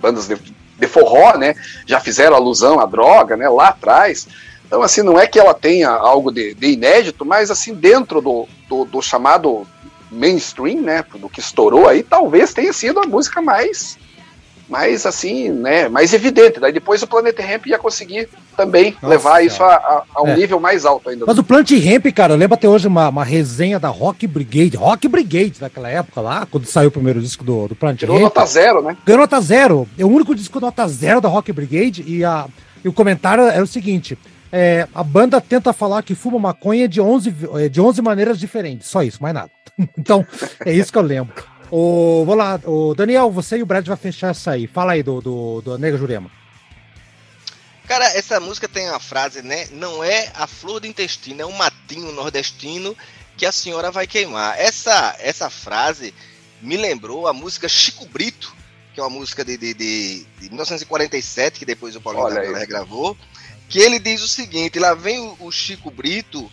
bandas 0.00 0.26
de, 0.26 0.34
de 0.36 0.86
forró, 0.88 1.38
né? 1.38 1.54
Já 1.86 2.00
fizeram 2.00 2.36
alusão 2.36 2.80
à 2.80 2.86
droga, 2.86 3.36
né? 3.36 3.48
Lá 3.48 3.68
atrás. 3.68 4.26
Então, 4.72 4.82
assim, 4.82 5.02
não 5.02 5.20
é 5.20 5.26
que 5.26 5.38
ela 5.38 5.52
tenha 5.52 5.90
algo 5.90 6.32
de, 6.32 6.54
de 6.54 6.68
inédito, 6.68 7.26
mas 7.26 7.50
assim, 7.50 7.74
dentro 7.74 8.22
do, 8.22 8.48
do, 8.70 8.86
do 8.86 9.02
chamado 9.02 9.66
mainstream, 10.10 10.80
né? 10.80 11.04
Do 11.20 11.28
que 11.28 11.40
estourou 11.40 11.86
aí, 11.86 12.02
talvez 12.02 12.54
tenha 12.54 12.72
sido 12.72 12.98
a 12.98 13.06
música 13.06 13.42
mais 13.42 13.98
mais 14.70 15.04
assim, 15.04 15.50
né, 15.50 15.90
mais 15.90 16.14
evidente. 16.14 16.58
Daí 16.58 16.72
depois 16.72 17.02
o 17.02 17.06
Planeta 17.06 17.42
Ramp 17.42 17.66
ia 17.66 17.78
conseguir 17.78 18.26
também 18.56 18.92
Nossa, 18.94 19.06
levar 19.08 19.44
isso 19.44 19.62
a, 19.62 19.74
a- 19.74 20.02
a 20.14 20.22
um 20.22 20.28
É. 20.28 20.36
nível 20.36 20.58
mais 20.58 20.86
alto 20.86 21.10
ainda. 21.10 21.26
Mas 21.26 21.36
o 21.36 21.44
Plant 21.44 21.70
Ramp, 21.72 22.06
cara, 22.14 22.32
eu 22.32 22.38
lembro 22.38 22.54
até 22.54 22.66
hoje 22.66 22.88
uma, 22.88 23.10
uma 23.10 23.24
resenha 23.24 23.78
da 23.78 23.88
Rock 23.88 24.26
Brigade, 24.26 24.74
Rock 24.78 25.06
Brigade 25.06 25.60
daquela 25.60 25.90
época 25.90 26.22
lá, 26.22 26.46
quando 26.50 26.64
saiu 26.64 26.88
o 26.88 26.92
primeiro 26.92 27.20
disco 27.20 27.44
do, 27.44 27.68
do 27.68 27.74
Plant 27.74 27.98
Tirou 27.98 28.14
Ramp. 28.16 28.24
nota 28.34 28.46
zero, 28.46 28.80
né? 28.80 28.96
Ganhou 29.04 29.20
nota 29.20 29.38
zero. 29.42 29.86
É 29.98 30.04
o 30.06 30.08
único 30.08 30.34
disco 30.34 30.58
nota 30.58 30.88
zero 30.88 31.20
da 31.20 31.28
Rock 31.28 31.52
Brigade 31.52 32.02
e, 32.06 32.24
a, 32.24 32.46
e 32.82 32.88
o 32.88 32.92
comentário 32.94 33.44
era 33.44 33.62
o 33.62 33.66
seguinte: 33.66 34.16
é, 34.52 34.86
a 34.94 35.02
banda 35.02 35.40
tenta 35.40 35.72
falar 35.72 36.02
que 36.02 36.14
fuma 36.14 36.38
maconha 36.38 36.86
de 36.86 37.00
11, 37.00 37.30
vi- 37.30 37.48
eh, 37.64 37.68
de 37.68 37.80
11 37.80 38.02
maneiras 38.02 38.38
diferentes, 38.38 38.86
só 38.88 39.02
isso, 39.02 39.22
mais 39.22 39.34
nada. 39.34 39.50
então, 39.98 40.24
é 40.64 40.72
isso 40.72 40.92
que 40.92 40.98
eu 40.98 41.02
lembro. 41.02 41.32
O, 41.70 42.22
vou 42.26 42.34
lá, 42.34 42.60
o 42.64 42.94
Daniel, 42.94 43.30
você 43.30 43.56
e 43.56 43.62
o 43.62 43.66
Brad 43.66 43.86
vai 43.86 43.96
fechar 43.96 44.28
essa 44.32 44.50
aí. 44.50 44.66
Fala 44.66 44.92
aí 44.92 45.02
do, 45.02 45.22
do, 45.22 45.60
do 45.62 45.78
Nega 45.78 45.96
Jurema. 45.96 46.30
Cara, 47.88 48.04
essa 48.16 48.38
música 48.40 48.68
tem 48.68 48.88
uma 48.88 49.00
frase, 49.00 49.42
né? 49.42 49.66
Não 49.72 50.02
é 50.04 50.30
a 50.34 50.46
flor 50.46 50.80
do 50.80 50.86
intestino, 50.86 51.42
é 51.42 51.46
um 51.46 51.52
matinho 51.56 52.12
nordestino 52.12 52.96
que 53.36 53.44
a 53.44 53.52
senhora 53.52 53.90
vai 53.90 54.06
queimar. 54.06 54.58
Essa, 54.58 55.16
essa 55.18 55.50
frase 55.50 56.14
me 56.60 56.76
lembrou 56.76 57.26
a 57.26 57.32
música 57.32 57.68
Chico 57.68 58.06
Brito, 58.06 58.54
que 58.94 59.00
é 59.00 59.02
uma 59.02 59.10
música 59.10 59.44
de, 59.44 59.56
de, 59.56 59.74
de- 59.74 60.26
de 60.40 60.48
1947, 60.48 61.58
que 61.58 61.64
depois 61.64 61.96
o 61.96 62.00
Paulinho 62.00 62.24
Olha 62.26 62.52
da 62.52 62.58
regravou, 62.58 63.16
que 63.72 63.78
ele 63.78 63.98
diz 63.98 64.20
o 64.22 64.28
seguinte, 64.28 64.78
lá 64.78 64.92
vem 64.92 65.18
o, 65.18 65.34
o 65.40 65.50
Chico 65.50 65.90
Brito, 65.90 66.52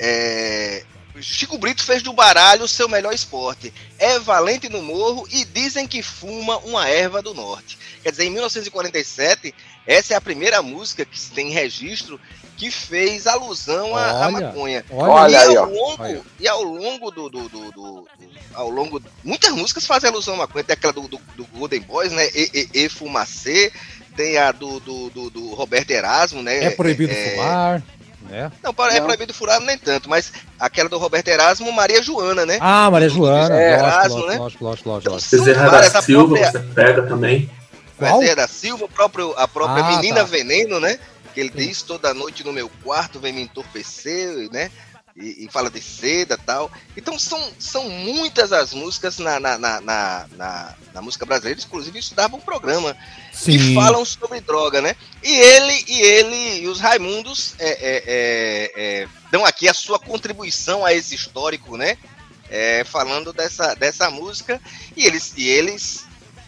é, 0.00 0.82
Chico 1.20 1.56
Brito 1.56 1.84
fez 1.84 2.02
do 2.02 2.12
baralho 2.12 2.64
o 2.64 2.68
seu 2.68 2.88
melhor 2.88 3.14
esporte. 3.14 3.72
É 4.00 4.18
valente 4.18 4.68
no 4.68 4.82
morro 4.82 5.28
e 5.30 5.44
dizem 5.44 5.86
que 5.86 6.02
fuma 6.02 6.58
uma 6.58 6.88
erva 6.88 7.22
do 7.22 7.32
norte. 7.32 7.78
Quer 8.02 8.10
dizer, 8.10 8.24
em 8.24 8.30
1947, 8.30 9.54
essa 9.86 10.14
é 10.14 10.16
a 10.16 10.20
primeira 10.20 10.60
música 10.60 11.04
que 11.04 11.18
se 11.18 11.30
tem 11.30 11.50
registro 11.50 12.20
que 12.56 12.68
fez 12.68 13.28
alusão 13.28 13.96
à, 13.96 14.24
maconha. 14.32 14.84
Olha, 14.90 15.32
e, 15.32 15.36
aí, 15.36 15.56
ao 15.56 15.70
longo, 15.70 16.02
Olha. 16.02 16.22
e 16.40 16.48
ao 16.48 16.62
longo 16.64 17.10
do, 17.12 17.28
do, 17.30 17.48
do- 17.48 17.70
do- 17.70 18.08
ao 18.54 18.68
longo 18.70 19.00
muitas 19.22 19.52
músicas 19.52 19.86
fazem 19.86 20.10
alusão 20.10 20.34
à 20.34 20.38
maconha 20.38 20.64
tem 20.64 20.74
aquela 20.74 20.92
do 20.92 21.20
Golden 21.52 21.80
Boys 21.82 22.10
né 22.10 22.26
e, 22.34 22.68
e, 22.74 22.84
e 22.84 22.88
Fumacê 22.88 23.70
tem 24.16 24.38
a 24.38 24.50
do, 24.52 24.80
do, 24.80 25.10
do, 25.10 25.30
do 25.30 25.54
Roberto 25.54 25.90
Erasmo 25.90 26.42
né 26.42 26.64
é 26.64 26.70
proibido 26.70 27.12
é, 27.12 27.30
fumar. 27.30 27.82
Né? 28.28 28.50
não, 28.62 28.74
é 28.88 28.98
Não. 28.98 29.04
proibido 29.06 29.32
furar 29.32 29.60
nem 29.60 29.78
tanto 29.78 30.08
mas 30.10 30.32
aquela 30.58 30.88
do 30.88 30.98
Roberto 30.98 31.28
Erasmo 31.28 31.70
Maria 31.72 32.02
Joana 32.02 32.44
né 32.44 32.58
Ah, 32.60 32.90
Maria 32.90 33.08
Joana, 33.08 33.54
É, 33.54 33.76
lógico, 33.76 33.86
Erasmo, 33.86 34.14
lógico, 34.16 34.30
né? 34.32 34.38
lógico, 34.38 34.64
lógico, 34.64 34.88
lógico, 34.88 35.16
Então, 35.36 35.44
Bezerra 35.44 35.70
da 35.70 36.02
Silva, 36.02 36.26
própria- 36.34 36.50
você 36.52 36.58
pega 36.74 37.02
também. 37.02 37.50
Qual? 37.96 38.18
Bezerra 38.18 38.36
da 38.36 38.48
Silva, 38.48 38.88
próprio, 38.88 39.32
a 39.36 39.46
própria 39.46 39.84
Ah, 39.84 39.88
Menina 39.96 40.16
tá. 40.16 40.24
Veneno, 40.24 40.80
né? 40.80 40.98
Que 41.32 41.40
ele 41.40 41.50
Sim. 41.50 41.56
diz 41.68 41.82
toda 41.82 42.12
noite 42.12 42.44
no 42.44 42.52
meu 42.52 42.68
quarto, 42.82 43.20
vem 43.20 43.32
me 43.32 43.42
entorpecer, 43.42 44.50
né? 44.52 44.70
E, 45.16 45.46
e 45.46 45.48
fala 45.50 45.70
de 45.70 45.80
seda 45.80 46.34
e 46.34 46.44
tal. 46.44 46.70
Então 46.96 47.18
são, 47.18 47.42
são 47.58 47.88
muitas 47.88 48.52
as 48.52 48.74
músicas 48.74 49.18
na, 49.18 49.40
na, 49.40 49.56
na, 49.56 49.80
na, 49.80 50.26
na- 50.36 50.74
na 50.92 51.02
música 51.02 51.24
brasileira, 51.24 51.58
inclusive 51.60 51.98
isso 51.98 52.14
dava 52.14 52.36
um 52.36 52.40
programa, 52.40 52.94
que 53.32 53.58
Sim. 53.58 53.74
falam 53.74 54.04
sobre 54.04 54.40
droga, 54.40 54.80
né? 54.82 54.94
E 55.22 55.30
ele 55.34 55.84
e 55.88 56.00
ele 56.02 56.60
e 56.60 56.68
os 56.68 56.80
Raimundos 56.80 57.54
é, 57.58 57.68
é, 57.68 58.02
é, 58.06 58.72
é, 59.02 59.08
dão 59.30 59.44
aqui 59.44 59.68
a 59.68 59.74
sua 59.74 59.98
contribuição 59.98 60.84
a 60.84 60.92
esse 60.92 61.14
histórico, 61.14 61.76
né? 61.76 61.96
É, 62.48 62.84
falando 62.84 63.32
dessa, 63.32 63.74
dessa 63.74 64.10
música 64.10 64.60
e 64.96 65.04
eles 65.06 65.32
e 65.36 65.48
eles 65.48 66.04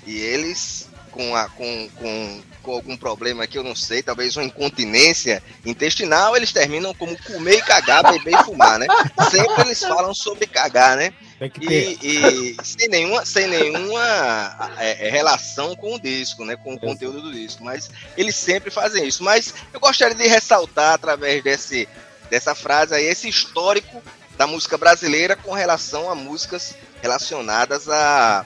e 0.07 0.17
eles 0.19 0.89
com, 1.11 1.35
a, 1.35 1.49
com, 1.49 1.89
com, 1.97 2.43
com 2.69 2.75
algum 2.75 2.99
problema 2.99 3.47
que 3.47 3.57
eu 3.57 3.65
não 3.65 3.75
sei, 3.75 4.03
talvez 4.03 4.37
uma 4.37 4.45
incontinência 4.45 5.43
intestinal, 5.65 6.37
eles 6.37 6.53
terminam 6.53 6.93
como 6.93 7.17
comer 7.23 7.57
e 7.57 7.63
cagar, 7.63 8.03
beber 8.13 8.35
e 8.35 8.45
fumar, 8.45 8.79
né? 8.79 8.87
Sempre 9.31 9.63
eles 9.63 9.81
falam 9.81 10.15
sobre 10.15 10.47
cagar, 10.47 10.95
né? 10.95 11.15
E, 11.63 11.99
e 12.03 12.57
sem 12.63 12.89
nenhuma, 12.89 13.25
sem 13.25 13.47
nenhuma 13.47 14.75
é, 14.77 15.07
é, 15.07 15.11
relação 15.11 15.75
com 15.77 15.95
o 15.95 15.99
disco, 15.99 16.45
né? 16.45 16.57
Com 16.57 16.75
o 16.75 16.79
conteúdo 16.79 17.23
do 17.23 17.33
disco. 17.33 17.65
Mas 17.65 17.89
eles 18.19 18.37
sempre 18.37 18.71
fazem 18.71 19.09
isso. 19.09 19.25
Mas 19.25 19.55
eu 19.73 19.81
gostaria 19.81 20.15
de 20.15 20.27
ressaltar 20.27 20.93
através 20.93 21.43
desse, 21.43 21.89
dessa 22.29 22.55
frase 22.55 22.95
aí, 22.95 23.07
esse 23.07 23.31
histórico 23.31 24.03
da 24.37 24.47
música 24.47 24.77
brasileira 24.77 25.35
com 25.37 25.53
relação 25.53 26.11
a 26.11 26.15
músicas 26.15 26.75
relacionadas 27.01 27.89
a. 27.89 28.45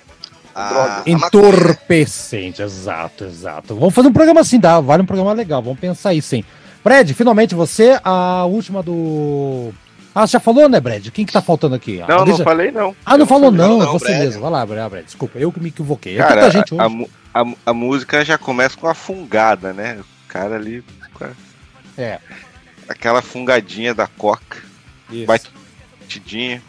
a, 0.54 0.68
Droga. 0.68 0.84
a 0.84 0.96
maconha. 0.96 1.16
Entorpecente, 1.16 2.62
exato, 2.62 3.24
exato. 3.24 3.74
Vamos 3.74 3.94
fazer 3.94 4.08
um 4.08 4.12
programa 4.12 4.40
assim, 4.40 4.58
dá, 4.58 4.80
vale 4.80 5.02
um 5.02 5.06
programa 5.06 5.32
legal, 5.32 5.62
vamos 5.62 5.78
pensar 5.80 6.10
aí 6.10 6.20
sim. 6.22 6.44
Brad, 6.84 7.10
finalmente 7.12 7.54
você, 7.54 7.98
a 8.02 8.44
última 8.44 8.82
do. 8.82 9.72
Ah, 10.14 10.26
você 10.26 10.32
já 10.32 10.40
falou, 10.40 10.68
né, 10.68 10.78
Brad? 10.80 11.08
Quem 11.08 11.24
que 11.24 11.32
tá 11.32 11.40
faltando 11.40 11.74
aqui? 11.74 12.02
Não, 12.06 12.20
Ah, 12.20 12.24
não 12.26 12.36
falei 12.38 12.70
não. 12.70 12.94
Ah, 13.06 13.12
não 13.16 13.20
Eu 13.24 13.26
falou 13.26 13.50
não, 13.50 13.78
não, 13.78 13.82
é 13.82 13.86
você 13.92 14.06
Brad. 14.06 14.18
mesmo. 14.18 14.42
Vai 14.42 14.50
lá, 14.50 14.66
Brad, 14.66 14.90
Brad, 14.90 15.04
desculpa, 15.04 15.38
eu 15.38 15.50
que 15.52 15.60
me 15.60 15.68
equivoquei. 15.68 16.14
É 16.16 16.18
Cara, 16.18 16.40
tanta 16.42 16.50
gente 16.50 16.74
a, 16.78 16.86
hoje. 16.86 16.94
mu- 16.96 17.10
a, 17.32 17.44
a 17.66 17.72
música 17.72 18.24
já 18.24 18.36
começa 18.36 18.76
com 18.76 18.86
a 18.88 18.94
fungada, 18.94 19.72
né? 19.72 19.98
O 20.00 20.28
cara 20.28 20.56
ali. 20.56 20.84
a- 21.20 21.28
É. 21.96 22.18
Aquela 22.88 23.22
fungadinha 23.22 23.94
da 23.94 24.06
coca, 24.06 24.58
Isso. 25.10 25.24
vai- 25.26 25.40
batidinha. 26.00 26.60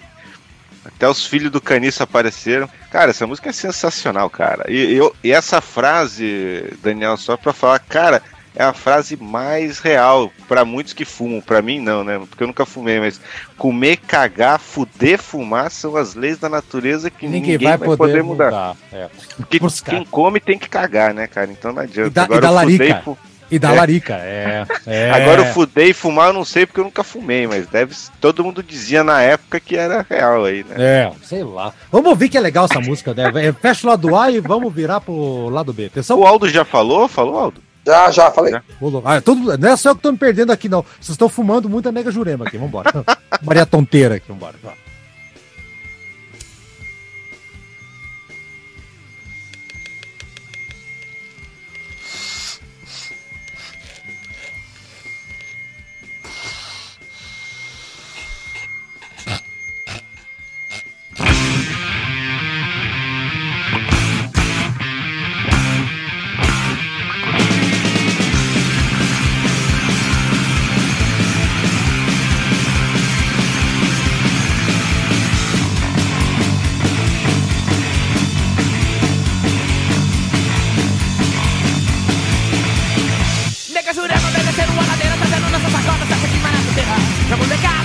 Até 0.85 1.07
os 1.07 1.25
filhos 1.25 1.51
do 1.51 1.61
caniço 1.61 2.03
apareceram. 2.03 2.69
Cara, 2.91 3.11
essa 3.11 3.25
música 3.25 3.49
é 3.49 3.53
sensacional, 3.53 4.29
cara. 4.29 4.65
E, 4.69 4.93
eu, 4.93 5.15
e 5.23 5.31
essa 5.31 5.61
frase, 5.61 6.73
Daniel, 6.81 7.15
só 7.17 7.37
pra 7.37 7.53
falar, 7.53 7.79
cara, 7.79 8.21
é 8.55 8.63
a 8.63 8.73
frase 8.73 9.15
mais 9.15 9.79
real 9.79 10.31
pra 10.47 10.63
muitos 10.65 10.93
que 10.93 11.05
fumam. 11.05 11.41
Pra 11.41 11.61
mim, 11.61 11.79
não, 11.79 12.03
né? 12.03 12.19
Porque 12.29 12.43
eu 12.43 12.47
nunca 12.47 12.65
fumei, 12.65 12.99
mas 12.99 13.19
comer, 13.57 13.97
cagar, 13.97 14.59
fuder, 14.59 15.17
fumar 15.17 15.71
são 15.71 15.95
as 15.95 16.13
leis 16.15 16.37
da 16.37 16.49
natureza 16.49 17.09
que 17.09 17.25
Ninguém, 17.27 17.53
ninguém, 17.53 17.77
vai, 17.77 17.77
poder, 17.95 18.21
mudar. 18.23 18.45
mudar. 18.45 18.75
É. 18.91 19.07
Porque 19.37 19.59
Pros 19.59 19.81
quem 19.81 20.03
come 20.05 20.39
tem 20.39 20.59
que 20.59 20.69
cagar, 20.69 21.13
né, 21.13 21.27
cara? 21.27 21.49
Então 21.51 21.71
não 21.73 21.81
adianta. 21.81 22.09
E 22.09 22.11
da- 22.11 22.21
e 22.21 22.25
Agora 22.25 22.41
da 22.41 22.51
o 22.51 22.59
fuder 22.59 22.79
larica? 22.79 22.99
e 22.99 23.03
fu- 23.03 23.17
E 23.53 23.59
da 23.59 23.71
É. 23.71 23.75
larica, 23.77 24.15
é. 24.15 24.65
é. 24.87 25.11
Agora 25.11 25.41
eu 25.41 25.53
fudei 25.53 25.89
e 25.89 25.93
fumar 25.93 26.29
eu 26.29 26.33
não 26.33 26.43
sei 26.43 26.65
porque 26.65 26.79
eu 26.79 26.85
nunca 26.85 27.03
fumei, 27.03 27.45
mas 27.45 27.67
deve 27.67 27.95
todo 28.19 28.43
mundo 28.43 28.63
dizia 28.63 29.03
na 29.03 29.21
época 29.21 29.59
que 29.59 29.75
era 29.75 30.03
real 30.09 30.45
aí, 30.45 30.63
né? 30.67 30.75
É, 30.77 31.11
sei 31.23 31.43
lá. 31.43 31.71
Vamos 31.91 32.09
ouvir 32.09 32.29
que 32.29 32.37
é 32.37 32.41
legal 32.41 32.65
essa 32.65 32.79
música, 32.81 33.13
né? 33.13 33.31
É, 33.47 33.53
Fecha 33.53 33.85
o 33.85 33.89
lado 33.91 34.15
A 34.17 34.31
e 34.31 34.39
vamos 34.39 34.73
virar 34.73 35.01
pro 35.01 35.49
lado 35.49 35.71
B. 35.71 35.85
Atenção. 35.85 36.19
O 36.19 36.25
Aldo 36.25 36.49
já 36.49 36.65
falou? 36.65 37.07
Falou, 37.07 37.37
Aldo? 37.37 37.61
Já, 37.85 38.09
já, 38.11 38.31
falei. 38.31 38.53
Ah, 39.03 39.21
todo, 39.21 39.57
não 39.57 39.69
é 39.69 39.75
só 39.75 39.89
eu 39.89 39.95
que 39.95 40.01
tô 40.01 40.11
me 40.11 40.17
perdendo 40.17 40.51
aqui, 40.51 40.69
não. 40.69 40.81
Vocês 40.99 41.09
estão 41.09 41.27
fumando 41.29 41.69
muita 41.69 41.91
nega 41.91 42.11
jurema 42.11 42.45
aqui. 42.47 42.57
Vambora. 42.57 42.91
Maria 43.43 43.65
Tonteira 43.65 44.15
aqui, 44.15 44.25
vambora. 44.29 44.55
Vai. 44.63 44.73
Terra 87.47 87.57
Pra 87.57 87.57
molecada 87.57 87.82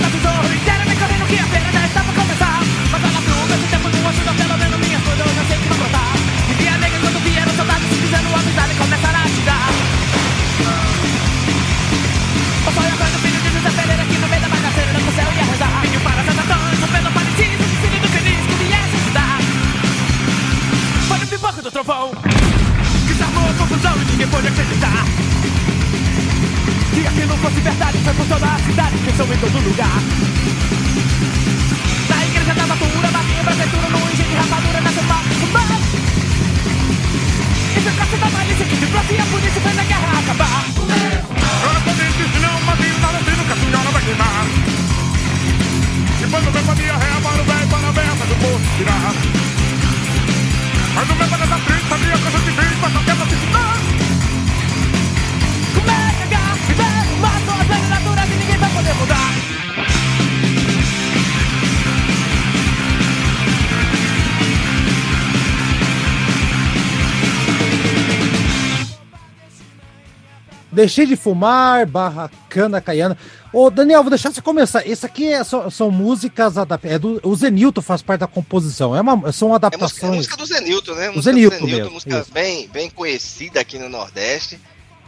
Deixei 70.79 71.05
de 71.05 71.17
fumar, 71.17 71.85
barra 71.85 72.31
cana 72.47 72.79
caiana. 72.79 73.17
Ô, 73.51 73.69
Daniel, 73.69 74.01
vou 74.01 74.09
deixar 74.09 74.31
você 74.31 74.41
começar. 74.41 74.87
Esse 74.87 75.05
aqui 75.05 75.27
é, 75.27 75.43
só- 75.43 75.69
são 75.69 75.91
músicas 75.91 76.57
adaptadas. 76.57 76.95
É 76.95 76.97
do, 76.97 77.19
o 77.21 77.35
Zenilton 77.35 77.81
faz 77.81 78.01
parte 78.01 78.21
da 78.21 78.27
composição. 78.27 78.95
É 78.95 79.01
uma, 79.01 79.29
são 79.33 79.49
É 79.49 79.51
música, 79.51 79.51
é 79.51 79.55
adaptações. 79.55 80.15
música 80.15 80.37
do 80.37 80.45
Zenilton, 80.45 80.93
né? 80.95 81.07
Música 81.09 81.21
Zenilton 81.33 81.57
do 81.59 81.67
mesmo, 81.67 81.91
música 81.91 82.19
isso. 82.21 82.31
bem, 82.31 82.69
bem 82.69 82.89
conhecida 82.89 83.59
aqui 83.59 83.77
no 83.77 83.89
Nordeste, 83.89 84.57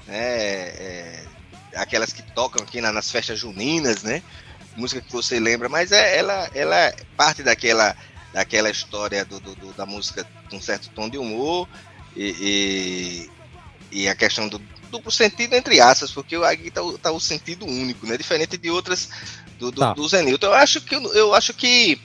né? 0.06 0.18
É, 0.18 1.24
aquelas 1.78 2.12
que 2.12 2.22
tocam 2.22 2.62
aqui 2.64 2.82
na- 2.82 2.92
nas 2.92 3.10
festas 3.10 3.40
juninas, 3.40 4.04
né? 4.04 4.22
Música 4.76 5.00
que 5.00 5.14
você 5.14 5.40
lembra, 5.40 5.70
mas 5.70 5.94
é, 5.94 6.18
ela, 6.18 6.50
ela 6.54 6.76
é 6.76 6.94
parte 7.16 7.44
daquela, 7.44 7.96
daquela 8.34 8.70
história 8.70 9.24
do, 9.24 9.40
do- 9.40 9.56
do- 9.56 9.72
da 9.74 9.86
música 9.86 10.28
com 10.50 10.58
um 10.58 10.62
certo 10.62 10.90
tom 10.94 11.08
de 11.08 11.18
humor 11.18 11.66
e, 12.14 13.30
e, 13.92 14.00
e 14.04 14.10
a 14.10 14.16
questão 14.16 14.50
do 14.50 14.60
duplo 14.92 15.12
sentido 15.12 15.56
entre 15.56 15.80
aspas, 15.80 16.12
porque 16.12 16.36
aqui 16.36 16.70
tá, 16.70 16.82
o- 16.84 16.98
tá 16.98 17.12
o 17.12 17.20
sentido 17.20 17.66
único, 17.66 18.06
né? 18.06 18.18
Diferente 18.18 18.58
de 18.58 18.70
outras 18.70 19.10
do, 19.58 19.72
do, 19.72 19.80
Tá. 19.82 19.94
do 19.94 20.08
Zenilton. 20.08 20.48
Eu 20.48 20.54
acho 20.54 20.82
que 20.82 20.96
eu 20.96 21.34
acho 21.34 21.54
que 21.54 22.00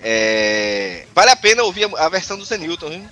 é, 0.00 1.06
vale 1.14 1.30
a 1.30 1.36
pena 1.36 1.62
ouvir 1.64 1.84
a, 1.84 2.06
a 2.06 2.08
versão 2.08 2.36
do 2.38 2.44
Zenilton, 2.44 2.90
viu? 2.90 3.02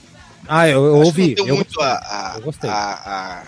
Ah, 0.48 0.68
eu, 0.68 0.84
eu 0.84 0.94
ouvi. 0.96 1.28
não 1.28 1.34
tem 1.34 1.48
eu 1.48 1.56
muito 1.56 1.74
gostei. 1.74 1.84
a, 1.92 1.96
a, 1.96 2.34
Eu 2.36 2.42
gostei. 2.42 2.70
a- 2.70 3.42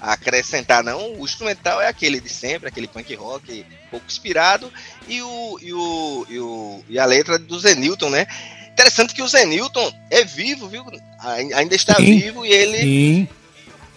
a- 0.00 0.12
acrescentar, 0.12 0.82
não. 0.84 1.14
O 1.14 1.24
instrumental 1.24 1.80
é 1.82 1.88
aquele 1.88 2.20
de 2.20 2.28
sempre, 2.28 2.68
aquele 2.68 2.86
punk 2.86 3.12
rock 3.16 3.66
pouco 3.90 4.06
inspirado, 4.06 4.72
e, 5.08 5.20
o, 5.22 5.58
e, 5.60 5.72
o, 5.74 6.26
e, 6.28 6.38
o, 6.38 6.84
e 6.88 6.98
a 6.98 7.04
letra 7.04 7.38
do 7.38 7.58
Zenilton, 7.58 8.08
né? 8.10 8.26
Interessante 8.70 9.12
que 9.12 9.22
o 9.22 9.28
Zenilton 9.28 9.92
é 10.10 10.24
vivo, 10.24 10.68
viu? 10.68 10.84
Ai- 11.18 11.52
Ainda 11.52 11.74
está 11.74 11.96
Sim. 11.96 12.16
vivo 12.20 12.46
e 12.46 12.52
ele, 12.52 12.78
Sim, 12.78 13.28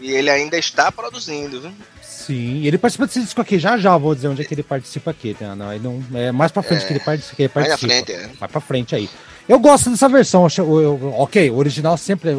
e 0.02 0.12
ele 0.12 0.30
ainda 0.30 0.58
está 0.58 0.92
produzindo, 0.92 1.62
viu? 1.62 1.72
sim. 2.02 2.66
Ele 2.66 2.78
participa 2.78 3.08
desse 3.08 3.20
disco 3.22 3.42
aqui. 3.42 3.58
Já 3.58 3.78
já 3.78 3.98
vou 3.98 4.14
dizer 4.14 4.28
onde 4.28 4.42
é 4.42 4.46
que 4.46 4.54
ele 4.54 4.62
participa 4.64 5.10
aqui. 5.12 5.36
Né? 5.40 5.56
Não, 5.56 5.80
não, 5.80 6.20
é 6.20 6.32
mais 6.32 6.52
pra 6.52 6.62
frente 6.62 6.86
que 6.86 6.94
ele 6.94 7.00
participa. 7.00 7.36
Que 7.36 7.42
ele 7.44 7.52
Mais 7.56 7.68
na 7.68 7.78
participa. 7.78 7.94
frente, 8.06 8.12
é. 8.12 8.30
Mais 8.40 8.52
pra 8.52 8.62
frente 8.62 8.96
aí. 8.96 9.10
Eu 9.50 9.60
gosto 9.60 9.90
dessa 9.90 10.08
versão. 10.08 10.48
eu- 10.58 10.82
eu- 10.82 11.14
ok, 11.18 11.50
o 11.50 11.58
original 11.58 11.98
sempre. 11.98 12.30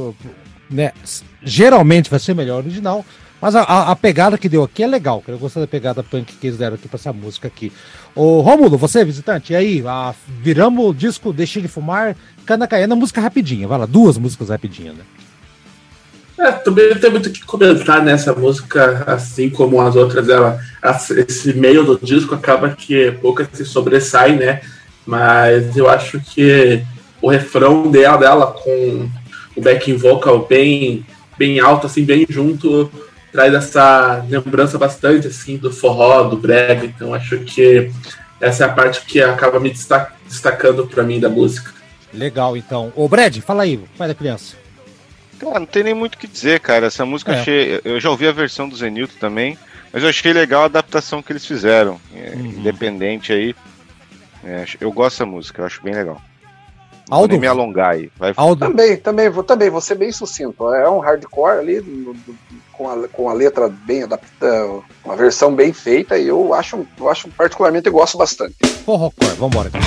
Né, 0.70 0.92
geralmente 1.42 2.08
vai 2.08 2.18
ser 2.20 2.34
melhor 2.34 2.56
o 2.56 2.66
original. 2.66 3.04
Mas 3.40 3.56
a, 3.56 3.62
a- 3.62 3.90
a 3.90 3.96
pegada 3.96 4.38
que 4.38 4.48
deu 4.48 4.62
aqui 4.62 4.84
é 4.84 4.86
legal. 4.86 5.22
Eu 5.26 5.36
gostei 5.36 5.60
da 5.60 5.66
pegada 5.66 6.00
punk 6.02 6.32
que 6.36 6.46
eles 6.46 6.58
deram 6.58 6.76
aqui 6.76 6.86
pra 6.86 6.96
essa 6.96 7.12
música 7.12 7.48
aqui. 7.48 7.72
Ô, 8.14 8.40
Rômulo, 8.40 8.78
você, 8.78 9.04
visitante, 9.04 9.52
e 9.52 9.56
aí? 9.56 9.82
a- 9.86 10.14
viramos 10.40 10.86
o 10.86 10.94
disco 10.94 11.32
Deixei 11.32 11.60
de 11.60 11.66
Fumar, 11.68 12.16
Cana 12.46 12.68
Caiana, 12.68 12.94
música 12.94 13.20
rapidinha. 13.20 13.66
Vai 13.66 13.78
lá, 13.80 13.86
duas 13.86 14.16
músicas 14.16 14.48
rapidinhas, 14.48 14.94
né? 14.96 15.02
É, 16.42 16.50
também 16.50 16.90
não 16.90 16.98
tem 16.98 17.08
muito 17.08 17.26
o 17.26 17.30
que 17.32 17.44
comentar 17.44 18.02
nessa 18.02 18.34
música, 18.34 19.04
assim 19.06 19.48
como 19.48 19.80
as 19.80 19.94
outras, 19.94 20.28
ela, 20.28 20.58
esse 21.28 21.52
meio 21.54 21.84
do 21.84 21.96
disco 22.02 22.34
acaba 22.34 22.70
que 22.70 23.12
poucas 23.12 23.46
se 23.52 23.64
sobressai, 23.64 24.34
né? 24.34 24.60
Mas 25.06 25.76
eu 25.76 25.88
acho 25.88 26.20
que 26.20 26.82
o 27.20 27.30
refrão 27.30 27.88
dela, 27.88 28.16
dela 28.16 28.46
com 28.48 29.08
o 29.56 29.60
backing 29.60 29.94
vocal 29.94 30.44
bem, 30.44 31.06
bem 31.38 31.60
alto, 31.60 31.86
assim, 31.86 32.04
bem 32.04 32.26
junto, 32.28 32.90
traz 33.30 33.54
essa 33.54 34.24
lembrança 34.28 34.76
bastante, 34.76 35.28
assim, 35.28 35.56
do 35.56 35.72
forró, 35.72 36.24
do 36.24 36.36
brega. 36.36 36.84
Então 36.84 37.14
acho 37.14 37.38
que 37.38 37.88
essa 38.40 38.64
é 38.64 38.66
a 38.66 38.72
parte 38.72 39.02
que 39.06 39.22
acaba 39.22 39.60
me 39.60 39.70
destac- 39.70 40.12
destacando 40.26 40.88
pra 40.88 41.04
mim 41.04 41.20
da 41.20 41.28
música. 41.28 41.70
Legal, 42.12 42.56
então. 42.56 42.92
Ô, 42.96 43.08
Brad, 43.08 43.38
fala 43.38 43.62
aí, 43.62 43.78
pai 43.96 44.08
da 44.08 44.14
criança. 44.14 44.61
Cara, 45.42 45.58
não 45.60 45.66
tem 45.66 45.82
nem 45.82 45.94
muito 45.94 46.14
o 46.14 46.18
que 46.18 46.26
dizer, 46.26 46.60
cara. 46.60 46.86
Essa 46.86 47.04
música 47.04 47.32
É. 47.32 47.34
eu 47.36 47.40
achei. 47.40 47.80
Eu 47.84 48.00
já 48.00 48.08
ouvi 48.10 48.26
a 48.28 48.32
versão 48.32 48.68
do 48.68 48.76
Zenilton 48.76 49.14
também, 49.18 49.58
mas 49.92 50.02
eu 50.02 50.08
achei 50.08 50.32
legal 50.32 50.62
a 50.62 50.66
adaptação 50.66 51.20
que 51.22 51.32
eles 51.32 51.44
fizeram. 51.44 52.00
é, 52.14 52.30
Uhum. 52.30 52.46
Independente 52.46 53.32
aí. 53.32 53.54
É, 54.44 54.64
eu 54.80 54.90
gosto 54.92 55.16
dessa 55.18 55.26
música, 55.26 55.62
eu 55.62 55.66
acho 55.66 55.82
bem 55.82 55.94
legal. 55.94 56.20
Vou 57.08 57.18
Aldo, 57.18 57.32
nem 57.32 57.40
me 57.40 57.46
alongar 57.46 57.90
aí. 57.94 58.10
Vai 58.16 58.32
Aldo, 58.36 58.66
Também, 58.66 58.96
também, 58.96 59.28
vou, 59.28 59.42
também, 59.44 59.68
vou 59.68 59.80
ser 59.80 59.96
bem 59.96 60.10
sucinto. 60.12 60.72
É 60.72 60.88
um 60.88 60.98
hardcore 61.00 61.58
ali, 61.58 61.80
no- 61.80 62.14
do- 62.14 62.34
com, 62.72 62.88
a, 62.88 63.08
com 63.08 63.28
a 63.28 63.32
letra 63.32 63.68
bem 63.68 64.04
adaptada, 64.04 64.80
uma 65.04 65.14
versão 65.16 65.54
bem 65.54 65.72
feita, 65.72 66.16
e 66.18 66.26
eu 66.28 66.54
acho, 66.54 66.86
eu 66.98 67.08
acho 67.10 67.28
particularmente, 67.30 67.86
eu 67.86 67.92
gosto 67.92 68.16
bastante. 68.16 68.54
forrocore, 68.84 69.34
vambora. 69.36 69.70
Cara. 69.70 69.84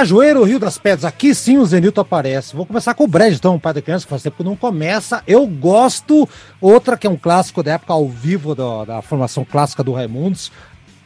Cajueiro, 0.00 0.44
Rio 0.44 0.58
das 0.58 0.78
Pedras. 0.78 1.04
Aqui 1.04 1.34
sim 1.34 1.58
o 1.58 1.66
Zenilton 1.66 2.00
aparece. 2.00 2.56
Vou 2.56 2.64
começar 2.64 2.94
com 2.94 3.04
o 3.04 3.06
Brad, 3.06 3.34
então, 3.34 3.58
pai 3.58 3.74
da 3.74 3.82
criança, 3.82 4.06
que 4.06 4.10
faz 4.10 4.22
tempo 4.22 4.38
que 4.38 4.42
não 4.42 4.56
começa. 4.56 5.22
Eu 5.26 5.46
gosto. 5.46 6.26
Outra 6.58 6.96
que 6.96 7.06
é 7.06 7.10
um 7.10 7.18
clássico 7.18 7.62
da 7.62 7.72
época 7.72 7.92
ao 7.92 8.08
vivo 8.08 8.54
da, 8.54 8.86
da 8.86 9.02
formação 9.02 9.44
clássica 9.44 9.84
do 9.84 9.92
Raimundos. 9.92 10.50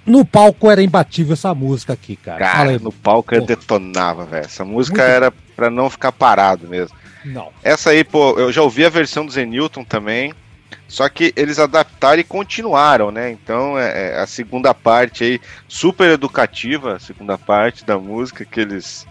No 0.06 0.24
palco 0.24 0.70
era 0.70 0.80
imbatível 0.80 1.32
essa 1.32 1.52
música 1.52 1.92
aqui, 1.92 2.14
cara. 2.14 2.38
Cara, 2.38 2.70
aí. 2.70 2.78
no 2.78 2.92
palco 2.92 3.34
eu 3.34 3.44
detonava, 3.44 4.24
velho. 4.24 4.44
Essa 4.44 4.64
música 4.64 5.02
Muito 5.02 5.12
era 5.12 5.32
pra 5.56 5.68
não 5.68 5.90
ficar 5.90 6.12
parado 6.12 6.68
mesmo. 6.68 6.96
Não. 7.24 7.48
Essa 7.64 7.90
aí, 7.90 8.04
pô, 8.04 8.38
eu 8.38 8.52
já 8.52 8.62
ouvi 8.62 8.86
a 8.86 8.90
versão 8.90 9.26
do 9.26 9.32
Zenilton 9.32 9.82
também. 9.82 10.32
Só 10.88 11.09
que 11.09 11.32
eles 11.36 11.59
adaptaram 11.59 12.20
e 12.20 12.24
continuaram, 12.24 13.10
né? 13.10 13.30
Então 13.30 13.78
é, 13.78 14.12
é 14.12 14.20
a 14.20 14.26
segunda 14.26 14.72
parte 14.74 15.24
aí, 15.24 15.40
super 15.68 16.10
educativa, 16.10 16.96
a 16.96 17.01
segunda 17.01 17.36
parte 17.36 17.84
da 17.84 17.98
música 17.98 18.44
que 18.44 18.60
eles 18.60 19.06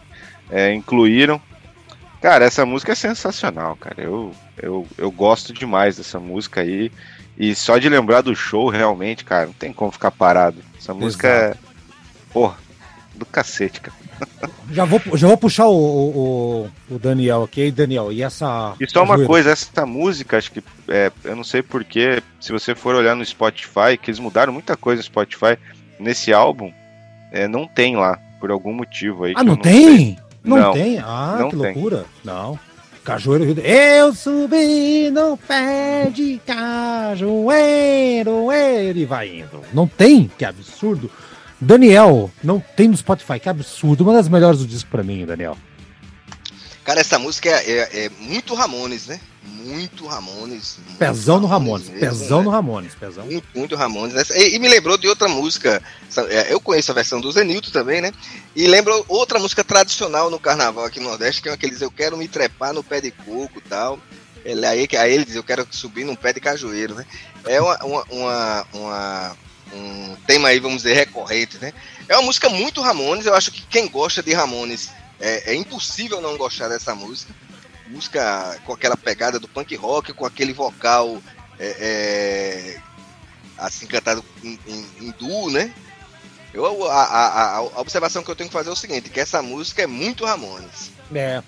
é, 0.49 0.73
incluíram. 0.73 1.41
Cara, 2.21 2.45
essa 2.45 2.65
música 2.65 2.93
é 2.93 2.95
sensacional, 2.95 3.75
cara. 3.75 4.01
Eu, 4.01 4.33
eu, 4.61 4.87
eu 4.97 5.11
gosto 5.11 5.51
demais 5.51 5.97
dessa 5.97 6.19
música 6.19 6.61
aí. 6.61 6.91
E 7.37 7.53
só 7.55 7.77
de 7.77 7.89
lembrar 7.89 8.21
do 8.21 8.35
show, 8.35 8.69
realmente, 8.69 9.25
cara, 9.25 9.47
não 9.47 9.53
tem 9.53 9.73
como 9.73 9.91
ficar 9.91 10.11
parado. 10.11 10.63
Essa 10.77 10.93
música 10.93 11.27
é. 11.27 11.55
Porra, 12.31 12.57
do 13.13 13.25
cacete, 13.25 13.81
cara. 13.81 13.97
Já 14.71 14.85
vou, 14.85 15.01
já 15.15 15.27
vou 15.27 15.37
puxar 15.37 15.67
o, 15.67 15.75
o, 15.75 16.69
o 16.95 16.99
Daniel 16.99 17.43
aqui. 17.43 17.61
Aí, 17.63 17.71
Daniel, 17.71 18.11
e 18.11 18.23
essa. 18.23 18.73
E 18.79 18.89
só 18.89 19.03
uma 19.03 19.23
coisa, 19.25 19.51
essa 19.51 19.85
música, 19.85 20.37
acho 20.37 20.51
que 20.51 20.63
é, 20.87 21.11
eu 21.23 21.35
não 21.35 21.43
sei 21.43 21.61
porquê, 21.61 22.23
se 22.39 22.51
você 22.51 22.73
for 22.73 22.95
olhar 22.95 23.15
no 23.15 23.25
Spotify, 23.25 23.97
que 24.01 24.09
eles 24.09 24.19
mudaram 24.19 24.53
muita 24.53 24.75
coisa 24.75 24.99
no 24.99 25.03
Spotify, 25.03 25.57
nesse 25.99 26.33
álbum, 26.33 26.71
é, 27.31 27.47
não 27.47 27.67
tem 27.67 27.95
lá, 27.95 28.17
por 28.39 28.51
algum 28.51 28.73
motivo 28.73 29.25
aí. 29.25 29.33
Ah, 29.35 29.43
não 29.43 29.55
sei. 29.55 29.63
tem? 29.63 30.17
Não, 30.43 30.57
Não. 30.57 30.73
tem? 30.73 30.99
Ah, 30.99 31.37
Não 31.39 31.49
que 31.49 31.57
tem. 31.57 31.73
loucura. 31.73 32.05
Não. 32.23 32.59
Cajueiro 33.03 33.43
Rio. 33.45 33.59
Eu 33.59 34.13
subi 34.13 35.09
no 35.11 35.37
pé 35.37 36.09
de 36.13 36.39
cajueiro, 36.45 38.51
ele 38.51 39.05
vai 39.05 39.39
indo. 39.39 39.61
Não 39.73 39.87
tem? 39.87 40.29
Que 40.37 40.45
absurdo. 40.45 41.09
Daniel, 41.63 42.29
não 42.43 42.59
tem 42.59 42.87
no 42.87 42.97
Spotify, 42.97 43.39
que 43.39 43.49
absurdo. 43.49 44.03
Uma 44.03 44.13
das 44.13 44.27
melhores 44.27 44.59
do 44.59 44.67
disco 44.67 44.89
pra 44.89 45.03
mim, 45.03 45.25
Daniel. 45.25 45.57
Cara, 46.83 46.99
essa 46.99 47.17
música 47.17 47.49
é, 47.49 47.71
é- 47.71 48.05
é 48.05 48.09
muito 48.19 48.53
Ramones, 48.53 49.07
né? 49.07 49.19
Muito 49.43 50.05
Ramones. 50.05 50.77
muito 50.85 50.97
Pezão 50.99 51.39
no 51.39 51.47
Ramones. 51.47 51.87
mesmo, 51.89 51.99
Pezão 52.01 52.39
né? 52.39 52.43
no 52.45 52.49
Ramones. 52.49 52.95
Pezão. 52.95 53.25
Muito, 53.25 53.47
muito 53.55 53.75
Ramones. 53.75 54.15
Essa- 54.15 54.37
E, 54.37 54.55
e 54.55 54.59
me 54.59 54.67
lembrou 54.67 54.97
de 54.97 55.07
outra 55.07 55.29
música. 55.29 55.81
é, 56.29 56.51
Eu 56.53 56.59
conheço 56.59 56.91
a 56.91 56.95
versão 56.95 57.21
do 57.21 57.31
Zenilton 57.31 57.71
também, 57.71 58.01
né? 58.01 58.11
E 58.55 58.67
lembro 58.67 59.05
outra 59.07 59.39
música 59.39 59.63
tradicional 59.63 60.29
no 60.29 60.37
carnaval 60.39 60.83
aqui 60.85 60.99
no 60.99 61.07
Nordeste, 61.09 61.41
que 61.41 61.47
é 61.49 61.53
aqueles 61.53 61.81
Eu 61.81 61.89
Quero 61.91 62.17
Me 62.17 62.27
Trepar 62.27 62.73
no 62.73 62.83
Pé 62.83 62.99
de 62.99 63.11
Coco 63.11 63.59
e 63.59 63.61
tal. 63.61 63.97
Ele, 64.43 64.65
aí, 64.65 64.85
aí 64.99 65.13
ele 65.13 65.23
diz, 65.23 65.35
eu 65.35 65.43
quero 65.43 65.65
subir 65.71 66.03
num 66.03 66.15
pé 66.15 66.33
de 66.33 66.41
cajueiro, 66.41 66.95
né? 66.95 67.05
É 67.45 67.61
uma, 67.61 67.77
uma, 67.85 68.03
uma- 68.11 68.65
uma- 68.73 69.37
um 69.73 70.15
tema 70.27 70.49
aí, 70.49 70.59
vamos 70.59 70.83
dizer, 70.83 70.93
recorrente, 70.95 71.57
né? 71.59 71.73
É 72.07 72.15
uma 72.15 72.23
música 72.23 72.49
muito 72.49 72.81
Ramones, 72.81 73.25
eu 73.25 73.33
acho 73.35 73.51
que 73.51 73.61
quem 73.63 73.87
gosta 73.87 74.21
de 74.21 74.33
Ramones 74.33 74.89
é, 75.19 75.51
é 75.51 75.55
impossível 75.55 76.21
não 76.21 76.37
gostar 76.37 76.67
dessa 76.67 76.93
música. 76.93 77.33
Música 77.87 78.59
com 78.65 78.73
aquela 78.73 78.97
pegada 78.97 79.39
do 79.39 79.47
punk 79.47 79.75
rock, 79.75 80.13
com 80.13 80.25
aquele 80.25 80.53
vocal 80.53 81.21
é, 81.59 81.75
é, 82.77 82.81
assim 83.57 83.85
cantado 83.85 84.23
em, 84.43 84.57
em, 84.67 84.85
em 85.01 85.11
duo, 85.11 85.51
né? 85.51 85.71
Eu, 86.53 86.87
a, 86.89 87.03
a- 87.03 87.55
a- 87.57 87.61
observação 87.81 88.23
que 88.23 88.29
eu 88.29 88.35
tenho 88.35 88.49
que 88.49 88.53
fazer 88.53 88.69
é 88.69 88.73
o 88.73 88.75
seguinte, 88.75 89.09
que 89.09 89.19
essa 89.19 89.41
música 89.41 89.81
é 89.81 89.87
muito 89.87 90.23
Ramones. 90.25 90.91
É. 91.13 91.41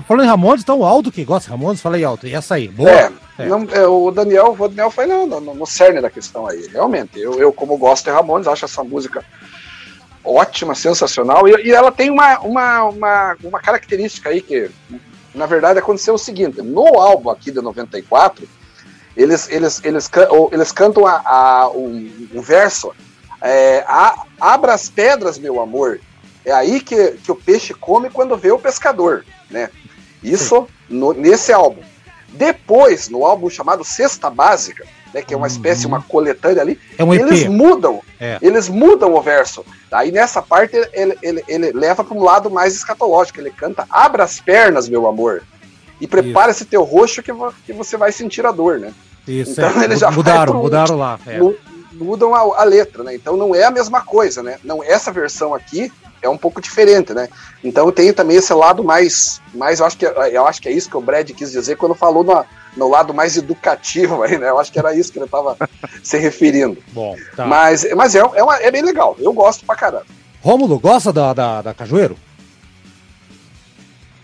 Falando 0.00 0.24
em 0.24 0.28
Ramones, 0.28 0.62
então 0.62 0.78
o 0.80 0.84
Aldo 0.84 1.12
que 1.12 1.24
gosta 1.24 1.46
de 1.46 1.50
Ramones, 1.50 1.80
fala 1.80 1.96
aí, 1.96 2.04
Aldo. 2.04 2.26
E 2.26 2.34
essa 2.34 2.54
aí? 2.54 2.68
Boa? 2.68 2.90
É, 2.90 3.12
É. 3.38 3.46
não- 3.46 3.66
é, 3.70 3.86
o 3.86 4.10
Daniel, 4.10 4.56
o 4.58 4.68
Daniel 4.68 4.90
foi 4.90 5.06
no, 5.06 5.26
no, 5.26 5.40
no 5.54 5.66
cerne 5.66 6.00
da 6.00 6.08
questão 6.10 6.46
aí. 6.46 6.66
Realmente, 6.68 7.18
eu, 7.20 7.34
eu 7.40 7.52
como 7.52 7.76
gosto 7.76 8.04
de 8.04 8.10
Ramones, 8.10 8.46
acho 8.46 8.64
essa 8.64 8.82
música 8.82 9.24
ótima, 10.24 10.74
sensacional. 10.74 11.46
E, 11.48 11.66
e 11.68 11.72
ela 11.72 11.90
tem 11.92 12.10
uma, 12.10 12.38
uma, 12.40 12.84
uma, 12.84 13.36
uma 13.42 13.60
característica 13.60 14.30
aí 14.30 14.40
que, 14.40 14.70
na 15.34 15.46
verdade, 15.46 15.78
aconteceu 15.78 16.14
o 16.14 16.18
seguinte: 16.18 16.62
no 16.62 17.00
álbum 17.00 17.30
aqui 17.30 17.50
de 17.50 17.60
94, 17.60 18.48
eles, 19.16 19.48
eles, 19.50 19.80
eles, 19.84 20.08
can- 20.08 20.28
eles 20.52 20.72
cantam 20.72 21.06
a, 21.06 21.20
a, 21.24 21.68
o, 21.68 22.08
o 22.34 22.40
verso. 22.42 22.92
é, 23.40 23.84
a- 23.86 24.24
Abra 24.40 24.74
as 24.74 24.88
pedras, 24.88 25.38
meu 25.38 25.60
amor. 25.60 26.00
É 26.44 26.50
aí 26.52 26.80
que, 26.80 27.12
que 27.22 27.30
o 27.30 27.36
peixe 27.36 27.72
come 27.72 28.10
quando 28.10 28.36
vê 28.36 28.50
o 28.50 28.58
pescador, 28.58 29.24
né? 29.48 29.70
Isso 30.22 30.66
no- 30.88 31.12
nesse 31.12 31.52
álbum. 31.52 31.82
Depois, 32.28 33.08
no 33.08 33.24
álbum 33.26 33.50
chamado 33.50 33.84
Cesta 33.84 34.30
Básica, 34.30 34.84
né, 35.12 35.20
que 35.20 35.34
é 35.34 35.36
uma 35.36 35.46
espécie, 35.46 35.86
uma 35.86 36.00
coletânea 36.00 36.62
ali, 36.62 36.80
É 36.96 37.04
um 37.04 37.12
eles 37.12 37.46
mudam, 37.46 38.00
É. 38.18 38.38
eles 38.40 38.68
mudam 38.68 39.12
o 39.14 39.20
verso. 39.20 39.64
Aí 39.90 40.10
nessa 40.10 40.40
parte 40.40 40.74
ele, 40.94 41.18
ele, 41.22 41.44
ele 41.46 41.72
leva 41.72 42.02
para 42.02 42.16
um 42.16 42.22
lado 42.22 42.50
mais 42.50 42.74
escatológico. 42.74 43.38
Ele 43.38 43.50
canta: 43.50 43.86
Abra 43.90 44.24
as 44.24 44.40
pernas, 44.40 44.88
meu 44.88 45.06
amor, 45.06 45.42
e 46.00 46.06
prepara 46.06 46.50
esse 46.50 46.64
teu 46.64 46.82
roxo 46.84 47.22
que, 47.22 47.32
vo- 47.32 47.52
que 47.66 47.72
você 47.74 47.96
vai 47.98 48.10
sentir 48.10 48.46
a 48.46 48.50
dor, 48.50 48.78
né? 48.80 48.92
Isso, 49.28 49.52
Então 49.52 49.80
é. 49.80 49.84
ele 49.84 49.96
já 49.96 50.10
mudaram, 50.10 50.52
pro- 50.54 50.62
mudaram 50.62 50.96
lá. 50.96 51.18
É. 51.26 51.38
Mu- 51.38 51.54
Mudam 51.94 52.34
a, 52.34 52.62
a 52.62 52.64
letra, 52.64 53.04
né? 53.04 53.14
Então 53.14 53.36
não 53.36 53.54
é 53.54 53.64
a 53.64 53.70
mesma 53.70 54.00
coisa, 54.00 54.42
né? 54.42 54.58
Não, 54.64 54.82
essa 54.82 55.12
versão 55.12 55.54
aqui 55.54 55.92
é 56.22 56.28
um 56.28 56.38
pouco 56.38 56.60
diferente, 56.60 57.12
né? 57.12 57.28
Então 57.62 57.90
tem 57.92 58.12
também 58.12 58.36
esse 58.36 58.54
lado 58.54 58.82
mais, 58.84 59.40
mais 59.54 59.80
eu 59.80 59.86
acho 59.86 59.96
que 59.98 60.06
eu 60.06 60.46
acho 60.46 60.62
que 60.62 60.68
é 60.68 60.72
isso 60.72 60.88
que 60.88 60.96
o 60.96 61.00
Brad 61.00 61.28
quis 61.32 61.50
dizer 61.52 61.76
quando 61.76 61.94
falou 61.94 62.22
no, 62.24 62.44
no 62.76 62.88
lado 62.88 63.12
mais 63.12 63.36
educativo 63.36 64.22
aí, 64.22 64.38
né? 64.38 64.48
Eu 64.48 64.58
acho 64.58 64.72
que 64.72 64.78
era 64.78 64.94
isso 64.94 65.12
que 65.12 65.18
ele 65.18 65.26
estava 65.26 65.56
se 66.02 66.16
referindo. 66.18 66.78
Bom, 66.92 67.16
tá. 67.36 67.44
Mas, 67.46 67.86
mas 67.94 68.14
é, 68.14 68.20
é, 68.20 68.42
uma- 68.42 68.56
é 68.56 68.70
bem 68.70 68.82
legal. 68.82 69.16
Eu 69.18 69.32
gosto 69.32 69.66
pra 69.66 69.74
caramba. 69.74 70.06
Rômulo, 70.40 70.78
gosta 70.78 71.12
da, 71.12 71.32
da, 71.32 71.62
da 71.62 71.74
Cajueiro? 71.74 72.16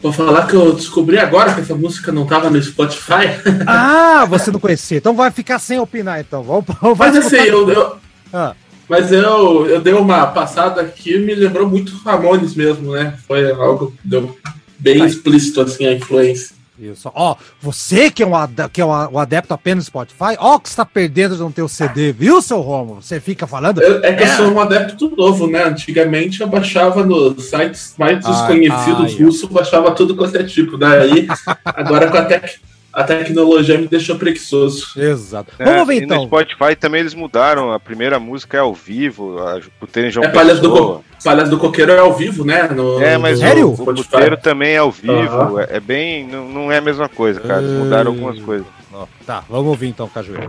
Vou 0.00 0.12
falar 0.12 0.46
que 0.46 0.54
eu 0.54 0.72
descobri 0.74 1.18
agora 1.18 1.52
que 1.54 1.60
essa 1.60 1.74
música 1.74 2.12
não 2.12 2.24
tava 2.24 2.48
no 2.48 2.62
Spotify. 2.62 3.34
Ah, 3.66 4.24
você 4.30 4.50
não 4.52 4.60
conhecia. 4.60 4.98
Então 4.98 5.14
vai 5.14 5.30
ficar 5.32 5.58
sem 5.58 5.80
opinar, 5.80 6.20
então. 6.20 6.40
Vamos, 6.42 6.64
vamos 6.80 6.96
Mas 6.98 7.16
assim, 7.16 7.36
eu, 7.36 7.68
eu- 7.68 7.96
Ah, 8.32 8.54
mas 8.88 9.12
eu, 9.12 9.66
eu 9.66 9.80
dei 9.80 9.92
uma 9.94 10.26
passada 10.28 10.80
aqui 10.80 11.18
me 11.18 11.34
lembrou 11.34 11.68
muito 11.68 11.96
Ramones 12.04 12.54
mesmo, 12.54 12.92
né? 12.92 13.14
Foi 13.26 13.50
algo 13.52 13.92
deu 14.04 14.36
bem 14.78 15.04
explícito 15.04 15.60
assim 15.60 15.86
a 15.86 15.92
influência. 15.92 16.56
isso. 16.78 17.10
Ó, 17.14 17.34
você 17.60 18.10
que 18.10 18.22
é 18.22 18.26
um, 18.26 18.36
ad- 18.36 18.68
que 18.72 18.80
é 18.80 18.84
um, 18.86 19.18
adepto 19.18 19.52
apenas 19.52 19.84
do 19.84 19.88
Spotify, 19.88 20.36
ó, 20.38 20.58
que 20.58 20.68
você 20.68 20.76
tá 20.76 20.84
perdendo 20.84 21.34
de 21.34 21.40
não 21.40 21.50
ter 21.50 21.62
o 21.62 21.68
CD, 21.68 22.12
viu, 22.12 22.40
seu 22.40 22.60
Rômulo? 22.60 23.02
Você 23.02 23.18
fica 23.20 23.46
falando. 23.46 23.82
Eu- 23.82 24.02
é 24.04 24.12
que 24.14 24.22
eu 24.22 24.28
sou 24.28 24.46
um 24.52 24.60
adepto 24.60 25.12
novo, 25.16 25.48
né? 25.48 25.64
Antigamente 25.64 26.40
eu 26.40 26.46
baixava 26.46 27.04
nos 27.04 27.44
sites 27.46 27.94
mais 27.98 28.24
Ai, 28.24 28.32
desconhecidos 28.32 29.12
ai, 29.16 29.22
russos, 29.24 29.48
baixava 29.50 29.90
tudo 29.90 30.14
quanto 30.14 30.36
é 30.36 30.44
tipo. 30.44 30.76
Daí, 30.78 31.26
agora 31.64 32.08
com 32.10 32.16
a, 32.16 32.24
tec- 32.24 32.60
a 32.98 33.04
tecnologia 33.04 33.78
me 33.78 33.86
deixou 33.86 34.16
preguiçoso. 34.16 34.88
Exato. 34.96 35.52
É, 35.58 35.64
Vamos 35.64 35.86
ver 35.86 35.94
e 35.94 36.00
no 36.00 36.06
então. 36.06 36.24
Spotify 36.24 36.74
também 36.74 37.00
eles 37.00 37.14
mudaram, 37.14 37.70
a 37.72 37.78
primeira 37.78 38.18
música 38.18 38.56
é 38.56 38.60
ao 38.60 38.74
vivo, 38.74 39.38
a, 39.38 39.60
por 39.78 39.88
terem 39.88 40.10
João 40.10 40.26
É 40.26 40.28
Palhaço 40.28 40.60
do, 40.60 41.04
Palhaço 41.22 41.50
do 41.50 41.58
Coqueiro 41.58 41.92
é 41.92 41.98
ao 41.98 42.12
vivo, 42.12 42.44
né? 42.44 42.64
No, 42.68 43.00
É, 43.00 43.16
mas 43.16 43.38
Sério? 43.38 43.68
o, 43.68 43.72
o 43.72 43.94
puteiro 43.94 44.36
também 44.36 44.72
é 44.74 44.78
ao 44.78 44.90
vivo, 44.90 45.12
Aham. 45.12 45.60
é, 45.60 45.76
é 45.76 45.80
bem. 45.80 46.26
Não, 46.26 46.48
não 46.48 46.72
é 46.72 46.78
a 46.78 46.82
mesma 46.82 47.08
coisa, 47.08 47.40
cara. 47.40 47.62
Eles 47.62 47.78
mudaram 47.78 48.10
algumas 48.10 48.40
coisas. 48.40 48.66
Tá, 49.24 49.44
vamos 49.48 49.68
ouvir 49.68 49.86
então, 49.88 50.08
Cajueiro. 50.08 50.48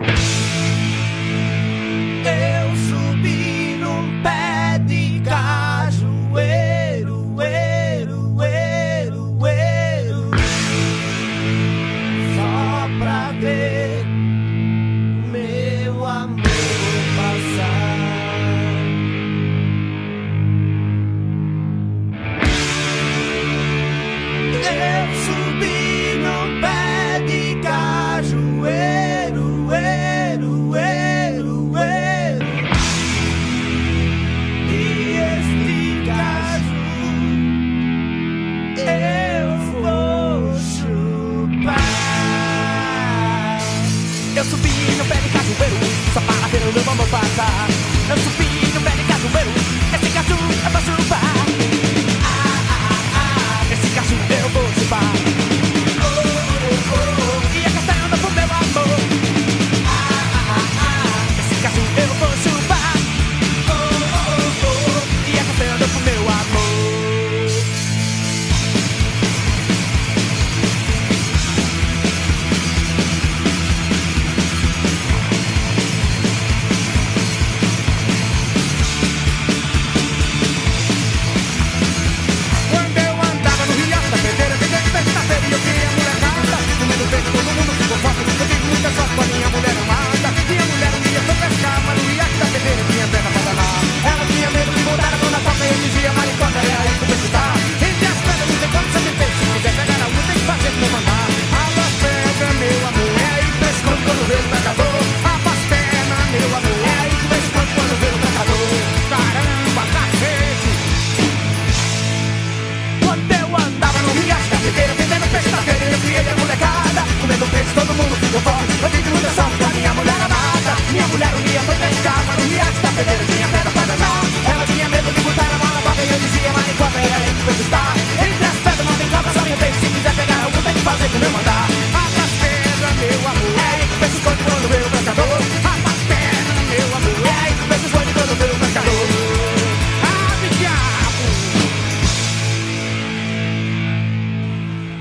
Ver 13.49 14.05
meu 15.31 16.05
amor 16.05 16.39
passar. 17.17 17.99
Eu 24.77 25.05
subi 25.25 25.81
num 26.23 26.47
pé 26.61 27.19
de 27.27 27.43
cajueiro, 27.65 29.08
Tá. 47.39 47.67
Não 48.09 48.17
subi 48.17 48.69
no 48.73 48.81
pé 48.81 48.89
de 48.97 49.03
cachoeiro, 49.05 49.51
Esse 49.95 50.11
caju 50.11 50.35
é 50.65 50.69
pra 50.69 50.81
chupar 50.81 51.18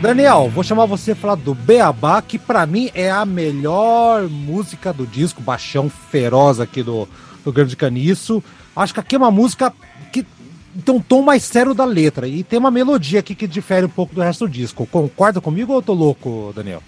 Daniel, 0.08 0.48
vou 0.48 0.64
chamar 0.64 0.86
você 0.86 1.14
pra 1.14 1.20
falar 1.20 1.34
do 1.34 1.54
Beabá, 1.54 2.22
que 2.22 2.38
pra 2.38 2.64
mim 2.64 2.90
é 2.94 3.10
a 3.10 3.26
melhor 3.26 4.26
música 4.26 4.90
do 4.90 5.06
disco, 5.06 5.42
baixão 5.42 5.90
feroz 5.90 6.60
aqui 6.60 6.82
do, 6.82 7.06
do 7.44 7.52
Grande 7.52 7.76
Caniço. 7.76 8.42
Acho 8.74 8.94
que 8.94 9.00
aqui 9.00 9.16
é 9.16 9.18
uma 9.18 9.30
música 9.30 9.70
que 10.10 10.24
tem 10.82 10.94
um 10.94 10.98
tom 11.02 11.20
mais 11.20 11.44
sério 11.44 11.74
da 11.74 11.84
letra 11.84 12.26
e 12.26 12.42
tem 12.42 12.58
uma 12.58 12.70
melodia 12.70 13.20
aqui 13.20 13.34
que 13.34 13.46
difere 13.46 13.84
um 13.84 13.90
pouco 13.90 14.14
do 14.14 14.22
resto 14.22 14.46
do 14.46 14.50
disco. 14.50 14.86
Concorda 14.86 15.42
comigo 15.42 15.72
ou 15.72 15.80
eu 15.80 15.82
tô 15.82 15.92
louco, 15.92 16.54
Daniel? 16.56 16.82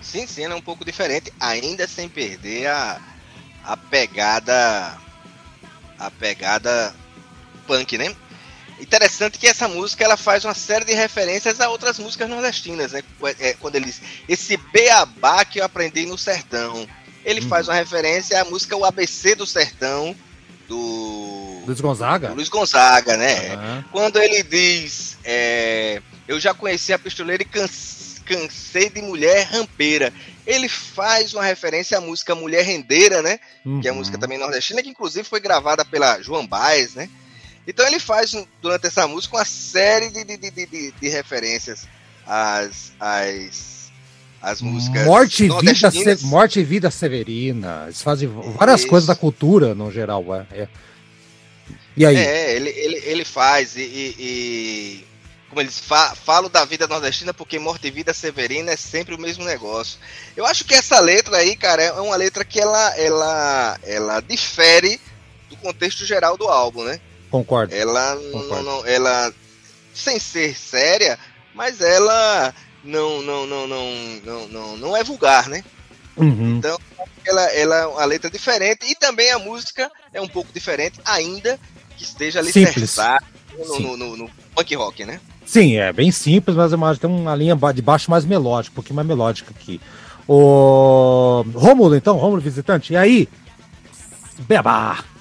Sim, 0.00 0.26
sim, 0.26 0.44
é 0.44 0.54
um 0.54 0.62
pouco 0.62 0.82
diferente, 0.82 1.30
ainda 1.38 1.86
sem 1.86 2.08
perder 2.08 2.68
a, 2.68 3.02
a 3.66 3.76
pegada. 3.76 4.96
A 5.98 6.10
pegada 6.10 6.94
punk, 7.66 7.98
né? 7.98 8.14
Interessante 8.80 9.38
que 9.38 9.46
essa 9.46 9.68
música 9.68 10.04
ela 10.04 10.16
faz 10.16 10.44
uma 10.44 10.54
série 10.54 10.84
de 10.84 10.92
referências 10.94 11.60
a 11.60 11.68
outras 11.68 11.98
músicas 11.98 12.28
nordestinas, 12.28 12.92
né? 12.92 13.02
É, 13.38 13.54
Quando 13.54 13.76
ele 13.76 13.86
diz 13.86 14.00
esse 14.28 14.56
beabá 14.56 15.44
que 15.44 15.60
eu 15.60 15.64
aprendi 15.64 16.06
no 16.06 16.18
sertão. 16.18 16.86
Ele 17.24 17.40
faz 17.40 17.68
uma 17.68 17.74
referência 17.74 18.38
à 18.40 18.44
música 18.44 18.76
O 18.76 18.84
ABC 18.84 19.34
do 19.34 19.46
Sertão, 19.46 20.14
do 20.68 21.62
Luiz 21.66 21.80
Gonzaga? 21.80 22.28
do 22.28 22.34
Luiz 22.34 22.48
Gonzaga, 22.48 23.16
né? 23.16 23.54
Aham. 23.54 23.84
Quando 23.92 24.20
ele 24.20 24.42
diz, 24.42 25.16
é, 25.24 26.02
eu 26.28 26.38
já 26.40 26.52
conheci 26.52 26.92
a 26.92 26.98
pistoleira 26.98 27.42
e 27.42 27.46
cans- 27.46 28.20
cansei 28.26 28.90
de 28.90 29.00
mulher 29.02 29.46
rampeira. 29.50 30.12
Ele 30.46 30.68
faz 30.68 31.32
uma 31.32 31.42
referência 31.42 31.96
à 31.96 32.00
música 32.00 32.34
Mulher 32.34 32.62
Rendeira, 32.64 33.22
né? 33.22 33.38
Que 33.80 33.86
é 33.86 33.90
a 33.90 33.92
Uhum. 33.92 33.98
música 34.00 34.18
também 34.18 34.38
nordestina, 34.38 34.82
que 34.82 34.90
inclusive 34.90 35.26
foi 35.26 35.40
gravada 35.40 35.84
pela 35.84 36.20
João 36.20 36.46
Baez, 36.46 36.94
né? 36.94 37.08
Então 37.66 37.86
ele 37.86 37.98
faz 37.98 38.34
durante 38.60 38.86
essa 38.86 39.06
música 39.08 39.36
uma 39.36 39.44
série 39.44 40.10
de, 40.10 40.24
de, 40.24 40.36
de, 40.36 40.50
de- 40.50 40.92
de- 41.00 41.08
referências 41.08 41.86
às, 42.26 42.92
às, 43.00 43.90
às 44.42 44.60
músicas 44.60 45.04
Morte 45.06 45.44
e, 45.44 45.48
vida. 45.48 45.90
Se- 46.18 46.26
Morte 46.26 46.60
e 46.60 46.64
Vida 46.64 46.90
Severina. 46.90 47.84
Eles 47.86 48.02
fazem 48.02 48.28
várias 48.28 48.80
Isso. 48.80 48.88
coisas 48.88 49.06
da 49.06 49.14
cultura, 49.14 49.74
no 49.74 49.90
geral. 49.90 50.24
é. 50.34 50.46
é. 50.62 50.68
E 51.96 52.04
aí? 52.04 52.16
É, 52.16 52.54
ele, 52.56 52.70
ele, 52.70 52.96
ele 53.04 53.24
faz 53.24 53.76
e, 53.76 53.80
e- 53.82 54.14
e- 54.18 55.06
como 55.48 55.60
eles 55.60 55.78
fa 55.78 56.14
falam 56.16 56.50
da 56.50 56.64
vida 56.64 56.86
nordestina 56.88 57.32
porque 57.32 57.58
morte 57.60 57.86
e 57.86 57.90
vida 57.90 58.12
severina 58.12 58.72
é 58.72 58.76
sempre 58.76 59.14
o 59.14 59.20
mesmo 59.20 59.44
negócio. 59.44 59.98
Eu 60.36 60.44
acho 60.44 60.64
que 60.64 60.74
essa 60.74 60.98
letra 60.98 61.36
aí, 61.36 61.54
cara, 61.56 61.82
é 61.82 61.92
uma 61.92 62.16
letra 62.16 62.44
que 62.44 62.60
ela 62.60 62.98
ela 62.98 63.78
ela 63.84 64.20
difere 64.20 65.00
do 65.48 65.56
contexto 65.58 66.04
geral 66.04 66.36
do 66.36 66.48
álbum, 66.48 66.82
né? 66.84 67.00
Concordo. 67.34 67.74
Ela 67.74 68.16
Concordo. 68.30 68.62
não- 68.62 68.86
ela 68.86 69.32
sem 69.92 70.20
ser 70.20 70.56
séria, 70.56 71.18
mas 71.52 71.80
ela 71.80 72.54
não 72.84 73.22
não 73.22 73.44
não 73.44 73.66
não 73.66 73.90
não 74.24 74.48
não, 74.48 74.76
não 74.76 74.96
é 74.96 75.02
vulgar, 75.02 75.48
né? 75.48 75.64
Uhum. 76.16 76.58
Então, 76.58 76.78
ela, 77.26 77.42
ela 77.52 77.76
é 77.76 77.86
uma 77.86 78.04
letra 78.04 78.30
diferente 78.30 78.86
e 78.88 78.94
também 78.94 79.32
a 79.32 79.38
música 79.40 79.90
é 80.12 80.20
um 80.20 80.28
pouco 80.28 80.52
diferente, 80.52 81.00
ainda 81.04 81.58
que 81.96 82.04
esteja 82.04 82.38
alicerçada 82.38 83.26
no, 83.58 83.80
no, 83.80 83.96
no, 83.96 84.16
no 84.16 84.30
punk 84.54 84.72
rock, 84.76 85.04
né? 85.04 85.20
Sim, 85.44 85.76
é 85.76 85.92
bem 85.92 86.12
simples, 86.12 86.56
mas 86.56 86.70
eu 86.70 86.84
acho 86.84 87.00
que 87.00 87.06
tem 87.08 87.16
uma 87.16 87.34
linha 87.34 87.58
de 87.74 87.82
baixo 87.82 88.12
mais 88.12 88.24
melódica, 88.24 88.70
um 88.74 88.76
pouquinho 88.76 88.94
mais 88.94 89.08
melódica 89.08 89.50
aqui. 89.50 89.80
O 90.28 91.44
Rômulo, 91.52 91.96
então, 91.96 92.16
Rômulo 92.16 92.40
visitante, 92.40 92.92
e 92.92 92.96
aí? 92.96 93.28
Beba! 94.46 95.13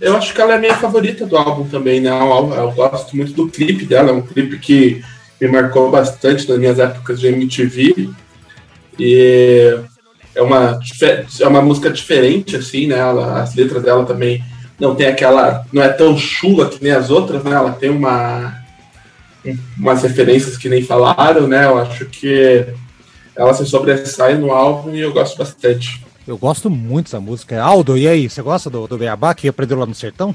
Eu 0.00 0.16
acho 0.16 0.34
que 0.34 0.40
ela 0.40 0.54
é 0.54 0.56
a 0.56 0.60
minha 0.60 0.74
favorita 0.74 1.26
do 1.26 1.36
álbum 1.36 1.68
também, 1.68 2.00
né? 2.00 2.10
Eu, 2.10 2.54
eu 2.54 2.70
gosto 2.72 3.16
muito 3.16 3.32
do 3.32 3.48
clipe 3.48 3.84
dela, 3.84 4.10
é 4.10 4.12
um 4.12 4.22
clipe 4.22 4.58
que 4.58 5.02
me 5.40 5.48
marcou 5.48 5.90
bastante 5.90 6.48
nas 6.48 6.58
minhas 6.58 6.78
épocas 6.78 7.20
de 7.20 7.26
MTV. 7.28 8.10
E 8.98 9.78
é 10.34 10.42
uma, 10.42 10.78
é 11.40 11.46
uma 11.48 11.62
música 11.62 11.90
diferente, 11.90 12.56
assim, 12.56 12.86
né? 12.86 12.98
Ela, 12.98 13.42
as 13.42 13.54
letras 13.54 13.82
dela 13.82 14.04
também 14.04 14.42
não 14.78 14.94
tem 14.94 15.06
aquela. 15.06 15.64
não 15.72 15.82
é 15.82 15.88
tão 15.88 16.16
chula 16.16 16.68
que 16.68 16.82
nem 16.82 16.92
as 16.92 17.10
outras, 17.10 17.42
né? 17.44 17.52
Ela 17.52 17.72
tem 17.72 17.90
uma. 17.90 18.54
um- 19.44 19.58
umas 19.78 20.02
referências 20.02 20.56
que 20.56 20.68
nem 20.68 20.82
falaram, 20.82 21.46
né? 21.46 21.66
Eu 21.66 21.78
acho 21.78 22.06
que 22.06 22.66
ela 23.34 23.54
se 23.54 23.64
sobressai 23.66 24.36
no 24.36 24.52
álbum 24.52 24.94
e 24.94 25.00
eu 25.00 25.12
gosto 25.12 25.36
bastante. 25.38 26.02
Eu 26.26 26.38
gosto 26.38 26.70
muito 26.70 27.06
dessa 27.06 27.20
música. 27.20 27.60
Aldo, 27.60 27.96
e 27.98 28.06
aí? 28.06 28.28
Você 28.28 28.40
gosta 28.42 28.70
do, 28.70 28.86
do 28.86 28.98
Beabá 28.98 29.34
que 29.34 29.48
aprendeu 29.48 29.78
lá 29.78 29.86
no 29.86 29.94
sertão? 29.94 30.34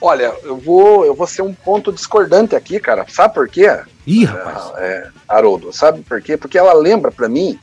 Olha, 0.00 0.34
eu 0.42 0.56
vou, 0.56 1.04
eu 1.04 1.14
vou 1.14 1.26
ser 1.26 1.42
um 1.42 1.52
ponto 1.52 1.92
discordante 1.92 2.54
aqui, 2.54 2.78
cara. 2.78 3.04
Sabe 3.08 3.34
por 3.34 3.48
quê? 3.48 3.80
Ih, 4.06 4.24
rapaz. 4.24 4.72
É, 4.76 5.08
Haroldo, 5.28 5.72
sabe 5.72 6.02
por 6.02 6.20
quê? 6.22 6.36
Porque 6.36 6.58
ela 6.58 6.74
lembra 6.74 7.10
pra 7.10 7.28
mim, 7.28 7.58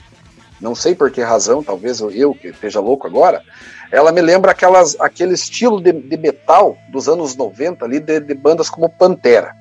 não 0.60 0.74
sei 0.76 0.96
por 0.96 1.12
que 1.12 1.22
razão, 1.22 1.64
talvez 1.64 2.00
eu, 2.00 2.10
eu 2.12 2.34
que 2.34 2.50
esteja 2.50 2.80
louco 2.80 3.08
agora, 3.08 3.44
ela 3.92 4.12
me 4.12 4.22
lembra 4.22 4.52
aquelas, 4.52 5.00
aquele 5.00 5.34
estilo 5.34 5.80
de, 5.80 5.92
de 5.92 6.18
metal 6.18 6.76
dos 6.90 7.08
anos 7.08 7.36
90 7.36 7.86
ali, 7.86 8.00
de, 8.00 8.20
de 8.20 8.34
bandas 8.34 8.70
como 8.70 8.90
Pantera. 8.90 9.56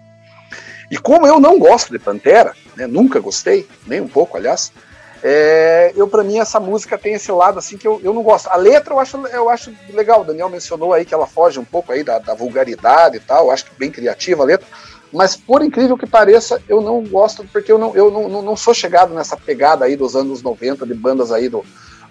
E 0.91 0.97
como 0.97 1.27
eu 1.27 1.39
não 1.39 1.59
gosto 1.59 1.93
de 1.93 1.99
Pantera, 1.99 2.55
né, 2.77 2.87
nunca 2.87 3.21
gostei, 3.21 3.67
nem 3.87 4.01
um 4.01 4.09
pouco, 4.09 4.37
aliás, 4.37 4.73
é, 5.23 5.93
eu 5.95 6.09
para 6.09 6.25
mim 6.25 6.39
essa 6.39 6.59
música 6.59 6.99
tem 6.99 7.15
esse 7.15 7.31
lado 7.31 7.59
assim 7.59 7.79
que 7.79 7.87
eu, 7.87 8.01
eu 8.03 8.13
não 8.13 8.23
gosto. 8.23 8.49
A 8.49 8.57
letra 8.57 8.95
eu 8.95 8.99
acho, 8.99 9.17
eu 9.29 9.49
acho 9.49 9.73
legal, 9.91 10.23
o 10.23 10.25
Daniel 10.25 10.49
mencionou 10.49 10.93
aí 10.93 11.05
que 11.05 11.15
ela 11.15 11.27
foge 11.27 11.61
um 11.61 11.65
pouco 11.65 11.93
aí 11.93 12.03
da, 12.03 12.19
da 12.19 12.35
vulgaridade 12.35 13.17
e 13.17 13.21
tal, 13.21 13.47
eu 13.47 13.51
acho 13.51 13.67
que 13.67 13.79
bem 13.79 13.91
criativa 13.91 14.43
a 14.43 14.47
letra, 14.47 14.67
mas 15.13 15.37
por 15.37 15.63
incrível 15.63 15.97
que 15.97 16.07
pareça, 16.07 16.61
eu 16.69 16.81
não 16.81 17.03
gosto, 17.05 17.47
porque 17.53 17.71
eu 17.71 17.79
não, 17.79 17.95
eu 17.95 18.11
não, 18.11 18.29
não, 18.29 18.43
não 18.43 18.57
sou 18.57 18.75
chegado 18.75 19.15
nessa 19.15 19.37
pegada 19.37 19.85
aí 19.85 19.95
dos 19.95 20.17
anos 20.17 20.43
90, 20.43 20.87
de 20.87 20.95
bandas 20.95 21.31
aí 21.31 21.49
do, 21.49 21.65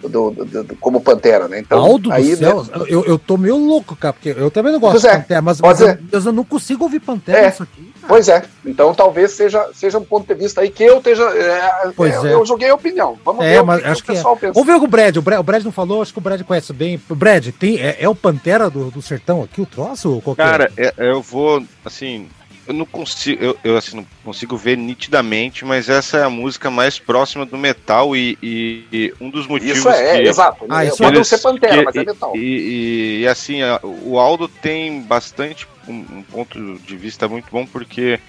do, 0.08 0.30
do- 0.30 0.44
do- 0.44 0.64
do- 0.64 0.76
como 0.76 1.00
Pantera, 1.00 1.48
né? 1.48 1.58
Então, 1.60 1.78
Aldo 1.78 2.08
do 2.08 2.12
aí, 2.12 2.36
céu, 2.36 2.62
né, 2.64 2.84
eu, 2.88 3.04
eu 3.04 3.18
tô 3.18 3.36
meio 3.36 3.56
louco, 3.56 3.94
cara, 3.96 4.12
porque 4.12 4.30
eu 4.36 4.50
também 4.50 4.72
não 4.72 4.80
gosto 4.80 4.92
Pois 4.92 5.02
de 5.02 5.08
é, 5.08 5.16
Pantera, 5.16 5.42
mas, 5.42 5.60
mas 5.60 5.80
eu, 5.80 5.98
eu 6.12 6.32
não 6.32 6.44
consigo 6.44 6.84
ouvir 6.84 7.00
Pantera 7.00 7.38
É. 7.38 7.46
nisso 7.46 7.62
aqui. 7.62 7.82
cara. 8.00 8.08
Pois 8.08 8.28
é, 8.28 8.42
então 8.66 8.92
talvez 8.94 9.30
seja, 9.32 9.68
seja 9.74 9.98
um 9.98 10.04
ponto 10.04 10.26
de 10.26 10.34
vista 10.34 10.60
aí 10.60 10.70
que 10.70 10.82
eu 10.84 10.98
esteja. 10.98 11.22
é, 11.24 11.92
Pois 11.96 12.14
eu, 12.14 12.26
é. 12.26 12.34
eu 12.34 12.44
joguei 12.46 12.68
a 12.68 12.74
opinião. 12.74 13.16
Vamos 13.24 13.44
É, 13.44 13.54
ver 13.58 13.62
mas 13.64 13.78
o 13.78 13.82
que, 13.82 13.88
acho 13.88 14.00
o 14.00 14.04
que 14.04 14.10
é. 14.10 14.14
pessoal 14.14 14.36
pensa. 14.36 14.52
Vamos 14.54 14.66
ver 14.66 14.78
com 14.78 14.84
o 14.86 14.88
Brad. 14.88 15.16
O 15.16 15.22
Brad, 15.22 15.40
o 15.40 15.42
Brad 15.42 15.62
não 15.64 15.72
falou, 15.72 16.02
acho 16.02 16.12
que 16.12 16.18
o 16.18 16.22
Brad 16.22 16.42
conhece 16.42 16.72
bem. 16.72 17.00
O 17.08 17.14
Brad, 17.14 17.48
tem, 17.58 17.78
é, 17.80 17.96
é 18.00 18.08
o 18.08 18.14
Pantera 18.14 18.68
do, 18.68 18.90
do 18.90 19.00
sertão 19.00 19.42
aqui, 19.42 19.60
o 19.60 19.66
troço? 19.66 20.22
É? 20.26 20.34
Cara, 20.34 20.72
é- 20.76 20.92
eu 20.98 21.22
vou, 21.22 21.62
assim, 21.84 22.28
eu 22.66 22.72
não 22.74 22.86
consigo, 22.86 23.42
eu, 23.42 23.58
eu, 23.64 23.76
assim, 23.76 23.96
não 23.96 24.06
consigo 24.24 24.56
ver 24.56 24.76
nitidamente, 24.78 25.64
mas 25.64 25.88
essa 25.88 26.18
é 26.18 26.22
a 26.24 26.30
música 26.30 26.70
mais 26.70 26.98
próxima 26.98 27.44
do 27.44 27.58
metal 27.58 28.14
e, 28.16 28.38
e- 28.42 28.84
e 28.92 29.14
um 29.20 29.28
dos 29.30 29.46
motivos 29.46 29.78
Isso 29.78 29.88
é, 29.90 30.22
que 30.22 30.28
exato. 30.28 30.64
Ah, 30.68 30.84
isso 30.84 30.98
Pode 30.98 31.16
não 31.16 31.24
ser 31.24 31.38
Pantera, 31.38 31.78
que- 31.78 31.84
mas 31.84 31.96
é 31.96 32.04
metal. 32.04 32.36
E, 32.36 32.38
e- 32.38 33.20
e, 33.22 33.26
assim, 33.26 33.62
a- 33.62 33.80
o 33.82 34.18
Aldo 34.18 34.46
tem 34.48 35.02
bastante 35.02 35.66
um, 35.88 35.94
um 36.18 36.22
ponto 36.22 36.78
de 36.86 36.96
vista 36.96 37.26
muito 37.28 37.46
bom, 37.50 37.66
porque 37.66 38.20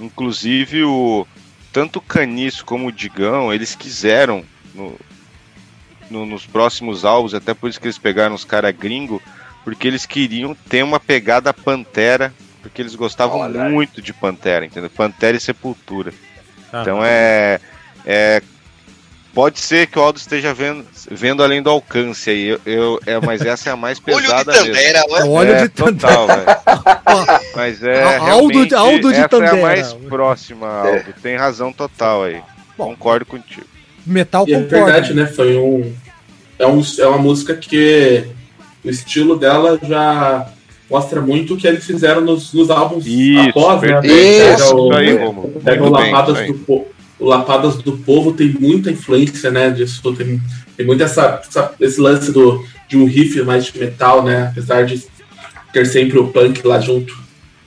inclusive 0.00 0.84
o 0.84 1.26
tanto 1.72 1.98
o 1.98 2.02
Caniço 2.02 2.64
como 2.64 2.86
o 2.88 2.92
Digão, 2.92 3.52
eles 3.52 3.74
quiseram 3.74 4.44
no- 4.74 4.96
no- 6.10 6.26
nos 6.26 6.46
próximos 6.46 7.04
álbuns, 7.04 7.34
até 7.34 7.52
por 7.54 7.68
isso 7.68 7.80
que 7.80 7.86
eles 7.86 7.98
pegaram 7.98 8.34
os 8.34 8.44
caras 8.44 8.74
gringo, 8.76 9.20
porque 9.64 9.88
eles 9.88 10.06
queriam 10.06 10.54
ter 10.68 10.84
uma 10.84 11.00
pegada 11.00 11.52
Pantera, 11.52 12.32
porque 12.64 12.80
eles 12.80 12.94
gostavam 12.94 13.40
Olha 13.40 13.68
muito 13.68 14.00
de 14.00 14.12
Pantera, 14.14 14.64
entendeu? 14.64 14.88
Pantera 14.90 15.36
e 15.36 15.40
Sepultura. 15.40 16.12
Ah, 16.72 16.80
Então 16.82 17.04
é, 17.04 17.60
é. 18.06 18.42
Pode 19.34 19.58
ser 19.58 19.88
que 19.88 19.98
o 19.98 20.02
Aldo 20.02 20.16
esteja 20.18 20.54
vendo, 20.54 20.86
vendo 21.10 21.42
além 21.42 21.60
do 21.60 21.68
alcance 21.68 22.30
aí, 22.30 22.46
eu, 22.50 22.60
eu- 22.64 23.00
é, 23.04 23.18
mas 23.20 23.42
essa 23.42 23.68
é 23.68 23.72
a 23.72 23.76
mais 23.76 24.00
Olho 24.06 24.16
de 24.20 24.22
pesada 24.22 24.52
mesmo. 24.52 24.66
Tandera, 24.68 24.98
É 25.00 25.12
ué. 25.12 25.24
o 25.24 25.30
óleo 25.32 25.52
é, 25.54 25.62
de 25.62 25.68
Tandera. 25.68 25.98
total, 25.98 26.26
velho. 26.28 27.40
Mas 27.56 27.82
é 27.82 28.16
Aldo 28.16 28.76
Aldo 28.76 29.08
de 29.12 29.14
essa 29.16 29.24
é 29.24 29.28
Tandera. 29.28 29.52
a 29.52 29.60
mais 29.60 29.92
próxima, 29.92 30.68
Aldo. 30.68 31.12
Tem 31.20 31.36
razão 31.36 31.72
total 31.72 32.24
aí. 32.24 32.40
Bom. 32.78 32.90
Concordo 32.90 33.26
contigo. 33.26 33.66
Metal 34.06 34.44
E 34.48 34.54
é 34.54 34.62
concorda. 34.62 34.84
verdade, 34.84 35.14
né? 35.14 35.26
Foi 35.26 35.56
um 35.56 35.92
é, 36.58 36.66
um. 36.66 36.80
é 36.98 37.06
uma 37.06 37.18
música 37.18 37.56
que 37.56 38.24
o 38.84 38.88
estilo 38.90 39.36
dela 39.36 39.78
já 39.82 40.46
mostra 40.90 41.20
muito 41.20 41.54
o 41.54 41.56
que 41.56 41.66
eles 41.66 41.84
fizeram 41.84 42.20
nos, 42.20 42.52
nos 42.52 42.70
álbuns 42.70 43.06
Isso, 43.06 43.48
após, 43.50 43.80
né? 43.82 44.00
Isso, 44.06 44.76
o, 44.76 44.92
aí, 44.92 45.16
Romulo. 45.16 45.60
pega 45.64 45.82
o 45.82 45.86
Muito 45.86 45.96
bem, 46.02 46.12
Lapadas 46.12 46.36
aí. 46.38 46.46
do 46.48 46.54
Povo. 46.54 46.86
O 47.18 47.26
Lapadas 47.26 47.76
do 47.76 47.92
Povo 47.98 48.32
tem 48.32 48.48
muita 48.58 48.90
influência, 48.90 49.50
né? 49.50 49.70
Disso. 49.70 50.02
Tem, 50.14 50.40
tem 50.76 50.84
muito 50.86 51.02
essa, 51.02 51.40
essa- 51.48 51.72
esse 51.80 52.00
lance 52.00 52.32
do, 52.32 52.62
de 52.88 52.96
um 52.98 53.06
riff 53.06 53.40
mais 53.42 53.64
de 53.66 53.78
metal, 53.78 54.22
né? 54.22 54.48
Apesar 54.50 54.84
de 54.84 55.02
ter 55.72 55.86
sempre 55.86 56.18
o 56.18 56.28
punk 56.28 56.66
lá 56.66 56.80
junto. 56.80 57.24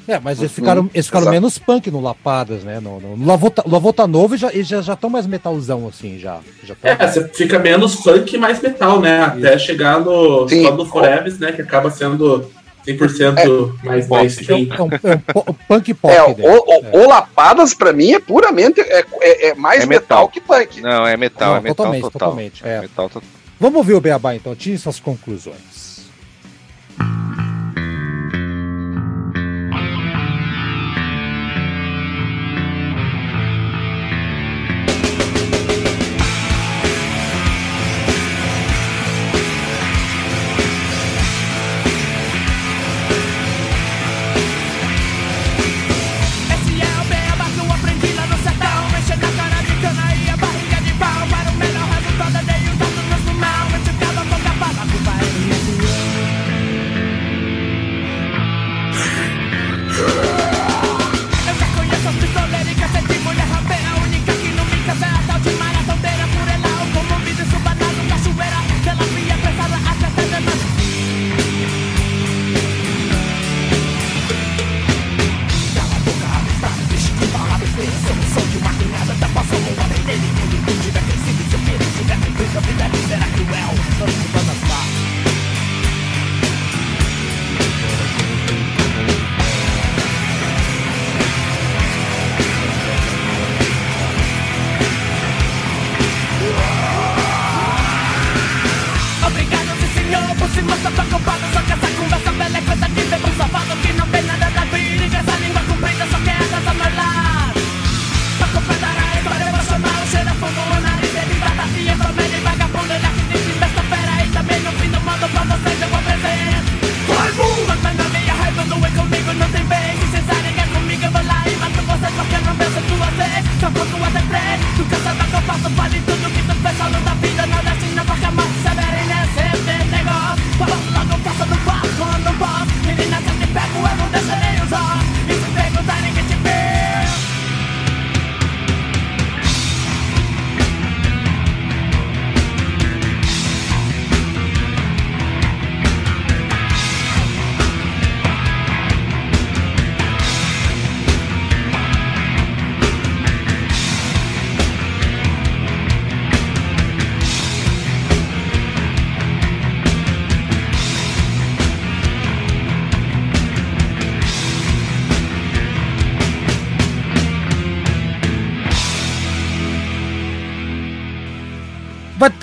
É, 0.07 0.19
mas 0.21 0.39
eles 0.39 0.53
ficaram, 0.53 0.89
eles 0.93 1.07
ficaram 1.07 1.23
exato. 1.25 1.33
menos 1.35 1.57
punk 1.57 1.91
no 1.91 1.99
Lapadas, 2.01 2.63
né? 2.63 2.79
No, 2.79 2.97
no, 2.99 3.17
no 3.17 3.25
Lavô, 3.25 3.51
Lavô 3.65 3.91
tá 3.91 4.07
novo 4.07 4.35
e 4.35 4.37
já 4.37 4.47
estão 4.47 4.63
já, 4.63 4.81
já 4.81 4.95
tão 4.95 5.09
mais 5.09 5.27
metalzão, 5.27 5.85
assim, 5.87 6.17
já. 6.17 6.39
já 6.63 6.75
tá- 6.75 6.89
É, 7.03 7.07
você 7.07 7.27
fica 7.29 7.59
menos 7.59 7.95
funk 7.95 8.33
e 8.33 8.37
mais 8.37 8.61
metal, 8.61 9.01
né? 9.01 9.19
Até 9.21 9.57
chegar 9.57 9.99
no, 9.99 10.47
Sim. 10.47 10.69
no 10.71 10.85
Forever, 10.85 11.33
né? 11.39 11.51
Que 11.51 11.61
acaba 11.61 11.89
sendo 11.91 12.49
100% 12.87 13.83
mais 13.83 14.07
mainstream. 14.07 14.67
É 14.71 14.81
um, 14.81 14.87
é 14.87 15.49
um 15.49 15.53
punk 15.67 15.93
pop. 15.93 16.13
É, 16.13 16.23
o, 16.23 16.33
dele. 16.33 16.47
o, 16.47 16.97
o 16.99 17.07
Lapadas, 17.07 17.73
pra 17.73 17.91
mim, 17.93 18.13
é 18.13 18.19
puramente. 18.19 18.79
É, 18.81 19.05
é- 19.21 19.47
é 19.49 19.55
mais 19.55 19.83
É 19.83 19.85
metal. 19.85 20.19
metal. 20.25 20.29
que 20.29 20.39
punk. 20.41 20.81
Não, 20.81 21.05
é 21.05 21.17
metal, 21.17 21.49
Não, 21.51 21.57
é 21.57 21.61
metal 21.61 21.75
totalmente, 21.75 22.01
total. 22.03 22.19
totalmente, 22.19 22.61
é. 22.67 22.81
Metal 22.81 23.09
total. 23.09 23.29
Vamos 23.59 23.77
ouvir 23.77 23.93
o 23.93 24.01
Beabá 24.01 24.35
então, 24.35 24.55
tire 24.55 24.77
suas 24.77 24.99
conclusões. 24.99 25.86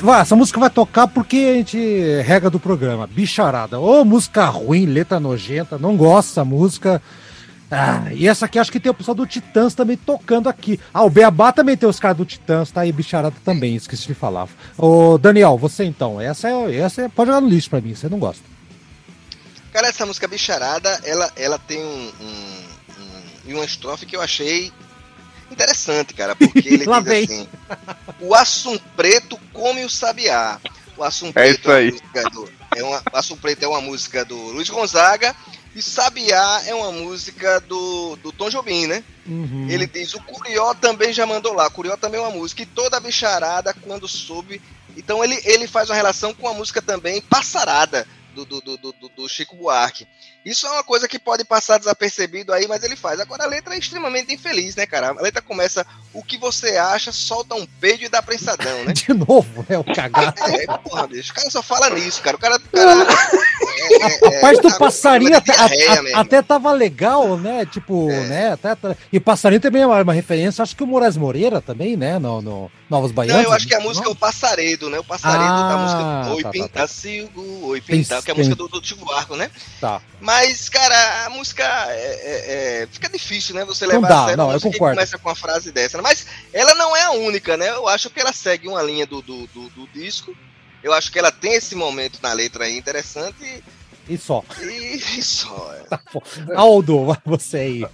Vai, 0.04 0.20
essa 0.20 0.36
música 0.36 0.60
vai 0.60 0.68
tocar 0.68 1.08
porque 1.08 1.36
a 1.36 1.54
gente 1.54 1.78
regra 2.20 2.50
do 2.50 2.60
programa. 2.60 3.06
Bicharada. 3.06 3.80
Ô, 3.80 4.04
música 4.04 4.44
ruim, 4.44 4.84
letra 4.84 5.18
nojenta, 5.18 5.78
não 5.78 5.96
gosto 5.96 6.28
dessa 6.28 6.44
música. 6.44 7.00
Ah, 7.70 8.12
e 8.12 8.28
essa 8.28 8.44
aqui 8.44 8.58
acho 8.58 8.70
que 8.70 8.78
tem 8.78 8.92
o 8.92 8.94
pessoal 8.94 9.14
do 9.14 9.26
Titãs 9.26 9.74
também 9.74 9.96
tocando 9.96 10.46
aqui. 10.46 10.78
Ah, 10.92 11.02
o 11.04 11.08
Beabá 11.08 11.52
também 11.52 11.74
tem 11.74 11.88
os 11.88 11.98
caras 11.98 12.18
do 12.18 12.26
Titãs, 12.26 12.70
tá 12.70 12.82
aí, 12.82 12.92
Bicharada 12.92 13.34
também, 13.42 13.76
esqueci 13.76 14.06
de 14.06 14.12
falar. 14.12 14.46
Ô, 14.76 15.16
Daniel, 15.16 15.56
você 15.56 15.84
então, 15.84 16.20
essa 16.20 16.50
é, 16.50 16.76
essa 16.76 17.00
é, 17.00 17.08
pode 17.08 17.30
jogar 17.30 17.40
no 17.40 17.48
lixo 17.48 17.70
pra 17.70 17.80
mim, 17.80 17.94
você 17.94 18.06
não 18.06 18.18
gosta. 18.18 18.44
Cara, 19.72 19.88
essa 19.88 20.04
música 20.04 20.28
Bicharada, 20.28 21.00
ela, 21.02 21.32
ela 21.34 21.58
tem 21.58 21.82
um, 21.82 22.12
um, 23.48 23.54
uma 23.54 23.64
estrofe 23.64 24.04
que 24.04 24.14
eu 24.14 24.20
achei 24.20 24.70
interessante, 25.54 26.12
cara, 26.14 26.36
porque 26.36 26.58
ele 26.68 26.84
diz 26.86 27.04
vem. 27.04 27.24
assim: 27.24 27.48
O 28.20 28.34
assum 28.34 28.78
preto 28.96 29.38
come 29.52 29.84
o 29.84 29.90
sabiá. 29.90 30.60
O 30.96 31.02
assum 31.02 31.28
É 31.28 31.32
preto 31.32 31.60
isso 31.60 31.70
aí. 31.70 31.90
uma 31.90 31.92
música 31.92 32.30
do, 32.30 32.52
é 32.76 32.82
uma, 32.82 33.02
o 33.12 33.16
assum 33.16 33.36
preto 33.36 33.62
é 33.64 33.68
uma 33.68 33.80
música 33.80 34.24
do 34.24 34.36
Luiz 34.36 34.68
Gonzaga 34.68 35.34
e 35.74 35.82
Sabiá 35.82 36.62
é 36.66 36.74
uma 36.74 36.92
música 36.92 37.60
do, 37.60 38.14
do 38.16 38.30
Tom 38.30 38.48
Jobim, 38.48 38.86
né? 38.86 39.02
Uhum. 39.26 39.66
Ele 39.68 39.86
diz, 39.88 40.14
o 40.14 40.22
Curió 40.22 40.72
também 40.72 41.12
já 41.12 41.26
mandou 41.26 41.52
lá. 41.52 41.68
Curió 41.68 41.96
também 41.96 42.20
é 42.20 42.22
uma 42.22 42.30
música. 42.30 42.62
E 42.62 42.66
toda 42.66 42.96
a 42.96 43.00
bicharada, 43.00 43.74
quando 43.74 44.06
soube. 44.06 44.62
Então 44.96 45.24
ele, 45.24 45.40
ele 45.44 45.66
faz 45.66 45.90
uma 45.90 45.96
relação 45.96 46.32
com 46.32 46.46
a 46.46 46.54
música 46.54 46.80
também 46.80 47.20
passarada 47.22 48.06
do, 48.34 48.44
do, 48.44 48.60
do, 48.60 48.76
do, 48.76 48.94
do 49.16 49.28
Chico 49.28 49.56
Buarque. 49.56 50.06
Isso 50.44 50.66
é 50.66 50.70
uma 50.70 50.84
coisa 50.84 51.08
que 51.08 51.18
pode 51.18 51.44
passar 51.44 51.78
desapercebido 51.78 52.52
aí, 52.52 52.66
mas 52.68 52.82
ele 52.82 52.96
faz. 52.96 53.18
Agora 53.20 53.44
a 53.44 53.46
letra 53.46 53.74
é 53.74 53.78
extremamente 53.78 54.32
infeliz, 54.34 54.76
né, 54.76 54.84
cara? 54.86 55.08
A 55.10 55.22
letra 55.22 55.40
começa, 55.40 55.86
o 56.12 56.22
que 56.22 56.36
você 56.36 56.76
acha, 56.76 57.12
solta 57.12 57.54
um 57.54 57.64
peido 57.66 58.04
e 58.04 58.08
dá 58.08 58.22
prensadão, 58.22 58.84
né? 58.84 58.92
De 58.94 59.12
novo, 59.14 59.64
é 59.68 59.78
o 59.78 59.84
cagado. 59.84 60.34
É, 60.42 60.66
porra, 60.78 61.06
bicho. 61.06 61.32
O 61.32 61.34
cara 61.34 61.50
só 61.50 61.62
fala 61.62 61.90
nisso, 61.90 62.20
cara. 62.22 62.36
O 62.36 62.40
cara. 62.40 62.58
cara 62.58 63.06
é, 63.90 64.26
é, 64.34 64.38
A 64.38 64.40
parte 64.40 64.60
do 64.60 64.68
é, 64.68 64.78
passarinho 64.78 65.32
é 65.34 65.36
até, 65.36 65.52
a- 65.52 66.18
a- 66.18 66.20
até 66.20 66.42
tava 66.42 66.72
legal, 66.72 67.36
né? 67.38 67.64
Tipo, 67.66 68.10
É. 68.10 68.20
né? 68.26 68.52
Até, 68.52 68.76
e 69.12 69.18
passarinho 69.20 69.60
também 69.60 69.82
é 69.82 69.86
uma, 69.86 70.02
uma 70.02 70.12
referência, 70.12 70.62
acho 70.62 70.76
que 70.76 70.82
o 70.82 70.86
Moraes 70.86 71.16
Moreira 71.16 71.60
também, 71.60 71.96
né? 71.96 72.18
No, 72.18 72.42
no 72.42 72.70
Novos 72.90 73.12
Baianos. 73.12 73.42
Não, 73.42 73.50
eu 73.50 73.52
acho 73.56 73.66
que 73.66 73.74
a 73.74 73.80
música 73.80 74.06
é 74.08 74.10
o 74.10 74.14
Passaredo, 74.14 74.90
né? 74.90 74.98
O 74.98 75.04
Passaredo 75.04 75.42
Ah, 75.44 75.68
da 75.68 75.76
música 75.78 76.34
Oi 76.34 76.42
tá, 76.42 76.48
tá, 76.48 76.52
Pintacilgo, 76.52 77.66
Oi 77.68 77.80
Tem- 77.80 78.02
Pintar, 78.02 78.22
que 78.22 78.30
é 78.30 78.34
a 78.34 78.36
música 78.36 78.54
do, 78.56 78.68
do 78.68 78.84
Chico 78.86 79.04
Buarque, 79.04 79.34
né? 79.36 79.50
Tá. 79.80 80.00
Mas, 80.20 80.33
cara, 80.70 81.26
a 81.26 81.30
música 81.30 81.62
é, 81.88 81.94
é- 81.94 82.82
é- 82.82 82.88
fica 82.90 83.08
difícil, 83.08 83.54
né? 83.54 83.64
Você 83.64 83.86
Não 83.86 83.94
levar 83.96 84.08
dá, 84.08 84.20
a 84.20 84.24
sério 84.26 84.36
não, 84.36 84.52
eu 84.52 84.60
concordo. 84.60 84.96
começa 84.96 85.18
com 85.18 85.28
uma 85.28 85.34
frase 85.34 85.72
dessa. 85.72 85.96
né? 85.96 86.02
Mas 86.02 86.26
ela 86.52 86.74
não 86.74 86.96
é 86.96 87.02
a 87.02 87.10
única, 87.12 87.56
né? 87.56 87.68
Eu 87.70 87.88
acho 87.88 88.10
que 88.10 88.20
ela 88.20 88.32
segue 88.32 88.68
uma 88.68 88.82
linha 88.82 89.06
do, 89.06 89.20
do, 89.22 89.46
do, 89.48 89.68
do 89.70 89.86
disco. 89.88 90.34
Eu 90.82 90.92
acho 90.92 91.10
que 91.10 91.18
ela 91.18 91.32
tem 91.32 91.54
esse 91.54 91.74
momento 91.74 92.18
na 92.22 92.32
letra 92.32 92.64
aí 92.64 92.76
interessante 92.76 93.62
E 94.08 94.18
só. 94.18 94.44
e, 94.60 94.96
e 95.18 95.22
só. 95.22 95.72
é. 95.74 95.84
Tá. 95.88 96.00
Aldo, 96.56 97.16
você 97.24 97.56
aí. 97.56 97.86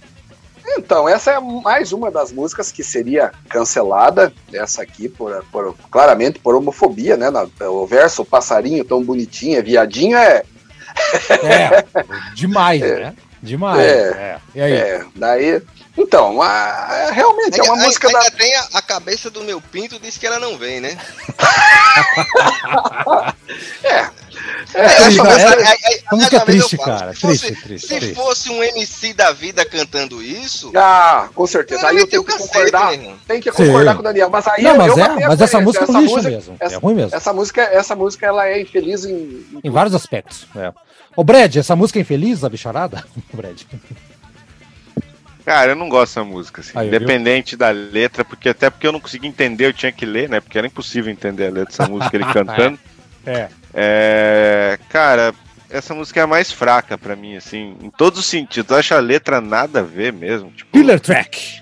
Então, 0.77 1.09
essa 1.09 1.31
é 1.31 1.39
mais 1.39 1.91
uma 1.91 2.09
das 2.11 2.31
músicas 2.31 2.71
que 2.71 2.83
seria 2.83 3.31
cancelada, 3.49 4.31
essa 4.53 4.81
aqui, 4.83 5.09
por, 5.09 5.43
por- 5.51 5.75
claramente 5.89 6.39
por 6.39 6.55
homofobia, 6.55 7.17
né? 7.17 7.29
Na- 7.29 7.47
o 7.67 7.85
verso, 7.87 8.23
passarinho 8.23 8.83
tão 8.85 9.03
bonitinho, 9.03 9.57
é 9.57 9.61
viadinho, 9.61 10.15
é, 10.17 10.43
É, 11.43 11.83
demais, 12.33 12.81
né? 12.81 13.13
Demais. 13.41 13.79
É. 13.81 14.09
É. 14.09 14.37
E 14.55 14.61
aí? 14.61 14.73
é, 14.73 15.05
daí... 15.15 15.61
Então, 15.97 16.41
a- 16.41 17.09
realmente 17.11 17.59
é 17.59 17.63
uma 17.63 17.73
Ainda- 17.73 17.85
música 17.85 18.09
da... 18.09 18.19
ainda 18.19 18.31
tem 18.31 18.55
a, 18.55 18.67
a 18.75 18.81
cabeça 18.81 19.29
do 19.29 19.43
meu 19.43 19.59
pinto, 19.59 19.99
diz 19.99 20.17
que 20.17 20.25
ela 20.25 20.39
não 20.39 20.57
vem, 20.57 20.79
né? 20.79 20.97
É, 24.73 24.85
essa 24.85 25.23
música- 25.23 25.61
é- 25.61 26.01
A 26.07 26.15
música 26.15 26.35
é 26.35 26.39
uma 26.39 26.45
vez 26.45 26.61
eu 26.61 26.67
triste, 26.69 26.77
cara. 26.77 27.13
Se 27.13 27.19
fosse, 27.21 27.39
Triste, 27.47 27.63
triste, 27.63 27.87
se 27.87 27.95
triste. 27.99 28.15
fosse 28.15 28.49
um 28.49 28.63
MC 28.63 29.13
da 29.13 29.31
vida 29.33 29.65
cantando 29.65 30.23
isso, 30.23 30.71
Ah, 30.75 31.27
com 31.35 31.45
certeza. 31.45 31.87
Aí 31.87 31.97
eu 31.97 32.07
tenho 32.07 32.23
que 32.23 32.31
cacete, 32.31 32.49
concordar. 32.53 32.91
meu 32.91 33.01
irmão. 33.01 33.17
Tem 33.27 33.41
que 33.41 33.51
Sim. 33.51 33.65
concordar 33.65 33.93
com 33.95 33.99
o 33.99 34.03
Daniel. 34.03 34.29
Mas 34.29 34.47
aí 34.47 34.63
Não, 34.63 34.71
eu, 34.71 34.77
mas 34.77 34.97
eu 34.97 35.03
é, 35.03 35.23
a 35.23 35.27
mas 35.27 35.41
essa 35.41 35.59
música 35.59 35.85
é 35.85 35.89
um 35.89 36.01
lixo 36.01 36.15
música- 36.15 36.31
mesmo. 36.35 36.55
essa- 36.59 36.75
é 36.75 36.77
ruim 36.77 36.93
mesmo. 36.95 37.15
Essa 37.15 37.33
música, 37.33 37.61
essa 37.63 37.95
música, 37.95 38.25
ela 38.25 38.47
é 38.47 38.61
infeliz 38.61 39.03
em. 39.05 39.45
Em 39.63 39.69
vários 39.69 39.93
aspectos. 39.93 40.47
É. 40.55 40.71
Ô, 41.15 41.23
Brad, 41.23 41.55
essa 41.57 41.75
música 41.75 41.99
é 41.99 42.01
infeliz, 42.01 42.43
a 42.43 42.49
bicharada? 42.49 43.03
Brad. 43.33 43.61
Cara, 45.45 45.71
eu 45.71 45.75
não 45.75 45.89
gosto 45.89 46.11
dessa 46.15 46.23
música, 46.23 46.61
assim, 46.61 46.71
Aí, 46.75 46.89
viu? 46.89 46.97
independente 46.97 47.55
da 47.57 47.69
letra, 47.69 48.23
porque 48.23 48.49
até 48.49 48.69
porque 48.69 48.85
eu 48.87 48.91
não 48.91 48.99
conseguia 48.99 49.29
entender, 49.29 49.65
eu 49.65 49.73
tinha 49.73 49.91
que 49.91 50.05
ler, 50.05 50.29
né? 50.29 50.39
Porque 50.39 50.57
era 50.57 50.67
impossível 50.67 51.11
entender 51.11 51.47
a 51.47 51.51
letra 51.51 51.65
dessa 51.65 51.87
música, 51.87 52.15
ele 52.15 52.25
cantando. 52.33 52.77
É. 53.25 53.49
É, 53.73 54.79
cara, 54.89 55.33
essa 55.69 55.93
música 55.93 56.19
é 56.19 56.23
a 56.23 56.27
mais 56.27 56.51
fraca 56.51 56.97
pra 56.97 57.15
mim, 57.15 57.35
assim, 57.35 57.75
em 57.81 57.89
todos 57.89 58.19
os 58.19 58.25
sentidos. 58.25 58.71
Eu 58.71 58.77
acho 58.77 58.93
a 58.93 58.99
letra 58.99 59.39
nada 59.41 59.79
a 59.79 59.83
ver 59.83 60.11
mesmo. 60.13 60.51
Tipo, 60.51 60.71
Killer 60.71 60.99
Track. 60.99 61.61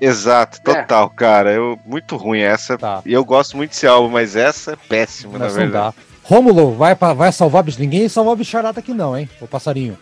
Exato, 0.00 0.60
total, 0.62 1.08
cara. 1.10 1.52
Eu, 1.52 1.78
muito 1.86 2.16
ruim 2.16 2.40
essa. 2.40 2.76
Tá. 2.76 3.00
E 3.06 3.12
eu 3.12 3.24
gosto 3.24 3.56
muito 3.56 3.70
desse 3.70 3.86
álbum, 3.86 4.10
mas 4.10 4.36
essa 4.36 4.72
é 4.72 4.76
péssima, 4.76 5.38
na 5.38 5.46
não 5.46 5.54
verdade. 5.54 5.96
dá. 5.96 6.02
Rômulo, 6.22 6.74
vai, 6.74 6.94
pra, 6.94 7.12
vai 7.12 7.30
salvar 7.32 7.62
bicho. 7.62 7.80
Ninguém 7.80 8.08
salvar 8.08 8.34
bicharada 8.36 8.80
aqui 8.80 8.92
não, 8.92 9.16
hein? 9.16 9.28
O 9.40 9.46
passarinho. 9.46 9.96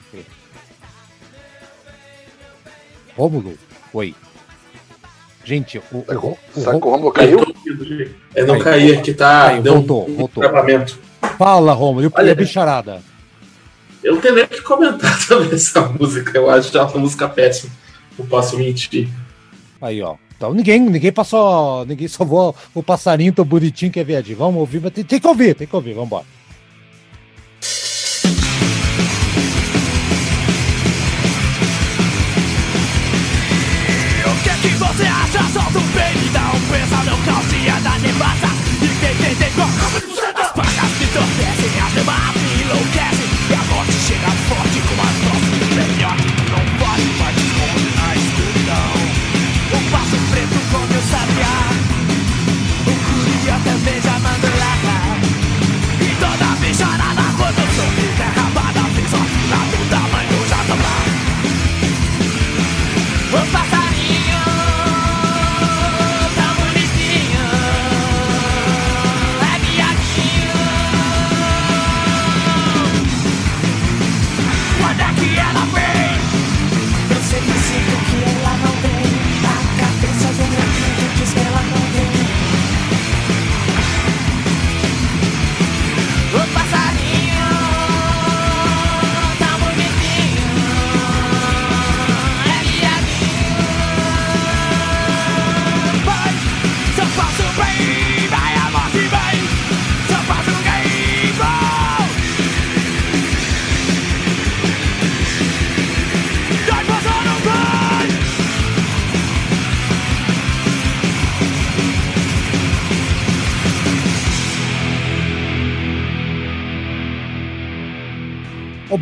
Rômulo, 3.17 3.55
oi. 3.93 4.15
Gente, 5.45 5.79
o, 5.79 5.83
o, 5.93 6.05
o, 6.15 6.39
o 6.57 6.61
Sabe 6.61 6.81
que 6.81 6.87
o 6.87 6.91
Rô- 6.91 6.91
Romulo 6.91 7.09
Eu 7.09 7.13
caiu? 7.13 7.39
É, 8.35 8.45
não 8.45 8.59
caí 8.59 8.93
aqui, 8.93 9.13
tá? 9.13 9.49
Aí, 9.49 9.61
deu 9.61 9.75
voltou, 9.75 10.09
um 10.09 10.15
voltou. 10.17 10.43
travamento. 10.43 10.99
Fala, 11.37 11.73
Rômulo, 11.73 12.05
e 12.05 12.07
o- 12.07 12.11
e 12.11 12.13
Olha. 12.15 12.33
a 12.33 12.35
bicharada? 12.35 13.03
Eu 14.03 14.21
tenho 14.21 14.35
nem 14.37 14.47
que 14.47 14.61
comentar 14.63 15.19
também 15.27 15.53
essa 15.53 15.81
música. 15.83 16.37
Eu 16.37 16.49
acho 16.51 16.71
que 16.71 16.79
é 16.79 16.83
uma 16.83 16.99
música 16.99 17.29
péssima. 17.29 17.73
Não 18.19 18.27
posso 18.27 18.57
mentir. 18.57 19.09
Aí, 19.81 20.01
ó. 20.03 20.17
Então 20.37 20.53
ninguém, 20.55 20.81
ninguém 20.81 21.13
passou. 21.13 21.85
Ninguém 21.87 22.09
salvou 22.09 22.55
o 22.75 22.83
passarinho 22.83 23.33
tão 23.33 23.45
bonitinho 23.45 23.93
que 23.93 24.01
é 24.01 24.05
viadinho. 24.05 24.39
Vamos 24.39 24.59
ouvir, 24.61 24.81
mas 24.81 24.93
tem, 24.93 25.05
tem 25.05 25.21
que 25.21 25.27
ouvir, 25.27 25.55
tem 25.55 25.67
que 25.67 25.77
ouvir, 25.77 25.93
vambora. 25.95 26.25
O 26.42 26.42
pasa, 36.93 37.11
lo 37.11 37.17
caos 37.25 37.53
y 37.53 37.69
a 37.69 37.81
nadie 37.81 38.13
pasa. 38.15 38.49
Y 38.81 38.89
que, 38.89 39.13
que, 39.17 39.37
que, 39.37 40.22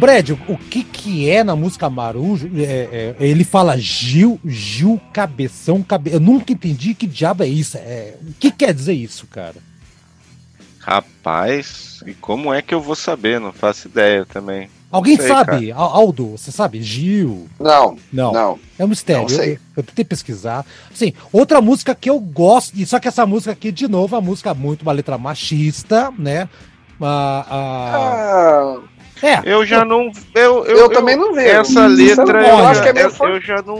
Brad, 0.01 0.31
o, 0.31 0.56
que 0.56 0.82
que 0.82 1.28
é 1.28 1.44
na 1.44 1.55
música 1.55 1.90
Marujo? 1.90 2.51
É, 2.56 3.14
é, 3.20 3.27
ele 3.27 3.44
fala 3.44 3.77
Gil, 3.77 4.40
Gil, 4.44 5.01
cabeção, 5.12 5.82
cabe... 5.82 6.10
Eu 6.12 6.18
nunca 6.18 6.52
entendi 6.52 6.94
que 6.94 7.06
diabo 7.06 7.43
é 7.43 7.47
isso. 7.47 7.77
É, 7.77 8.14
o 8.27 8.32
que 8.40 8.51
quer 8.51 8.72
dizer 8.72 8.94
isso, 8.94 9.27
cara? 9.27 9.56
Rapaz, 10.81 12.02
e 12.06 12.14
como 12.14 12.52
é 12.52 12.62
que 12.62 12.74
eu 12.74 12.81
vou 12.81 12.97
saber? 12.97 13.39
Não 13.39 13.52
faço 13.52 13.89
ideia 13.89 14.24
também. 14.24 14.70
Alguém 14.90 15.16
Sei, 15.16 15.28
sabe? 15.28 15.70
Al- 15.70 15.94
Aldo, 15.94 16.28
você 16.32 16.51
sabe? 16.51 16.82
Gil? 16.82 17.47
Não, 17.60 17.97
Não. 18.12 18.32
não. 18.32 18.59
É 18.78 18.85
um 18.85 18.89
mistério. 18.89 19.22
Não 19.22 19.28
sei. 19.28 19.52
Eu, 19.55 19.59
eu 19.77 19.82
tentei 19.85 20.05
pesquisar. 20.05 20.64
Assim, 20.90 21.12
outra 21.31 21.60
música 21.60 21.94
que 21.94 22.09
eu 22.10 22.18
gosto, 22.18 22.72
e 22.74 22.85
só 22.86 22.98
que 22.98 23.06
essa 23.06 23.24
música 23.27 23.52
aqui, 23.52 23.70
de 23.70 23.86
novo, 23.86 24.16
é 24.16 24.18
uma 24.18 24.24
música 24.27 24.52
muito, 24.55 24.82
uma 24.82 24.93
letra 24.93 25.16
machista, 25.18 26.10
né? 26.18 26.48
A, 27.01 27.47
a- 27.48 27.97
Ah, 27.97 28.78
É, 29.22 29.40
Eu 29.44 29.64
já 29.66 29.84
não. 29.84 30.10
Eu, 30.34 30.64
Eu 30.64 30.88
também 30.88 31.16
não 31.16 31.34
vejo. 31.34 31.48
Essa 31.60 31.86
letra 31.86 32.40
Eu 32.42 32.59
eu, 32.59 32.66
acho 32.66 32.82
que 32.82 32.88
é 32.88 32.94
já, 32.94 33.09
meio 33.09 33.14
eu, 33.20 33.28
eu 33.28 33.40
já 33.40 33.62
não, 33.62 33.76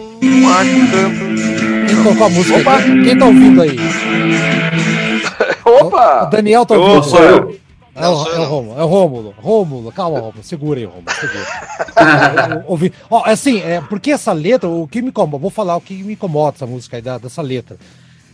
acho 0.53 0.71
tanto. 0.91 1.87
quem 1.87 2.03
tocou 2.05 2.27
a 2.27 2.31
música? 2.31 2.59
Opa! 2.59 2.83
Quem, 2.83 3.03
quem 3.03 3.19
tá 3.19 3.25
ouvindo 3.27 3.63
aí? 3.63 3.77
O 5.65 5.71
opa! 5.87 6.25
Daniel 6.27 6.67
tá 6.67 6.75
ouvindo. 6.77 7.05
Sou 7.05 7.23
eu. 7.23 7.57
É 7.95 8.09
o, 8.09 8.27
é 8.27 8.37
eu 8.37 8.41
o. 8.41 8.45
Rômulo, 8.45 8.81
é 8.81 8.83
o 8.83 8.87
Rômulo. 8.87 9.35
Rômulo, 9.39 9.93
calma, 9.93 10.19
Rômulo. 10.19 10.43
Segura 10.43 10.79
aí, 10.81 10.85
Rômulo. 10.87 11.05
Segura. 11.21 12.55
Eu- 12.57 12.65
Ouvi. 12.67 12.93
Ó, 13.11 13.23
assim, 13.25 13.61
é, 13.61 13.81
porque 13.89 14.11
essa 14.11 14.33
letra, 14.33 14.69
o 14.69 14.87
que 14.89 15.03
me 15.03 15.09
incomoda, 15.09 15.39
vou 15.41 15.51
falar 15.51 15.77
o 15.77 15.81
que 15.81 15.95
me 16.03 16.15
incomoda 16.15 16.57
essa 16.57 16.67
música 16.67 16.97
aí, 16.97 17.03
da- 17.03 17.19
dessa 17.19 17.43
letra 17.43 17.77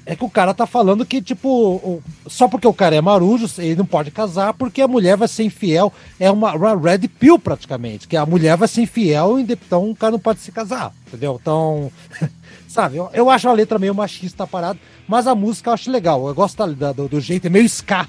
é 0.07 0.15
que 0.15 0.25
o 0.25 0.31
cara 0.31 0.55
tá 0.55 0.67
falando 0.67 1.05
que, 1.05 1.21
tipo, 1.21 2.01
só 2.29 2.47
porque 2.47 2.67
o 2.67 2.73
cara 2.73 2.95
é 2.95 3.01
marujo, 3.01 3.47
ele 3.59 3.75
não 3.75 3.85
pode 3.85 4.13
casar, 4.13 4.55
porque 4.55 4.81
a 4.81 4.87
mulher 4.87 5.17
vai 5.17 5.27
ser 5.27 5.43
infiel. 5.43 5.93
É 6.19 6.31
uma 6.31 6.53
red 6.77 7.09
pill, 7.09 7.41
praticamente. 7.41 8.07
Que 8.07 8.17
a 8.17 8.25
mulher 8.25 8.57
vai 8.57 8.69
ser 8.69 8.83
infiel 8.83 9.41
então 9.41 9.91
o 9.91 9.97
cara 9.97 10.13
não 10.13 10.21
pode 10.21 10.39
se 10.39 10.53
casar. 10.53 10.93
Entendeu? 11.09 11.37
Então, 11.43 11.91
sabe, 12.69 12.97
eu, 12.97 13.11
eu 13.13 13.29
acho 13.29 13.49
a 13.49 13.53
letra 13.53 13.81
meio 13.81 13.97
machista 13.97 14.47
parada, 14.47 14.79
mas 15.09 15.27
a 15.27 15.35
música 15.35 15.71
eu 15.71 15.75
acho 15.75 15.91
legal. 15.91 16.29
Eu 16.29 16.35
gosto 16.35 16.65
da, 16.65 16.93
do, 16.93 17.09
do 17.09 17.21
jeito, 17.21 17.49
é 17.49 17.51
meio 17.51 17.67
ska. 17.67 18.07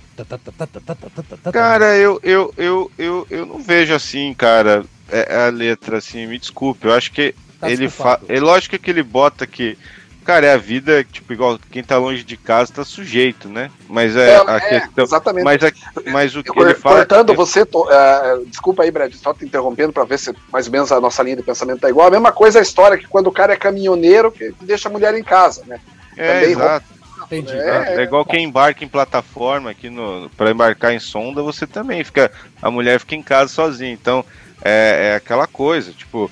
Cara, 1.52 1.98
eu, 1.98 2.20
eu, 2.22 2.54
eu, 2.56 2.92
eu, 2.96 3.28
eu 3.28 3.46
não 3.48 3.58
vejo 3.58 3.96
assim, 3.96 4.36
cara, 4.36 4.86
é, 5.10 5.48
a 5.48 5.50
letra, 5.50 5.98
assim, 5.98 6.28
me 6.28 6.38
desculpe. 6.38 6.86
Eu 6.86 6.94
acho 6.94 7.12
que 7.12 7.34
tá 7.60 7.72
ele 7.72 7.90
fala. 7.90 8.22
É 8.30 8.40
lógico 8.40 8.78
que 8.78 8.92
ele 8.92 9.02
bota 9.02 9.48
que 9.48 9.76
Cara, 10.28 10.46
é 10.46 10.54
a 10.54 10.58
vida, 10.58 11.06
tipo, 11.06 11.32
igual 11.32 11.58
quem 11.72 11.82
tá 11.82 11.98
longe 11.98 12.22
de 12.22 12.36
casa 12.36 12.74
tá 12.74 12.84
sujeito, 12.84 13.48
né? 13.48 13.72
Mas 13.88 14.14
é, 14.14 14.32
É, 14.32 14.36
a 14.46 14.58
é, 14.58 14.60
questão. 14.82 15.06
exatamente. 15.06 15.46
Mas, 15.46 15.64
a- 15.64 15.72
mas 16.12 16.36
o 16.36 16.44
que 16.44 16.50
Cor- 16.52 16.66
ele 16.66 16.76
fala. 16.76 16.98
Cortando 16.98 17.34
você, 17.34 17.66
to- 17.66 17.88
eh, 17.90 18.40
desculpa 18.48 18.84
aí, 18.84 18.92
Brad, 18.92 19.14
só 19.14 19.34
te 19.34 19.46
interrompendo 19.46 19.94
para 19.94 20.04
ver 20.04 20.20
se 20.20 20.36
mais 20.52 20.66
ou 20.66 20.74
menos 20.74 20.92
a 20.92 21.00
nossa 21.00 21.24
linha 21.24 21.38
de 21.38 21.44
pensamento 21.44 21.80
tá 21.80 21.90
igual. 21.90 22.08
A 22.10 22.12
mesma 22.12 22.34
coisa 22.34 22.58
é 22.58 22.62
a 22.62 22.64
história 22.64 22.98
que 22.98 23.08
quando 23.08 23.28
o 23.28 23.32
cara 23.32 23.54
é 23.54 23.56
caminhoneiro, 23.56 24.30
que 24.30 24.54
deixa 24.64 24.90
a 24.90 24.92
mulher 24.92 25.16
em 25.16 25.24
casa, 25.24 25.64
né? 25.66 25.80
É, 26.18 26.34
também 26.34 26.52
exato. 26.52 26.86
Entendi. 27.24 27.54
É, 27.58 27.96
É, 27.96 28.04
igual 28.04 28.26
quem 28.26 28.44
embarca 28.44 28.84
em 28.84 28.88
plataforma 28.90 29.72
aqui 29.72 29.90
no 29.90 30.30
para 30.36 30.52
embarcar 30.52 30.94
em 30.94 31.00
sonda, 31.00 31.42
você 31.42 31.66
também 31.66 32.04
fica 32.04 32.30
a 32.62 32.70
mulher 32.70 33.00
fica 33.00 33.16
em 33.16 33.24
casa 33.24 33.50
sozinha. 33.54 33.94
Então 33.94 34.26
é, 34.62 35.12
é 35.12 35.16
aquela 35.16 35.48
coisa, 35.48 35.94
tipo, 35.94 36.30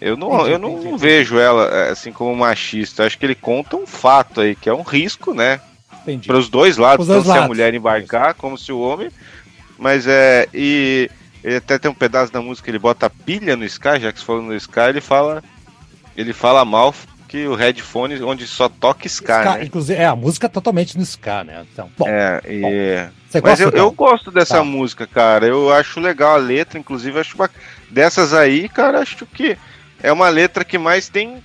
eu 0.00 0.16
não 0.16 0.34
Entendi, 0.34 0.50
eu 0.52 0.58
não, 0.58 0.78
entendi, 0.78 0.96
vejo 0.98 1.38
ela 1.38 1.64
é, 1.66 1.90
assim 1.90 2.12
como 2.12 2.34
machista. 2.34 3.04
Acho 3.04 3.18
que 3.18 3.26
ele 3.26 3.34
conta 3.34 3.76
um 3.76 3.86
fato 3.86 4.40
aí 4.40 4.54
que 4.54 4.68
é 4.68 4.74
um 4.74 4.82
risco, 4.82 5.34
né, 5.34 5.60
Entendi. 6.02 6.26
para 6.28 6.38
os 6.38 6.48
dois 6.48 6.76
lados, 6.76 7.06
tanto 7.06 7.24
se 7.30 7.38
a 7.38 7.46
mulher 7.46 7.74
embarcar 7.74 8.34
como 8.34 8.56
se 8.56 8.72
o 8.72 8.80
homem. 8.80 9.10
Mas 9.78 10.06
é 10.06 10.46
e 10.52 11.10
ele 11.42 11.56
até 11.56 11.78
tem 11.78 11.90
um 11.90 11.94
pedaço 11.94 12.32
da 12.32 12.40
música, 12.40 12.70
ele 12.70 12.78
bota 12.78 13.06
a 13.06 13.10
pilha 13.10 13.56
no 13.56 13.64
Sky, 13.64 13.98
já 14.00 14.12
que 14.12 14.18
você 14.20 14.24
falou 14.26 14.42
no 14.42 14.54
Sky, 14.54 14.80
ele 14.90 15.00
fala 15.00 15.42
ele 16.16 16.32
fala 16.32 16.64
mal 16.64 16.94
que 17.28 17.46
o 17.46 17.54
headphone 17.54 18.20
onde 18.22 18.46
só 18.46 18.68
toca 18.68 19.06
Sky, 19.06 19.24
Ska, 19.24 19.44
né? 19.58 19.64
Inclusive, 19.64 19.98
é, 20.00 20.04
a 20.04 20.16
música 20.16 20.46
é 20.46 20.50
totalmente 20.50 20.98
no 20.98 21.04
ska, 21.04 21.44
né? 21.44 21.64
Então, 21.72 21.88
bom, 21.96 22.04
É, 22.08 22.40
e 22.44 23.08
você 23.28 23.40
Mas 23.40 23.60
gosta 23.60 23.76
eu, 23.76 23.84
eu 23.84 23.90
gosto 23.92 24.30
dessa 24.32 24.58
Tá. 24.58 24.64
música, 24.64 25.06
cara. 25.06 25.46
Eu 25.46 25.72
acho 25.72 26.00
legal 26.00 26.34
a 26.34 26.38
letra, 26.38 26.76
inclusive 26.78 27.18
acho 27.20 27.36
bac- 27.36 27.54
dessas 27.88 28.34
aí, 28.34 28.68
cara, 28.68 28.98
acho 28.98 29.24
que 29.26 29.56
é 30.02 30.12
uma 30.12 30.28
letra 30.28 30.64
que 30.64 30.78
mais 30.78 31.08
tem 31.08 31.42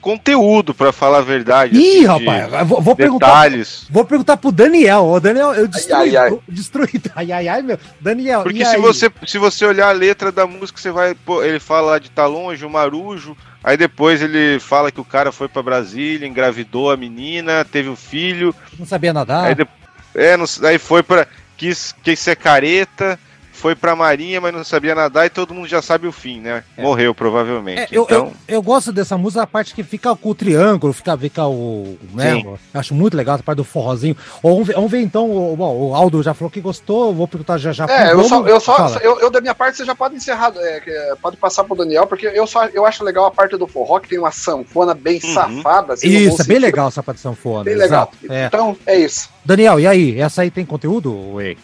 conteúdo, 0.00 0.74
pra 0.74 0.92
falar 0.92 1.18
a 1.18 1.22
verdade. 1.22 1.78
Ih, 1.78 2.06
assim, 2.06 2.26
rapaz, 2.26 2.68
vou, 2.68 2.80
vou 2.82 2.94
perguntar. 2.94 3.26
Detalhes. 3.26 3.86
Vou 3.90 4.04
perguntar 4.04 4.36
pro 4.36 4.52
Daniel. 4.52 5.04
Ô, 5.06 5.18
Daniel, 5.18 5.54
eu 5.54 5.66
destruí. 5.66 6.14
ai, 6.14 6.16
ai. 6.30 6.38
destruí. 6.46 6.90
Ai, 7.16 7.32
ai, 7.32 7.48
ai, 7.48 7.62
meu. 7.62 7.78
Daniel. 8.00 8.42
Porque 8.42 8.64
se 8.66 8.76
aí? 8.76 8.80
você, 8.82 9.10
se 9.26 9.38
você 9.38 9.64
olhar 9.64 9.88
a 9.88 9.92
letra 9.92 10.30
da 10.30 10.46
música, 10.46 10.78
você 10.78 10.90
vai. 10.90 11.14
pô, 11.14 11.42
ele 11.42 11.58
fala 11.58 11.92
lá 11.92 11.98
de 11.98 12.10
tá 12.10 12.26
longe, 12.26 12.66
o 12.66 12.70
marujo. 12.70 13.34
Aí 13.62 13.78
depois 13.78 14.20
ele 14.20 14.60
fala 14.60 14.92
que 14.92 15.00
o 15.00 15.04
cara 15.06 15.32
foi 15.32 15.48
pra 15.48 15.62
Brasília, 15.62 16.28
engravidou 16.28 16.90
a 16.90 16.98
menina, 16.98 17.64
teve 17.64 17.88
um 17.88 17.96
filho. 17.96 18.54
Não 18.78 18.84
sabia 18.84 19.12
nadar. 19.14 19.44
Aí, 19.46 19.54
de- 19.54 19.66
é, 20.14 20.36
não- 20.36 20.44
aí 20.64 20.78
foi 20.78 21.02
pra. 21.02 21.26
Quis, 21.56 21.94
quis 22.02 22.18
ser 22.20 22.36
careta, 22.36 23.18
foi 23.64 23.74
pra 23.74 23.96
Marinha, 23.96 24.42
mas 24.42 24.52
não 24.52 24.62
sabia 24.62 24.94
nadar 24.94 25.24
e 25.24 25.30
todo 25.30 25.54
mundo 25.54 25.66
já 25.66 25.80
sabe 25.80 26.06
o 26.06 26.12
fim, 26.12 26.38
né? 26.38 26.62
É. 26.76 26.82
Morreu, 26.82 27.14
provavelmente. 27.14 27.80
É, 27.80 27.88
eu, 27.90 28.02
então, 28.02 28.26
eu, 28.46 28.56
eu 28.56 28.62
gosto 28.62 28.92
dessa 28.92 29.16
música, 29.16 29.42
a 29.42 29.46
parte 29.46 29.74
que 29.74 29.82
fica 29.82 30.14
com 30.14 30.28
o 30.28 30.34
triângulo, 30.34 30.92
fica, 30.92 31.16
fica 31.16 31.46
o. 31.46 31.96
Né, 32.12 32.44
acho 32.74 32.92
muito 32.94 33.16
legal 33.16 33.36
essa 33.36 33.42
parte 33.42 33.56
do 33.56 33.64
forrozinho. 33.64 34.14
Vamos 34.42 34.66
ver, 34.66 34.74
vamos 34.74 34.90
ver 34.90 35.00
então, 35.00 35.30
o, 35.30 35.56
bom, 35.56 35.74
o 35.78 35.94
Aldo 35.94 36.22
já 36.22 36.34
falou 36.34 36.50
que 36.50 36.60
gostou, 36.60 37.06
eu 37.08 37.14
vou 37.14 37.26
perguntar 37.26 37.56
já 37.56 37.72
já. 37.72 37.86
É, 37.88 38.12
eu 38.12 38.22
só, 38.24 38.46
eu 38.46 38.60
só, 38.60 38.98
eu, 39.00 39.18
eu 39.20 39.30
da 39.30 39.40
minha 39.40 39.54
parte, 39.54 39.78
você 39.78 39.84
já 39.86 39.94
pode 39.94 40.14
encerrar, 40.14 40.52
é, 40.58 41.14
pode 41.22 41.38
passar 41.38 41.64
pro 41.64 41.74
Daniel, 41.74 42.06
porque 42.06 42.26
eu 42.26 42.46
só, 42.46 42.66
eu 42.66 42.84
acho 42.84 43.02
legal 43.02 43.24
a 43.24 43.30
parte 43.30 43.56
do 43.56 43.66
forró, 43.66 43.98
que 43.98 44.10
tem 44.10 44.18
uma 44.18 44.30
sanfona 44.30 44.92
bem 44.92 45.18
Uhum. 45.24 45.32
safada. 45.32 45.94
assim, 45.94 46.06
Isso, 46.08 46.42
é 46.42 46.44
bem 46.44 46.58
legal 46.58 46.88
essa 46.88 47.02
parte 47.02 47.16
de 47.16 47.22
sanfona. 47.22 47.64
Bem 47.64 47.76
legal. 47.76 48.10
exato, 48.12 48.30
é. 48.30 48.44
Então, 48.44 48.76
é 48.84 48.98
isso. 48.98 49.30
Daniel, 49.42 49.80
e 49.80 49.86
aí? 49.86 50.20
Essa 50.20 50.42
aí 50.42 50.50
tem 50.50 50.66
conteúdo, 50.66 51.40
Ei? 51.40 51.56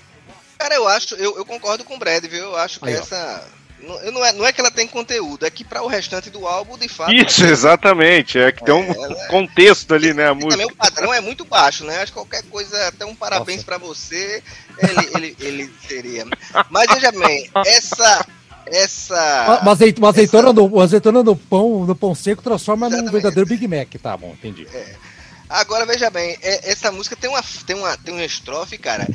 Cara, 0.61 0.75
eu 0.75 0.87
acho, 0.87 1.15
eu, 1.15 1.39
eu 1.39 1.45
concordo 1.47 1.85
com 1.85 1.95
o 1.95 1.99
Brad, 1.99 2.23
viu? 2.27 2.43
Eu 2.45 2.57
acho 2.57 2.79
que 2.81 2.89
Aí, 2.89 2.95
essa. 2.95 3.43
Não, 3.81 4.13
não, 4.13 4.23
é, 4.25 4.33
não 4.35 4.45
é 4.47 4.53
que 4.53 4.61
ela 4.61 4.71
tem 4.71 4.87
conteúdo, 4.87 5.47
é 5.47 5.51
que 5.51 5.65
para 5.65 5.83
o 5.83 5.87
restante 5.87 6.29
do 6.29 6.47
álbum, 6.47 6.77
de 6.77 6.87
fato. 6.87 7.15
Isso, 7.15 7.43
exatamente. 7.47 8.39
É 8.39 8.53
que 8.53 8.63
tem 8.63 8.75
um 8.75 8.93
ela 8.93 9.23
é- 9.23 9.27
contexto 9.29 9.95
ali, 9.95 10.13
né? 10.13 10.25
A 10.29 10.33
E 10.33 10.39
também 10.39 10.47
música. 10.67 10.73
o 10.75 10.77
padrão 10.77 11.15
é 11.15 11.21
muito 11.23 11.47
baixo, 11.47 11.83
né? 11.85 11.97
Acho 12.03 12.13
que 12.13 12.19
qualquer 12.19 12.43
coisa, 12.51 12.89
até 12.89 13.07
um 13.07 13.15
parabéns 13.15 13.65
pra 13.65 13.79
você, 13.79 14.43
ele, 14.79 15.11
ele, 15.15 15.37
ele 15.41 15.75
seria. 15.89 16.27
Mas 16.69 16.93
veja 16.93 17.11
bem, 17.11 17.51
essa. 17.67 18.27
Essa. 18.67 19.45
Uma, 19.49 19.61
uma 19.63 19.73
azeit- 19.73 19.99
uma 19.99 20.09
azeitona, 20.11 20.53
no, 20.53 20.67
uma 20.67 20.85
azeitona 20.85 21.23
no 21.23 21.35
pão, 21.35 21.87
no 21.87 21.97
pão 21.97 22.15
seco 22.15 22.43
transforma 22.43 22.87
num 22.87 22.97
Exatamente. 22.97 23.13
verdadeiro 23.23 23.49
Big 23.49 23.67
Mac. 23.67 23.89
Tá 24.01 24.15
bom, 24.17 24.33
entendi. 24.33 24.69
Agora 25.49 25.87
veja 25.87 26.11
bem, 26.11 26.37
é- 26.43 26.71
essa 26.71 26.93
música 26.93 27.17
tem 27.17 27.29
uma, 27.31 27.43
tem 27.67 27.75
uma, 27.77 27.97
tem 27.97 28.15
uma 28.15 28.25
estrofe, 28.25 28.77
cara, 28.79 29.09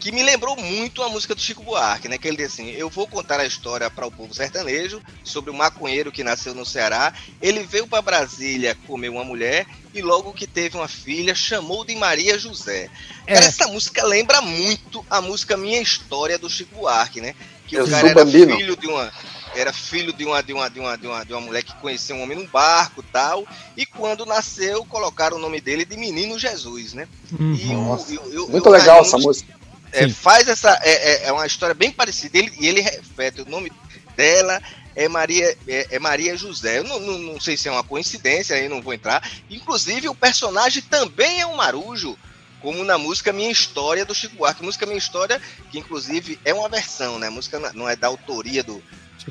que 0.00 0.10
me 0.10 0.22
lembrou 0.22 0.56
muito 0.56 1.02
a 1.02 1.08
música 1.08 1.34
do 1.34 1.40
Chico 1.40 1.62
Buarque, 1.62 2.08
né? 2.08 2.16
Que 2.18 2.26
ele 2.26 2.38
diz 2.38 2.52
assim: 2.54 2.70
Eu 2.70 2.88
vou 2.88 3.06
contar 3.06 3.38
a 3.38 3.44
história 3.46 3.88
para 3.90 4.06
o 4.06 4.10
povo 4.10 4.32
sertanejo 4.34 5.00
sobre 5.22 5.50
o 5.50 5.54
maconheiro 5.54 6.10
que 6.10 6.24
nasceu 6.24 6.54
no 6.54 6.64
Ceará. 6.66 7.12
Ele 7.40 7.62
veio 7.62 7.86
para 7.86 8.00
Brasília 8.02 8.76
comer 8.86 9.10
uma 9.10 9.22
mulher 9.22 9.66
e 9.94 10.00
logo 10.02 10.32
que 10.32 10.46
teve 10.46 10.76
uma 10.76 10.88
filha, 10.88 11.34
chamou 11.34 11.84
de 11.84 11.94
Maria 11.94 12.38
José. 12.38 12.88
É. 13.26 13.34
Cara, 13.34 13.46
essa 13.46 13.66
música 13.68 14.04
lembra 14.04 14.40
muito 14.40 15.04
a 15.10 15.20
música 15.20 15.56
Minha 15.56 15.80
História 15.80 16.38
do 16.38 16.48
Chico 16.48 16.74
Buarque, 16.76 17.20
né? 17.20 17.34
Que 17.66 17.76
Eu 17.76 17.84
o 17.84 17.90
cara 17.90 18.08
era 18.08 18.24
bambino. 18.24 18.56
filho 18.56 18.76
de 18.76 18.86
uma. 18.88 19.12
Era 19.54 19.72
filho 19.72 20.12
de 20.12 20.24
uma, 20.24 20.40
de, 20.42 20.52
uma, 20.52 20.68
de, 20.70 20.78
uma, 20.78 20.96
de, 20.96 21.06
uma, 21.08 21.24
de 21.24 21.32
uma 21.32 21.40
mulher 21.40 21.62
que 21.64 21.74
conhecia 21.74 22.14
um 22.14 22.22
homem 22.22 22.38
num 22.38 22.46
barco 22.46 23.02
tal. 23.12 23.44
E 23.76 23.84
quando 23.84 24.24
nasceu, 24.24 24.84
colocaram 24.84 25.36
o 25.36 25.40
nome 25.40 25.60
dele 25.60 25.84
de 25.84 25.96
Menino 25.96 26.38
Jesus, 26.38 26.94
né? 26.94 27.08
Hum, 27.38 27.54
E 27.60 27.66
o- 27.74 27.82
Nossa. 27.82 28.12
e 28.14 28.16
o- 28.18 28.32
e 28.32 28.38
o- 28.38 28.48
Muito 28.48 28.64
e 28.66 28.68
o 28.68 28.72
legal 28.72 29.00
essa 29.02 29.18
música. 29.18 29.59
É, 29.92 30.08
faz 30.08 30.48
essa. 30.48 30.78
É, 30.82 30.90
é- 30.90 31.24
é 31.28 31.32
uma 31.32 31.46
história 31.46 31.74
bem 31.74 31.90
parecida. 31.90 32.38
Ele, 32.38 32.52
e 32.58 32.68
ele 32.68 32.80
repete 32.80 33.42
o 33.42 33.48
nome 33.48 33.72
dela. 34.16 34.60
É 34.94 35.08
Maria, 35.08 35.56
é, 35.68 35.86
é 35.92 35.98
Maria 35.98 36.36
José. 36.36 36.78
Eu 36.78 36.84
não, 36.84 36.98
não, 36.98 37.18
não 37.18 37.40
sei 37.40 37.56
se 37.56 37.68
é 37.68 37.70
uma 37.70 37.84
coincidência, 37.84 38.56
aí 38.56 38.68
não 38.68 38.82
vou 38.82 38.92
entrar. 38.92 39.26
Inclusive, 39.48 40.08
o 40.08 40.14
personagem 40.14 40.82
também 40.82 41.40
é 41.40 41.46
um 41.46 41.54
marujo, 41.56 42.18
como 42.60 42.84
na 42.84 42.98
música 42.98 43.32
Minha 43.32 43.50
História 43.50 44.04
do 44.04 44.14
Chico 44.14 44.36
Buarque. 44.36 44.64
Música 44.64 44.86
Minha 44.86 44.98
História, 44.98 45.40
que 45.70 45.78
inclusive 45.78 46.38
é 46.44 46.52
uma 46.52 46.68
versão, 46.68 47.18
né? 47.18 47.28
A 47.28 47.30
música 47.30 47.58
não 47.72 47.88
é 47.88 47.94
da 47.94 48.08
autoria 48.08 48.62
do, 48.64 48.82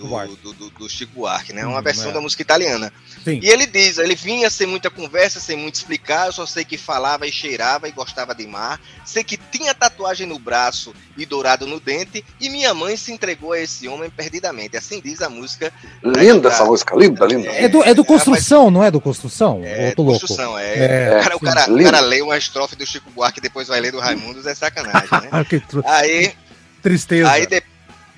Chico 0.07 0.35
do, 0.35 0.35
do, 0.35 0.53
do- 0.53 0.69
do 0.71 0.89
Chico 0.89 1.13
Buarque, 1.15 1.53
né? 1.53 1.61
É 1.61 1.65
uma 1.65 1.79
Hum, 1.79 1.83
versão 1.83 2.09
é. 2.09 2.13
da 2.13 2.21
música 2.21 2.41
italiana. 2.41 2.91
Sim. 3.23 3.39
E 3.43 3.49
ele 3.49 3.65
diz, 3.65 3.97
ele 3.97 4.15
vinha 4.15 4.49
sem 4.49 4.65
muita 4.67 4.89
conversa, 4.89 5.39
sem 5.39 5.57
muito 5.57 5.75
explicar, 5.75 6.27
eu 6.27 6.33
só 6.33 6.45
sei 6.45 6.63
que 6.63 6.77
falava 6.77 7.27
e 7.27 7.31
cheirava 7.31 7.87
e 7.87 7.91
gostava 7.91 8.33
de 8.33 8.47
mar, 8.47 8.79
sei 9.05 9.23
que 9.23 9.37
tinha 9.37 9.73
tatuagem 9.73 10.25
no 10.27 10.39
braço 10.39 10.93
e 11.17 11.25
dourado 11.25 11.67
no 11.67 11.79
dente, 11.79 12.23
e 12.39 12.49
minha 12.49 12.73
mãe 12.73 12.95
se 12.95 13.11
entregou 13.11 13.51
a 13.51 13.59
esse 13.59 13.87
homem 13.87 14.09
perdidamente. 14.09 14.77
Assim 14.77 15.01
diz 15.03 15.21
a 15.21 15.29
música. 15.29 15.71
Linda 16.03 16.47
essa 16.49 16.63
música, 16.65 16.95
linda, 16.95 17.25
linda. 17.25 17.49
É 17.51 17.67
do, 17.67 17.83
é 17.83 17.93
do 17.93 18.05
Construção, 18.05 18.71
não 18.71 18.83
é 18.83 18.89
do 18.89 19.01
Construção? 19.01 19.61
É, 19.65 19.93
louco? 19.97 20.19
construção, 20.19 20.57
é. 20.57 20.75
É, 21.17 21.19
cara, 21.23 21.35
o 21.35 21.39
cara, 21.39 21.71
o 21.71 21.83
cara 21.83 21.99
lê 21.99 22.21
uma 22.21 22.37
estrofe 22.37 22.75
do 22.75 22.85
Chico 22.85 23.09
Buarque 23.11 23.39
e 23.39 23.41
depois 23.41 23.67
vai 23.67 23.79
ler 23.79 23.91
do 23.91 23.99
Raimundos, 23.99 24.45
é 24.45 24.55
sacanagem, 24.55 25.09
né? 25.21 25.29
Ah, 25.85 25.97
Aí, 25.97 26.33
tristeza. 26.81 27.29
Aí, 27.29 27.45
de- 27.45 27.61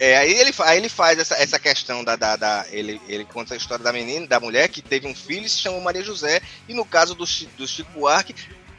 é, 0.04 0.18
aí, 0.18 0.34
ele, 0.34 0.52
aí 0.62 0.78
ele 0.80 0.90
faz 0.90 1.20
essa, 1.20 1.36
essa 1.36 1.60
questão 1.60 2.04
da. 2.04 2.16
da, 2.16 2.36
da- 2.36 2.66
ele, 2.72 3.00
ele 3.08 3.24
conta 3.24 3.54
a 3.54 3.58
história 3.58 3.84
da 3.84 3.94
menina, 3.94 4.26
da 4.26 4.40
mulher 4.40 4.68
que 4.68 4.82
teve 4.82 5.06
um 5.08 5.14
filho 5.14 5.46
e 5.46 5.50
se 5.50 5.60
chamou 5.60 5.80
Maria 5.80 6.04
José. 6.04 6.42
E 6.68 6.74
no 6.74 6.84
caso 6.84 7.14
do, 7.14 7.24
do 7.58 7.68
Chico 7.68 7.92
Buarque, 7.92 8.34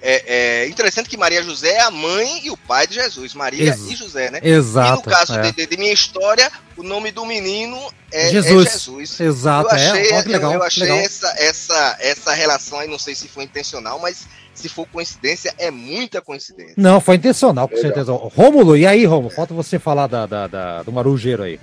é, 0.05 0.63
é 0.65 0.69
interessante 0.69 1.09
que 1.09 1.17
Maria 1.17 1.45
José 1.45 1.69
é 1.75 1.81
a 1.83 1.91
mãe 1.93 2.45
e 2.45 2.51
o 2.51 2.57
pai 2.57 2.89
de 2.89 2.95
Jesus, 2.95 3.35
Maria 3.35 3.69
Ex- 3.69 3.89
e 3.89 3.95
José, 3.95 4.33
né? 4.33 4.41
Exato. 4.43 4.89
e 4.89 4.97
no 4.97 5.03
caso 5.03 5.39
é. 5.39 5.43
de, 5.43 5.53
de- 5.53 5.67
de 5.69 5.77
minha 5.77 5.93
história, 5.93 6.51
o 6.77 6.83
nome 6.83 7.13
do 7.13 7.25
menino 7.25 7.79
é 8.11 8.27
é 8.27 8.31
Jesus. 8.31 8.69
Jesus. 8.73 9.21
Exato, 9.21 9.69
eu 9.71 9.75
achei, 9.77 10.07
é. 10.11 10.23
Que 10.25 10.29
legal, 10.29 10.53
eu, 10.55 10.59
eu 10.59 10.65
achei 10.65 10.83
legal. 10.83 10.99
essa, 10.99 11.33
essa, 11.39 11.97
essa 12.01 12.33
relação 12.35 12.81
aí, 12.81 12.89
não 12.89 12.99
sei 12.99 13.15
se 13.15 13.29
foi 13.29 13.45
intencional, 13.45 14.01
mas 14.01 14.27
se 14.55 14.69
for 14.69 14.87
coincidência, 14.93 15.53
é 15.59 15.71
muita 15.71 16.21
coincidência. 16.21 16.75
Não, 16.77 17.01
foi 17.01 17.17
intencional, 17.17 17.69
com 17.69 17.75
Legal. 17.75 17.91
certeza. 17.93 18.13
Rômulo, 18.13 18.77
e 18.77 18.87
aí, 18.87 19.05
Rômulo? 19.05 19.31
Falta 19.35 19.55
você 19.55 19.79
falar 19.79 20.07
da, 20.07 20.27
da- 20.27 20.47
da- 20.47 20.83
do 20.83 20.93
marujeiro 20.93 21.43
aí. 21.43 21.59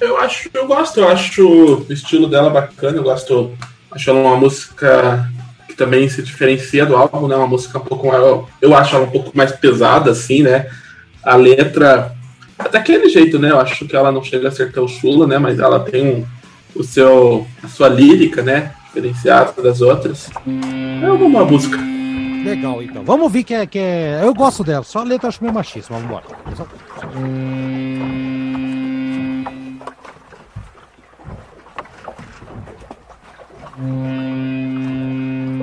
Eu 0.00 0.16
acho, 0.18 0.50
eu 0.52 0.66
gosto, 0.66 0.98
eu 1.00 1.08
acho 1.08 1.46
o 1.88 1.92
estilo 1.92 2.26
dela 2.28 2.50
bacana, 2.50 2.96
eu 2.98 3.02
gosto, 3.02 3.56
acho 3.92 4.10
ela 4.10 4.18
uma 4.20 4.36
música 4.36 5.30
que 5.68 5.74
também 5.74 6.08
se 6.08 6.22
diferencia 6.22 6.84
do 6.84 6.96
álbum, 6.96 7.28
né? 7.28 7.36
Uma 7.36 7.46
música 7.46 7.78
um 7.78 7.84
pouco, 7.84 8.08
eu, 8.08 8.48
eu 8.60 8.74
acho 8.74 8.96
ela 8.96 9.04
um 9.04 9.10
pouco 9.10 9.30
mais 9.36 9.52
pesada, 9.52 10.10
assim, 10.10 10.42
né? 10.42 10.68
A 11.22 11.36
letra, 11.36 12.14
daquele 12.72 13.08
jeito, 13.08 13.38
né? 13.38 13.50
Eu 13.50 13.60
acho 13.60 13.86
que 13.86 13.94
ela 13.94 14.10
não 14.12 14.22
chega 14.22 14.48
a 14.48 14.50
ser 14.52 14.72
tão 14.72 14.86
chula, 14.88 15.26
né? 15.26 15.38
Mas 15.38 15.58
ela 15.60 15.80
tem 15.80 16.06
um, 16.06 16.26
o 16.74 16.82
seu, 16.82 17.46
a 17.62 17.68
sua 17.68 17.88
lírica, 17.88 18.42
né? 18.42 18.74
Diferenciada 18.94 19.60
das 19.60 19.80
outras. 19.80 20.30
É 21.02 21.10
uma 21.10 21.28
boa 21.28 21.44
música. 21.44 21.76
Legal, 22.44 22.80
então. 22.80 23.04
Vamos 23.04 23.32
ver 23.32 23.42
que 23.42 23.52
é, 23.54 23.66
que 23.66 23.78
é. 23.78 24.20
Eu 24.22 24.32
gosto 24.32 24.62
dela, 24.62 24.84
só 24.84 25.00
a 25.00 25.04
letra 25.04 25.26
eu 25.26 25.28
acho 25.30 25.42
meio 25.42 25.52
machista, 25.52 25.92
vamos 25.92 26.04
embora. 26.08 26.24
Só- 26.54 26.66
She 33.76 35.53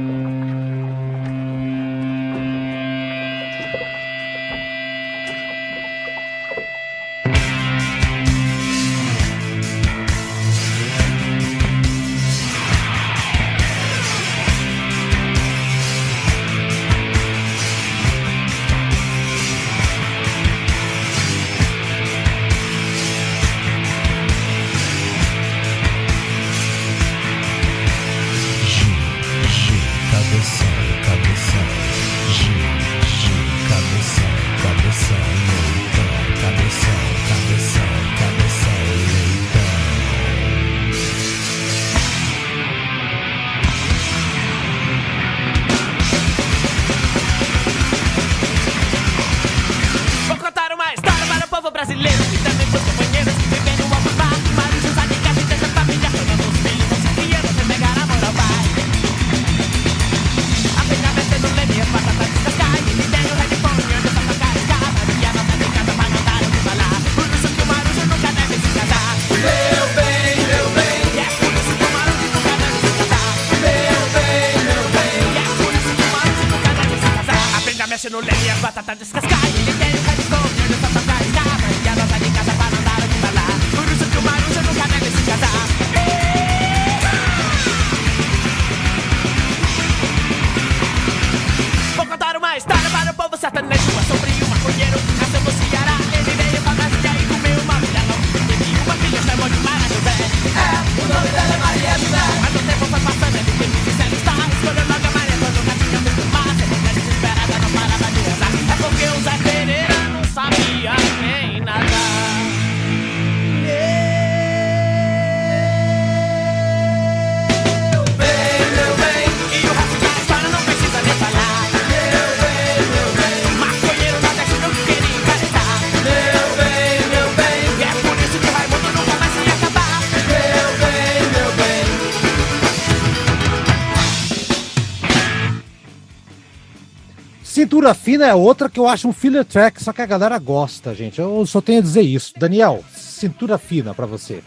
Cintura 137.81 137.95
Fina 137.95 138.27
é 138.27 138.35
outra 138.35 138.69
que 138.69 138.79
eu 138.79 138.87
acho 138.87 139.07
um 139.07 139.13
filler 139.13 139.43
track, 139.43 139.83
só 139.83 139.91
que 139.91 140.03
a 140.03 140.05
galera 140.05 140.37
gosta, 140.37 140.93
gente. 140.93 141.19
Eu 141.19 141.43
só 141.47 141.59
tenho 141.59 141.79
a 141.79 141.81
dizer 141.81 142.03
isso. 142.03 142.31
Daniel, 142.37 142.85
Cintura 142.95 143.57
Fina 143.57 143.91
pra 143.95 144.05
você. 144.05 144.43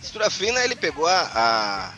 Cintura 0.00 0.30
Fina, 0.30 0.58
ele 0.64 0.74
pegou 0.74 1.06
a, 1.06 1.30
a- 1.34 1.92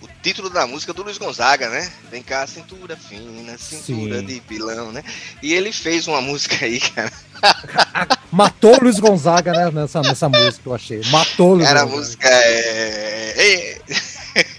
o 0.00 0.08
título 0.22 0.48
da 0.48 0.66
música 0.66 0.94
do 0.94 1.02
Luiz 1.02 1.18
Gonzaga, 1.18 1.68
né? 1.68 1.92
Vem 2.10 2.22
cá, 2.22 2.46
cintura 2.46 2.96
fina, 2.96 3.58
cintura 3.58 4.20
Sim. 4.20 4.24
de 4.24 4.40
pilão, 4.40 4.92
né? 4.92 5.04
E 5.42 5.52
ele 5.52 5.70
fez 5.70 6.06
uma 6.08 6.22
música 6.22 6.64
aí, 6.64 6.80
cara. 6.80 7.12
Matou 8.32 8.74
o 8.78 8.84
Luiz 8.84 8.98
Gonzaga 8.98 9.52
né, 9.52 9.70
nessa, 9.70 10.00
nessa 10.00 10.26
música, 10.26 10.62
eu 10.70 10.74
achei. 10.74 11.02
Matou 11.10 11.50
o 11.50 11.54
Luiz 11.56 11.66
Cara, 11.68 11.82
a 11.82 11.84
Gonzaga. 11.84 12.00
música 12.00 12.28
é. 12.30 13.78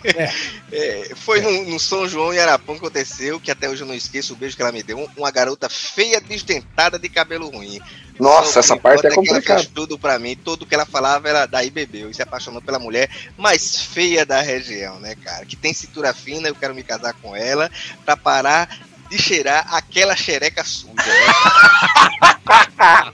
é- 0.06 0.34
é, 0.76 1.12
foi 1.16 1.42
no, 1.42 1.66
no 1.72 1.80
São 1.80 2.08
João 2.08 2.34
em 2.34 2.40
Arapão 2.40 2.76
que 2.76 2.82
aconteceu, 2.82 3.40
que 3.40 3.52
até 3.52 3.70
hoje 3.70 3.84
eu 3.84 3.88
não 3.88 3.94
esqueço 3.94 4.34
o 4.34 4.36
beijo 4.36 4.56
que 4.56 4.62
ela 4.62 4.72
me 4.72 4.82
deu. 4.84 4.98
um- 5.00 5.08
Uma 5.16 5.32
garota 5.32 5.70
feia, 5.70 6.20
desdentada, 6.20 6.98
de 6.98 7.08
cabelo 7.10 7.50
ruim. 7.50 7.80
Nossa, 8.20 8.50
Então, 8.52 8.60
essa 8.60 8.78
parte 8.78 9.04
é 9.06 9.08
ela 9.08 9.16
complicada. 9.16 9.60
fez 9.62 9.72
tudo 9.74 9.98
pra 9.98 10.20
mim, 10.20 10.36
tudo 10.36 10.66
que 10.66 10.74
ela 10.76 10.86
falava 10.86 11.28
era 11.30 11.46
daí 11.46 11.70
bebeu 11.70 12.10
e 12.10 12.14
se 12.14 12.22
apaixonou 12.22 12.62
pela 12.62 12.80
mulher 12.80 13.10
mais 13.38 13.82
feia 13.82 14.26
da 14.26 14.42
região, 14.42 15.00
né, 15.00 15.16
cara? 15.16 15.46
Que 15.46 15.56
tem 15.56 15.74
cintura 15.74 16.14
fina, 16.14 16.48
eu 16.48 16.56
quero 16.56 16.76
me 16.76 16.84
casar 16.84 17.14
com 17.16 17.36
ela 17.36 17.72
pra 18.06 18.16
parar 18.18 18.78
de 19.10 19.18
cheirar 19.22 19.74
aquela 19.74 20.16
xereca 20.16 20.64
suja, 20.64 20.94
né? 20.96 21.04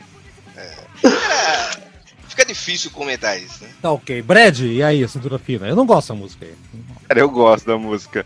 É. 0.56 1.80
Fica 2.28 2.46
difícil 2.46 2.92
comentar 2.92 3.40
isso, 3.42 3.64
né? 3.64 3.70
Tá 3.82 3.92
ok. 3.92 4.22
Brad, 4.22 4.60
e 4.60 4.84
aí, 4.84 5.08
Cintura 5.08 5.40
Fina? 5.40 5.68
Eu 5.68 5.76
não 5.76 5.86
gosto 5.86 6.08
dessa 6.08 6.14
música 6.20 6.46
aí. 6.46 6.54
Cara, 7.10 7.22
eu 7.22 7.30
gosto 7.32 7.66
da 7.66 7.76
música. 7.76 8.24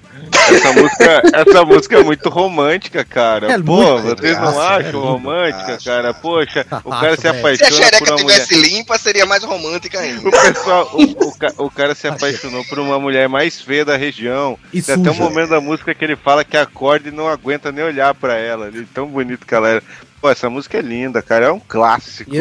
Essa 0.52 0.74
música, 0.74 1.22
essa 1.34 1.64
música 1.66 1.98
é 2.00 2.04
muito 2.04 2.28
romântica, 2.28 3.06
cara. 3.06 3.50
É 3.54 3.58
Pô, 3.58 3.98
vocês 4.02 4.36
não 4.38 4.44
nossa, 4.44 4.60
é 4.62 4.68
acham 4.76 4.84
lindo. 4.92 5.00
romântica, 5.06 5.76
Acho, 5.76 5.86
cara? 5.86 6.14
Poxa, 6.14 6.68
o 6.84 6.90
cara 6.90 7.14
Acho, 7.14 7.22
se 7.22 7.32
velho. 7.32 7.58
Se 7.58 7.64
a 7.64 7.68
apaixona 7.70 7.70
por 7.70 7.84
xereca 7.86 8.12
mulher. 8.12 8.26
tivesse 8.46 8.56
limpa, 8.62 8.98
seria 8.98 9.26
mais 9.26 9.42
romântica 9.46 10.00
ainda. 10.02 10.28
O 10.28 10.32
pessoal, 10.32 10.90
o, 10.94 11.64
o 11.64 11.66
o 11.66 11.72
cara 11.72 11.96
se 11.96 12.08
apaixonou 12.10 12.66
por 12.66 12.78
uma 12.78 13.00
mulher 13.00 13.30
mais 13.30 13.62
feia 13.62 13.86
da 13.86 13.96
região. 13.96 14.60
E 14.74 14.82
Tem 14.82 14.96
até 14.96 15.12
um 15.12 15.16
momento 15.16 15.50
da 15.52 15.62
música 15.62 15.96
que 15.96 16.04
ele 16.04 16.18
fala 16.18 16.44
que 16.44 16.58
acorda 16.58 17.08
e 17.08 17.12
não 17.12 17.30
aguenta 17.30 17.72
nem 17.72 17.86
olhar 17.86 18.14
pra 18.14 18.36
ela. 18.38 18.66
ali, 18.66 18.86
Tão 18.94 19.08
bonito 19.08 19.48
que 19.48 19.56
ela 19.56 19.70
era. 19.70 19.84
Pô, 20.24 20.30
essa 20.30 20.50
música 20.50 20.78
é 20.78 20.82
linda, 20.82 21.22
cara. 21.22 21.48
É 21.48 21.52
um 21.52 21.60
clássico. 21.60 22.32
E 22.34 22.38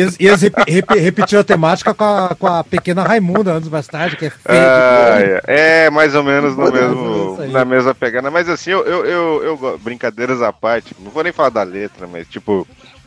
eles, 0.00 0.16
e 0.20 0.26
eles- 0.28 0.40
rep- 0.42 0.54
rep- 0.70 0.94
repetiram 0.94 1.40
a 1.40 1.44
temática 1.44 1.92
com 1.92 2.04
a, 2.04 2.36
com 2.38 2.46
a 2.46 2.62
pequena 2.62 3.02
Raimunda 3.02 3.50
anos 3.50 3.68
mais 3.68 3.88
tarde, 3.88 4.16
que 4.16 4.26
é 4.26 4.30
feia. 4.30 4.40
Ah, 4.48 5.16
é, 5.48 5.86
é, 5.86 5.90
mais 5.90 6.14
ou 6.14 6.22
menos 6.22 6.56
no 6.56 6.70
mesmo, 6.70 7.36
na 7.48 7.64
mesma 7.64 7.92
pegada. 7.96 8.30
Mas 8.30 8.48
assim, 8.48 8.70
eu, 8.70 8.84
eu, 8.84 9.04
eu, 9.04 9.44
eu 9.60 9.78
brincadeiras 9.78 10.40
à 10.40 10.52
parte, 10.52 10.94
não 11.00 11.10
vou 11.10 11.24
nem 11.24 11.32
falar 11.32 11.48
da 11.48 11.64
letra, 11.64 12.06
mas 12.06 12.28
tipo, 12.28 12.64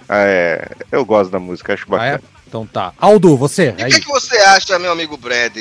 é, 0.09 0.67
eu 0.91 1.05
gosto 1.05 1.31
da 1.31 1.39
música, 1.39 1.73
acho 1.73 1.85
Ah, 1.93 2.05
é? 2.05 2.11
bacana. 2.11 2.23
Então 2.45 2.65
tá. 2.67 2.91
Aldo, 2.99 3.37
você? 3.37 3.73
E 3.77 3.83
o 3.83 3.87
que, 3.87 4.01
que 4.01 4.07
você 4.09 4.35
acha, 4.39 4.77
meu 4.79 4.91
amigo 4.91 5.15
Brad, 5.15 5.55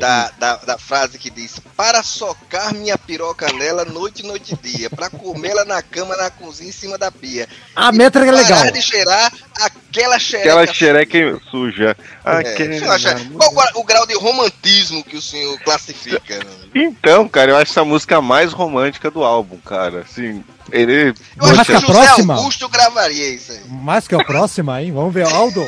Da, 0.00 0.30
da, 0.38 0.56
da 0.56 0.78
frase 0.78 1.18
que 1.18 1.30
diz 1.30 1.60
para 1.76 2.02
socar 2.02 2.74
minha 2.74 2.96
piroca 2.98 3.52
nela 3.52 3.84
noite, 3.84 4.22
noite 4.22 4.54
e 4.54 4.56
dia, 4.68 4.90
pra 4.90 5.08
comê-la 5.08 5.64
na 5.64 5.80
cama, 5.82 6.16
na 6.16 6.30
cozinha, 6.30 6.68
em 6.68 6.72
cima 6.72 6.98
da 6.98 7.10
pia. 7.10 7.48
A 7.74 7.92
métrica 7.92 8.28
é 8.28 8.32
legal. 8.32 8.58
Parar 8.58 8.70
de 8.70 8.82
cheirar 8.82 9.32
aquela 9.60 10.18
xereca. 10.18 10.50
Aquela 10.50 10.74
xereca 10.74 11.40
suja. 11.50 11.96
É, 12.24 12.30
Aquela- 12.38 12.94
acha- 12.94 13.16
qual 13.36 13.50
o- 13.76 13.80
o 13.80 13.84
grau 13.84 14.06
de 14.06 14.14
romantismo 14.14 15.02
que 15.04 15.16
o 15.16 15.22
senhor 15.22 15.58
classifica? 15.60 16.40
Então, 16.74 17.28
cara, 17.28 17.52
eu 17.52 17.56
acho 17.56 17.70
essa 17.72 17.84
música 17.84 18.16
a 18.16 18.22
mais 18.22 18.52
romântica 18.52 19.10
do 19.10 19.22
álbum, 19.24 19.58
cara. 19.58 20.00
Assim, 20.00 20.42
ele. 20.70 21.08
Eu 21.10 21.14
Mas 21.36 21.58
acho 21.58 21.64
que 21.66 21.72
a 21.72 21.78
o 21.78 21.80
José 21.82 21.92
próxima- 21.92 22.34
Augusto 22.34 22.68
gravaria 22.68 23.28
isso 23.30 23.52
aí. 23.52 23.60
Mais 23.68 24.08
que 24.08 24.14
a 24.14 24.24
próxima, 24.24 24.80
hein? 24.82 24.92
Vamos 24.92 25.12
ver. 25.12 25.26
Aldo, 25.26 25.60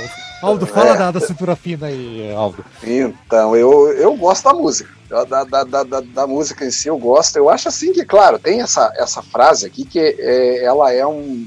Aldo, 0.45 0.67
fala 0.67 0.95
da, 0.95 1.11
da 1.11 1.21
cintura 1.21 1.57
fina 1.57 1.87
aí, 1.87 2.33
Aldo. 2.35 2.65
Então, 2.83 3.57
eu, 3.57 3.93
eu 3.93 4.15
gosto 4.17 4.45
da 4.45 4.53
música. 4.53 4.91
Da, 5.09 5.25
da, 5.25 5.65
da, 5.65 5.83
da, 5.85 6.01
da 6.01 6.27
música 6.27 6.65
em 6.65 6.71
si 6.71 6.89
eu 6.89 6.99
gosto. 6.99 7.37
Eu 7.37 7.49
acho 7.49 7.69
assim 7.69 7.93
que, 7.93 8.05
claro, 8.05 8.39
tem 8.39 8.61
essa, 8.61 8.93
essa 8.97 9.23
frase 9.23 9.67
aqui 9.67 9.85
que 9.85 9.99
é, 9.99 10.65
ela 10.65 10.93
é 10.93 11.07
um. 11.07 11.47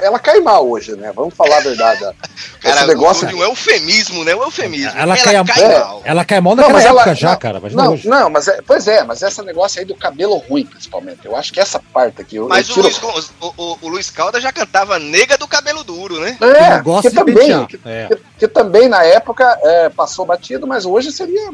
Ela 0.00 0.18
cai 0.18 0.40
mal 0.40 0.68
hoje, 0.68 0.94
né? 0.96 1.12
Vamos 1.14 1.34
falar 1.34 1.58
a 1.58 1.60
verdade. 1.60 2.00
Cara, 2.60 2.76
Esse 2.80 2.86
negócio. 2.86 3.26
de 3.26 3.34
um 3.34 3.42
eufemismo, 3.42 4.24
né? 4.24 4.34
Um 4.34 4.42
eufemismo. 4.42 4.92
Ela 4.98 5.16
cai, 5.16 5.34
é, 5.36 5.42
mal. 5.80 6.02
Ela 6.04 6.24
cai 6.24 6.40
mal 6.40 6.54
Não, 6.54 6.62
naquela 6.68 6.78
mas 6.78 6.84
ela- 6.86 7.00
época 7.00 7.14
já, 7.16 7.30
não, 7.32 7.38
cara. 7.38 7.60
Não, 7.72 7.92
hoje. 7.92 8.08
não, 8.08 8.30
mas 8.30 8.48
é, 8.48 8.60
pois 8.62 8.86
é, 8.86 9.02
mas 9.04 9.20
esse 9.22 9.42
negócio 9.42 9.80
aí 9.80 9.84
do 9.84 9.94
cabelo 9.96 10.36
ruim, 10.36 10.64
principalmente. 10.64 11.20
Eu 11.24 11.36
acho 11.36 11.52
que 11.52 11.58
essa 11.60 11.80
parte 11.92 12.20
aqui. 12.22 12.36
Eu, 12.36 12.48
Mas 12.48 12.68
eu 12.68 12.72
o, 12.76 12.88
tiro- 12.90 13.06
Luiz, 13.12 13.28
Gon- 13.40 13.46
o, 13.56 13.62
o- 13.72 13.78
o 13.82 13.88
Luiz 13.88 14.10
Calda 14.10 14.40
já 14.40 14.52
cantava 14.52 14.98
Nega 14.98 15.36
do 15.36 15.48
Cabelo 15.48 15.82
Duro, 15.82 16.20
né? 16.20 16.36
Que 16.38 16.44
É, 16.44 16.70
não 16.76 16.82
gosta 16.82 17.10
que 17.10 17.16
de 17.16 17.24
também, 17.24 17.66
que, 17.66 17.80
É. 17.84 18.06
que- 18.08 18.20
que 18.38 18.48
também 18.48 18.88
na 18.88 19.02
época 19.04 19.58
é, 19.62 19.88
passou 19.88 20.24
batido, 20.24 20.66
mas 20.66 20.84
hoje 20.84 21.10
seria 21.10 21.50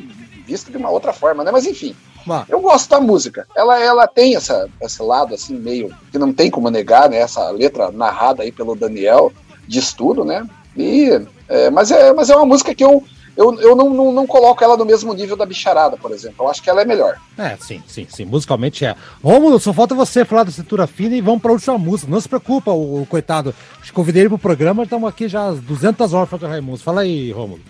visto 0.46 0.70
de 0.70 0.76
uma 0.76 0.90
outra 0.90 1.12
forma, 1.12 1.42
né? 1.44 1.50
Mas 1.50 1.66
enfim, 1.66 1.94
Mas, 2.28 2.48
eu 2.48 2.60
gosto 2.60 2.90
da 2.90 3.00
música. 3.00 3.46
Ela, 3.56 3.80
ela 3.80 4.06
tem 4.06 4.36
essa, 4.36 4.68
esse 4.82 5.02
lado 5.02 5.34
assim 5.34 5.54
meio 5.54 5.94
que 6.12 6.18
não 6.18 6.32
tem 6.32 6.50
como 6.50 6.70
negar, 6.70 7.08
né? 7.08 7.16
Essa 7.16 7.50
letra 7.50 7.90
narrada 7.90 8.42
aí 8.42 8.52
pelo 8.52 8.76
Daniel 8.76 9.32
diz 9.66 9.94
tudo, 9.94 10.24
né? 10.24 10.46
E, 10.76 11.10
é, 11.48 11.70
mas, 11.70 11.90
é, 11.90 12.12
mas 12.12 12.28
é 12.28 12.36
uma 12.36 12.44
música 12.44 12.74
que 12.74 12.84
eu, 12.84 13.02
eu, 13.36 13.58
eu 13.60 13.74
não, 13.74 13.90
não, 13.90 14.12
não 14.12 14.26
coloco 14.26 14.62
ela 14.62 14.76
no 14.76 14.84
mesmo 14.84 15.14
nível 15.14 15.36
da 15.36 15.46
bicharada, 15.46 15.96
por 15.96 16.12
exemplo. 16.12 16.44
Eu 16.44 16.50
acho 16.50 16.62
que 16.62 16.68
ela 16.68 16.82
é 16.82 16.84
melhor. 16.84 17.16
é, 17.38 17.56
sim, 17.60 17.82
sim, 17.86 18.06
sim. 18.10 18.24
Musicalmente 18.24 18.84
é. 18.84 18.94
Rômulo, 19.24 19.58
só 19.58 19.72
falta 19.72 19.94
você 19.94 20.24
falar 20.24 20.44
da 20.44 20.50
cintura 20.50 20.86
fina 20.86 21.16
e 21.16 21.20
vamos 21.20 21.40
pra 21.40 21.52
última 21.52 21.78
música. 21.78 22.10
Não 22.10 22.20
se 22.20 22.28
preocupa, 22.28 22.70
o, 22.70 23.02
o 23.02 23.06
coitado. 23.06 23.54
Convidei 23.94 24.22
ele 24.22 24.28
pro 24.28 24.38
programa, 24.38 24.82
estamos 24.82 25.08
aqui 25.08 25.28
já 25.28 25.46
às 25.46 25.60
200 25.60 26.12
horas 26.12 26.28
falando 26.28 26.44
de 26.44 26.50
Raimundo. 26.50 26.78
Fala 26.78 27.00
aí, 27.00 27.32
Rômulo. 27.32 27.60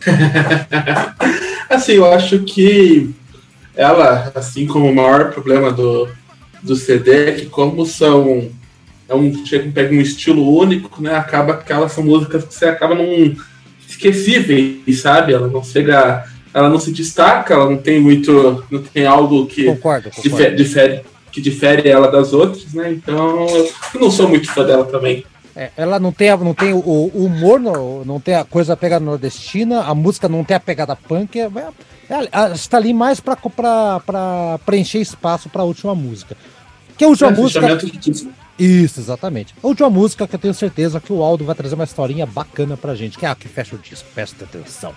Assim, 1.68 1.92
eu 1.92 2.10
acho 2.10 2.44
que 2.44 3.14
ela, 3.78 4.32
assim 4.34 4.66
como 4.66 4.90
o 4.90 4.94
maior 4.94 5.30
problema 5.30 5.70
do, 5.70 6.08
do 6.60 6.74
CD, 6.74 7.28
é 7.28 7.32
que 7.32 7.46
como 7.46 7.86
são. 7.86 8.50
É 9.08 9.14
um, 9.14 9.46
chega, 9.46 9.70
pega 9.70 9.94
um 9.94 10.00
estilo 10.00 10.52
único, 10.52 11.00
né? 11.00 11.14
Acaba 11.14 11.56
que 11.56 11.72
elas 11.72 11.92
são 11.92 12.02
músicas 12.02 12.44
que 12.44 12.52
você 12.52 12.66
acaba 12.66 12.96
não 12.96 13.36
esquecíveis, 13.88 15.00
sabe? 15.00 15.32
Ela 15.32 15.46
não 15.46 15.62
chega. 15.62 16.24
Ela 16.52 16.68
não 16.68 16.80
se 16.80 16.90
destaca, 16.90 17.54
ela 17.54 17.70
não 17.70 17.76
tem 17.76 18.00
muito. 18.00 18.64
não 18.68 18.82
tem 18.82 19.06
algo 19.06 19.46
que 19.46 19.66
Concordo, 19.66 20.10
concordo. 20.10 20.56
difere, 20.56 21.00
que 21.30 21.40
difere 21.40 21.88
ela 21.88 22.10
das 22.10 22.32
outras, 22.32 22.74
né? 22.74 22.90
Então 22.92 23.46
eu 23.94 24.00
não 24.00 24.10
sou 24.10 24.28
muito 24.28 24.50
fã 24.52 24.64
dela 24.64 24.84
também. 24.86 25.24
É, 25.54 25.70
ela 25.76 26.00
não 26.00 26.10
tem, 26.10 26.36
não 26.36 26.54
tem 26.54 26.72
o, 26.72 27.10
humor, 27.14 27.60
não, 27.60 28.04
não 28.04 28.20
tem 28.20 28.34
a 28.34 28.44
coisa 28.44 28.76
pegada 28.76 29.04
nordestina, 29.04 29.82
a 29.82 29.94
música 29.94 30.28
não 30.28 30.42
tem 30.42 30.56
a 30.56 30.60
pegada 30.60 30.96
punk. 30.96 31.38
É, 31.38 31.44
é, 31.44 31.68
ela 32.08 32.54
está 32.54 32.76
ali 32.76 32.92
mais 32.92 33.20
pra, 33.20 33.36
pra, 33.36 34.00
pra 34.00 34.58
preencher 34.64 34.98
espaço 35.00 35.48
pra 35.48 35.62
última 35.62 35.94
música. 35.94 36.36
Que 36.96 37.04
a 37.04 37.08
última 37.08 37.30
É, 37.30 37.34
música. 37.34 37.78
Isso, 38.58 38.98
exatamente. 38.98 39.54
A 39.62 39.66
última 39.66 39.88
música 39.88 40.26
que 40.26 40.34
eu 40.34 40.38
tenho 40.38 40.54
certeza 40.54 41.00
que 41.00 41.12
o 41.12 41.22
Aldo 41.22 41.44
vai 41.44 41.54
trazer 41.54 41.74
uma 41.76 41.84
historinha 41.84 42.26
bacana 42.26 42.76
pra 42.76 42.94
gente, 42.94 43.16
que 43.16 43.24
é 43.24 43.28
a 43.28 43.34
que 43.34 43.46
fecha 43.46 43.76
o 43.76 43.78
disco. 43.78 44.08
Presta 44.14 44.44
atenção. 44.44 44.92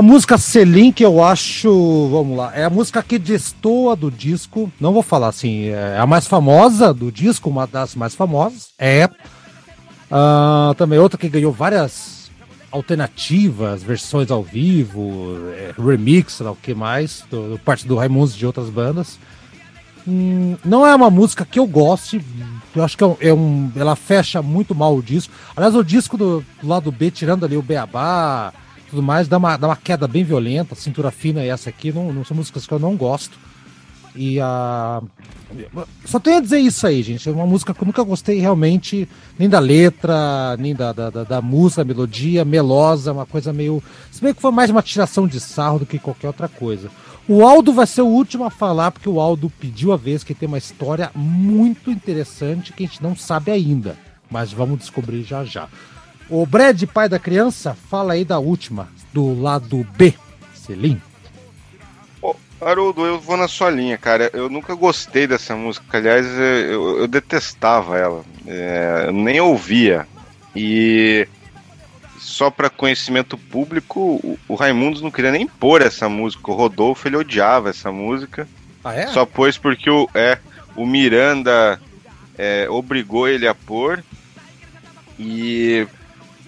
A 0.00 0.02
música 0.02 0.38
Selim, 0.38 0.90
que 0.90 1.04
eu 1.04 1.22
acho, 1.22 2.08
vamos 2.10 2.34
lá, 2.34 2.56
é 2.56 2.64
a 2.64 2.70
música 2.70 3.02
que 3.02 3.18
destoa 3.18 3.94
do 3.94 4.10
disco. 4.10 4.72
Não 4.80 4.94
vou 4.94 5.02
falar 5.02 5.28
assim, 5.28 5.66
é 5.66 5.98
a 5.98 6.06
mais 6.06 6.26
famosa 6.26 6.94
do 6.94 7.12
disco, 7.12 7.50
uma 7.50 7.66
das 7.66 7.94
mais 7.94 8.14
famosas. 8.14 8.70
É. 8.78 9.10
Ah, 10.10 10.72
também 10.78 10.98
outra 10.98 11.18
que 11.18 11.28
ganhou 11.28 11.52
várias 11.52 12.30
alternativas, 12.72 13.82
versões 13.82 14.30
ao 14.30 14.42
vivo, 14.42 15.36
é, 15.50 15.74
remix, 15.78 16.40
o 16.40 16.54
que 16.54 16.72
mais, 16.72 17.22
do, 17.30 17.50
do 17.50 17.58
parte 17.58 17.86
do 17.86 17.94
Raimundos 17.96 18.34
de 18.34 18.46
outras 18.46 18.70
bandas. 18.70 19.18
Hum, 20.08 20.56
não 20.64 20.86
é 20.86 20.94
uma 20.94 21.10
música 21.10 21.44
que 21.44 21.58
eu 21.58 21.66
goste. 21.66 22.24
Eu 22.74 22.82
acho 22.82 22.96
que 22.96 23.04
é 23.04 23.06
um, 23.06 23.16
é 23.20 23.34
um- 23.34 23.70
ela 23.76 23.94
fecha 23.94 24.40
muito 24.40 24.74
mal 24.74 24.96
o 24.96 25.02
disco. 25.02 25.30
Aliás, 25.54 25.74
o 25.76 25.84
disco 25.84 26.16
do, 26.16 26.42
do 26.62 26.66
lado 26.66 26.90
B, 26.90 27.10
tirando 27.10 27.44
ali 27.44 27.58
o 27.58 27.60
Beabá, 27.62 28.50
tudo 28.90 29.02
mais, 29.02 29.28
dá 29.28 29.38
uma, 29.38 29.56
dá 29.56 29.68
uma 29.68 29.76
queda 29.76 30.06
bem 30.06 30.24
violenta. 30.24 30.74
Cintura 30.74 31.10
fina 31.10 31.44
e 31.44 31.48
essa 31.48 31.70
aqui 31.70 31.92
não, 31.92 32.12
não 32.12 32.24
são 32.24 32.36
músicas 32.36 32.66
que 32.66 32.72
eu 32.72 32.78
não 32.78 32.96
gosto. 32.96 33.38
E 34.14 34.40
a. 34.40 35.02
Só 36.04 36.18
tenho 36.18 36.38
a 36.38 36.40
dizer 36.40 36.58
isso 36.58 36.86
aí, 36.86 37.02
gente. 37.02 37.28
É 37.28 37.32
uma 37.32 37.46
música 37.46 37.72
que 37.72 37.82
eu 37.82 37.86
nunca 37.86 38.02
gostei 38.02 38.40
realmente, 38.40 39.08
nem 39.38 39.48
da 39.48 39.58
letra, 39.58 40.56
nem 40.58 40.74
da, 40.74 40.92
da, 40.92 41.10
da, 41.10 41.24
da 41.24 41.42
música, 41.42 41.84
melodia, 41.84 42.44
melosa, 42.44 43.12
uma 43.12 43.26
coisa 43.26 43.52
meio. 43.52 43.82
Se 44.10 44.20
bem 44.20 44.34
que 44.34 44.40
foi 44.40 44.50
mais 44.50 44.70
uma 44.70 44.82
tiração 44.82 45.26
de 45.26 45.38
sarro 45.40 45.80
do 45.80 45.86
que 45.86 45.98
qualquer 45.98 46.28
outra 46.28 46.48
coisa. 46.48 46.90
O 47.28 47.46
Aldo 47.46 47.72
vai 47.72 47.86
ser 47.86 48.02
o 48.02 48.06
último 48.06 48.44
a 48.44 48.50
falar, 48.50 48.90
porque 48.90 49.08
o 49.08 49.20
Aldo 49.20 49.52
pediu 49.60 49.92
a 49.92 49.96
vez 49.96 50.24
que 50.24 50.34
tem 50.34 50.48
uma 50.48 50.58
história 50.58 51.12
muito 51.14 51.90
interessante 51.90 52.72
que 52.72 52.82
a 52.82 52.86
gente 52.86 53.02
não 53.02 53.14
sabe 53.14 53.52
ainda. 53.52 53.96
Mas 54.28 54.52
vamos 54.52 54.78
descobrir 54.78 55.22
já 55.22 55.44
já. 55.44 55.68
O 56.30 56.46
Brad, 56.46 56.82
pai 56.84 57.08
da 57.08 57.18
criança, 57.18 57.74
fala 57.74 58.12
aí 58.12 58.24
da 58.24 58.38
última, 58.38 58.88
do 59.12 59.40
lado 59.40 59.84
B. 59.96 60.14
Selim. 60.54 61.00
Haroldo, 62.60 63.06
eu 63.06 63.18
vou 63.18 63.36
na 63.36 63.48
sua 63.48 63.70
linha, 63.70 63.96
cara. 63.96 64.30
Eu 64.34 64.48
nunca 64.50 64.74
gostei 64.74 65.26
dessa 65.26 65.56
música. 65.56 65.96
Aliás, 65.96 66.26
eu, 66.26 66.98
eu 66.98 67.08
detestava 67.08 67.96
ela. 67.96 68.22
É, 68.46 69.04
eu 69.06 69.12
nem 69.12 69.40
ouvia. 69.40 70.06
E 70.54 71.26
só 72.18 72.50
para 72.50 72.68
conhecimento 72.68 73.38
público, 73.38 74.20
o, 74.22 74.38
o 74.46 74.54
Raimundos 74.54 75.00
não 75.00 75.10
queria 75.10 75.32
nem 75.32 75.46
pôr 75.46 75.80
essa 75.80 76.08
música. 76.08 76.50
O 76.50 76.54
Rodolfo 76.54 77.08
ele 77.08 77.16
odiava 77.16 77.70
essa 77.70 77.90
música. 77.90 78.46
Ah, 78.84 78.94
é? 78.94 79.06
Só 79.06 79.24
pôs 79.24 79.56
porque 79.56 79.88
o, 79.88 80.08
é, 80.14 80.38
o 80.76 80.84
Miranda 80.84 81.80
é, 82.36 82.68
obrigou 82.68 83.26
ele 83.26 83.48
a 83.48 83.54
pôr 83.54 84.04
e, 85.18 85.86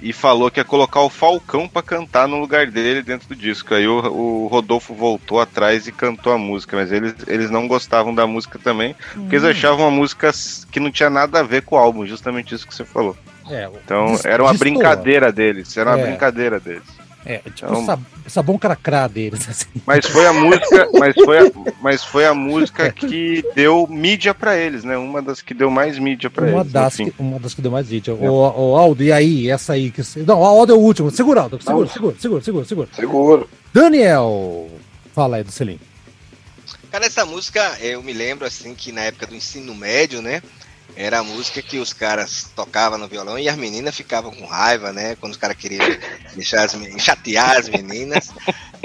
e 0.02 0.12
falou 0.12 0.50
que 0.50 0.58
ia 0.60 0.64
colocar 0.64 1.00
o 1.00 1.08
Falcão 1.08 1.68
pra 1.68 1.80
cantar 1.82 2.26
no 2.26 2.40
lugar 2.40 2.66
dele 2.66 3.02
dentro 3.02 3.28
do 3.28 3.36
disco. 3.36 3.72
Aí 3.74 3.86
o, 3.86 3.98
o 3.98 4.46
Rodolfo 4.48 4.92
voltou 4.94 5.40
atrás 5.40 5.86
e 5.86 5.92
cantou 5.92 6.32
a 6.32 6.38
música, 6.38 6.76
mas 6.76 6.90
eles, 6.90 7.14
eles 7.26 7.50
não 7.50 7.68
gostavam 7.68 8.14
da 8.14 8.26
música 8.26 8.58
também, 8.58 8.94
porque 9.14 9.36
eles 9.36 9.44
achavam 9.46 9.86
uma 9.86 9.90
música 9.90 10.30
que 10.70 10.80
não 10.80 10.90
tinha 10.90 11.08
nada 11.08 11.40
a 11.40 11.42
ver 11.42 11.62
com 11.62 11.76
o 11.76 11.78
álbum, 11.78 12.04
justamente 12.06 12.54
isso 12.54 12.66
que 12.66 12.74
você 12.74 12.84
falou. 12.84 13.16
É, 13.48 13.70
Então 13.84 14.18
era 14.24 14.42
uma 14.42 14.54
brincadeira 14.54 15.32
deles, 15.32 15.76
era 15.76 15.90
uma 15.90 15.98
É. 16.00 16.06
brincadeira 16.06 16.58
deles. 16.60 17.01
É, 17.24 17.38
tipo 17.38 17.66
Então- 17.72 17.86
sab 17.86 18.02
sabão 18.26 18.58
cracrá 18.58 19.06
deles, 19.06 19.48
assim. 19.48 19.66
Mas 19.86 20.06
foi 20.06 20.26
a 20.26 20.32
música, 20.32 20.88
mas 20.98 21.14
foi 21.14 21.38
a, 21.38 21.52
mas 21.80 22.04
foi 22.04 22.26
a 22.26 22.34
música 22.34 22.90
que 22.90 23.44
deu 23.54 23.86
mídia 23.88 24.34
pra 24.34 24.56
eles, 24.56 24.82
né? 24.84 24.96
Uma 24.96 25.22
das 25.22 25.40
que 25.40 25.54
deu 25.54 25.70
mais 25.70 25.98
mídia 25.98 26.28
pra 26.30 26.46
Uma 26.46 26.60
eles. 26.62 26.72
das, 26.72 26.98
enfim. 26.98 27.10
que, 27.10 27.22
uma 27.22 27.38
das 27.38 27.54
que 27.54 27.62
deu 27.62 27.70
mais 27.70 27.86
vídeo. 27.88 28.14
O, 28.20 28.72
o 28.72 28.76
Aldo, 28.76 29.02
e 29.04 29.12
aí? 29.12 29.48
Essa 29.50 29.74
aí? 29.74 29.90
Que... 29.90 30.02
Não, 30.26 30.40
o 30.40 30.44
Aldo 30.44 30.72
é 30.72 30.76
o 30.76 30.80
último. 30.80 31.10
Segura, 31.10 31.42
Aldo. 31.42 31.62
Segura, 31.62 31.88
segura, 31.88 32.16
segura, 32.18 32.42
segura, 32.42 32.64
segura. 32.66 32.88
Seguro. 32.94 33.48
Daniel, 33.72 34.68
fala 35.14 35.36
aí 35.36 35.44
do 35.44 35.52
Selim. 35.52 35.78
Cara, 36.90 37.06
essa 37.06 37.24
música, 37.24 37.76
eu 37.80 38.02
me 38.02 38.12
lembro 38.12 38.46
assim 38.46 38.74
que 38.74 38.92
na 38.92 39.02
época 39.02 39.26
do 39.26 39.34
ensino 39.34 39.74
médio, 39.74 40.20
né? 40.20 40.42
Era 40.94 41.20
a 41.20 41.24
música 41.24 41.62
que 41.62 41.78
os 41.78 41.92
caras 41.92 42.50
tocavam 42.54 42.98
no 42.98 43.08
violão 43.08 43.38
e 43.38 43.48
as 43.48 43.56
meninas 43.56 43.96
ficavam 43.96 44.30
com 44.30 44.44
raiva, 44.44 44.92
né? 44.92 45.16
Quando 45.16 45.32
os 45.32 45.38
caras 45.38 45.56
queriam 45.56 45.84
deixar 46.36 46.64
as 46.64 46.74
meninas, 46.74 47.02
chatear 47.02 47.56
as 47.56 47.68
meninas, 47.68 48.30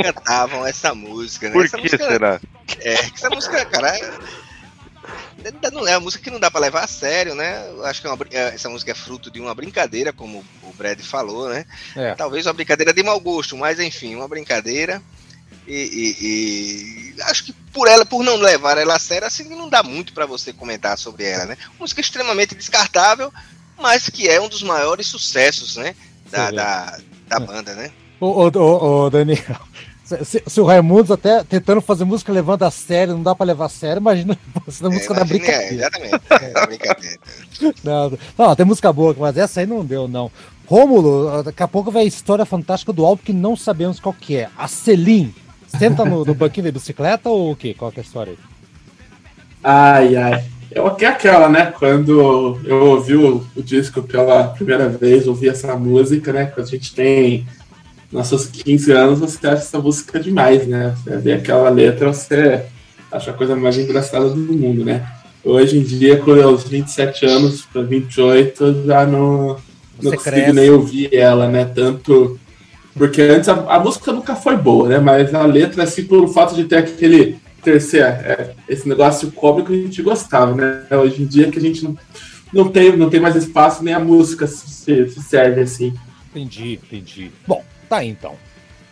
cantavam 0.02 0.66
essa 0.66 0.96
música, 0.96 1.48
né? 1.48 1.54
Por 1.54 1.66
essa 1.66 1.78
que 1.78 1.84
música, 1.84 2.08
será? 2.08 2.42
É, 2.80 2.94
essa 2.94 3.30
música, 3.30 3.66
cara, 3.66 3.98
é, 5.44 5.72
não 5.72 5.88
é 5.88 5.92
uma 5.92 6.02
música 6.02 6.24
que 6.24 6.32
não 6.32 6.40
dá 6.40 6.50
pra 6.50 6.60
levar 6.60 6.84
a 6.84 6.88
sério, 6.88 7.36
né? 7.36 7.64
Acho 7.84 8.02
que 8.02 8.08
é 8.08 8.10
uma 8.10 8.26
é, 8.32 8.56
essa 8.56 8.70
música 8.70 8.92
é 8.92 8.96
fruto 8.96 9.30
de 9.30 9.40
uma 9.40 9.54
brincadeira, 9.54 10.12
como 10.12 10.44
o 10.64 10.74
Brad 10.74 11.00
falou, 11.02 11.50
né? 11.50 11.66
É. 11.96 12.16
Talvez 12.16 12.46
uma 12.46 12.54
brincadeira 12.54 12.94
de 12.94 13.04
mau 13.04 13.20
gosto, 13.20 13.56
mas 13.56 13.80
enfim, 13.80 14.16
uma 14.16 14.28
brincadeira. 14.28 15.02
E, 15.68 15.74
e- 15.74 17.14
e 17.18 17.22
acho 17.24 17.44
que 17.46 17.54
por 17.74 17.88
ela, 17.88 18.06
por 18.06 18.24
não 18.24 18.38
levar 18.38 18.78
ela 18.78 18.96
a 18.96 19.00
sério, 19.00 19.28
assim 19.28 19.44
não 19.50 19.70
dá 19.70 19.84
muito 19.84 20.14
pra 20.14 20.26
você 20.26 20.54
comentar 20.54 20.98
sobre 20.98 21.26
ela, 21.26 21.46
né? 21.46 21.58
Música 21.80 22.00
extremamente 22.02 22.56
descartável, 22.56 23.32
mas 23.80 24.10
que 24.10 24.28
é 24.30 24.40
um 24.42 24.48
dos 24.48 24.64
maiores 24.64 25.08
sucessos, 25.08 25.76
né? 25.76 25.94
Da, 26.32 26.52
da, 26.52 26.98
da 27.28 27.40
banda, 27.40 27.74
né? 27.76 27.92
Ô, 28.20 28.50
ô, 28.50 29.06
ô, 29.06 29.10
Daniel, 29.10 29.40
se, 30.04 30.42
se- 30.48 30.60
o 30.62 30.66
Raimundos 30.66 31.12
até 31.12 31.44
tentando 31.44 31.82
fazer 31.82 32.04
música 32.06 32.32
levando 32.32 32.64
a 32.64 32.72
sério, 32.72 33.14
não 33.14 33.24
dá 33.24 33.36
pra 33.36 33.46
levar 33.46 33.66
a 33.66 33.70
sério, 33.70 34.00
imagina 34.00 34.38
você 34.66 34.84
na 34.84 34.90
música 34.90 35.14
da 35.14 35.22
é, 35.22 35.26
brincadeira. 35.26 35.74
exatamente. 35.74 36.22
É, 36.32 36.50
da 36.52 36.66
brincadeira. 36.66 37.20
Não, 37.84 38.18
não, 38.38 38.56
tem 38.56 38.66
música 38.66 38.92
boa, 38.94 39.16
mas 39.20 39.38
essa 39.38 39.60
aí 39.60 39.66
não 39.66 39.86
deu, 39.86 40.08
não. 40.08 40.32
Rômulo, 40.66 41.44
daqui 41.44 41.64
a 41.64 41.68
pouco 41.68 41.92
vai 41.92 42.04
a 42.04 42.08
história 42.08 42.46
fantástica 42.46 42.92
do 42.92 43.06
álbum 43.06 43.22
que 43.24 43.32
não 43.34 43.56
sabemos 43.56 44.00
qual 44.00 44.14
que 44.14 44.36
é. 44.38 44.50
A 44.58 44.68
Selim, 44.68 45.34
senta 45.78 46.06
no, 46.06 46.26
no 46.26 46.34
banquinho 46.34 46.66
da 46.66 46.72
bicicleta 46.72 47.30
ou 47.30 47.52
o 47.52 47.56
quê? 47.56 47.74
Qual 47.78 47.92
que 47.92 48.00
é 48.00 48.04
a 48.04 48.06
história 48.06 48.34
aí? 48.34 48.38
Ai, 49.64 50.16
ai. 50.16 50.44
Eu, 50.72 50.90
que 50.92 51.06
é 51.06 51.08
aquela, 51.08 51.50
né? 51.50 51.74
Quando 51.78 52.60
eu 52.66 52.86
ouvi 52.86 53.16
o, 53.16 53.44
o 53.56 53.64
disco 53.64 54.04
pela 54.04 54.50
primeira 54.50 54.90
vez, 54.90 55.28
ouvi 55.28 55.50
essa 55.50 55.76
música, 55.76 56.34
né? 56.34 56.46
Quando 56.46 56.68
a 56.68 56.70
gente 56.70 56.94
tem 56.94 57.48
nossos 58.12 58.48
15 58.48 58.92
anos, 58.92 59.20
você 59.20 59.48
acha 59.48 59.64
essa 59.64 59.80
música 59.80 60.20
demais, 60.20 60.68
né? 60.68 60.96
Você 61.04 61.18
vê 61.18 61.34
aquela 61.34 61.70
letra, 61.70 62.14
você 62.14 62.66
acha 63.12 63.32
a 63.32 63.34
coisa 63.34 63.56
mais 63.56 63.78
engraçada 63.78 64.30
do 64.30 64.54
mundo, 64.54 64.86
né? 64.86 65.06
Hoje 65.44 65.78
em 65.78 65.84
dia, 65.84 66.18
com 66.18 66.32
os 66.32 66.64
27 66.64 67.26
anos 67.26 67.62
para 67.62 67.82
28, 67.82 68.84
já 68.86 69.06
não, 69.06 69.58
não 70.02 70.12
consigo 70.12 70.24
cresce. 70.24 70.54
nem 70.54 70.70
ouvir 70.70 71.14
ela, 71.14 71.48
né? 71.48 71.66
Tanto. 71.66 72.40
Porque 72.98 73.22
antes 73.22 73.48
a, 73.48 73.54
a 73.54 73.80
música 73.80 74.12
nunca 74.12 74.36
foi 74.36 74.58
boa, 74.58 74.90
né? 74.90 75.00
Mas 75.00 75.34
a 75.34 75.46
letra, 75.46 75.84
assim, 75.84 76.06
pelo 76.06 76.28
fato 76.28 76.56
de 76.56 76.66
ter 76.66 76.78
aquele 76.78 77.40
terceiro, 77.62 78.08
é, 78.08 78.54
esse 78.68 78.88
negócio 78.88 79.32
cômico, 79.32 79.72
a 79.72 79.76
gente 79.76 80.02
gostava, 80.02 80.56
né? 80.56 80.86
Hoje 80.98 81.22
em 81.22 81.26
dia 81.26 81.52
que 81.52 81.60
a 81.60 81.62
gente 81.62 81.84
não, 81.84 81.98
não, 82.52 82.70
tem, 82.70 82.96
não 82.96 83.10
tem 83.10 83.20
mais 83.20 83.36
espaço, 83.36 83.84
nem 83.84 83.94
a 83.94 84.00
música 84.00 84.48
se, 84.48 85.10
se 85.10 85.22
serve 85.22 85.62
assim. 85.62 85.94
Entendi, 86.32 86.74
entendi. 86.74 87.32
Bom, 87.46 87.64
tá 87.88 87.98
aí 87.98 88.10
então. 88.10 88.36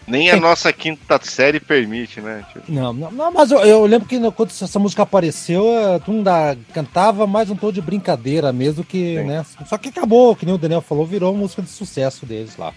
Nem 0.07 0.29
a 0.29 0.39
nossa 0.39 0.71
quinta 0.71 1.19
série 1.23 1.59
permite, 1.59 2.21
né? 2.21 2.45
Tipo, 2.53 2.71
Não, 2.71 2.93
não, 2.93 3.11
não, 3.11 3.31
mas 3.31 3.49
eu, 3.49 3.59
eu 3.61 3.85
lembro 3.85 4.07
que 4.07 4.19
quando 4.31 4.49
essa 4.49 4.79
música 4.79 5.01
apareceu, 5.01 5.65
eh, 5.67 5.99
todo 5.99 6.13
mundo 6.13 6.29
cantava 6.73 7.25
mais 7.25 7.49
um 7.49 7.55
tom 7.55 7.71
de 7.71 7.81
brincadeira 7.81 8.53
mesmo 8.53 8.83
que, 8.83 9.17
Sim. 9.17 9.23
né? 9.23 9.43
Só 9.65 9.77
que 9.79 9.89
acabou, 9.89 10.35
que 10.35 10.45
nem 10.45 10.53
o 10.53 10.59
Daniel 10.59 10.81
falou, 10.81 11.07
virou 11.07 11.35
música 11.35 11.63
de 11.63 11.69
sucesso 11.69 12.23
deles 12.23 12.55
lá. 12.55 12.71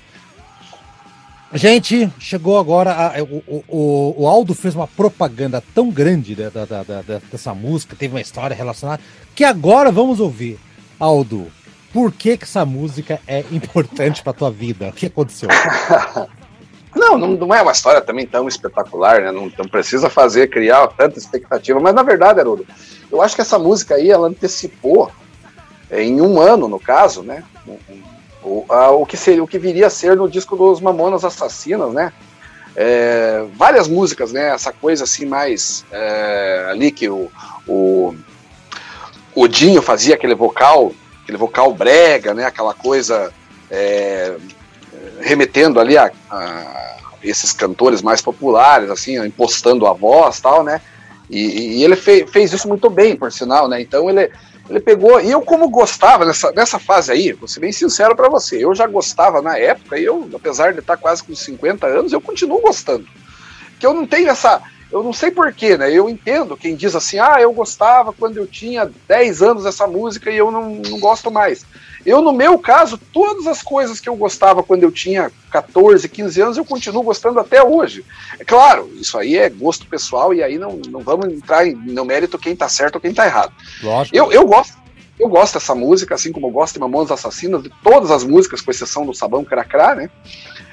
Gente, 1.54 2.10
chegou 2.18 2.58
agora. 2.58 2.92
a- 2.92 3.22
o, 3.22 3.42
o- 3.46 3.64
o, 3.68 4.22
o 4.22 4.28
Aldo 4.28 4.54
fez 4.54 4.74
uma 4.74 4.86
propaganda 4.86 5.62
tão 5.74 5.90
grande 5.90 6.34
da, 6.34 6.50
da- 6.50 6.82
da- 6.82 7.20
dessa 7.30 7.54
música, 7.54 7.96
teve 7.96 8.14
uma 8.14 8.20
história 8.20 8.54
relacionada, 8.54 9.02
que 9.34 9.44
agora 9.44 9.90
vamos 9.90 10.20
ouvir. 10.20 10.58
Aldo, 11.00 11.46
por 11.92 12.12
que, 12.12 12.36
que 12.36 12.44
essa 12.44 12.66
música 12.66 13.20
é 13.26 13.44
importante 13.52 14.22
pra 14.22 14.32
tua 14.32 14.50
vida? 14.50 14.88
O 14.88 14.92
que 14.92 15.06
aconteceu? 15.06 15.48
Não, 16.96 17.16
não, 17.18 17.28
não 17.28 17.54
é 17.54 17.60
uma 17.62 17.70
história 17.70 18.00
também 18.00 18.26
tão 18.26 18.48
espetacular, 18.48 19.20
né? 19.20 19.30
Não, 19.30 19.52
não 19.56 19.68
precisa 19.68 20.08
fazer, 20.10 20.48
criar 20.48 20.86
tanta 20.88 21.18
expectativa. 21.18 21.78
Mas 21.78 21.94
na 21.94 22.02
verdade, 22.02 22.40
Haroldo, 22.40 22.66
eu 23.12 23.22
acho 23.22 23.36
que 23.36 23.42
essa 23.42 23.58
música 23.58 23.94
aí, 23.94 24.10
ela 24.10 24.26
antecipou, 24.26 25.12
é, 25.90 26.02
em 26.02 26.20
um 26.20 26.40
ano, 26.40 26.66
no 26.66 26.80
caso, 26.80 27.22
né? 27.22 27.44
O, 28.42 28.64
a- 28.68 28.90
o, 28.90 29.04
que 29.04 29.16
seria, 29.16 29.42
o 29.42 29.46
que 29.48 29.58
viria 29.58 29.86
a 29.88 29.90
ser 29.90 30.16
no 30.16 30.28
disco 30.28 30.56
dos 30.56 30.80
Mamonas 30.80 31.24
Assassinas, 31.24 31.92
né? 31.92 32.12
É, 32.76 33.44
várias 33.54 33.88
músicas, 33.88 34.32
né? 34.32 34.50
Essa 34.50 34.72
coisa 34.72 35.04
assim 35.04 35.26
mais 35.26 35.84
é, 35.90 36.66
ali 36.70 36.90
que 36.92 37.08
o, 37.08 37.28
o, 37.66 38.14
o 39.34 39.48
Dinho 39.48 39.82
fazia 39.82 40.14
aquele 40.14 40.34
vocal, 40.34 40.92
aquele 41.22 41.38
vocal 41.38 41.72
brega, 41.74 42.32
né? 42.34 42.44
Aquela 42.44 42.74
coisa 42.74 43.32
é, 43.70 44.36
remetendo 45.20 45.80
ali 45.80 45.98
a, 45.98 46.10
a 46.30 46.84
esses 47.22 47.52
cantores 47.52 48.00
mais 48.00 48.22
populares, 48.22 48.90
assim, 48.90 49.18
impostando 49.24 49.86
a 49.86 49.92
voz 49.92 50.40
tal, 50.40 50.62
né? 50.62 50.80
E, 51.28 51.78
e 51.80 51.84
ele 51.84 51.96
fe- 51.96 52.26
fez 52.26 52.52
isso 52.52 52.68
muito 52.68 52.88
bem, 52.88 53.16
por 53.16 53.32
sinal, 53.32 53.68
né? 53.68 53.80
Então 53.80 54.08
ele, 54.08 54.30
ele 54.68 54.80
pegou. 54.80 55.20
E 55.20 55.30
eu, 55.30 55.40
como 55.42 55.68
gostava 55.68 56.24
nessa, 56.24 56.52
nessa 56.52 56.78
fase 56.78 57.12
aí, 57.12 57.32
vou 57.32 57.48
ser 57.48 57.60
bem 57.60 57.72
sincero 57.72 58.14
para 58.14 58.28
você, 58.28 58.62
eu 58.62 58.74
já 58.74 58.86
gostava 58.86 59.40
na 59.40 59.56
época, 59.56 59.98
e 59.98 60.04
eu, 60.04 60.28
apesar 60.34 60.72
de 60.72 60.80
estar 60.80 60.96
quase 60.96 61.22
com 61.22 61.34
50 61.34 61.86
anos, 61.86 62.12
eu 62.12 62.20
continuo 62.20 62.60
gostando. 62.60 63.06
Que 63.78 63.86
eu 63.86 63.94
não 63.94 64.06
tenho 64.06 64.28
essa. 64.28 64.60
Eu 64.90 65.02
não 65.02 65.12
sei 65.12 65.30
porquê, 65.30 65.76
né? 65.76 65.92
Eu 65.92 66.08
entendo 66.08 66.56
quem 66.56 66.74
diz 66.74 66.94
assim, 66.96 67.18
ah, 67.18 67.36
eu 67.38 67.52
gostava 67.52 68.12
quando 68.12 68.38
eu 68.38 68.46
tinha 68.46 68.90
10 69.06 69.42
anos 69.42 69.64
dessa 69.64 69.86
música 69.86 70.30
e 70.30 70.36
eu 70.36 70.50
não, 70.50 70.76
não 70.76 70.98
gosto 70.98 71.30
mais. 71.30 71.64
Eu, 72.08 72.22
no 72.22 72.32
meu 72.32 72.58
caso, 72.58 72.98
todas 73.12 73.46
as 73.46 73.62
coisas 73.62 74.00
que 74.00 74.08
eu 74.08 74.16
gostava 74.16 74.62
quando 74.62 74.82
eu 74.82 74.90
tinha 74.90 75.30
14, 75.50 76.08
15 76.08 76.40
anos, 76.40 76.56
eu 76.56 76.64
continuo 76.64 77.02
gostando 77.02 77.38
até 77.38 77.62
hoje. 77.62 78.02
É 78.38 78.44
claro, 78.44 78.90
isso 78.94 79.18
aí 79.18 79.36
é 79.36 79.50
gosto 79.50 79.86
pessoal 79.86 80.32
e 80.32 80.42
aí 80.42 80.56
não, 80.56 80.80
não 80.88 81.00
vamos 81.00 81.26
entrar 81.28 81.66
em, 81.66 81.74
no 81.74 82.06
mérito 82.06 82.38
quem 82.38 82.56
tá 82.56 82.66
certo 82.66 82.94
ou 82.94 83.00
quem 83.02 83.12
tá 83.12 83.26
errado. 83.26 83.52
Lógico. 83.82 84.16
Eu, 84.16 84.32
eu 84.32 84.46
gosto. 84.46 84.78
Eu 85.18 85.28
gosto 85.28 85.54
dessa 85.54 85.74
música, 85.74 86.14
assim 86.14 86.30
como 86.32 86.46
eu 86.46 86.50
gosto 86.50 86.74
de 86.74 86.80
Mamonas 86.80 87.10
Assassinas, 87.10 87.62
de 87.62 87.70
todas 87.82 88.10
as 88.10 88.22
músicas, 88.24 88.60
com 88.62 88.70
exceção 88.70 89.04
do 89.04 89.12
Sabão 89.12 89.44
Cracrá, 89.44 89.94
né? 89.94 90.08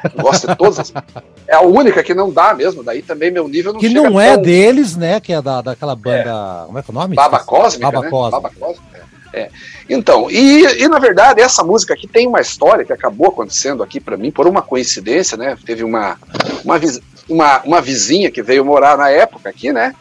Eu 0.04 0.22
gosto 0.22 0.48
de 0.48 0.56
todas 0.56 0.80
as 0.80 0.94
É 1.48 1.56
a 1.56 1.62
única 1.62 2.04
que 2.04 2.14
não 2.14 2.32
dá 2.32 2.54
mesmo, 2.54 2.84
daí 2.84 3.02
também 3.02 3.30
meu 3.30 3.48
nível 3.48 3.74
não 3.74 3.80
que 3.80 3.90
não 3.90 4.20
é 4.20 4.34
tão- 4.34 4.42
deles, 4.44 4.96
né? 4.96 5.20
Que 5.20 5.34
é 5.34 5.42
da, 5.42 5.62
daquela 5.62 5.96
banda. 5.96 6.64
Como 6.66 6.78
é 6.78 6.82
que 6.82 6.90
é 6.90 6.92
o 6.92 6.96
nome? 6.96 7.16
Baba 7.16 7.40
Cósmica, 7.40 7.92
Baba 7.92 8.06
né? 8.06 8.10
Cósmica. 8.10 8.40
Baba 8.40 8.56
Cósmica, 8.60 8.95
é. 9.36 9.50
Então, 9.90 10.32
e, 10.32 10.64
e 10.82 10.88
na 10.88 10.98
verdade 10.98 11.42
essa 11.42 11.64
música 11.64 11.94
aqui 11.94 12.08
tem 12.08 12.28
uma 12.28 12.40
história 12.40 12.86
que 12.86 12.94
acabou 12.94 13.28
acontecendo 13.28 13.84
aqui 13.84 14.00
pra 14.00 14.16
mim 14.16 14.32
por 14.32 14.48
uma 14.48 14.62
coincidência, 14.62 15.38
né? 15.38 15.58
Teve 15.66 15.84
uma 15.84 16.18
uma, 16.64 16.80
uma 17.28 17.62
uma 17.64 17.82
vizinha 17.82 18.32
que 18.32 18.42
veio 18.42 18.64
morar 18.64 18.98
na 18.98 19.10
época 19.10 19.50
aqui, 19.50 19.74
né? 19.74 19.94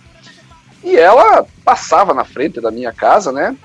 E 0.83 0.97
ela 0.97 1.45
passava 1.65 2.15
na 2.15 2.25
frente 2.25 2.61
da 2.61 2.71
minha 2.71 2.93
casa, 2.93 3.33
né? 3.33 3.57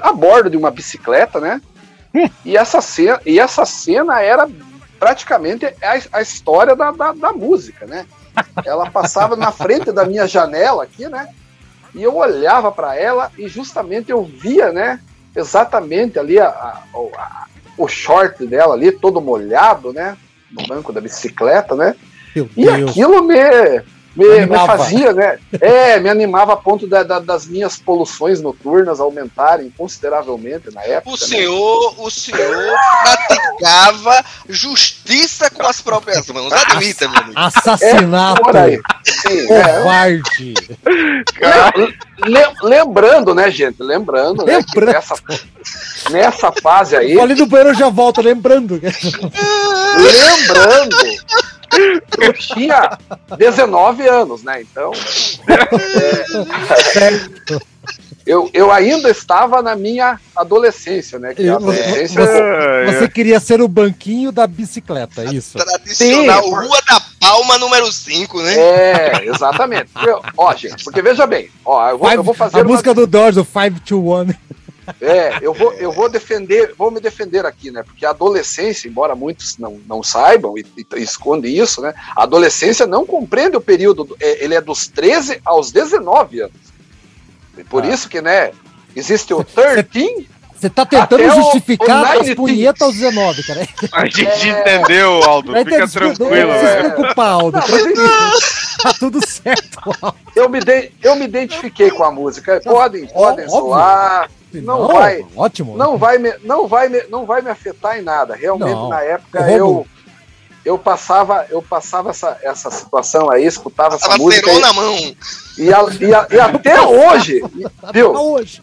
A 0.00 0.12
bordo 0.12 0.48
de 0.48 0.56
uma 0.56 0.70
bicicleta, 0.70 1.38
né? 1.40 1.60
E 2.44 2.56
essa 2.56 2.80
cena, 2.80 3.20
e 3.24 3.38
essa 3.38 3.64
cena 3.64 4.20
era 4.20 4.48
praticamente 4.98 5.64
a, 5.64 6.18
a 6.18 6.22
história 6.22 6.74
da, 6.74 6.90
da, 6.90 7.12
da 7.12 7.32
música, 7.32 7.86
né? 7.86 8.04
Ela 8.64 8.90
passava 8.90 9.36
na 9.36 9.52
frente 9.52 9.92
da 9.92 10.04
minha 10.04 10.26
janela 10.26 10.84
aqui, 10.84 11.08
né? 11.08 11.28
E 11.94 12.02
eu 12.02 12.16
olhava 12.16 12.70
para 12.70 12.96
ela 12.96 13.30
e 13.38 13.48
justamente 13.48 14.10
eu 14.10 14.22
via, 14.22 14.72
né? 14.72 15.00
Exatamente 15.34 16.18
ali 16.18 16.38
a, 16.38 16.48
a- 16.48 16.82
o- 16.94 17.10
a- 17.16 17.46
o 17.78 17.88
short 17.88 18.46
dela 18.46 18.74
ali, 18.74 18.92
todo 18.92 19.20
molhado, 19.20 19.92
né? 19.92 20.16
No 20.50 20.66
banco 20.66 20.92
da 20.92 21.00
bicicleta, 21.00 21.74
né? 21.74 21.94
Meu 22.34 22.48
E 22.56 22.64
Deus. 22.66 22.90
aquilo 22.90 23.22
me, 23.24 23.36
me, 24.20 24.28
me 24.28 24.38
Animava. 24.40 24.76
fazia, 24.78 25.12
né? 25.12 25.38
É, 25.60 25.98
me 26.00 26.08
animava 26.08 26.52
a 26.52 26.56
ponto 26.56 26.86
da- 26.86 27.02
da- 27.02 27.18
das 27.20 27.46
minhas 27.46 27.76
poluições 27.78 28.40
noturnas 28.40 29.00
aumentarem 29.00 29.72
consideravelmente 29.76 30.72
na 30.74 30.82
época. 30.82 31.08
O 31.10 31.12
né? 31.12 31.26
senhor, 31.26 31.94
o 31.98 32.10
senhor 32.10 32.74
praticava 33.02 34.24
justiça 34.48 35.50
com 35.50 35.66
as 35.66 35.80
próprias 35.80 36.26
mãos. 36.28 36.52
Admita, 36.52 37.08
meu 37.08 37.20
amigo. 37.20 37.38
Assassinato. 37.38 38.42
Por 38.42 38.56
aí. 38.56 38.80
Sim, 39.04 39.52
é. 39.52 39.62
Covarde. 39.78 40.54
Le- 42.26 42.52
lembrando, 42.62 43.34
né, 43.34 43.50
gente? 43.50 43.82
Lembrando, 43.82 44.44
né, 44.44 44.58
Lembrando. 44.58 44.92
nessa, 44.92 45.14
nessa 46.10 46.52
fase 46.62 46.96
aí, 46.96 47.18
ali 47.18 47.34
no 47.34 47.46
banheiro 47.46 47.70
eu 47.70 47.74
já 47.74 47.88
volto, 47.88 48.20
lembrando. 48.20 48.78
lembrando, 49.96 50.96
eu 52.20 52.32
tinha 52.32 52.98
19 53.36 54.06
anos, 54.08 54.42
né? 54.42 54.60
Então, 54.62 54.92
Certo. 56.92 57.62
eu, 58.26 58.50
eu 58.52 58.70
ainda 58.70 59.10
estava 59.10 59.62
na 59.62 59.74
minha 59.76 60.18
adolescência, 60.34 61.18
né? 61.18 61.34
Que 61.34 61.42
a 61.42 61.46
Eu- 61.46 61.56
adolescência 61.56 62.20
você, 62.24 62.98
você 62.98 63.08
queria 63.08 63.40
ser 63.40 63.60
o 63.60 63.68
banquinho 63.68 64.30
da 64.32 64.46
bicicleta, 64.46 65.22
é 65.22 65.34
isso? 65.34 65.58
Tradicional 65.58 66.42
Sim. 66.42 66.50
Rua 66.50 66.80
da 66.88 67.00
Palma 67.20 67.58
número 67.58 67.90
5, 67.92 68.40
né? 68.42 68.54
É, 68.56 69.24
exatamente. 69.26 69.90
Eu- 70.04 70.20
ó, 70.36 70.54
gente, 70.54 70.82
porque 70.84 71.02
veja 71.02 71.26
bem, 71.26 71.48
ó, 71.64 71.90
eu 71.90 71.98
vou, 71.98 72.10
eu 72.12 72.22
vou 72.22 72.34
fazer 72.34 72.56
a 72.58 72.60
uma- 72.62 72.70
música 72.70 72.92
do 72.94 73.06
Doors, 73.06 73.36
o 73.36 73.44
521. 73.44 74.34
É, 75.00 75.38
eu 75.42 75.52
vou, 75.52 75.72
eu 75.74 75.92
vou 75.92 76.08
defender, 76.08 76.74
vou 76.76 76.90
me 76.90 77.00
defender 77.00 77.44
aqui, 77.44 77.70
né? 77.70 77.82
Porque 77.82 78.06
a 78.06 78.10
adolescência, 78.10 78.88
embora 78.88 79.14
muitos 79.14 79.58
não, 79.58 79.80
não 79.86 80.02
saibam 80.02 80.56
e, 80.56 80.64
e 80.76 80.86
escondem 81.02 81.56
isso, 81.58 81.80
né? 81.80 81.92
A 82.16 82.22
adolescência 82.22 82.86
não 82.86 83.04
compreende 83.04 83.56
o 83.56 83.60
período, 83.60 84.04
do- 84.04 84.16
é, 84.20 84.42
ele 84.44 84.54
é 84.54 84.60
dos 84.60 84.86
13 84.88 85.40
aos 85.44 85.70
19 85.72 86.40
anos. 86.42 86.56
E 87.58 87.64
por 87.64 87.82
Ah. 87.84 87.88
isso 87.88 88.08
que, 88.08 88.20
né, 88.20 88.52
existe 88.96 89.34
o 89.34 89.44
13, 89.44 90.28
Você 90.60 90.68
tá 90.68 90.84
tentando 90.84 91.22
Até 91.24 91.32
o- 91.32 91.42
justificar 91.42 92.02
o 92.02 92.20
as 92.20 92.26
19. 92.26 92.34
punhetas 92.36 92.82
aos 92.82 92.94
19, 92.94 93.42
cara. 93.44 93.66
A 93.92 94.04
gente 94.04 94.46
É. 94.50 94.60
entendeu, 94.60 95.22
Aldo. 95.24 95.52
Vai 95.52 95.64
Fica 95.64 95.88
ter- 95.88 95.90
tranquilo, 95.90 96.52
Não 96.52 96.58
se 96.58 96.64
velho. 96.66 96.92
preocupar, 96.92 97.28
Aldo. 97.30 97.58
Não, 97.58 97.66
mas 97.68 97.86
enfim, 97.86 98.80
Tá 98.82 98.92
tudo 98.98 99.26
certo, 99.26 99.78
Aldo. 100.02 100.16
eu 100.36 100.48
me, 100.50 100.60
de- 100.60 100.92
eu 101.02 101.16
me 101.16 101.24
identifiquei 101.24 101.90
com 101.90 102.04
a 102.04 102.10
música. 102.10 102.60
Podem, 102.62 103.06
podem 103.06 103.46
óbvio. 103.46 103.48
zoar, 103.48 104.30
Não 104.54 104.86
vai. 104.88 105.24
Ótimo. 105.36 105.76
não 105.76 105.96
vai, 105.96 106.18
me, 106.18 106.32
não, 106.42 106.66
vai 106.66 106.88
me, 106.88 107.02
não 107.04 107.24
vai 107.26 107.40
me 107.42 107.50
afetar 107.50 107.98
em 107.98 108.02
nada. 108.02 108.34
Realmente, 108.34 108.70
Não. 108.74 108.88
na 108.88 109.00
época, 109.02 109.50
eu, 109.50 109.86
eu 110.64 110.76
passava, 110.78 111.46
eu 111.50 111.62
passava 111.62 112.10
essa, 112.10 112.36
essa 112.42 112.70
situação 112.70 113.30
aí, 113.30 113.44
escutava 113.46 113.94
essa 113.96 114.06
Tava 114.08 114.18
música. 114.18 114.50
E, 114.52 114.60
na 114.60 114.72
mão. 114.72 114.96
e, 115.58 115.72
a- 115.72 115.86
e 116.00 116.14
a- 116.14 116.26
e 116.30 116.40
até 116.40 116.80
hoje, 116.82 117.42
viu? 117.92 118.12
hoje. 118.12 118.62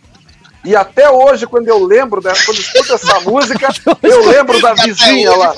E 0.68 0.76
até 0.76 1.10
hoje, 1.10 1.48
quando 1.48 1.70
eu 1.70 1.82
lembro, 1.82 2.20
da, 2.20 2.34
quando 2.46 2.60
escuto 2.60 2.94
essa 2.94 3.20
música, 3.24 3.70
eu 4.04 4.28
lembro 4.28 4.62
da 4.62 4.74
vizinha 4.74 5.34
lá. 5.34 5.54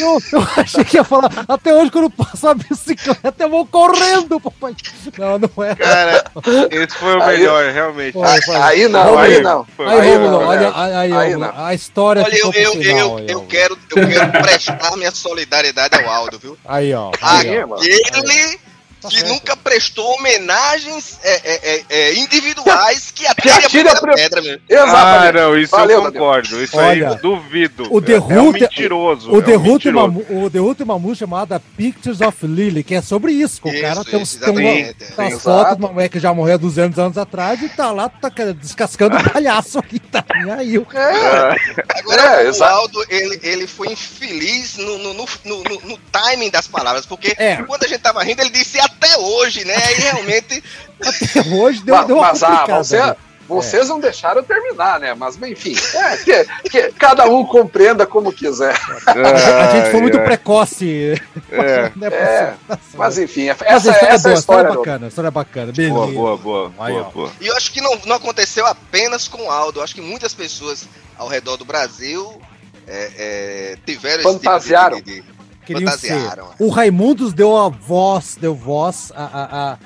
Eu, 0.00 0.18
eu 0.32 0.48
achei 0.56 0.84
que 0.84 0.96
ia 0.96 1.04
falar, 1.04 1.30
até 1.46 1.72
hoje 1.72 1.92
quando 1.92 2.04
eu 2.06 2.10
passo 2.10 2.48
a 2.48 2.54
bicicleta 2.54 3.34
eu 3.38 3.48
vou 3.48 3.64
correndo, 3.64 4.40
papai. 4.40 4.74
Não, 5.16 5.38
não 5.38 5.64
é. 5.64 5.76
Cara, 5.76 6.24
esse 6.72 6.96
foi 6.96 7.16
o 7.16 7.22
Aí- 7.22 7.38
melhor, 7.38 7.72
realmente. 7.72 8.14
Foi, 8.14 8.42
foi. 8.42 8.56
Aí 8.56 8.88
não, 8.88 9.16
aí 9.16 9.40
não. 9.40 9.66
Aí, 9.78 10.00
Aí 10.00 10.18
não, 10.18 10.34
olha, 10.48 10.60
né? 10.60 10.72
aí, 10.74 11.12
Aí 11.12 11.36
não. 11.36 11.52
a 11.64 11.72
história 11.74 12.22
Olha, 12.24 12.34
ficou 12.34 12.52
eu, 12.52 12.62
eu, 12.62 12.72
final. 12.72 12.98
eu, 12.98 13.16
aí, 13.18 13.26
eu 13.30 13.40
quero, 13.42 13.78
eu 13.94 14.08
quero 14.08 14.32
prestar 14.42 14.96
minha 14.96 15.12
solidariedade 15.12 15.94
ao 16.02 16.10
Aldo, 16.10 16.36
viu? 16.40 16.58
Aí, 16.64 16.92
ó. 16.92 17.12
Aí, 17.22 17.48
Aí, 17.48 17.62
ó. 17.62 17.66
mano. 17.68 17.82
Ele 17.84 18.58
Tá 19.02 19.08
que 19.08 19.16
certo. 19.18 19.28
nunca 19.32 19.56
prestou 19.56 20.14
homenagens 20.14 21.18
é, 21.24 21.32
é, 21.44 21.74
é, 21.74 21.84
é, 21.90 22.14
individuais 22.14 23.10
que 23.10 23.26
atire 23.26 23.50
a 23.50 23.56
atire 23.58 23.88
a 23.88 23.96
pri- 23.96 24.14
pedra. 24.14 24.40
Ah, 24.70 24.72
Exatamente. 24.72 25.32
não, 25.34 25.58
isso 25.58 25.70
Valeu, 25.72 26.04
eu 26.04 26.12
concordo. 26.12 26.62
Isso 26.62 26.76
Olha, 26.76 26.90
aí 26.90 27.00
eu 27.00 27.14
duvido. 27.16 27.88
o 27.90 28.00
The 28.00 28.12
é, 28.12 28.16
é 28.16 28.40
um 28.40 28.52
mentiroso. 28.52 29.30
O 29.32 29.40
é 29.40 29.42
The 29.42 29.56
um 29.58 29.60
Who 29.68 29.78
tem 29.80 29.92
uma, 29.92 30.04
o 30.04 30.50
The 30.76 30.82
uma 30.84 30.98
música 30.98 31.26
chamada 31.26 31.60
Pictures 31.76 32.20
of 32.20 32.46
Lily, 32.46 32.84
que 32.84 32.94
é 32.94 33.02
sobre 33.02 33.32
isso. 33.32 33.60
que 33.60 33.68
o 33.68 33.72
Isso, 33.72 33.80
cara 33.82 34.04
tem, 34.04 34.22
isso, 34.22 34.38
tem, 34.38 34.50
uma, 34.50 34.62
exatamente. 34.62 34.94
tem 34.94 35.08
umas 35.18 35.32
Exato. 35.32 35.42
fotos 35.42 35.76
de 35.76 35.84
uma 35.84 35.92
mulher 35.92 36.08
que 36.08 36.20
já 36.20 36.32
morreu 36.32 36.54
há 36.54 36.58
200 36.58 36.98
anos 36.98 37.18
atrás 37.18 37.60
e 37.62 37.68
tá 37.68 37.90
lá 37.90 38.08
tá 38.08 38.30
cara, 38.30 38.54
descascando 38.54 39.16
o 39.16 39.30
palhaço 39.30 39.78
aqui. 39.78 39.98
Tá 39.98 40.24
nem 40.34 40.52
aí. 40.52 40.78
o- 40.78 40.86
É, 40.94 41.56
Agora, 41.98 42.22
É, 42.42 42.50
o. 42.50 42.64
Aldo, 42.64 43.04
ele, 43.08 43.40
ele 43.42 43.66
foi 43.66 43.88
infeliz 43.92 44.76
no, 44.76 44.98
no, 44.98 45.14
no, 45.14 45.26
no- 45.44 45.62
no- 45.64 45.80
no 45.88 45.98
timing 46.12 46.50
das 46.50 46.66
palavras, 46.68 47.04
porque 47.06 47.34
É. 47.38 47.56
quando 47.62 47.84
a 47.84 47.88
gente 47.88 48.00
tava 48.00 48.22
rindo, 48.22 48.40
ele 48.42 48.50
disse 48.50 48.78
até 48.94 49.18
hoje, 49.18 49.64
né? 49.64 49.74
E 49.92 50.00
realmente, 50.00 50.62
Até 51.00 51.48
hoje 51.54 51.82
deu, 51.82 51.96
mas, 51.96 52.06
deu 52.06 52.16
uma 52.16 52.28
mas, 52.28 52.42
ah, 52.44 52.64
você, 52.66 52.96
né? 52.98 53.16
vocês 53.48 53.88
não 53.88 53.98
deixaram 53.98 54.42
terminar, 54.42 55.00
né? 55.00 55.14
Mas 55.14 55.36
enfim, 55.42 55.74
é, 55.94 56.16
que, 56.18 56.44
que 56.70 56.92
cada 56.92 57.28
um 57.28 57.44
compreenda 57.44 58.06
como 58.06 58.32
quiser. 58.32 58.74
A 59.06 59.76
gente 59.76 59.90
foi 59.90 60.00
muito 60.00 60.16
Ai, 60.16 60.20
ai. 60.22 60.26
precoce. 60.26 61.20
É. 61.50 61.90
É, 62.12 62.54
Mas 62.94 63.18
enfim, 63.18 63.48
Mas 63.48 63.60
essa, 63.62 63.90
a 63.90 63.92
história 63.92 64.06
é 64.06 64.14
essa 64.14 64.28
é 64.28 64.30
boa, 64.30 64.36
a 64.36 64.38
história. 64.38 64.68
é 64.68 64.70
do- 64.70 64.78
bacana, 64.78 65.06
a 65.06 65.08
história 65.08 65.28
é 65.28 65.30
bacana. 65.30 65.72
Beleza. 65.72 65.94
Boa, 65.94 66.06
boa, 66.06 66.36
boa. 66.38 66.72
Aí, 66.78 66.92
boa, 66.94 67.04
boa. 67.10 67.32
e 67.40 67.46
eu 67.48 67.56
acho 67.56 67.72
que 67.72 67.80
não, 67.80 67.98
não 68.06 68.16
aconteceu 68.16 68.64
apenas 68.66 69.26
com 69.28 69.42
o 69.46 69.50
Aldo. 69.50 69.80
Eu 69.80 69.84
acho 69.84 69.94
que 69.94 70.00
muitas 70.00 70.32
pessoas 70.34 70.88
ao 71.18 71.26
redor 71.28 71.56
do 71.56 71.64
Brasil 71.64 72.40
é, 72.86 73.10
é, 73.16 73.76
tiveram 73.84 74.22
Fantasiaram. 74.22 74.96
esse 74.98 75.04
tipo 75.04 75.20
de, 75.22 75.26
de, 75.26 75.32
de 75.32 75.41
Queriam 75.66 75.90
ser. 75.92 76.08
fantasiaram. 76.08 76.48
O 76.58 76.68
Raimundos 76.68 77.32
deu 77.32 77.56
a 77.56 77.68
voz, 77.68 78.36
deu 78.40 78.54
voz 78.54 79.12
a, 79.14 79.24
a, 79.24 79.72
a- 79.72 79.78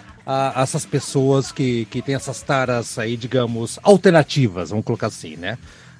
a 0.58 0.62
essas 0.62 0.84
pessoas 0.84 1.52
que, 1.52 1.84
que 1.86 2.02
têm 2.02 2.14
essas 2.16 2.42
taras 2.42 2.98
aí, 2.98 3.16
digamos, 3.16 3.78
alternativas, 3.82 4.70
vamos 4.70 4.84
colocar 4.84 5.06
assim, 5.06 5.36
né? 5.36 5.56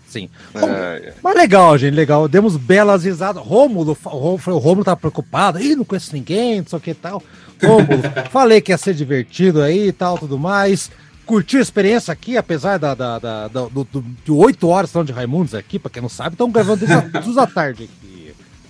Sim. 0.09 0.29
É, 0.55 1.09
é. 1.09 1.15
Mas 1.23 1.37
legal, 1.37 1.77
gente, 1.77 1.95
legal. 1.95 2.27
Demos 2.29 2.57
belas 2.57 3.05
risadas. 3.05 3.43
Rômulo, 3.45 3.97
o 4.05 4.37
Rômulo 4.59 4.85
tá 4.85 4.97
preocupado. 4.97 5.61
Ih, 5.61 5.75
não 5.77 5.85
conheço 5.85 6.13
ninguém, 6.15 6.61
não 6.61 6.67
sei 6.67 6.77
o 6.79 6.81
que 6.83 6.95
tal. 6.95 7.23
Rômulo, 7.63 8.03
falei 8.31 8.61
que 8.61 8.73
ia 8.73 8.79
ser 8.79 8.95
divertido 8.95 9.61
aí 9.63 9.89
e 9.89 9.93
tal, 9.93 10.17
tudo 10.19 10.39
mais. 10.39 10.91
Curtiu 11.27 11.59
a 11.59 11.63
experiência 11.63 12.13
aqui, 12.13 12.37
apesar 12.37 12.79
da, 12.79 12.95
da, 12.95 13.19
da- 13.19 13.49
da- 13.49 13.67
do, 13.67 13.83
do- 13.85 14.05
de 14.25 14.31
oito 14.31 14.69
horas 14.69 14.93
de 15.05 15.13
Raimundos 15.13 15.55
aqui, 15.57 15.77
pra 15.79 15.91
quem 15.91 16.01
não 16.01 16.09
sabe, 16.09 16.35
estão 16.35 16.51
gravando 16.51 16.87
desde 16.87 16.95
a- 16.95 17.01
duas 17.21 17.35
da 17.35 17.47
tarde 17.49 17.85
aqui. 17.85 18.06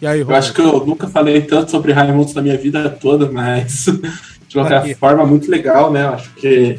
E 0.01 0.07
aí, 0.07 0.21
Eu 0.21 0.35
acho 0.35 0.53
que 0.53 0.61
eu 0.61 0.85
nunca 0.85 1.09
falei 1.09 1.41
tanto 1.43 1.71
sobre 1.71 1.93
Raimundos 1.93 2.35
na 2.35 2.43
minha 2.43 2.57
vida 2.57 2.89
toda, 2.91 3.31
mas 3.31 3.87
de 4.49 4.55
qualquer 4.55 4.79
Aqui. 4.79 4.95
forma, 4.95 5.25
muito 5.25 5.51
legal, 5.51 5.91
né? 5.91 6.05
Eu 6.05 6.09
Acho 6.11 6.31
que 6.35 6.79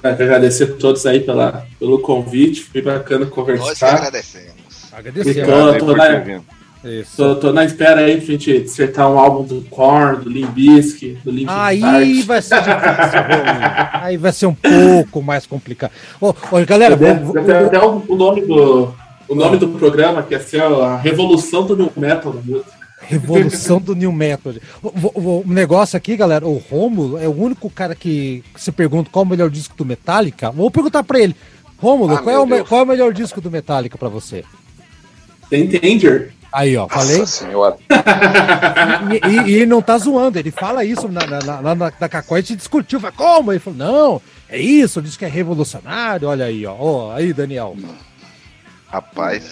quero 0.00 0.22
agradecer 0.22 0.64
a 0.64 0.74
todos 0.76 1.06
aí 1.06 1.20
pela, 1.20 1.66
pelo 1.78 1.98
convite, 2.00 2.64
foi 2.64 2.82
bacana 2.82 3.20
Nós 3.20 3.28
que 3.28 3.34
conversar. 3.34 3.94
agradecemos. 3.96 4.52
Agradecemos. 4.92 5.38
Então, 5.38 5.78
tô 5.78 5.86
por 5.86 5.96
na-. 5.96 6.40
Tô, 7.16 7.36
tô 7.36 7.52
na 7.52 7.64
espera 7.64 8.00
aí 8.00 8.16
pra 8.16 8.26
gente 8.26 8.58
dissertar 8.58 9.08
um 9.08 9.16
álbum 9.16 9.44
do 9.44 9.62
Korn, 9.70 10.16
do 10.24 10.28
Limp 10.28 10.50
Bizkit, 10.50 11.20
do 11.24 11.30
Linkin 11.30 11.46
Aí 11.48 11.80
Park. 11.80 12.26
vai 12.26 12.42
ser 12.42 12.56
difícil. 12.56 13.20
Aí 13.92 14.16
vai 14.16 14.32
ser 14.32 14.46
um 14.46 14.54
pouco 14.54 15.22
mais 15.22 15.46
complicado. 15.46 15.92
Ô, 16.20 16.30
ô, 16.30 16.66
galera, 16.66 16.96
tem 16.96 17.10
até 17.66 17.78
o, 17.80 18.02
o 18.08 18.16
nome 18.16 18.40
do 18.42 18.92
o 19.32 19.34
nome 19.34 19.56
do 19.56 19.68
programa 19.68 20.22
que 20.22 20.34
é 20.34 20.38
assim, 20.38 20.58
a 20.58 20.96
revolução 20.96 21.64
do 21.66 21.76
new 21.76 21.92
metal 21.96 22.32
música. 22.44 22.82
Revolução 23.04 23.80
do 23.80 23.96
New 23.96 24.12
Metal. 24.12 24.52
O, 24.80 24.88
o- 24.88 25.40
o 25.40 25.44
negócio 25.44 25.96
aqui, 25.96 26.16
galera, 26.16 26.46
o 26.46 26.56
Rômulo 26.70 27.18
é 27.18 27.26
o 27.26 27.36
único 27.36 27.68
cara 27.68 27.96
que 27.96 28.44
se 28.54 28.70
pergunta 28.70 29.10
qual 29.10 29.24
é 29.24 29.26
o 29.26 29.30
melhor 29.30 29.50
disco 29.50 29.74
do 29.76 29.84
Metallica. 29.84 30.52
Vou 30.52 30.70
perguntar 30.70 31.02
pra 31.02 31.18
ele. 31.18 31.34
Rômulo, 31.78 32.14
Ah, 32.14 32.18
qual, 32.22 32.34
é 32.36 32.38
o, 32.38 32.46
Deus. 32.46 32.68
qual 32.68 32.80
é 32.80 32.84
o 32.84 32.86
melhor 32.86 33.12
disco 33.12 33.40
do 33.40 33.50
Metallica 33.50 33.98
pra 33.98 34.08
você? 34.08 34.44
Tem 35.50 35.66
Danger. 35.66 36.32
Aí, 36.52 36.76
ó, 36.76 36.86
falei. 36.88 37.18
Nossa 37.18 37.44
senhora. 37.44 37.76
E, 39.10 39.28
e- 39.28 39.50
e 39.50 39.54
ele 39.56 39.66
não 39.66 39.82
tá 39.82 39.98
zoando, 39.98 40.38
ele 40.38 40.50
fala 40.52 40.84
isso 40.84 41.08
na, 41.08 41.26
na, 41.26 41.40
na, 41.40 41.74
na, 41.74 41.92
na 41.98 42.08
Cacó, 42.08 42.36
a 42.36 42.40
gente 42.40 42.56
discutiu. 42.56 43.00
Fala, 43.00 43.12
como? 43.12 43.52
Ele 43.52 43.58
falou, 43.58 43.78
não, 43.78 44.22
é 44.48 44.60
isso, 44.60 45.02
diz 45.02 45.16
que 45.16 45.24
é 45.24 45.28
revolucionário. 45.28 46.28
Olha 46.28 46.44
aí, 46.44 46.64
ó. 46.64 46.74
Ó, 46.78 47.12
aí, 47.12 47.32
Daniel. 47.32 47.74
Rapaz, 48.92 49.42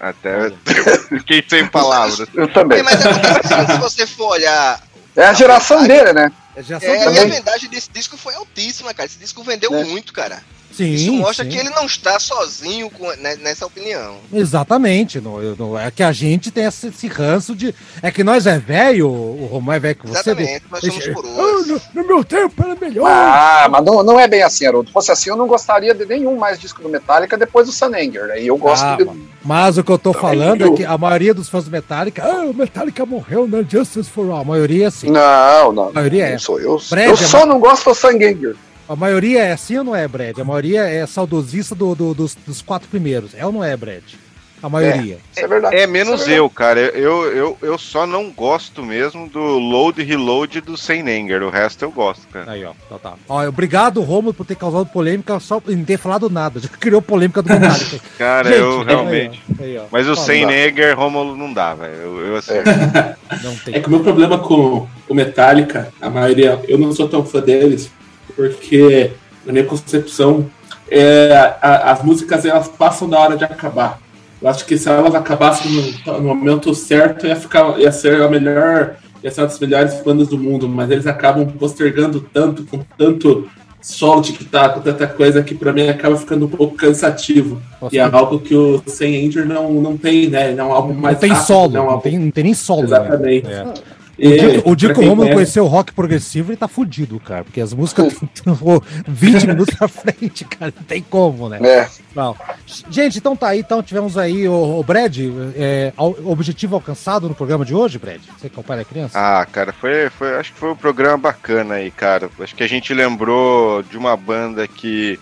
até 0.00 0.50
fiquei 1.08 1.44
sem 1.48 1.66
palavras. 1.66 2.26
Eu 2.34 2.50
também. 2.52 2.78
É, 2.78 2.82
mas 2.82 3.04
é 3.04 3.12
porque, 3.12 3.72
se- 3.72 3.78
você 3.78 4.06
for 4.06 4.28
olhar. 4.30 4.80
É 5.14 5.24
a 5.26 5.32
geração 5.32 5.86
dele, 5.86 6.12
né? 6.12 6.32
É 6.54 6.62
já 6.62 6.76
É, 6.76 6.80
são 6.80 7.12
e 7.14 7.18
a 7.18 7.24
vendagem 7.26 7.68
desse 7.68 7.90
disco 7.90 8.16
foi 8.16 8.34
altíssima, 8.34 8.94
cara. 8.94 9.06
Esse 9.06 9.18
disco 9.18 9.42
vendeu 9.42 9.74
É. 9.74 9.84
muito, 9.84 10.12
cara. 10.12 10.42
Sim, 10.76 10.92
Isso 10.92 11.12
mostra 11.14 11.44
sim. 11.44 11.50
que 11.50 11.56
ele 11.56 11.70
não 11.70 11.86
está 11.86 12.18
sozinho 12.20 12.90
com- 12.90 13.08
né, 13.16 13.36
nessa 13.36 13.64
opinião. 13.66 14.16
Exatamente. 14.32 15.20
Não, 15.20 15.42
eu- 15.42 15.56
não- 15.58 15.78
é 15.78 15.90
que 15.90 16.02
a 16.02 16.12
gente 16.12 16.50
tem 16.50 16.64
esse, 16.64 16.88
esse 16.88 17.06
ranço 17.08 17.54
de. 17.54 17.74
É 18.02 18.10
que 18.10 18.22
nós 18.22 18.46
é 18.46 18.58
velho, 18.58 19.08
o 19.08 19.46
Romão 19.50 19.74
é 19.74 19.78
velho 19.78 19.96
que 19.96 20.06
você. 20.06 20.30
Exatamente, 20.30 20.64
nós 20.70 20.80
somos 20.80 21.06
coroas. 21.08 21.38
Ah, 21.38 21.66
no, 21.94 22.02
no 22.02 22.08
meu 22.08 22.24
tempo 22.24 22.62
era 22.62 22.74
melhor. 22.76 23.08
Ah, 23.10 23.68
mas 23.70 23.84
não, 23.84 24.02
não 24.02 24.20
é 24.20 24.28
bem 24.28 24.42
assim, 24.42 24.66
Haroldo. 24.66 24.88
Se 24.88 24.92
fosse 24.92 25.10
assim, 25.10 25.30
eu 25.30 25.36
não 25.36 25.46
gostaria 25.46 25.94
de 25.94 26.04
nenhum 26.04 26.36
mais 26.36 26.58
disco 26.58 26.82
do 26.82 26.88
Metallica 26.88 27.36
depois 27.36 27.66
do 27.66 27.72
Sun 27.72 27.86
Anger, 27.94 28.26
né? 28.26 28.42
E 28.42 28.46
eu 28.48 28.56
gosto 28.58 28.84
Ah, 28.84 28.96
de. 28.96 29.08
Mas 29.44 29.78
o 29.78 29.84
que 29.84 29.90
eu 29.92 29.98
tô 29.98 30.12
falando 30.12 30.66
é 30.66 30.76
que 30.76 30.84
a 30.84 30.98
maioria 30.98 31.32
dos 31.32 31.48
fãs 31.48 31.64
do 31.64 31.70
Metallica. 31.70 32.22
Ah, 32.24 32.44
o 32.44 32.52
Metallica 32.54 33.06
morreu 33.06 33.46
na 33.48 33.62
Justice 33.62 34.10
for 34.10 34.28
All. 34.30 34.40
A 34.40 34.44
maioria 34.44 34.84
é 34.84 34.88
assim. 34.88 35.10
Não, 35.10 35.72
não. 35.72 35.88
A 35.88 35.92
maioria 35.92 36.26
é. 36.26 36.32
não 36.32 36.38
sou 36.38 36.60
eu. 36.60 36.80
Brad, 36.90 37.06
eu 37.06 37.12
é 37.14 37.16
só 37.16 37.46
não 37.46 37.58
gosto 37.60 37.84
do 37.88 37.94
Sun 37.94 38.08
Anger. 38.08 38.56
A 38.88 38.94
maioria 38.96 39.42
é 39.44 39.52
assim 39.52 39.76
ou 39.78 39.84
não 39.84 39.96
é, 39.96 40.06
Brad? 40.06 40.38
A 40.38 40.44
maioria 40.44 40.82
é 40.82 41.04
saudosista 41.06 41.74
do, 41.74 41.94
do- 41.94 42.14
dos, 42.14 42.36
dos 42.46 42.62
quatro 42.62 42.88
primeiros. 42.88 43.34
É 43.34 43.44
ou 43.44 43.52
não 43.52 43.64
é, 43.64 43.76
Brad? 43.76 44.02
A 44.62 44.70
maioria. 44.70 45.18
Isso 45.34 45.44
é 45.44 45.46
verdade. 45.46 45.76
É 45.76 45.86
menos 45.86 46.22
Isso 46.22 46.30
é 46.30 46.38
eu, 46.38 46.48
cara. 46.48 46.80
Eu, 46.80 47.24
eu, 47.30 47.58
eu 47.60 47.76
só 47.76 48.06
não 48.06 48.30
gosto 48.30 48.82
mesmo 48.82 49.28
do 49.28 49.38
load 49.58 50.00
e 50.00 50.04
reload 50.04 50.62
do 50.62 50.78
Sem 50.78 51.02
Anger. 51.02 51.42
O 51.42 51.50
resto 51.50 51.84
eu 51.84 51.90
gosto, 51.90 52.26
cara. 52.28 52.50
Aí, 52.52 52.64
ó. 52.64 52.72
Tá, 52.88 52.98
tá. 52.98 53.14
Ó, 53.28 53.46
obrigado, 53.46 54.00
Romulo, 54.00 54.32
por 54.32 54.46
ter 54.46 54.54
causado 54.56 54.86
polêmica 54.86 55.38
só 55.40 55.60
e 55.68 55.76
não 55.76 55.84
ter 55.84 55.98
falado 55.98 56.30
nada. 56.30 56.58
Já 56.58 56.68
criou 56.68 57.02
polêmica 57.02 57.42
do 57.42 57.50
Metallica. 57.52 58.00
Cara, 58.16 58.48
Gente, 58.48 58.58
eu 58.60 58.80
aí, 58.80 58.86
realmente. 58.86 59.42
ó, 59.60 59.62
aí, 59.62 59.78
ó. 59.78 59.82
Mas 59.92 60.08
o 60.08 60.14
Fala, 60.14 60.26
Sem 60.26 60.46
dá. 60.46 60.52
Anger, 60.52 60.96
Romulo 60.98 61.36
não 61.36 61.52
dá, 61.52 61.74
velho. 61.74 61.92
Eu, 61.94 62.26
eu 62.28 62.36
assim. 62.36 62.54
Não 63.44 63.54
tem. 63.56 63.74
É 63.74 63.80
que 63.80 63.88
o 63.88 63.90
meu 63.90 64.00
problema 64.00 64.38
com 64.38 64.88
o 65.06 65.14
Metallica, 65.14 65.92
a 66.00 66.08
maioria, 66.08 66.58
eu 66.66 66.78
não 66.78 66.92
sou 66.92 67.06
tão 67.08 67.24
fã 67.26 67.40
deles, 67.40 67.90
porque 68.36 69.10
na 69.44 69.52
minha 69.52 69.64
concepção, 69.64 70.46
é, 70.90 71.32
a- 71.60 71.90
as 71.92 72.02
músicas 72.02 72.44
elas 72.44 72.68
passam 72.68 73.08
da 73.08 73.18
hora 73.18 73.36
de 73.36 73.44
acabar. 73.44 73.98
Eu 74.40 74.48
acho 74.48 74.66
que 74.66 74.76
se 74.76 74.88
elas 74.88 75.14
acabassem 75.14 75.70
no, 76.06 76.12
no 76.20 76.34
momento 76.34 76.74
certo, 76.74 77.26
ia, 77.26 77.34
ficar, 77.34 77.78
ia 77.80 77.90
ser 77.90 78.20
a 78.20 78.28
melhor, 78.28 78.96
ia 79.24 79.30
ser 79.30 79.40
uma 79.40 79.46
das 79.46 79.58
melhores 79.58 79.94
bandas 80.04 80.28
do 80.28 80.38
mundo, 80.38 80.68
mas 80.68 80.90
eles 80.90 81.06
acabam 81.06 81.46
postergando 81.46 82.20
tanto, 82.20 82.62
com 82.64 82.80
tanto 82.98 83.48
solo 83.80 84.20
de 84.20 84.32
guitarra, 84.32 84.70
com 84.70 84.80
tanta 84.80 85.06
coisa 85.06 85.42
que 85.42 85.54
pra 85.54 85.72
mim 85.72 85.88
acaba 85.88 86.16
ficando 86.16 86.46
um 86.46 86.48
pouco 86.48 86.74
cansativo. 86.74 87.62
Nossa, 87.80 87.94
E 87.94 87.98
é 87.98 88.02
algo 88.02 88.40
que 88.40 88.54
o 88.54 88.82
Sem 88.86 89.26
Anger 89.26 89.46
não, 89.46 89.72
não 89.74 89.96
tem, 89.96 90.28
né? 90.28 90.50
Ele 90.50 90.60
é 90.60 90.64
um 90.64 90.72
álbum 90.72 90.92
não 90.92 91.00
mais 91.00 91.18
tem 91.18 91.30
rápido, 91.30 91.46
solo, 91.46 91.72
né? 91.72 91.80
Um 91.80 91.84
não 91.84 91.90
álbum- 91.90 92.02
tem, 92.02 92.18
não 92.18 92.30
tem 92.30 92.44
nem 92.44 92.54
solo. 92.54 92.80
né? 92.82 92.86
Exatamente. 92.86 93.46
É. 93.48 93.64
E, 94.18 94.28
O 94.28 94.38
dia, 94.38 94.62
o 94.64 94.76
dia 94.76 94.88
pra 94.88 94.94
que 94.94 95.00
o 95.00 95.02
quem 95.02 95.08
Romulo 95.10 95.16
conhece- 95.28 95.34
conheceu 95.34 95.64
o 95.64 95.68
rock 95.68 95.92
progressivo, 95.92 96.50
ele 96.50 96.56
tá 96.56 96.66
fudido, 96.66 97.20
cara. 97.20 97.44
Porque 97.44 97.60
as 97.60 97.74
músicas 97.74 98.14
estão 98.34 98.56
20 99.06 99.46
minutos 99.46 99.74
pra 99.74 99.86
frente, 99.88 100.44
cara. 100.46 100.72
Não 100.74 100.82
tem 100.84 101.02
como, 101.02 101.48
né? 101.50 101.58
É. 101.62 101.88
Não. 102.14 102.34
Gente, 102.90 103.18
então 103.18 103.36
tá 103.36 103.48
aí. 103.48 103.60
Então 103.60 103.82
tivemos 103.82 104.16
aí 104.16 104.48
o, 104.48 104.78
o 104.78 104.82
Brad. 104.82 105.18
É, 105.54 105.92
objetivo 106.24 106.76
alcançado 106.76 107.28
no 107.28 107.34
programa 107.34 107.62
de 107.64 107.74
hoje, 107.74 107.98
Brad? 107.98 108.20
Você 108.38 108.48
que 108.48 108.58
é 108.58 108.60
o 108.60 108.64
pai 108.64 108.78
da 108.78 108.84
criança? 108.86 109.18
Ah, 109.18 109.44
cara, 109.44 109.72
foi, 109.74 110.08
foi, 110.08 110.34
acho 110.36 110.52
que 110.54 110.58
foi 110.58 110.70
um 110.70 110.76
programa 110.76 111.18
bacana 111.18 111.74
aí, 111.74 111.90
cara. 111.90 112.30
Acho 112.40 112.54
que 112.54 112.62
a 112.62 112.68
gente 112.68 112.94
lembrou 112.94 113.82
de 113.82 113.98
uma 113.98 114.16
banda 114.16 114.66
que, 114.66 115.18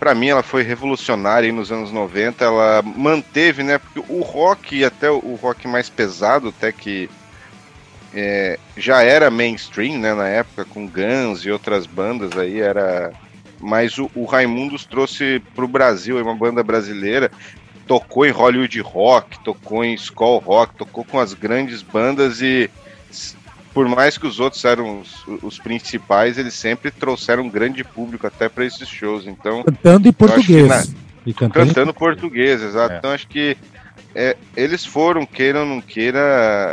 pra 0.00 0.12
mim, 0.12 0.26
ela 0.28 0.42
foi 0.42 0.62
revolucionária 0.64 1.46
aí 1.48 1.52
nos 1.52 1.70
anos 1.70 1.92
90. 1.92 2.44
Ela 2.44 2.82
manteve, 2.82 3.62
né? 3.62 3.78
Porque 3.78 4.12
o 4.12 4.22
rock, 4.22 4.84
até 4.84 5.08
o 5.08 5.38
rock 5.40 5.68
mais 5.68 5.88
pesado, 5.88 6.48
até 6.48 6.72
que 6.72 7.08
é, 8.16 8.58
já 8.76 9.02
era 9.02 9.30
mainstream, 9.30 9.98
né? 9.98 10.14
Na 10.14 10.26
época, 10.26 10.64
com 10.64 10.88
Guns 10.88 11.44
e 11.44 11.50
outras 11.50 11.86
bandas 11.86 12.36
aí, 12.36 12.60
era. 12.60 13.12
Mas 13.60 13.98
o, 13.98 14.10
o 14.14 14.24
Raimundos 14.24 14.84
trouxe 14.84 15.42
pro 15.54 15.68
Brasil, 15.68 16.18
é 16.18 16.22
uma 16.22 16.34
banda 16.34 16.62
brasileira 16.62 17.30
tocou 17.86 18.26
em 18.26 18.30
Hollywood 18.30 18.80
Rock, 18.80 19.38
tocou 19.44 19.84
em 19.84 19.94
Skull 19.94 20.38
Rock, 20.38 20.74
tocou 20.74 21.04
com 21.04 21.20
as 21.20 21.32
grandes 21.32 21.82
bandas 21.82 22.42
e 22.42 22.68
por 23.72 23.88
mais 23.88 24.16
que 24.16 24.26
os 24.26 24.40
outros 24.40 24.64
eram 24.64 25.00
os, 25.00 25.42
os 25.42 25.58
principais, 25.58 26.38
eles 26.38 26.54
sempre 26.54 26.90
trouxeram 26.90 27.44
um 27.44 27.48
grande 27.50 27.84
público 27.84 28.26
até 28.26 28.48
para 28.48 28.64
esses 28.64 28.88
shows. 28.88 29.26
Então, 29.26 29.62
Cantando 29.62 30.08
em 30.08 30.12
português. 30.12 30.94
E 31.26 31.34
cantando, 31.34 31.66
cantando 31.66 31.94
português, 31.94 32.62
exato. 32.62 32.94
É. 32.94 32.98
Então 32.98 33.10
acho 33.10 33.26
que 33.26 33.56
é, 34.18 34.34
eles 34.56 34.82
foram, 34.86 35.26
queira 35.26 35.60
ou 35.60 35.66
não 35.66 35.82
queira, 35.82 36.18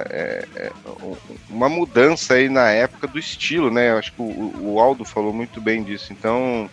é, 0.09 0.45
é, 0.55 0.71
um- 1.03 1.17
uma 1.49 1.67
mudança 1.67 2.35
aí 2.35 2.47
na 2.47 2.69
época 2.69 3.05
do 3.05 3.19
estilo, 3.19 3.69
né? 3.69 3.91
Eu 3.91 3.97
acho 3.97 4.13
que 4.13 4.21
o, 4.21 4.53
o 4.73 4.79
Aldo 4.79 5.03
falou 5.03 5.33
muito 5.33 5.59
bem 5.59 5.83
disso. 5.83 6.13
Então, 6.13 6.69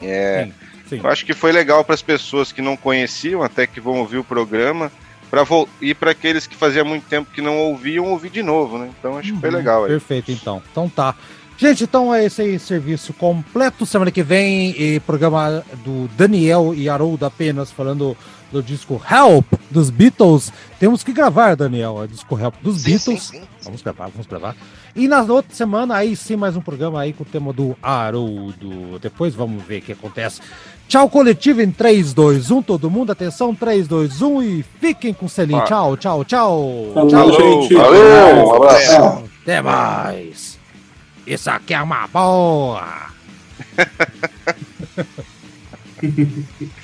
é, 0.00 0.44
Sim, 0.44 0.54
sim. 0.88 1.00
eu 1.02 1.10
acho 1.10 1.26
que 1.26 1.34
foi 1.34 1.50
legal 1.50 1.84
para 1.84 1.94
as 1.96 2.02
pessoas 2.02 2.52
que 2.52 2.62
não 2.62 2.76
conheciam, 2.76 3.42
até 3.42 3.66
que 3.66 3.80
vão 3.80 3.98
ouvir 3.98 4.18
o 4.18 4.24
programa, 4.24 4.92
pra 5.28 5.42
e 5.82 5.92
para 5.92 6.12
aqueles 6.12 6.46
que 6.46 6.54
fazia 6.56 6.84
muito 6.84 7.06
tempo 7.08 7.30
que 7.32 7.42
não 7.42 7.58
ouviam, 7.58 8.06
ouvir 8.06 8.30
de 8.30 8.42
novo, 8.44 8.78
né? 8.78 8.90
Então 8.96 9.18
acho 9.18 9.32
que 9.32 9.40
foi 9.40 9.50
Uhum, 9.50 9.56
legal 9.56 9.84
aí. 9.84 9.90
Perfeito, 9.90 10.30
então. 10.30 10.62
Então 10.70 10.88
tá. 10.88 11.16
Gente, 11.58 11.84
então 11.84 12.14
é 12.14 12.24
esse 12.24 12.40
aí, 12.40 12.58
serviço 12.58 13.12
completo. 13.12 13.84
Semana 13.84 14.10
que 14.10 14.22
vem, 14.22 14.70
e 14.80 14.98
programa 15.00 15.62
do 15.84 16.08
Daniel 16.16 16.72
e 16.74 16.88
Haroldo 16.88 17.26
apenas 17.26 17.70
falando 17.70 18.16
do 18.50 18.62
disco 18.62 19.00
Help 19.10 19.46
dos 19.70 19.90
Beatles. 19.90 20.52
Temos 20.78 21.02
que 21.02 21.12
gravar, 21.12 21.54
Daniel, 21.56 21.96
o 21.96 22.06
disco 22.06 22.38
Help 22.38 22.54
dos 22.62 22.80
Sim, 22.82 22.98
sim, 22.98 23.10
Beatles. 23.12 23.22
sim. 23.28 23.42
Vamos 23.62 23.82
gravar, 23.82 24.08
vamos 24.08 24.26
gravar. 24.26 24.56
E 24.94 25.06
na 25.06 25.22
outra 25.22 25.54
semana, 25.54 25.96
aí 25.96 26.16
sim, 26.16 26.36
mais 26.36 26.56
um 26.56 26.60
programa 26.60 27.00
aí 27.00 27.12
com 27.12 27.22
o 27.22 27.26
tema 27.26 27.52
do 27.52 27.76
Haroldo. 27.82 28.98
Depois 29.00 29.34
vamos 29.34 29.62
ver 29.62 29.78
o 29.78 29.82
que 29.82 29.92
acontece. 29.92 30.40
Tchau, 30.88 31.08
coletivo 31.08 31.62
em 31.62 31.70
3, 31.70 32.12
2, 32.12 32.50
1. 32.50 32.62
Todo 32.62 32.90
mundo, 32.90 33.12
atenção, 33.12 33.54
3, 33.54 33.86
2, 33.86 34.22
1 34.22 34.42
e 34.42 34.64
fiquem 34.80 35.14
com 35.14 35.26
o 35.26 35.28
selinho. 35.28 35.60
Ah. 35.60 35.64
Tchau, 35.64 35.96
tchau, 35.96 36.24
tchau. 36.24 36.90
Falou, 36.92 37.08
tchau. 37.10 37.32
gente. 37.32 37.74
Valeu, 37.74 38.46
um 38.46 38.54
abraço. 38.56 39.24
Até 39.42 39.62
mais. 39.62 40.58
Isso 41.26 41.48
aqui 41.48 41.74
é 41.74 41.80
uma 41.80 42.08
boa. 42.08 43.10